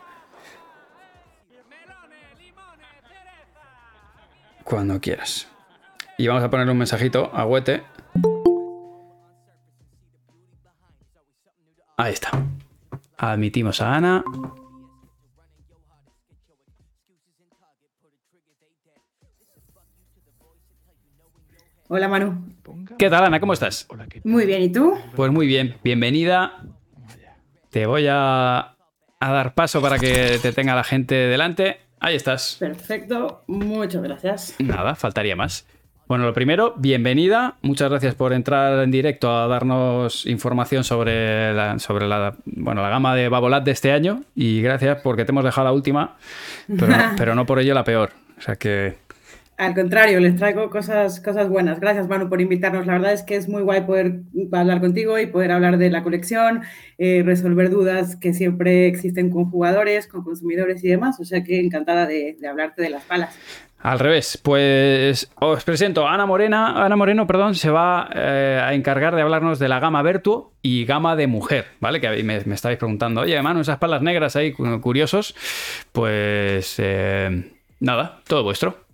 Cuando 4.62 5.00
quieras. 5.00 5.48
Y 6.18 6.28
vamos 6.28 6.44
a 6.44 6.50
poner 6.50 6.68
un 6.68 6.78
mensajito 6.78 7.30
a 7.34 7.44
Huete. 7.44 7.82
Ahí 11.96 12.12
está. 12.12 12.30
Admitimos 13.18 13.80
a 13.80 13.94
Ana. 13.94 14.24
Hola 21.88 22.08
Manu. 22.08 22.44
¿Qué 22.98 23.08
tal, 23.08 23.24
Ana? 23.24 23.38
¿Cómo 23.40 23.52
estás? 23.52 23.86
Hola, 23.88 24.06
¿qué 24.06 24.20
Muy 24.24 24.44
bien, 24.44 24.62
¿y 24.62 24.72
tú? 24.72 24.94
Pues 25.14 25.30
muy 25.30 25.46
bien, 25.46 25.76
bienvenida. 25.84 26.62
Te 27.70 27.86
voy 27.86 28.06
a, 28.08 28.58
a 29.20 29.32
dar 29.32 29.54
paso 29.54 29.80
para 29.80 29.98
que 29.98 30.38
te 30.42 30.52
tenga 30.52 30.74
la 30.74 30.84
gente 30.84 31.14
delante. 31.14 31.80
Ahí 32.00 32.16
estás. 32.16 32.56
Perfecto, 32.58 33.44
muchas 33.46 34.02
gracias. 34.02 34.56
Nada, 34.58 34.94
faltaría 34.94 35.36
más. 35.36 35.66
Bueno, 36.08 36.24
lo 36.24 36.32
primero, 36.32 36.74
bienvenida. 36.76 37.56
Muchas 37.62 37.90
gracias 37.90 38.14
por 38.14 38.32
entrar 38.32 38.80
en 38.84 38.92
directo 38.92 39.28
a 39.28 39.48
darnos 39.48 40.24
información 40.26 40.84
sobre 40.84 41.52
la, 41.52 41.80
sobre 41.80 42.06
la, 42.06 42.36
bueno, 42.44 42.80
la 42.80 42.90
gama 42.90 43.16
de 43.16 43.28
Babolat 43.28 43.64
de 43.64 43.72
este 43.72 43.90
año. 43.90 44.22
Y 44.36 44.62
gracias 44.62 45.00
porque 45.02 45.24
te 45.24 45.32
hemos 45.32 45.42
dejado 45.42 45.64
la 45.64 45.72
última, 45.72 46.16
pero 46.68 46.86
no, 46.86 46.96
pero 47.18 47.34
no 47.34 47.44
por 47.44 47.58
ello 47.58 47.74
la 47.74 47.82
peor. 47.82 48.10
O 48.38 48.40
sea 48.40 48.54
que 48.54 48.94
Al 49.56 49.74
contrario, 49.74 50.20
les 50.20 50.36
traigo 50.36 50.70
cosas, 50.70 51.18
cosas 51.18 51.48
buenas. 51.48 51.80
Gracias, 51.80 52.06
Manu, 52.06 52.28
por 52.28 52.40
invitarnos. 52.40 52.86
La 52.86 52.92
verdad 52.92 53.12
es 53.12 53.24
que 53.24 53.34
es 53.34 53.48
muy 53.48 53.62
guay 53.62 53.80
poder 53.80 54.20
hablar 54.52 54.80
contigo 54.80 55.18
y 55.18 55.26
poder 55.26 55.50
hablar 55.50 55.76
de 55.76 55.90
la 55.90 56.04
colección, 56.04 56.62
eh, 56.98 57.24
resolver 57.24 57.68
dudas 57.68 58.14
que 58.14 58.32
siempre 58.32 58.86
existen 58.86 59.28
con 59.28 59.50
jugadores, 59.50 60.06
con 60.06 60.22
consumidores 60.22 60.84
y 60.84 60.88
demás. 60.88 61.18
O 61.18 61.24
sea 61.24 61.42
que 61.42 61.58
encantada 61.58 62.06
de, 62.06 62.36
de 62.38 62.46
hablarte 62.46 62.80
de 62.80 62.90
las 62.90 63.02
palas. 63.02 63.36
Al 63.86 64.00
revés, 64.00 64.36
pues 64.42 65.30
os 65.36 65.62
presento 65.62 66.08
Ana 66.08 66.26
Morena, 66.26 66.84
Ana 66.84 66.96
Moreno, 66.96 67.28
perdón, 67.28 67.54
se 67.54 67.70
va 67.70 68.10
eh, 68.12 68.60
a 68.60 68.74
encargar 68.74 69.14
de 69.14 69.22
hablarnos 69.22 69.60
de 69.60 69.68
la 69.68 69.78
gama 69.78 70.02
Vertuo 70.02 70.54
y 70.60 70.84
gama 70.86 71.14
de 71.14 71.28
mujer, 71.28 71.66
¿vale? 71.78 72.00
Que 72.00 72.24
me, 72.24 72.38
estáis 72.38 72.78
preguntando, 72.78 73.20
oye, 73.20 73.40
Manu, 73.40 73.60
esas 73.60 73.78
palas 73.78 74.02
negras 74.02 74.34
ahí 74.34 74.52
curiosos, 74.80 75.36
pues 75.92 76.74
eh, 76.78 77.48
nada, 77.78 78.22
todo 78.26 78.42
vuestro. 78.42 78.85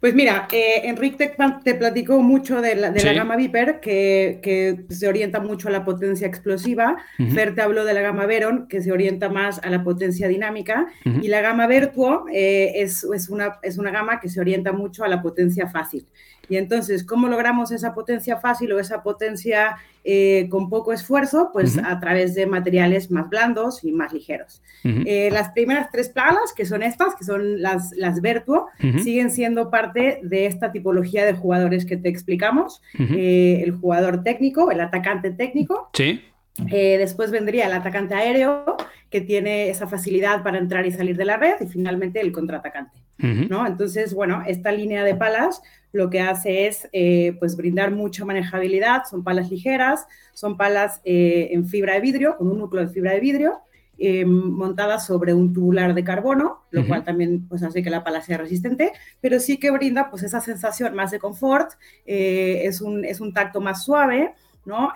Pues 0.00 0.14
mira, 0.14 0.48
eh, 0.50 0.80
Enrique 0.84 1.30
te, 1.62 1.74
platicó 1.74 2.22
mucho 2.22 2.62
de 2.62 2.74
la, 2.74 2.90
de 2.90 3.04
la 3.04 3.12
gama 3.12 3.36
Viper, 3.36 3.80
que, 3.80 4.40
que, 4.42 4.86
se 4.88 5.06
orienta 5.06 5.40
mucho 5.40 5.68
a 5.68 5.70
la 5.70 5.84
potencia 5.84 6.26
explosiva. 6.26 6.96
Fer 7.34 7.54
te 7.54 7.60
habló 7.60 7.84
de 7.84 7.92
la 7.92 8.00
gama 8.00 8.24
Veron, 8.24 8.66
que 8.66 8.80
se 8.80 8.92
orienta 8.92 9.28
más 9.28 9.58
a 9.62 9.68
la 9.68 9.84
potencia 9.84 10.26
dinámica. 10.26 10.86
Y 11.04 11.28
la 11.28 11.42
gama 11.42 11.66
Vertuo 11.66 12.24
eh, 12.32 12.72
es, 12.76 13.04
es, 13.04 13.28
una, 13.28 13.58
es 13.62 13.76
una 13.76 13.90
gama 13.90 14.20
que 14.20 14.30
se 14.30 14.40
orienta 14.40 14.72
mucho 14.72 15.04
a 15.04 15.08
la 15.08 15.20
potencia 15.20 15.68
fácil. 15.68 16.06
Y 16.50 16.56
entonces, 16.56 17.04
¿cómo 17.04 17.28
logramos 17.28 17.70
esa 17.70 17.94
potencia 17.94 18.36
fácil 18.36 18.72
o 18.72 18.80
esa 18.80 19.04
potencia 19.04 19.76
eh, 20.02 20.48
con 20.50 20.68
poco 20.68 20.92
esfuerzo? 20.92 21.50
Pues 21.52 21.78
a 21.78 22.00
través 22.00 22.34
de 22.34 22.44
materiales 22.44 23.08
más 23.12 23.30
blandos 23.30 23.84
y 23.84 23.92
más 23.92 24.12
ligeros. 24.12 24.60
Eh, 24.82 25.30
las 25.30 25.50
primeras 25.50 25.90
tres 25.92 26.08
plagas, 26.08 26.52
que 26.54 26.66
son 26.66 26.82
estas, 26.82 27.14
que 27.14 27.24
son 27.24 27.62
las, 27.62 27.92
las 27.92 28.20
Vertuo, 28.20 28.66
siguen 29.00 29.30
siendo 29.30 29.70
parte 29.70 30.18
de 30.24 30.46
esta 30.46 30.72
tipología 30.72 31.24
de 31.24 31.34
jugadores 31.34 31.86
que 31.86 31.96
te 31.96 32.08
explicamos. 32.08 32.82
Eh, 32.98 33.62
el 33.64 33.70
jugador 33.70 34.24
técnico, 34.24 34.72
el 34.72 34.80
atacante 34.80 35.30
técnico. 35.30 35.90
Sí. 35.92 36.20
después 36.58 37.30
vendría 37.30 37.68
el 37.68 37.74
atacante 37.74 38.14
aéreo, 38.14 38.76
que 39.08 39.20
tiene 39.20 39.70
esa 39.70 39.86
facilidad 39.86 40.42
para 40.42 40.58
entrar 40.58 40.84
y 40.84 40.90
salir 40.90 41.16
de 41.16 41.26
la 41.26 41.36
red, 41.36 41.60
y 41.60 41.66
finalmente 41.66 42.20
el 42.20 42.32
contraatacante. 42.32 42.98
¿no? 43.18 43.66
Entonces, 43.66 44.14
bueno, 44.14 44.42
esta 44.46 44.72
línea 44.72 45.04
de 45.04 45.14
palas 45.14 45.62
lo 45.92 46.10
que 46.10 46.20
hace 46.20 46.66
es 46.66 46.88
eh, 46.92 47.36
pues 47.38 47.56
brindar 47.56 47.90
mucha 47.90 48.24
manejabilidad, 48.24 49.02
son 49.08 49.24
palas 49.24 49.50
ligeras, 49.50 50.06
son 50.34 50.56
palas 50.56 51.00
eh, 51.04 51.48
en 51.52 51.66
fibra 51.66 51.94
de 51.94 52.00
vidrio, 52.00 52.36
con 52.36 52.48
un 52.48 52.58
núcleo 52.58 52.86
de 52.86 52.92
fibra 52.92 53.12
de 53.12 53.20
vidrio, 53.20 53.60
eh, 53.98 54.24
montadas 54.24 55.04
sobre 55.04 55.34
un 55.34 55.52
tubular 55.52 55.92
de 55.92 56.04
carbono, 56.04 56.64
lo 56.70 56.86
cual 56.86 57.04
también 57.04 57.46
pues, 57.48 57.62
hace 57.62 57.82
que 57.82 57.90
la 57.90 58.02
pala 58.02 58.22
sea 58.22 58.38
resistente, 58.38 58.92
pero 59.20 59.38
sí 59.40 59.58
que 59.58 59.70
brinda 59.70 60.08
pues, 60.10 60.22
esa 60.22 60.40
sensación 60.40 60.94
más 60.94 61.10
de 61.10 61.18
confort, 61.18 61.72
es, 62.06 62.80
un, 62.80 63.04
es 63.04 63.20
un 63.20 63.34
tacto 63.34 63.60
más 63.60 63.84
suave, 63.84 64.34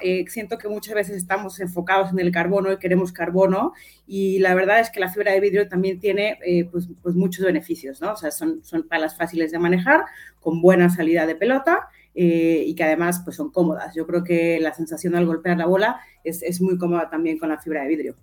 Eh, 0.01 0.25
siento 0.29 0.59
que 0.59 0.69
muchas 0.69 0.95
veces 0.95 1.17
estamos 1.17 1.59
enfocados 1.61 2.13
en 2.13 2.21
el 2.21 2.31
carbono 2.31 2.71
y 2.73 2.79
queremos 2.79 3.13
carbono 3.13 3.73
y 4.07 4.39
la 4.39 4.55
verdad 4.55 4.81
es 4.81 4.91
que 4.91 5.01
la 5.01 5.11
fibra 5.11 5.33
de 5.33 5.41
vidrio 5.41 5.69
también 5.69 5.99
tiene 5.99 6.39
eh, 6.47 6.65
pues, 6.71 6.89
pues, 7.03 7.15
muchos 7.15 7.45
beneficios, 7.45 8.01
¿no? 8.01 8.13
O 8.13 8.17
sea, 8.17 8.31
son, 8.31 8.63
son 8.63 8.87
palas 8.87 9.17
fáciles 9.17 9.51
de 9.51 9.59
manejar, 9.59 10.05
con 10.41 10.61
buena 10.61 10.91
salida 10.91 11.27
de 11.27 11.35
pelota 11.35 11.89
eh, 12.15 12.63
y 12.67 12.75
que 12.75 12.85
además 12.85 13.23
pues, 13.25 13.37
son 13.37 13.51
cómodas. 13.51 13.95
Yo 13.95 14.07
creo 14.07 14.23
que 14.23 14.61
la 14.61 14.75
sensación 14.75 15.15
al 15.15 15.27
golpear 15.27 15.57
la 15.57 15.67
bola 15.67 16.01
es, 16.23 16.43
es 16.43 16.61
muy 16.61 16.79
cómoda 16.79 17.09
también 17.11 17.39
con 17.39 17.49
la 17.49 17.59
fibra 17.59 17.83
de 17.83 17.89
vidrio. 17.89 18.17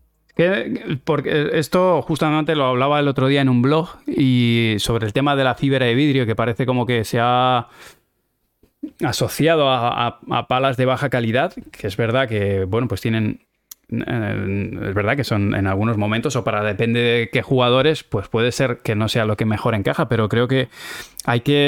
Porque 1.03 1.49
esto 1.53 2.01
justamente 2.01 2.55
lo 2.55 2.65
hablaba 2.65 2.99
el 2.99 3.07
otro 3.07 3.27
día 3.27 3.41
en 3.41 3.49
un 3.49 3.61
blog 3.61 3.89
y 4.07 4.75
sobre 4.79 5.05
el 5.05 5.13
tema 5.13 5.35
de 5.35 5.43
la 5.43 5.55
fibra 5.55 5.85
de 5.85 5.93
vidrio 5.93 6.25
que 6.25 6.35
parece 6.35 6.65
como 6.65 6.85
que 6.85 7.03
se 7.03 7.19
ha 7.21 7.67
asociado 9.03 9.69
a, 9.69 10.19
palas 10.47 10.77
de 10.77 10.85
baja 10.85 11.09
calidad, 11.09 11.53
que 11.71 11.87
es 11.87 11.97
verdad 11.97 12.27
que, 12.27 12.65
bueno, 12.65 12.87
pues 12.87 13.01
tienen 13.01 13.41
eh, 13.89 14.71
es 14.87 14.93
verdad 14.93 15.17
que 15.17 15.23
son 15.23 15.53
en 15.53 15.67
algunos 15.67 15.97
momentos 15.97 16.35
o 16.35 16.43
para 16.43 16.63
depende 16.63 17.01
de 17.01 17.29
qué 17.29 17.41
jugadores, 17.41 18.03
pues 18.03 18.27
puede 18.29 18.51
ser 18.51 18.77
que 18.77 18.95
no 18.95 19.09
sea 19.09 19.25
lo 19.25 19.35
que 19.35 19.45
mejor 19.45 19.75
encaja, 19.75 20.07
pero 20.07 20.29
creo 20.29 20.47
que 20.47 20.69
hay 21.25 21.41
que 21.41 21.67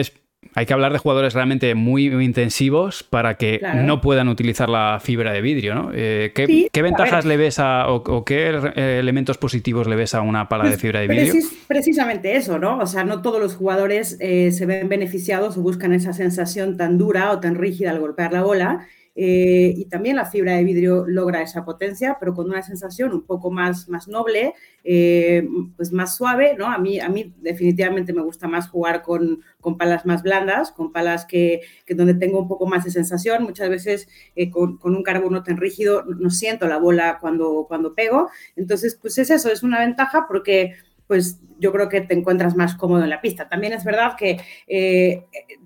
hay 0.54 0.66
que 0.66 0.74
hablar 0.74 0.94
de 0.94 1.00
jugadores 1.00 1.34
realmente 1.34 1.76
muy, 1.76 2.08
intensivos 2.24 3.04
para 3.04 3.36
que 3.36 3.62
no 3.84 4.02
puedan 4.02 4.28
utilizar 4.28 4.70
la 4.70 5.00
fibra 5.02 5.32
de 5.34 5.41
vidrio, 5.41 5.76
¿no? 5.76 5.91
Eh, 5.94 6.32
¿qué, 6.34 6.82
ventajas 6.82 7.26
le 7.26 7.38
ves 7.38 7.60
a, 7.60 7.88
o, 7.88 8.24
qué 8.24 8.50
eh, 8.76 9.00
elementos 9.00 9.38
positivos 9.38 9.88
le 9.88 9.96
ves 9.96 10.16
a 10.16 10.22
una 10.22 10.50
pala 10.50 10.66
de 10.66 10.72
pues 10.72 10.82
fibra 10.82 11.00
de 11.00 11.08
vidrio? 11.08 11.34
precisamente 11.68 12.36
eso, 12.36 12.60
¿no? 12.60 12.80
O 12.80 12.86
sea, 12.86 13.04
no 13.04 13.22
todos 13.22 13.41
los 13.41 13.56
jugadores 13.56 14.18
eh, 14.20 14.52
se 14.52 14.66
ven 14.66 14.89
beneficiados 14.89 15.58
o 15.58 15.62
buscan 15.62 15.94
esa 15.94 16.14
sensación 16.14 16.78
tan 16.78 16.98
dura 16.98 17.32
o 17.32 17.39
tan 17.39 17.56
rígida 17.56 17.91
al 17.91 18.00
golpear 18.00 18.34
la 18.34 18.44
bola. 18.44 18.88
Eh, 19.16 19.74
y 19.78 19.86
también 19.86 20.16
la 20.16 20.26
fibra 20.26 20.55
de 20.55 20.64
vidrio 20.64 21.05
logra 21.07 21.41
esa 21.41 21.64
potencia, 21.64 22.18
pero 22.20 22.34
con 22.34 22.49
una 22.49 22.64
sensación 22.64 23.14
un 23.14 23.26
poco 23.26 23.51
más, 23.51 23.88
más 23.88 24.07
noble, 24.07 24.55
eh, 24.84 25.47
pues 25.78 25.91
más 25.91 26.16
suave, 26.16 26.55
¿no? 26.57 26.66
A 26.66 26.78
mí, 26.80 26.99
a 26.99 27.09
mí 27.09 27.34
definitivamente 27.38 28.14
me 28.14 28.24
gusta 28.24 28.47
más 28.47 28.70
jugar 28.70 29.03
con, 29.03 29.41
con 29.61 29.78
palas 29.78 30.05
más 30.05 30.24
blandas, 30.24 30.72
con 30.72 30.91
palas 30.91 31.26
que, 31.26 31.61
que, 31.86 31.93
donde 31.93 32.16
tengo 32.16 32.39
un 32.39 32.47
poco 32.47 32.66
más 32.66 32.86
de 32.86 32.91
sensación. 32.91 33.43
Muchas 33.43 33.70
veces 33.70 34.07
eh, 34.36 34.49
con, 34.49 34.78
con, 34.78 34.95
un 34.95 35.03
carbono 35.03 35.43
tan 35.43 35.57
rígido 35.57 36.03
no 36.05 36.30
siento 36.30 36.68
la 36.68 36.78
bola 36.78 37.20
cuando, 37.22 37.66
cuando 37.68 37.93
pego. 37.93 38.30
Entonces, 38.55 38.97
pues 38.99 39.18
es 39.20 39.30
eso, 39.30 39.51
es 39.51 39.64
una 39.64 39.80
ventaja 39.80 40.26
porque 40.28 40.74
pues 41.07 41.39
yo 41.59 41.72
creo 41.72 41.89
que 41.89 42.01
te 42.01 42.14
encuentras 42.14 42.55
más 42.55 42.76
cómodo 42.76 43.03
en 43.03 43.09
la 43.09 43.22
pista. 43.22 43.47
También 43.47 43.74
es 43.74 43.84
verdad 43.84 44.16
que 44.18 44.39
eh, 44.68 45.26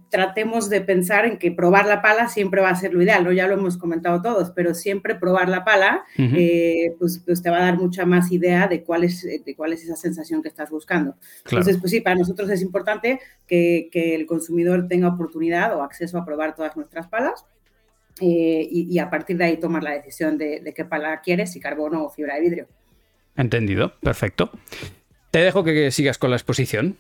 tratemos 0.10 0.70
de 0.70 0.82
pensar 0.82 1.26
en 1.26 1.38
que 1.38 1.52
probar 1.52 1.86
la 1.86 2.02
pala 2.02 2.30
siempre 2.30 2.62
va 2.62 2.70
a 2.70 2.76
ser 2.76 2.94
lo 2.94 3.02
ideal, 3.02 3.24
¿no? 3.24 3.32
Ya 3.32 3.48
lo 3.48 3.56
hemos 3.56 3.78
comentado 3.78 4.22
todos, 4.22 4.52
pero 4.52 4.74
siempre 4.74 5.16
probar 5.16 5.50
la 5.50 5.64
pala, 5.66 6.06
eh, 6.18 6.96
pues, 7.00 7.22
pues, 7.26 7.42
te 7.42 7.50
va 7.50 7.58
a 7.58 7.66
dar 7.66 7.78
mucha 7.78 8.06
más 8.06 8.32
idea 8.32 8.68
de 8.68 8.84
cuál 8.84 9.04
es, 9.04 9.24
de 9.24 9.56
cuál 9.56 9.74
es 9.74 9.84
esa 9.84 9.96
sensación 9.96 10.42
que 10.42 10.48
estás 10.48 10.70
buscando. 10.70 11.16
Entonces, 11.46 11.78
pues 11.78 11.92
sí, 11.92 12.02
para 12.02 12.16
nosotros 12.16 12.50
es 12.50 12.62
importante 12.62 13.20
que, 13.46 13.90
el 13.94 14.26
consumidor 14.26 14.88
tenga 14.88 15.08
oportunidad 15.08 15.76
o 15.76 15.82
acceso 15.82 16.18
a 16.18 16.26
probar 16.26 16.56
todas 16.56 16.76
nuestras 16.78 17.08
palas. 17.08 17.46
Eh, 18.22 18.68
y, 18.72 18.98
a 19.00 19.10
partir 19.10 19.38
de 19.38 19.46
ahí 19.46 19.58
tomar 19.58 19.84
la 19.84 19.92
decisión 19.92 20.38
de, 20.38 20.60
de 20.62 20.74
qué 20.74 20.86
pala 20.86 21.22
quieres, 21.22 21.52
si 21.52 21.60
carbono 21.60 22.04
o 22.04 22.10
fibra 22.10 22.36
de 22.36 22.42
vidrio. 22.42 22.68
Entendido, 23.36 23.94
perfecto. 24.00 24.50
Te 25.32 25.40
dejo 25.40 25.64
que 25.64 25.92
sigas 25.92 26.18
con 26.18 26.32
la 26.32 26.38
exposición. 26.38 26.98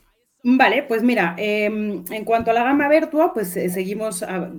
Vale, 0.49 0.83
pues 0.83 1.03
mira, 1.03 1.35
em, 1.37 2.05
en 2.09 2.23
cuanto 2.23 2.51
a 2.51 2.53
la 2.53 2.63
gama 2.63 2.87
Vertua, 2.87 3.33
pues 3.33 3.57
eh, 3.57 3.67
seguimos 3.69 4.23
ah, 4.23 4.49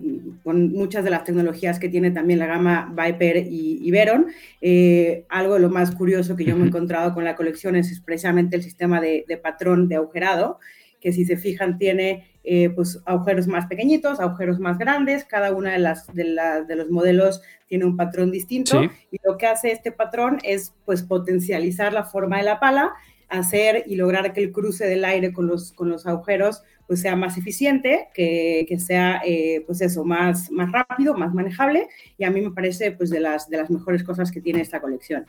con 0.44 0.70
muchas 0.70 1.02
de 1.02 1.08
las 1.08 1.24
tecnologías 1.24 1.78
que 1.78 1.88
tiene 1.88 2.10
también 2.10 2.38
la 2.40 2.46
gama 2.46 2.92
Viper 2.94 3.46
y, 3.48 3.90
Veron. 3.90 4.26
Eh, 4.60 5.24
algo 5.30 5.54
de 5.54 5.60
lo 5.60 5.70
más 5.70 5.94
curioso 5.94 6.36
que 6.36 6.44
yo 6.44 6.56
me 6.56 6.64
he 6.64 6.66
encontrado 6.66 7.14
con 7.14 7.24
la 7.24 7.36
colección 7.36 7.74
es 7.74 8.02
precisamente 8.04 8.56
el 8.56 8.62
sistema 8.62 9.00
de, 9.00 9.24
patrón 9.42 9.88
de 9.88 9.96
agujerado, 9.96 10.58
que 11.00 11.10
si 11.14 11.24
se 11.24 11.38
fijan 11.38 11.78
tiene 11.78 12.26
eh, 12.44 12.68
pues 12.68 13.00
agujeros 13.06 13.46
más 13.46 13.64
pequeñitos, 13.64 14.20
agujeros 14.20 14.60
más 14.60 14.76
grandes, 14.76 15.24
cada 15.24 15.52
una 15.54 15.72
de, 15.72 15.78
las, 15.78 16.06
de, 16.12 16.76
los 16.76 16.90
modelos 16.90 17.40
tiene 17.66 17.86
un 17.86 17.96
patrón 17.96 18.30
distinto 18.30 18.82
y 19.10 19.16
lo 19.24 19.38
que 19.38 19.46
hace 19.46 19.72
este 19.72 19.90
patrón 19.90 20.36
es 20.42 20.74
pues 20.84 21.02
potencializar 21.02 21.94
la 21.94 22.04
forma 22.04 22.36
de 22.36 22.42
la 22.42 22.60
pala 22.60 22.92
hacer 23.28 23.84
y 23.86 23.96
lograr 23.96 24.32
que 24.32 24.40
el 24.40 24.52
cruce 24.52 24.86
del 24.86 25.04
aire 25.04 25.32
con 25.32 25.46
los, 25.46 25.72
con 25.72 25.88
los 25.88 26.06
agujeros 26.06 26.62
pues 26.86 27.02
sea 27.02 27.16
más 27.16 27.36
eficiente, 27.36 28.08
que, 28.14 28.64
que 28.66 28.78
sea 28.78 29.20
eh, 29.24 29.62
pues 29.66 29.82
eso, 29.82 30.06
más, 30.06 30.50
más 30.50 30.72
rápido, 30.72 31.14
más 31.14 31.34
manejable 31.34 31.86
y 32.16 32.24
a 32.24 32.30
mí 32.30 32.40
me 32.40 32.50
parece 32.50 32.92
pues 32.92 33.10
de 33.10 33.20
las, 33.20 33.50
de 33.50 33.58
las 33.58 33.68
mejores 33.68 34.02
cosas 34.02 34.32
que 34.32 34.40
tiene 34.40 34.62
esta 34.62 34.80
colección. 34.80 35.26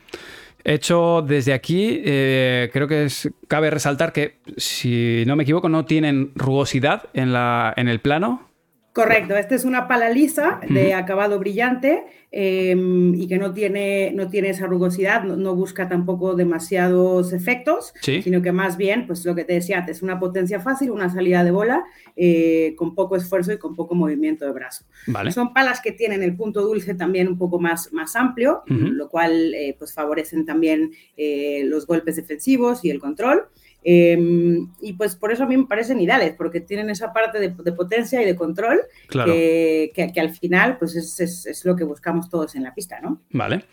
Hecho 0.64 1.22
desde 1.22 1.52
aquí, 1.52 2.00
eh, 2.02 2.70
creo 2.72 2.88
que 2.88 3.04
es, 3.04 3.30
cabe 3.46 3.68
resaltar 3.70 4.12
que 4.12 4.38
si 4.56 5.22
no 5.26 5.36
me 5.36 5.42
equivoco 5.42 5.68
no 5.68 5.84
tienen 5.84 6.32
rugosidad 6.34 7.10
en, 7.12 7.34
la, 7.34 7.74
en 7.76 7.88
el 7.88 8.00
plano, 8.00 8.49
Correcto, 8.92 9.36
esta 9.36 9.54
es 9.54 9.64
una 9.64 9.86
pala 9.86 10.10
lisa 10.10 10.60
de 10.68 10.94
acabado 10.94 11.38
brillante 11.38 12.02
em, 12.32 13.14
y 13.14 13.28
que 13.28 13.38
no 13.38 13.52
tiene, 13.52 14.10
no 14.12 14.28
tiene 14.28 14.50
esa 14.50 14.66
rugosidad, 14.66 15.22
no, 15.22 15.54
busca 15.54 15.88
tampoco 15.88 16.34
demasiados 16.34 17.32
efectos, 17.32 17.94
sino 18.02 18.42
que 18.42 18.50
más 18.50 18.76
bien, 18.76 19.06
pues 19.06 19.24
lo 19.24 19.36
que 19.36 19.44
te 19.44 19.52
decía 19.52 19.78
antes, 19.78 20.02
una 20.02 20.18
potencia 20.18 20.58
fácil, 20.58 20.90
una 20.90 21.08
salida 21.08 21.44
de 21.44 21.52
bola 21.52 21.84
eh, 22.16 22.74
con 22.76 22.96
poco 22.96 23.14
esfuerzo 23.14 23.52
y 23.52 23.58
con 23.58 23.76
poco 23.76 23.94
movimiento 23.94 24.44
de 24.44 24.52
brazo. 24.52 24.84
Son 25.30 25.54
palas 25.54 25.80
que 25.80 25.92
tienen 25.92 26.24
el 26.24 26.34
punto 26.34 26.60
dulce 26.62 26.94
también 26.94 27.28
un 27.28 27.38
poco 27.38 27.60
más, 27.60 27.92
más 27.92 28.16
amplio, 28.16 28.64
lo 28.66 29.08
cual 29.08 29.54
eh, 29.54 29.76
pues 29.78 29.94
favorecen 29.94 30.44
también 30.44 30.90
eh, 31.16 31.62
los 31.64 31.86
golpes 31.86 32.16
defensivos 32.16 32.84
y 32.84 32.90
el 32.90 32.98
control. 32.98 33.44
Em, 33.82 34.68
y 34.80 34.92
pues 34.92 35.16
por 35.16 35.32
eso 35.32 35.44
a 35.44 35.46
mí 35.46 35.56
me 35.56 35.66
parecen 35.66 36.00
ideales, 36.00 36.34
porque 36.36 36.60
tienen 36.60 36.90
esa 36.90 37.12
parte 37.12 37.38
de, 37.38 37.72
potencia 37.72 38.20
y 38.20 38.26
de 38.26 38.36
control 38.36 38.82
que, 39.08 39.92
que, 39.94 40.20
al 40.20 40.30
final 40.30 40.76
pues 40.78 40.96
es, 40.96 41.46
es, 41.46 41.64
lo 41.64 41.76
que 41.76 41.84
buscamos 41.84 42.28
todos 42.28 42.54
en 42.54 42.64
la 42.64 42.74
pista, 42.74 43.00
¿no? 43.00 43.22
Vale. 43.30 43.64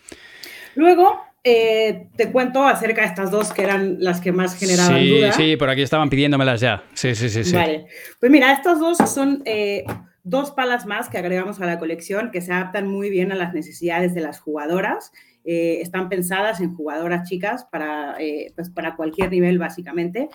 Luego, 0.74 1.20
eh, 1.44 2.08
te 2.16 2.30
cuento 2.30 2.66
acerca 2.66 3.02
de 3.02 3.08
estas 3.08 3.30
dos 3.30 3.52
que 3.52 3.62
eran 3.62 3.96
las 4.00 4.20
que 4.20 4.32
más 4.32 4.56
generaban 4.56 5.00
sí, 5.00 5.08
duda. 5.08 5.32
Sí, 5.32 5.56
por 5.56 5.70
aquí 5.70 5.82
estaban 5.82 6.08
pidiéndomelas 6.10 6.60
ya. 6.60 6.84
Sí, 6.94 7.14
sí, 7.14 7.28
sí. 7.28 7.44
sí. 7.44 7.54
Vale. 7.54 7.86
Pues 8.20 8.30
mira, 8.30 8.52
estas 8.52 8.80
dos 8.80 8.98
son 8.98 9.42
eh, 9.44 9.84
dos 10.24 10.50
palas 10.50 10.84
más 10.86 11.08
que 11.08 11.18
agregamos 11.18 11.60
a 11.60 11.66
la 11.66 11.78
colección 11.78 12.30
que 12.30 12.40
se 12.40 12.52
adaptan 12.52 12.86
muy 12.86 13.08
bien 13.08 13.32
a 13.32 13.34
las 13.34 13.54
necesidades 13.54 14.14
de 14.14 14.20
las 14.20 14.40
jugadoras. 14.40 15.12
Eh, 15.44 15.80
están 15.80 16.08
pensadas 16.08 16.60
en 16.60 16.74
jugadoras 16.74 17.28
chicas 17.28 17.64
para, 17.70 18.16
eh, 18.18 18.52
pues 18.54 18.70
para 18.70 18.96
cualquier 18.96 19.30
nivel, 19.30 19.58
básicamente. 19.58 20.28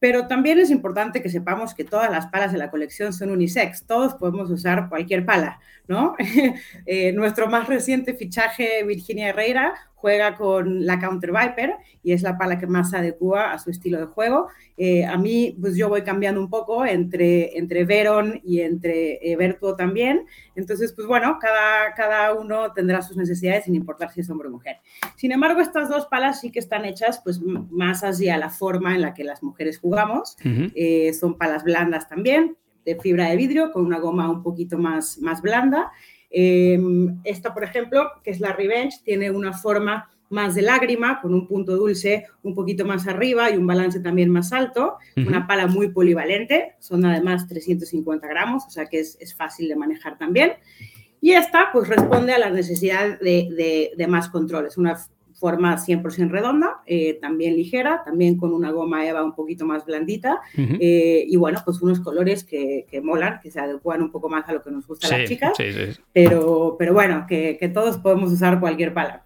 Pero 0.00 0.28
también 0.28 0.58
es 0.60 0.70
importante 0.70 1.22
que 1.22 1.28
sepamos 1.28 1.74
que 1.74 1.84
todas 1.84 2.10
las 2.10 2.26
palas 2.28 2.52
de 2.52 2.58
la 2.58 2.70
colección 2.70 3.12
son 3.12 3.30
unisex. 3.30 3.84
Todos 3.84 4.14
podemos 4.14 4.48
usar 4.50 4.88
cualquier 4.88 5.26
pala, 5.26 5.58
¿no? 5.88 6.14
eh, 6.86 7.12
nuestro 7.12 7.48
más 7.48 7.66
reciente 7.66 8.14
fichaje, 8.14 8.84
Virginia 8.84 9.30
Herrera, 9.30 9.74
juega 10.00 10.36
con 10.36 10.86
la 10.86 11.00
Counter 11.00 11.32
Viper 11.32 11.74
y 12.02 12.12
es 12.12 12.22
la 12.22 12.38
pala 12.38 12.58
que 12.58 12.66
más 12.66 12.90
se 12.90 12.96
adecua 12.96 13.52
a 13.52 13.58
su 13.58 13.70
estilo 13.70 13.98
de 13.98 14.06
juego. 14.06 14.46
Eh, 14.76 15.04
a 15.04 15.18
mí, 15.18 15.56
pues 15.60 15.76
yo 15.76 15.88
voy 15.88 16.02
cambiando 16.02 16.40
un 16.40 16.48
poco 16.48 16.86
entre, 16.86 17.58
entre 17.58 17.84
Veron 17.84 18.40
y 18.44 18.60
entre 18.60 19.18
eh, 19.32 19.58
también. 19.76 20.24
Entonces, 20.54 20.92
pues 20.92 21.06
bueno, 21.08 21.38
cada, 21.40 21.94
cada 21.94 22.34
uno 22.34 22.72
tendrá 22.72 23.02
sus 23.02 23.16
necesidades 23.16 23.64
sin 23.64 23.74
importar 23.74 24.12
si 24.12 24.20
es 24.20 24.30
hombre 24.30 24.48
o 24.48 24.52
mujer. 24.52 24.76
Sin 25.16 25.32
embargo, 25.32 25.60
estas 25.60 25.88
dos 25.88 26.06
palas 26.06 26.40
sí 26.40 26.52
que 26.52 26.60
están 26.60 26.84
hechas 26.84 27.20
pues 27.22 27.40
más 27.40 28.04
hacia 28.04 28.38
la 28.38 28.50
forma 28.50 28.94
en 28.94 29.02
la 29.02 29.14
que 29.14 29.24
las 29.24 29.42
mujeres 29.42 29.78
jugamos. 29.78 30.36
Uh 30.44 30.48
-huh. 30.48 30.72
eh, 30.74 31.12
son 31.12 31.36
palas 31.36 31.64
blandas 31.64 32.08
también, 32.08 32.56
de 32.84 32.96
fibra 32.96 33.28
de 33.28 33.36
vidrio, 33.36 33.72
con 33.72 33.84
una 33.84 33.98
goma 33.98 34.30
un 34.30 34.42
poquito 34.42 34.78
más, 34.78 35.18
más 35.18 35.42
blanda. 35.42 35.90
Eh, 36.30 36.78
esta, 37.24 37.54
por 37.54 37.64
ejemplo, 37.64 38.10
que 38.22 38.30
es 38.30 38.40
la 38.40 38.52
Revenge, 38.52 38.98
tiene 39.04 39.30
una 39.30 39.52
forma 39.52 40.10
más 40.30 40.54
de 40.54 40.62
lágrima, 40.62 41.20
con 41.22 41.32
un 41.32 41.46
punto 41.46 41.76
dulce 41.76 42.26
un 42.42 42.54
poquito 42.54 42.84
más 42.84 43.06
arriba 43.06 43.50
y 43.50 43.56
un 43.56 43.66
balance 43.66 44.00
también 44.00 44.28
más 44.30 44.52
alto. 44.52 44.98
Uh 45.16 45.20
-huh. 45.20 45.28
Una 45.28 45.46
pala 45.46 45.66
muy 45.66 45.88
polivalente, 45.88 46.74
son 46.80 47.04
además 47.06 47.46
350 47.48 48.26
gramos, 48.26 48.66
o 48.66 48.70
sea 48.70 48.86
que 48.86 49.00
es, 49.00 49.16
es 49.20 49.34
fácil 49.34 49.68
de 49.68 49.76
manejar 49.76 50.18
también. 50.18 50.52
Y 51.20 51.32
esta, 51.32 51.70
pues, 51.72 51.88
responde 51.88 52.32
a 52.32 52.38
la 52.38 52.50
necesidad 52.50 53.18
de, 53.18 53.48
de, 53.56 53.90
de 53.96 54.06
más 54.06 54.28
control. 54.28 54.66
Es 54.66 54.76
una 54.78 54.96
forma 55.38 55.76
100% 55.76 56.30
redonda, 56.30 56.80
eh, 56.86 57.18
también 57.20 57.56
ligera, 57.56 58.02
también 58.04 58.36
con 58.36 58.52
una 58.52 58.70
goma 58.70 59.06
EVA 59.06 59.24
un 59.24 59.34
poquito 59.34 59.64
más 59.64 59.84
blandita 59.84 60.40
uh 60.56 60.60
-huh. 60.60 60.78
eh, 60.80 61.24
y 61.26 61.36
bueno, 61.36 61.60
pues 61.64 61.80
unos 61.80 62.00
colores 62.00 62.44
que, 62.44 62.86
que, 62.90 63.00
molan, 63.00 63.40
que 63.40 63.50
se 63.50 63.60
adecuan 63.60 64.02
un 64.02 64.10
poco 64.10 64.28
más 64.28 64.48
a 64.48 64.52
lo 64.52 64.62
que 64.62 64.70
nos 64.70 64.86
gusta 64.86 65.06
a 65.06 65.10
sí, 65.10 65.16
las 65.16 65.28
chicas, 65.28 65.52
sí, 65.56 65.72
sí. 65.72 66.00
Pero, 66.12 66.76
pero 66.78 66.92
bueno, 66.92 67.26
que, 67.28 67.56
que 67.58 67.68
todos 67.68 67.98
podemos 67.98 68.32
usar 68.32 68.60
cualquier 68.60 68.92
pala. 68.92 69.24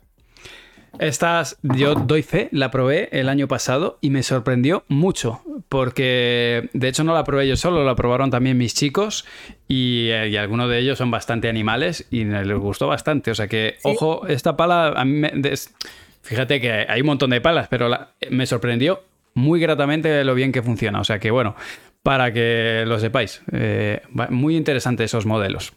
Estas, 0.98 1.58
yo 1.62 1.94
doy 1.94 2.22
fe, 2.22 2.48
la 2.52 2.70
probé 2.70 3.08
el 3.12 3.28
año 3.28 3.48
pasado 3.48 3.98
y 4.00 4.10
me 4.10 4.22
sorprendió 4.22 4.84
mucho, 4.88 5.40
porque 5.68 6.68
de 6.72 6.88
hecho 6.88 7.02
no 7.02 7.14
la 7.14 7.24
probé 7.24 7.48
yo 7.48 7.56
solo, 7.56 7.84
la 7.84 7.96
probaron 7.96 8.30
también 8.30 8.58
mis 8.58 8.74
chicos 8.74 9.24
y, 9.68 10.08
eh, 10.10 10.28
y 10.28 10.36
algunos 10.36 10.68
de 10.68 10.78
ellos 10.78 10.98
son 10.98 11.10
bastante 11.10 11.48
animales 11.48 12.06
y 12.10 12.24
les 12.24 12.58
gustó 12.58 12.88
bastante. 12.88 13.30
O 13.30 13.34
sea 13.34 13.48
que, 13.48 13.76
¿Sí? 13.78 13.88
ojo, 13.88 14.26
esta 14.26 14.56
pala, 14.56 14.88
a 14.88 15.04
mí 15.04 15.12
me, 15.12 15.30
des, 15.34 15.74
fíjate 16.22 16.60
que 16.60 16.86
hay 16.88 17.00
un 17.00 17.06
montón 17.06 17.30
de 17.30 17.40
palas, 17.40 17.68
pero 17.68 17.88
la, 17.88 18.10
me 18.30 18.46
sorprendió 18.46 19.02
muy 19.34 19.60
gratamente 19.60 20.22
lo 20.24 20.34
bien 20.34 20.52
que 20.52 20.62
funciona. 20.62 21.00
O 21.00 21.04
sea 21.04 21.18
que, 21.18 21.30
bueno, 21.30 21.56
para 22.02 22.32
que 22.32 22.84
lo 22.86 22.98
sepáis, 22.98 23.42
eh, 23.52 24.02
muy 24.28 24.56
interesante 24.56 25.04
esos 25.04 25.26
modelos. 25.26 25.72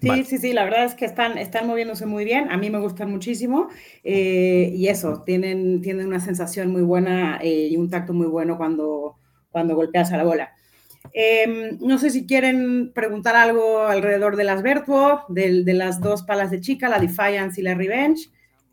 Sí, 0.00 0.08
vale. 0.08 0.24
sí, 0.24 0.38
sí, 0.38 0.52
la 0.52 0.64
verdad 0.64 0.84
es 0.84 0.94
que 0.94 1.04
están, 1.04 1.38
están 1.38 1.66
moviéndose 1.66 2.06
muy 2.06 2.24
bien, 2.24 2.50
a 2.50 2.56
mí 2.56 2.70
me 2.70 2.78
gustan 2.78 3.10
muchísimo 3.10 3.68
eh, 4.04 4.72
y 4.74 4.88
eso, 4.88 5.22
tienen, 5.24 5.80
tienen 5.80 6.06
una 6.06 6.20
sensación 6.20 6.70
muy 6.70 6.82
buena 6.82 7.38
eh, 7.42 7.68
y 7.70 7.76
un 7.76 7.90
tacto 7.90 8.12
muy 8.12 8.26
bueno 8.26 8.56
cuando, 8.56 9.16
cuando 9.50 9.74
golpeas 9.74 10.12
a 10.12 10.16
la 10.16 10.24
bola. 10.24 10.52
Eh, 11.12 11.76
no 11.80 11.98
sé 11.98 12.10
si 12.10 12.26
quieren 12.26 12.92
preguntar 12.94 13.34
algo 13.34 13.82
alrededor 13.82 14.36
de 14.36 14.44
las 14.44 14.62
Vertuo, 14.62 15.24
de, 15.28 15.64
de, 15.64 15.74
las 15.74 16.00
dos 16.00 16.22
palas 16.22 16.50
de 16.50 16.60
chica, 16.60 16.88
la 16.88 16.98
Defiance 16.98 17.60
y 17.60 17.64
la 17.64 17.74
Revenge. 17.74 18.30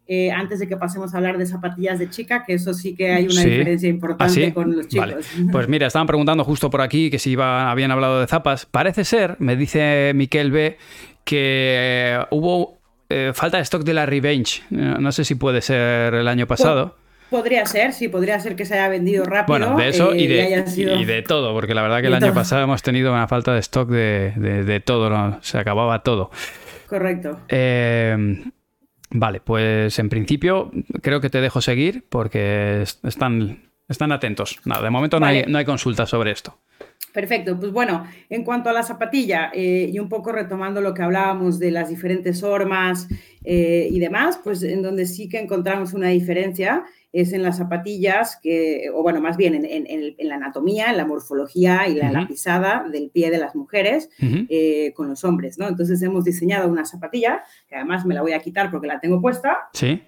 Eh, 0.08 0.30
antes 0.30 0.60
de 0.60 0.68
que 0.68 0.78
pasemos 0.78 1.14
a 1.14 1.18
hablar 1.18 1.40
de 1.40 1.48
zapatillas 1.48 1.98
de 1.98 2.12
chica, 2.12 2.44
que 2.46 2.54
eso 2.54 2.76
sí 2.76 2.94
que 2.94 3.12
hay 3.12 3.24
una 3.26 3.42
sí. 3.42 3.50
diferencia 3.50 3.90
importante 3.90 4.44
¿Ah, 4.44 4.46
sí? 4.48 4.52
con 4.52 4.76
los 4.76 4.88
chicos. 4.88 5.08
Vale. 5.08 5.26
Pues 5.52 5.68
mira, 5.68 5.88
estaban 5.88 6.06
preguntando 6.06 6.44
justo 6.44 6.70
por 6.70 6.82
aquí 6.82 7.10
que 7.10 7.18
si 7.18 7.32
iba, 7.32 7.72
habían 7.72 7.90
hablado 7.90 8.20
de 8.20 8.28
zapas. 8.28 8.68
Parece 8.68 9.04
ser, 9.04 9.36
me 9.40 9.56
dice 9.56 10.12
Miquel 10.14 10.52
B, 10.52 10.78
que 11.26 12.18
hubo 12.30 12.78
eh, 13.10 13.32
falta 13.34 13.58
de 13.58 13.64
stock 13.64 13.84
de 13.84 13.94
la 13.94 14.06
Revenge. 14.06 14.64
No 14.70 15.12
sé 15.12 15.26
si 15.26 15.36
puede 15.36 15.62
ser 15.62 16.14
el 16.14 16.28
año 16.28 16.48
pasado. 16.48 16.96
Podría 17.30 17.66
ser, 17.66 17.92
sí, 17.92 18.08
podría 18.08 18.40
ser 18.40 18.56
que 18.56 18.66
se 18.66 18.76
haya 18.76 18.88
vendido 18.88 19.26
rápido. 19.26 19.58
Bueno, 19.58 19.78
de 19.78 19.90
eso 19.90 20.14
eh, 20.14 20.22
y, 20.22 20.28
de, 20.28 20.64
y, 20.66 20.70
sido... 20.70 20.96
y, 20.96 21.06
de, 21.06 21.24
todo, 21.24 21.54
porque 21.54 21.74
la 21.74 21.82
verdad 21.82 22.02
que 22.02 22.08
el 22.08 22.14
año 22.14 22.34
pasado 22.34 22.64
hemos 22.64 22.84
tenido 22.84 23.12
una 23.12 23.28
falta 23.28 23.54
de 23.54 23.60
stock 23.60 23.90
de, 23.90 24.34
de, 24.36 24.64
de 24.64 24.80
todo, 24.80 25.10
¿no? 25.10 25.40
se 25.42 25.58
acababa 25.58 26.04
todo. 26.04 26.30
Correcto. 26.88 27.40
Eh, 27.50 28.16
vale, 29.10 29.42
pues 29.42 29.98
en 29.98 30.10
principio 30.10 30.72
creo 31.02 31.20
que 31.20 31.32
te 31.32 31.42
dejo 31.42 31.62
seguir 31.62 32.06
porque 32.10 32.84
están, 32.84 33.72
están 33.90 34.12
atentos. 34.12 34.60
Nada, 34.64 34.84
de 34.84 34.92
momento 34.92 35.20
no, 35.20 35.26
vale. 35.26 35.46
hay, 35.46 35.52
no 35.52 35.58
hay 35.58 35.66
consultas 35.66 36.10
sobre 36.10 36.32
esto. 36.32 36.60
Perfecto, 37.16 37.58
pues 37.58 37.72
bueno, 37.72 38.06
en 38.30 38.44
cuanto 38.44 38.70
a 38.70 38.74
la 38.74 38.84
zapatilla 38.84 39.50
eh, 39.54 39.90
y 39.90 40.00
un 40.00 40.10
poco 40.10 40.34
retomando 40.34 40.82
lo 40.82 40.94
que 40.94 41.02
hablábamos 41.02 41.60
de 41.60 41.72
las 41.72 41.88
diferentes 41.88 42.42
formas 42.42 43.08
eh, 43.46 43.88
y 43.90 44.00
demás, 44.00 44.38
pues 44.44 44.62
en 44.64 44.82
donde 44.82 45.06
sí 45.06 45.30
que 45.30 45.40
encontramos 45.40 45.94
una 45.94 46.10
diferencia 46.10 46.84
es 47.14 47.32
en 47.32 47.42
las 47.44 47.56
zapatillas, 47.58 48.38
que, 48.44 48.90
o 48.94 49.02
bueno, 49.02 49.22
más 49.22 49.38
bien 49.38 49.56
en, 49.56 49.64
en, 49.66 49.88
en 50.18 50.28
la 50.28 50.36
anatomía, 50.36 50.90
en 50.90 50.98
la 50.98 51.06
morfología 51.06 51.88
y 51.88 51.96
la, 51.96 52.08
uh 52.08 52.10
-huh. 52.10 52.22
la 52.22 52.28
pisada 52.28 52.86
del 52.92 53.10
pie 53.10 53.32
de 53.32 53.38
las 53.38 53.56
mujeres 53.56 54.10
uh 54.22 54.26
-huh. 54.26 54.48
eh, 54.50 54.92
con 54.94 55.08
los 55.08 55.24
hombres, 55.24 55.58
¿no? 55.58 55.70
Entonces 55.70 56.02
hemos 56.02 56.26
diseñado 56.26 56.68
una 56.68 56.84
zapatilla, 56.84 57.44
que 57.70 57.76
además 57.78 58.06
me 58.06 58.14
la 58.14 58.22
voy 58.22 58.34
a 58.34 58.40
quitar 58.40 58.70
porque 58.70 58.88
la 58.88 59.00
tengo 59.00 59.22
puesta. 59.22 59.70
Sí. 59.72 60.02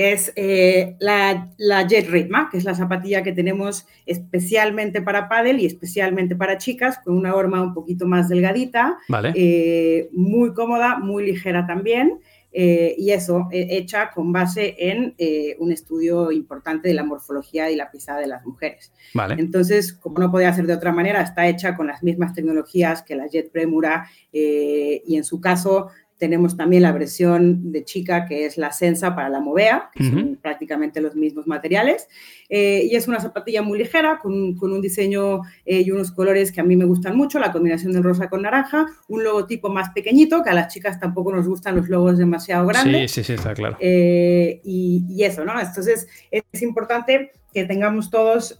Que 0.00 0.12
es 0.12 0.32
eh, 0.34 0.96
la, 0.98 1.50
la, 1.58 1.86
Jet 1.86 2.08
Ritma, 2.08 2.48
que 2.50 2.56
es 2.56 2.64
la 2.64 2.74
zapatilla 2.74 3.22
que 3.22 3.32
tenemos 3.32 3.86
especialmente 4.06 5.02
para 5.02 5.28
pádel 5.28 5.60
y 5.60 5.66
especialmente 5.66 6.34
para 6.34 6.56
chicas, 6.56 6.98
con 7.04 7.18
una 7.18 7.34
horma 7.34 7.60
un 7.60 7.74
poquito 7.74 8.06
más 8.06 8.30
delgadita, 8.30 8.96
vale. 9.08 9.34
eh, 9.34 10.08
muy 10.12 10.54
cómoda, 10.54 10.98
muy 10.98 11.26
ligera 11.26 11.66
también, 11.66 12.18
eh, 12.50 12.94
y 12.96 13.10
eso, 13.10 13.48
hecha 13.52 14.10
con 14.10 14.32
base 14.32 14.74
en 14.78 15.14
un 15.58 15.70
estudio 15.70 16.32
importante 16.32 16.88
de 16.88 16.94
la 16.94 17.04
morfología 17.04 17.70
y 17.70 17.76
la 17.76 17.90
pisada 17.90 18.20
de 18.20 18.26
las 18.26 18.46
mujeres. 18.46 18.94
Vale. 19.12 19.34
Entonces, 19.38 19.92
como 19.92 20.18
no 20.18 20.30
podía 20.30 20.54
ser 20.54 20.66
de 20.66 20.72
otra 20.72 20.92
manera, 20.92 21.20
está 21.20 21.46
hecha 21.46 21.76
con 21.76 21.88
las 21.88 22.02
mismas 22.02 22.32
tecnologías 22.32 23.02
que 23.02 23.16
la 23.16 23.26
Jet 23.26 23.52
Premura 23.52 24.08
y 24.32 25.14
en 25.14 25.24
su 25.24 25.42
caso 25.42 25.90
tenemos 26.20 26.54
también 26.54 26.82
la 26.82 26.92
versión 26.92 27.72
de 27.72 27.82
chica 27.82 28.26
que 28.26 28.44
es 28.44 28.58
la 28.58 28.72
Sensa 28.72 29.16
para 29.16 29.30
la 29.30 29.40
Movea, 29.40 29.90
que 29.92 30.02
uh 30.04 30.06
-huh. 30.06 30.10
son 30.12 30.38
prácticamente 30.40 31.00
los 31.00 31.16
mismos 31.16 31.46
materiales. 31.46 32.08
Eh, 32.50 32.86
y 32.90 32.94
es 32.94 33.08
una 33.08 33.20
zapatilla 33.20 33.62
muy 33.62 33.78
ligera, 33.78 34.18
con, 34.22 34.54
con 34.54 34.72
un 34.72 34.82
diseño 34.82 35.40
eh, 35.64 35.80
y 35.80 35.90
unos 35.90 36.12
colores 36.12 36.52
que 36.52 36.60
a 36.60 36.64
mí 36.64 36.76
me 36.76 36.84
gustan 36.84 37.16
mucho, 37.16 37.38
la 37.38 37.52
combinación 37.52 37.92
del 37.92 38.04
rosa 38.04 38.28
con 38.28 38.42
naranja, 38.42 38.86
un 39.08 39.24
logotipo 39.24 39.70
más 39.70 39.90
pequeñito, 39.90 40.42
que 40.42 40.50
a 40.50 40.54
las 40.54 40.72
chicas 40.72 41.00
tampoco 41.00 41.32
nos 41.32 41.48
gustan 41.48 41.74
los 41.76 41.88
logos 41.88 42.18
demasiado 42.18 42.66
grandes. 42.66 43.10
Sí, 43.10 43.22
sí, 43.22 43.26
sí, 43.28 43.32
está 43.32 43.54
claro. 43.54 43.78
Eh, 43.80 44.60
y, 44.62 45.06
y, 45.08 45.24
eso, 45.24 45.44
¿no? 45.44 45.58
Entonces 45.58 46.06
es 46.30 46.62
importante 46.62 47.32
que 47.54 47.64
tengamos 47.64 48.10
todos 48.10 48.56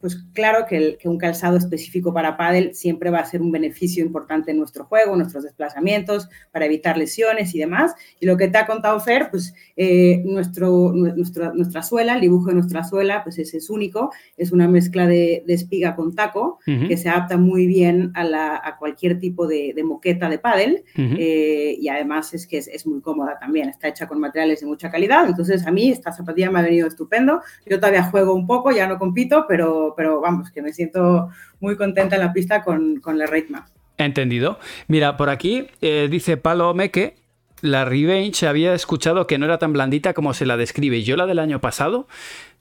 pues 0.00 0.16
claro 0.32 0.66
que, 0.68 0.76
el, 0.76 0.98
que, 0.98 1.08
un 1.08 1.18
calzado 1.18 1.56
específico 1.56 2.12
para 2.12 2.36
pádel 2.36 2.74
siempre 2.74 3.10
va 3.10 3.18
a 3.18 3.24
ser 3.24 3.42
un 3.42 3.50
beneficio 3.50 4.04
importante 4.04 4.50
en 4.50 4.58
nuestro 4.58 4.84
juego, 4.84 5.12
en 5.12 5.18
nuestros 5.18 5.44
desplazamientos, 5.44 6.28
para 6.52 6.66
evitar 6.66 6.96
lesiones 6.96 7.54
y 7.54 7.58
demás. 7.58 7.94
Y 8.20 8.26
lo 8.26 8.36
que 8.36 8.48
te 8.48 8.58
ha 8.58 8.66
contado 8.66 9.00
Fer, 9.00 9.28
pues 9.30 9.54
eh, 9.76 10.22
nuestro, 10.24 10.92
nuestro, 10.92 11.52
nuestra 11.54 11.82
suela, 11.82 12.14
el 12.14 12.20
dibujo 12.20 12.46
de 12.46 12.54
nuestra 12.54 12.84
suela, 12.84 13.24
pues 13.24 13.38
ese 13.38 13.58
es 13.58 13.70
único, 13.70 14.12
es 14.36 14.52
una 14.52 14.68
mezcla 14.68 15.06
de, 15.06 15.42
de 15.46 15.54
espiga 15.54 15.96
con 15.96 16.14
taco, 16.14 16.58
uh 16.66 16.70
-huh. 16.70 16.88
que 16.88 16.96
se 16.96 17.08
adapta 17.08 17.36
muy 17.36 17.66
bien 17.66 18.12
a, 18.14 18.24
la, 18.24 18.60
a 18.62 18.76
cualquier 18.78 19.18
tipo 19.18 19.46
de, 19.46 19.72
de, 19.74 19.82
moqueta 19.84 20.28
de 20.28 20.38
pádel, 20.38 20.84
uh 20.96 21.00
-huh. 21.00 21.16
eh, 21.18 21.76
y 21.78 21.88
además 21.88 22.34
es 22.34 22.46
que 22.46 22.58
es, 22.58 22.68
es, 22.68 22.86
muy 22.86 23.00
cómoda 23.00 23.38
también, 23.38 23.68
está 23.68 23.88
hecha 23.88 24.06
con 24.06 24.20
materiales 24.20 24.60
de 24.60 24.66
mucha 24.66 24.90
calidad, 24.90 25.26
entonces 25.26 25.66
a 25.66 25.70
mí 25.70 25.90
esta 25.90 26.12
zapatilla 26.12 26.50
me 26.50 26.60
ha 26.60 26.62
venido 26.62 26.86
estupendo, 26.86 27.40
yo 27.66 27.78
todavía 27.78 28.04
juego 28.04 28.34
un 28.34 28.46
poco, 28.46 28.70
ya 28.70 28.86
no 28.86 28.98
compito, 28.98 29.44
pero 29.48 29.87
pero, 29.96 30.20
vamos, 30.20 30.50
que 30.50 30.62
me 30.62 30.72
siento 30.72 31.30
muy 31.60 31.76
contenta 31.76 32.16
en 32.16 32.22
la 32.22 32.32
pista 32.32 32.62
con, 32.62 33.00
con 33.00 33.18
la 33.18 33.26
ritma. 33.26 33.68
Entendido. 33.96 34.58
Mira, 34.86 35.16
por 35.16 35.28
aquí 35.28 35.66
eh, 35.80 36.08
dice 36.10 36.36
Palo 36.36 36.72
Meque, 36.72 37.16
la 37.60 37.84
Revenge 37.84 38.46
había 38.46 38.72
escuchado 38.74 39.26
que 39.26 39.38
no 39.38 39.46
era 39.46 39.58
tan 39.58 39.72
blandita 39.72 40.14
como 40.14 40.34
se 40.34 40.46
la 40.46 40.56
describe. 40.56 41.02
Yo 41.02 41.16
la 41.16 41.26
del 41.26 41.40
año 41.40 41.60
pasado 41.60 42.06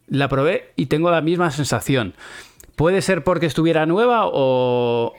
la 0.08 0.28
probé 0.30 0.72
y 0.76 0.88
tengo 0.88 1.12
la 1.12 1.22
misma 1.22 1.52
sensación. 1.52 2.16
¿Puede 2.78 3.02
ser 3.02 3.24
porque 3.24 3.48
estuviera 3.48 3.88
nueva 3.88 4.30
o...? 4.32 5.12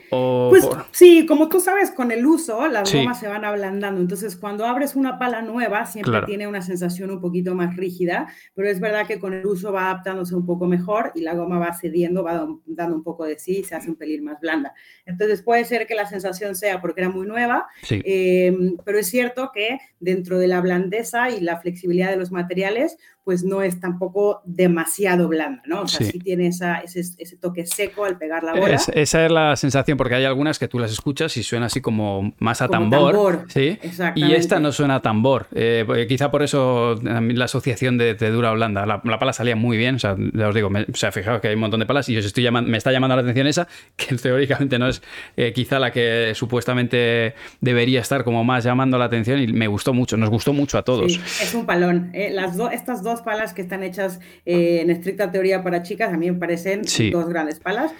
pues 0.49 0.65
sí, 0.91 1.25
como 1.25 1.49
tú 1.49 1.59
sabes, 1.59 1.91
con 1.91 2.09
el 2.09 2.25
uso 2.25 2.69
las 2.69 2.93
gomas 2.93 3.19
se 3.19 3.27
van 3.27 3.43
ablandando. 3.43 3.99
Entonces, 3.99 4.37
cuando 4.37 4.65
abres 4.65 4.95
una 4.95 5.19
pala 5.19 5.41
nueva, 5.41 5.85
siempre 5.85 6.21
tiene 6.21 6.47
una 6.47 6.61
sensación 6.61 7.11
un 7.11 7.19
poquito 7.19 7.55
más 7.55 7.75
rígida, 7.75 8.31
pero 8.55 8.69
es 8.69 8.79
verdad 8.79 9.05
que 9.05 9.19
con 9.19 9.33
el 9.33 9.45
uso 9.45 9.73
va 9.73 9.87
adaptándose 9.91 10.35
un 10.35 10.45
poco 10.45 10.67
mejor 10.67 11.11
y 11.15 11.19
la 11.19 11.35
goma 11.35 11.59
va 11.59 11.73
cediendo, 11.73 12.23
va 12.23 12.47
dando 12.65 12.95
un 12.95 13.03
poco 13.03 13.25
de 13.25 13.37
sí 13.37 13.57
y 13.57 13.63
se 13.65 13.75
hace 13.75 13.89
un 13.89 13.97
pelín 13.97 14.23
más 14.23 14.39
blanda. 14.39 14.73
Entonces, 15.05 15.41
puede 15.41 15.65
ser 15.65 15.85
que 15.85 15.95
la 15.95 16.05
sensación 16.05 16.55
sea 16.55 16.79
porque 16.79 17.01
era 17.01 17.09
muy 17.09 17.27
nueva, 17.27 17.67
em, 17.89 18.77
pero 18.85 18.99
es 18.99 19.07
cierto 19.07 19.51
que 19.53 19.79
dentro 19.99 20.39
de 20.39 20.47
la 20.47 20.61
blandeza 20.61 21.29
y 21.29 21.41
la 21.41 21.59
flexibilidad 21.59 22.09
de 22.09 22.15
los 22.15 22.31
materiales, 22.31 22.97
pues 23.23 23.43
no 23.43 23.61
es 23.61 23.79
tampoco 23.79 24.41
demasiado 24.45 25.27
blanda, 25.27 25.61
¿no? 25.65 25.81
O 25.81 25.87
sea, 25.87 26.05
sí, 26.07 26.19
tiene 26.19 26.47
esa, 26.47 26.79
ese, 26.79 27.01
ese, 27.01 27.37
toque 27.37 27.65
seco 27.65 28.05
al 28.05 28.17
pegar 28.17 28.43
la 28.43 28.53
bola. 28.53 28.75
esa 28.75 29.25
es 29.25 29.31
la 29.31 29.55
sensación, 29.55 29.97
porque 29.97 30.15
hay 30.15 30.25
algunas 30.25 30.57
que 30.57 30.67
tú 30.67 30.79
las 30.79 30.91
escuchas 30.91 31.35
y 31.37 31.43
suena 31.43 31.67
así 31.67 31.81
como 31.81 32.33
más 32.39 32.61
a 32.61 32.67
tambor. 32.67 33.45
¿sí? 33.49 33.77
Y 34.15 34.33
esta 34.33 34.59
no 34.59 34.71
suena 34.71 34.95
a 34.95 35.01
tambor. 35.01 35.47
Eh, 35.53 36.05
quizá 36.07 36.31
por 36.31 36.43
eso 36.43 36.95
la 37.03 37.45
asociación 37.45 37.97
de, 37.97 38.15
dura 38.15 38.51
blanda. 38.51 38.85
La, 38.85 39.01
pala 39.01 39.33
salía 39.33 39.55
muy 39.55 39.77
bien, 39.77 39.95
o 39.95 39.99
sea, 39.99 40.15
ya 40.33 40.47
os 40.47 40.55
digo, 40.55 40.69
me, 40.69 40.81
o 40.83 40.95
sea, 40.95 41.11
fijaos 41.11 41.41
que 41.41 41.49
hay 41.49 41.55
un 41.55 41.61
montón 41.61 41.79
de 41.79 41.85
palas 41.85 42.09
y 42.09 42.17
os 42.17 42.25
estoy 42.25 42.43
llamando, 42.43 42.69
me 42.69 42.77
está 42.77 42.91
llamando 42.91 43.15
la 43.15 43.21
atención 43.21 43.47
esa, 43.47 43.67
que 43.95 44.15
teóricamente 44.15 44.79
no 44.79 44.87
es 44.87 45.01
eh, 45.37 45.53
quizá 45.53 45.79
la 45.79 45.91
que 45.91 46.33
supuestamente 46.35 47.35
debería 47.61 48.01
estar 48.01 48.23
como 48.23 48.43
más 48.43 48.63
llamando 48.63 48.97
la 48.97 49.05
atención 49.05 49.39
y 49.39 49.47
me 49.47 49.67
gustó 49.67 49.93
mucho, 49.93 50.17
nos 50.17 50.29
gustó 50.29 50.53
mucho 50.53 50.77
a 50.77 50.83
todos. 50.83 51.13
Sí, 51.13 51.21
es 51.41 51.53
un 51.53 51.65
palón. 51.65 52.11
Eh, 52.13 52.31
las 52.31 52.57
estas 52.71 53.03
dos 53.03 53.18
palas 53.21 53.53
que 53.53 53.61
están 53.61 53.83
hechas 53.83 54.19
eh, 54.45 54.81
en 54.81 54.89
estricta 54.89 55.31
teoría 55.31 55.63
para 55.63 55.83
chicas, 55.83 56.13
a 56.13 56.17
mí 56.17 56.29
me 56.31 56.37
parecen 56.37 56.81
dos 57.11 57.29
grandes 57.29 57.59
palas. 57.59 57.91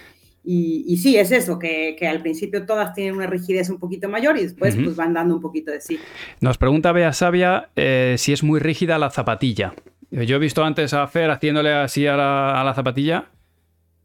Y, 0.51 0.97
sí, 0.97 1.15
es 1.15 1.31
eso, 1.31 1.59
que, 1.59 1.95
al 2.09 2.21
principio 2.21 2.65
todas 2.65 2.95
tienen 2.95 3.13
una 3.15 3.27
rigidez 3.27 3.69
un 3.69 3.77
poquito 3.77 4.09
mayor 4.09 4.35
y 4.37 4.43
después 4.43 4.75
pues 4.75 4.95
van 4.95 5.13
dando 5.13 5.35
un 5.35 5.41
poquito 5.41 5.69
de 5.69 5.79
sí. 5.79 5.99
Nos 6.41 6.57
pregunta 6.57 6.91
Bea 6.91 7.13
Sabia 7.13 7.69
eh, 7.75 8.15
si 8.17 8.33
es 8.33 8.41
muy 8.41 8.59
rígida 8.59 8.97
la 8.97 9.11
zapatilla. 9.11 9.75
Yo 10.09 10.37
he 10.37 10.39
visto 10.39 10.63
antes 10.63 10.93
a 10.93 11.05
Fer 11.05 11.29
haciéndole 11.29 11.71
así 11.71 12.07
a 12.07 12.15
la 12.15 12.73
zapatilla 12.73 13.27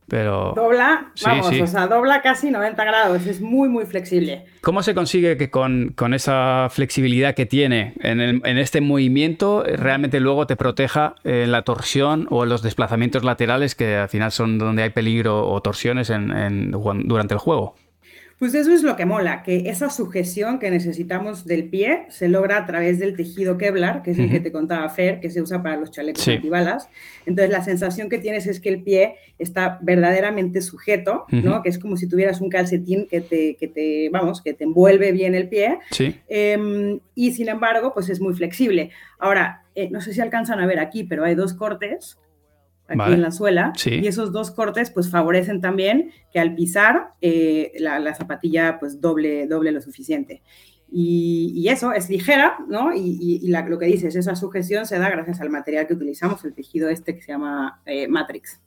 pero... 0.09 0.53
Dobla, 0.55 1.13
vamos, 1.25 1.53
o 1.61 1.67
sea, 1.67 1.87
dobla 1.87 2.21
casi 2.23 2.51
90 2.51 2.85
grados, 2.85 3.27
es 3.27 3.41
muy, 3.41 3.69
muy 3.69 3.87
flexible. 3.87 4.45
¿Cómo 4.61 4.83
se 4.83 4.95
consigue 4.95 5.37
que 5.37 5.51
con, 5.51 5.95
esa 6.15 6.69
flexibilidad 6.71 7.35
que 7.35 7.47
tiene 7.47 7.95
en, 8.01 8.59
este 8.59 8.81
movimiento 8.81 9.65
realmente 9.65 10.21
luego 10.21 10.47
te 10.47 10.57
proteja 10.57 11.15
en 11.25 11.53
la 11.53 11.63
torsión 11.63 12.27
o 12.31 12.45
en 12.45 12.51
los 12.51 12.63
desplazamientos 12.63 13.25
laterales 13.25 13.75
que 13.75 13.97
al 13.97 14.09
final 14.09 14.33
son 14.33 14.59
donde 14.59 14.83
hay 14.83 14.91
peligro 14.91 15.49
o 15.49 15.61
torsiones 15.61 16.09
durante 16.09 17.35
el 17.35 17.39
juego? 17.39 17.75
Pues 18.39 18.55
eso 18.55 18.73
es 18.73 18.83
lo 18.83 18.97
que 18.97 19.07
mola, 19.07 19.43
que 19.43 19.69
esa 19.69 19.91
sujeción 19.91 20.59
que 20.59 20.71
necesitamos 20.71 21.45
del 21.45 21.69
pie 21.69 22.07
se 22.09 22.29
logra 22.29 22.59
a 22.59 22.67
través 22.67 22.99
del 22.99 23.17
tejido 23.17 23.57
Kevlar, 23.57 24.03
que 24.03 24.11
es 24.11 24.19
el 24.19 24.31
que 24.31 24.41
te 24.41 24.51
contaba 24.51 24.89
Fer, 24.89 25.21
que 25.21 25.31
se 25.31 25.41
usa 25.41 25.63
para 25.63 25.77
los 25.77 25.91
chalecos 25.91 26.27
antibalas. 26.27 26.89
Entonces 27.27 27.51
la 27.51 27.63
sensación 27.63 28.09
que 28.09 28.19
tienes 28.19 28.47
es 28.47 28.61
que 28.61 28.69
el 28.71 28.83
pie 28.83 29.17
está 29.39 29.79
verdaderamente 29.83 30.61
sujeto, 30.63 31.27
¿no? 31.31 31.63
Que 31.63 31.69
es 31.69 31.79
como 31.79 31.97
si 31.97 32.09
tuvieras 32.09 32.41
un 32.41 32.51
calcetín 32.51 33.07
que 33.07 33.21
te, 33.21 33.57
que 33.57 33.69
te 33.69 34.09
vamos, 34.11 34.43
que 34.43 34.53
te 34.53 34.65
envuelve 34.65 35.13
bien 35.13 35.35
el 35.35 35.49
pie. 35.49 35.79
Sí. 35.91 36.17
Em, 36.29 36.99
y 37.15 37.33
sin 37.33 37.49
embargo, 37.49 37.93
pues 37.95 38.09
es 38.09 38.21
muy 38.21 38.35
flexible. 38.35 38.91
Ahora, 39.19 39.65
eh, 39.75 39.89
no 39.91 40.01
sé 40.01 40.13
si 40.13 40.21
alcanzan 40.21 40.61
a 40.61 40.67
ver 40.67 40.81
aquí, 40.81 41.05
pero 41.05 41.25
hay 41.25 41.35
dos 41.35 41.55
cortes 41.55 42.19
aquí 42.89 43.13
en 43.13 43.23
la 43.23 43.31
suela. 43.31 43.73
Y 43.85 44.07
esos 44.07 44.33
dos 44.33 44.51
cortes 44.51 44.91
pues 44.91 45.11
favorecen 45.11 45.61
también 45.61 46.11
que 46.33 46.41
al 46.41 46.55
pisar 46.55 47.13
eh, 47.21 47.73
la, 47.79 48.15
zapatilla 48.15 48.79
pues 48.79 49.01
doble, 49.01 49.47
doble 49.47 49.73
lo 49.73 49.81
suficiente. 49.81 50.43
Y, 50.97 51.67
eso 51.69 51.93
es 51.93 52.09
ligera, 52.09 52.57
¿no? 52.69 52.95
Y, 52.95 53.41
lo 53.49 53.79
que 53.79 53.87
dices, 53.87 54.15
esa 54.15 54.37
sujeción 54.37 54.87
se 54.87 54.99
da 54.99 55.11
gracias 55.11 55.41
al 55.41 55.51
material 55.51 55.89
que 55.89 55.95
utilizamos, 55.95 56.45
el 56.45 56.55
tejido 56.55 56.89
este 56.89 57.17
que 57.17 57.23
se 57.23 57.33
llama 57.33 57.83
eh, 57.85 58.07
Matrix. 58.07 58.61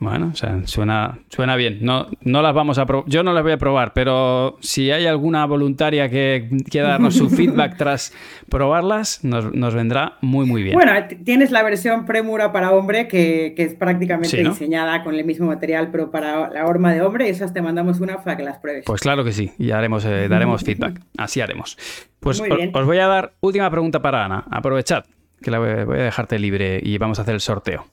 Bueno, 0.00 0.30
o 0.32 0.36
sea, 0.36 0.60
suena, 0.64 1.18
suena 1.28 1.56
bien. 1.56 1.78
No, 1.80 2.06
no 2.22 2.40
las 2.40 2.54
vamos 2.54 2.78
a 2.78 2.86
Yo 3.06 3.22
no 3.22 3.32
las 3.32 3.42
voy 3.42 3.52
a 3.52 3.58
probar, 3.58 3.92
pero 3.92 4.56
si 4.60 4.90
hay 4.90 5.06
alguna 5.06 5.44
voluntaria 5.46 6.08
que 6.08 6.48
quiera 6.70 6.88
darnos 6.88 7.16
su 7.16 7.28
feedback 7.36 7.76
tras 7.76 8.12
probarlas, 8.48 9.24
nos, 9.24 9.74
vendrá 9.74 10.16
muy, 10.20 10.46
muy 10.46 10.62
bien. 10.62 10.74
Bueno, 10.74 10.92
tienes 11.24 11.50
la 11.50 11.62
versión 11.62 12.06
Premura 12.06 12.52
para 12.52 12.70
hombre, 12.70 13.08
que, 13.08 13.54
es 13.56 13.74
prácticamente 13.74 14.42
diseñada 14.42 15.02
con 15.02 15.14
el 15.14 15.24
mismo 15.24 15.46
material, 15.46 15.90
pero 15.90 16.10
para 16.10 16.48
la 16.50 16.66
horma 16.66 16.92
de 16.92 17.02
hombre, 17.02 17.28
esas 17.28 17.52
te 17.52 17.60
mandamos 17.60 18.00
una 18.00 18.18
para 18.18 18.36
que 18.36 18.44
las 18.44 18.58
pruebes. 18.58 18.84
Pues 18.86 19.00
claro 19.00 19.24
que 19.24 19.32
sí, 19.32 19.52
y 19.58 19.72
haremos, 19.72 20.04
eh, 20.04 20.28
daremos 20.28 20.62
feedback. 20.64 21.00
Así 21.16 21.40
haremos. 21.40 21.76
Pues 22.20 22.40
os, 22.40 22.86
voy 22.86 22.98
a 22.98 23.06
dar 23.06 23.32
última 23.40 23.70
pregunta 23.70 24.00
para 24.00 24.24
Ana. 24.24 24.44
Aprovechad, 24.50 25.04
que 25.42 25.50
la 25.50 25.58
voy 25.58 25.68
a 25.70 26.04
dejarte 26.04 26.38
libre 26.38 26.80
y 26.82 26.98
vamos 26.98 27.18
a 27.18 27.22
hacer 27.22 27.34
el 27.34 27.40
sorteo. 27.40 27.86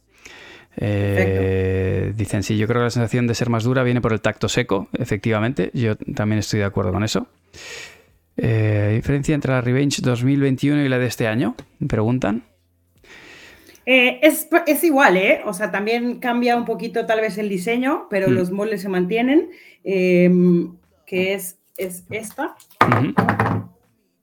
Eh, 0.77 2.13
dicen, 2.15 2.43
sí, 2.43 2.57
yo 2.57 2.67
creo 2.67 2.81
que 2.81 2.85
la 2.85 2.89
sensación 2.89 3.27
de 3.27 3.35
ser 3.35 3.49
más 3.49 3.63
dura 3.63 3.83
viene 3.83 4.01
por 4.01 4.13
el 4.13 4.21
tacto 4.21 4.49
seco, 4.49 4.87
efectivamente. 4.97 5.71
Yo 5.73 5.95
también 5.95 6.39
estoy 6.39 6.59
de 6.59 6.65
acuerdo 6.65 6.91
con 6.91 7.03
eso. 7.03 7.27
Eh, 8.37 8.93
¿Diferencia 8.95 9.33
entre 9.33 9.51
la 9.53 9.61
Revenge 9.61 10.01
2021 10.01 10.83
y 10.83 10.89
la 10.89 10.99
de 10.99 11.07
este 11.07 11.27
año? 11.27 11.55
Me 11.79 11.87
preguntan. 11.87 12.43
Eh, 13.85 14.19
es, 14.21 14.83
igual, 14.83 15.15
¿eh? 15.15 15.41
O 15.45 15.53
sea, 15.53 15.71
también 15.71 16.19
cambia 16.19 16.57
un 16.57 16.65
poquito 16.65 17.05
tal 17.05 17.21
vez 17.21 17.37
el 17.37 17.49
diseño, 17.49 18.07
pero 18.09 18.27
mm. 18.27 18.31
los 18.31 18.51
moldes 18.51 18.81
se 18.81 18.89
mantienen, 18.89 19.51
em, 19.83 20.75
que 21.05 21.35
es, 21.35 21.59
es 21.77 22.03
esta. 22.09 22.55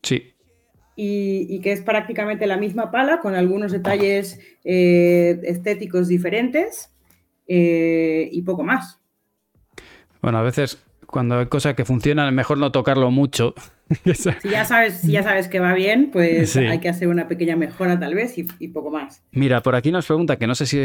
Sí 0.03 0.33
y, 0.95 1.61
que 1.61 1.73
es 1.73 1.81
prácticamente 1.81 2.47
la 2.47 2.57
misma 2.57 2.91
pala 2.91 3.21
con 3.21 3.35
algunos 3.35 3.73
detalles 3.73 4.41
eh, 4.65 5.41
estéticos 5.45 6.09
diferentes 6.09 6.91
eh, 7.49 8.29
y 8.31 8.43
poco 8.43 8.63
más. 8.63 9.01
Bueno, 10.21 10.39
a 10.39 10.43
veces 10.43 10.83
cuando 11.07 11.39
hay 11.39 11.47
cosas 11.47 11.75
que 11.75 11.85
funcionan 11.85 12.29
es 12.29 12.33
mejor 12.33 12.59
no 12.59 12.73
tocarlo 12.73 13.11
mucho. 13.11 13.55
si, 14.15 14.49
ya 14.49 14.65
sabes, 14.65 14.95
si 15.01 15.13
ya 15.13 15.23
sabes 15.23 15.49
que 15.49 15.61
va 15.61 15.75
bien, 15.75 16.11
pues 16.11 16.57
hay 16.57 16.79
que 16.79 16.89
hacer 16.89 17.09
una 17.09 17.29
pequeña 17.29 17.57
mejora 17.57 17.99
tal 17.99 18.15
vez 18.15 18.37
y, 18.39 18.69
poco 18.69 18.91
más. 18.91 19.23
Mira, 19.31 19.63
por 19.63 19.75
aquí 19.75 19.93
nos 19.93 20.07
pregunta, 20.07 20.39
que 20.39 20.47
no 20.47 20.55
sé 20.55 20.67
si 20.67 20.77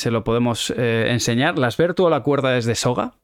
se 0.00 0.10
lo 0.10 0.22
podemos 0.22 0.72
eh, 0.76 1.06
enseñar, 1.10 1.58
¿las 1.58 1.76
Vertu 1.76 2.04
o 2.04 2.10
la 2.10 2.22
cuerda 2.22 2.56
es 2.56 2.64
de 2.64 2.74
soga? 2.76 3.14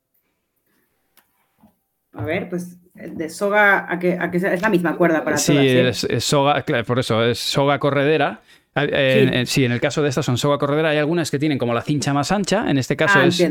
A 2.13 2.25
ver, 2.25 2.49
pues 2.49 2.82
de 2.95 3.31
soga 3.31 3.91
a 3.91 3.99
que, 3.99 4.19
es 4.33 4.63
la 4.63 4.69
misma 4.69 4.97
cuerda 4.97 5.25
para 5.25 5.39
sí, 5.39 5.53
todas. 5.53 5.97
Sí, 5.99 6.07
es, 6.11 6.25
soga, 6.25 6.65
por 6.87 6.99
eso 6.99 7.25
es 7.25 7.39
soga 7.39 7.79
corredera. 7.79 8.43
Eh, 8.75 9.45
sí. 9.47 9.65
En, 9.65 9.73
el 9.73 9.81
caso 9.81 10.03
de 10.03 10.09
estas 10.09 10.25
son 10.25 10.39
soga 10.39 10.59
corredera. 10.59 10.91
Hay 10.91 10.99
algunas 10.99 11.31
que 11.31 11.39
tienen 11.39 11.59
como 11.59 11.75
la 11.75 11.83
cincha 11.83 12.13
más 12.13 12.33
ancha. 12.33 12.71
En 12.71 12.79
este 12.79 12.97
caso 12.97 13.19
ah, 13.19 13.27
es. 13.27 13.43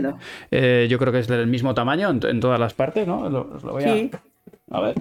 Eh, 0.51 0.87
yo 0.89 0.97
creo 0.97 1.11
que 1.11 1.19
es 1.19 1.27
del 1.27 1.47
mismo 1.47 1.73
tamaño 1.73 2.09
en, 2.09 2.39
todas 2.39 2.59
las 2.59 2.73
partes, 2.73 3.07
¿no? 3.07 3.59
sí. 3.79 4.11
a, 4.69 4.81
ver. 4.81 4.95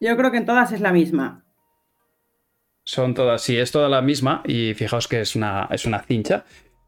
Yo 0.00 0.16
creo 0.16 0.30
que 0.30 0.38
en 0.38 0.46
todas 0.46 0.72
es 0.72 0.80
la 0.80 0.92
misma. 0.92 1.44
Son 2.84 3.14
todas, 3.14 3.42
sí, 3.42 3.56
es 3.58 3.70
toda 3.70 3.88
la 3.88 4.00
misma. 4.00 4.42
Y 4.44 4.74
fijaos 4.74 5.08
que 5.08 5.20
es 5.20 5.36
una, 5.36 5.68
es 5.70 5.84
una 5.86 6.00
cincha. 6.00 6.44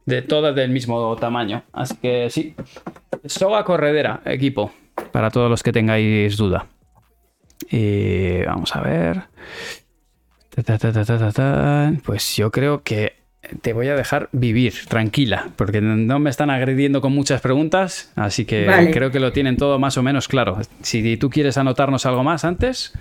De 0.06 0.22
todas 0.22 0.54
del 0.56 0.70
mismo 0.70 1.14
tamaño. 1.16 1.62
Así 1.72 1.96
que 1.96 2.30
sí. 2.30 2.54
Soga 3.26 3.64
corredera, 3.64 4.22
equipo. 4.24 4.72
Para 5.12 5.30
todos 5.30 5.50
los 5.50 5.62
que 5.62 5.72
tengáis 5.72 6.36
duda. 6.36 6.66
Y 7.68 8.42
vamos 8.44 8.74
a 8.74 8.80
ver. 8.80 9.22
Pues 12.04 12.36
yo 12.36 12.50
creo 12.50 12.82
que 12.82 13.19
te 13.62 13.72
voy 13.72 13.88
a 13.88 13.96
dejar 13.96 14.28
vivir 14.32 14.74
tranquila, 14.88 15.48
porque 15.56 15.80
no 15.80 16.18
me 16.18 16.30
están 16.30 16.50
agrediendo 16.50 17.00
con 17.00 17.12
muchas 17.12 17.40
preguntas, 17.40 18.12
así 18.16 18.44
que 18.44 18.90
creo 18.92 19.10
que 19.10 19.20
lo 19.20 19.32
tienen 19.32 19.56
todo 19.56 19.78
más 19.78 19.96
o 19.98 20.02
menos 20.02 20.28
claro. 20.28 20.58
Si 20.82 21.16
tú 21.16 21.30
quieres 21.30 21.58
anotarnos 21.58 22.06
algo 22.06 22.24
más 22.24 22.44
antes. 22.44 22.92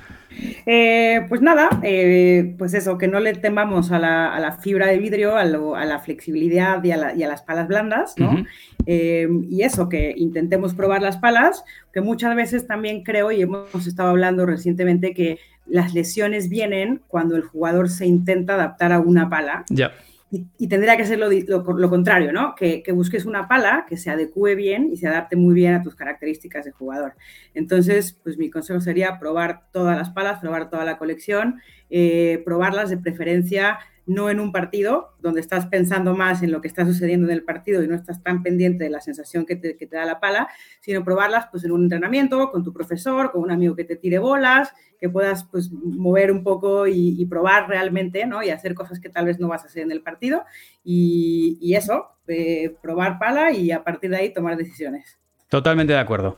Eh, 0.66 1.26
pues 1.28 1.42
nada, 1.42 1.80
eh, 1.84 2.56
pues 2.58 2.74
eso, 2.74 2.98
que 2.98 3.08
no 3.08 3.20
le 3.20 3.34
temamos 3.34 3.92
a 3.92 4.00
la, 4.00 4.58
fibra 4.62 4.88
de 4.88 4.98
vidrio, 4.98 5.36
a, 5.36 5.44
la 5.46 6.00
flexibilidad 6.00 6.84
y 6.84 6.92
a, 6.92 6.98
las 6.98 7.42
palas 7.42 7.68
blandas, 7.68 8.14
¿no? 8.18 8.46
Eh, 8.86 9.28
y 9.50 9.64
eso, 9.64 9.90
que 9.90 10.14
intentemos 10.16 10.74
probar 10.74 11.02
las 11.02 11.18
palas, 11.18 11.64
que 11.94 12.02
muchas 12.02 12.36
veces 12.36 12.68
también 12.68 13.04
creo, 13.04 13.32
y 13.32 13.42
hemos 13.42 13.88
estado 13.88 14.10
hablando 14.10 14.46
recientemente, 14.46 15.14
que 15.14 15.40
las 15.66 15.94
lesiones 15.94 16.50
vienen 16.50 17.02
cuando 17.08 17.36
el 17.36 17.44
jugador 17.44 17.90
se 17.90 18.06
intenta 18.06 18.56
adaptar 18.56 18.92
a 18.92 19.00
una 19.00 19.30
pala. 19.30 19.66
Ya. 19.70 19.92
Y, 20.32 20.68
tendría 20.68 20.96
que 20.96 21.06
ser 21.06 21.18
lo, 21.18 21.90
contrario, 21.90 22.32
¿no? 22.32 22.54
Que, 22.54 22.84
busques 22.94 23.26
una 23.26 23.48
pala 23.48 23.86
que 23.90 23.98
se 23.98 24.12
adecue 24.12 24.54
bien 24.54 24.90
y 24.92 24.98
se 24.98 25.08
adapte 25.08 25.36
muy 25.36 25.56
bien 25.56 25.74
a 25.74 25.82
tus 25.82 25.96
características 25.96 26.66
de 26.66 26.72
jugador. 26.72 27.16
Entonces, 27.56 28.14
pues 28.24 28.38
mi 28.38 28.52
consejo 28.52 28.80
sería 28.80 29.18
probar 29.20 29.64
todas 29.72 29.98
las 29.98 30.12
palas, 30.12 30.40
probar 30.40 30.70
toda 30.70 30.86
la 30.86 31.00
colección, 31.00 31.60
eh, 31.90 32.42
probarlas 32.46 32.90
de 32.90 32.98
preferencia 32.98 33.80
no 34.10 34.32
en 34.32 34.40
un 34.40 34.52
partido, 34.52 35.14
donde 35.20 35.40
estás 35.40 35.68
pensando 35.68 36.16
más 36.16 36.42
en 36.42 36.52
lo 36.52 36.62
que 36.62 36.68
está 36.68 36.84
sucediendo 36.84 37.28
en 37.28 37.34
el 37.34 37.44
partido 37.44 37.84
y 37.84 37.88
no 37.88 37.94
estás 37.94 38.24
tan 38.24 38.42
pendiente 38.42 38.86
de 38.86 38.90
la 38.90 39.02
sensación 39.02 39.46
que 39.46 39.56
te, 39.56 39.78
da 39.86 40.04
la 40.04 40.20
pala, 40.20 40.50
sino 40.80 41.04
probarlas 41.04 41.46
pues, 41.52 41.64
en 41.64 41.72
un 41.72 41.84
entrenamiento, 41.84 42.50
con 42.50 42.64
tu 42.64 42.74
profesor, 42.74 43.32
con 43.32 43.44
un 43.44 43.52
amigo 43.52 43.76
que 43.76 43.84
te 43.84 43.96
tire 43.96 44.18
bolas, 44.18 44.74
que 45.00 45.10
puedas 45.10 45.44
pues, 45.44 45.72
mover 45.72 46.32
un 46.32 46.44
poco 46.44 46.88
y, 46.88 47.24
probar 47.28 47.70
realmente, 47.70 48.26
¿no? 48.26 48.42
Y 48.42 48.50
hacer 48.50 48.74
cosas 48.74 49.00
que 49.00 49.10
tal 49.10 49.26
vez 49.26 49.40
no 49.40 49.48
vas 49.48 49.64
a 49.64 49.68
hacer 49.68 49.84
en 49.84 49.92
el 49.92 50.02
partido. 50.02 50.44
Y, 50.84 51.60
y 51.62 51.76
eso, 51.76 52.08
eh, 52.28 52.76
probar 52.82 53.20
pala 53.20 53.52
y 53.52 53.72
a 53.72 53.84
partir 53.84 54.10
de 54.10 54.18
ahí 54.18 54.34
tomar 54.34 54.58
decisiones. 54.58 55.20
Totalmente 55.50 55.94
de 55.94 56.00
acuerdo. 56.00 56.36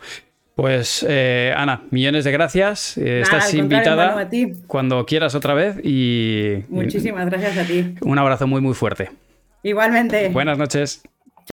Pues 0.61 1.03
eh, 1.09 1.51
Ana, 1.57 1.81
millones 1.89 2.23
de 2.23 2.31
gracias. 2.31 2.95
Eh, 2.95 3.01
Nada, 3.01 3.21
Estás 3.23 3.53
invitada 3.55 4.19
a 4.19 4.29
ti. 4.29 4.53
cuando 4.67 5.03
quieras 5.07 5.33
otra 5.33 5.55
vez 5.55 5.77
y 5.83 6.65
Muchísimas 6.69 7.25
gracias 7.31 7.57
a 7.57 7.63
ti. 7.63 7.95
un 8.01 8.19
abrazo 8.19 8.45
muy 8.45 8.61
muy 8.61 8.75
fuerte. 8.75 9.09
Igualmente. 9.63 10.29
Buenas 10.29 10.59
noches. 10.59 11.01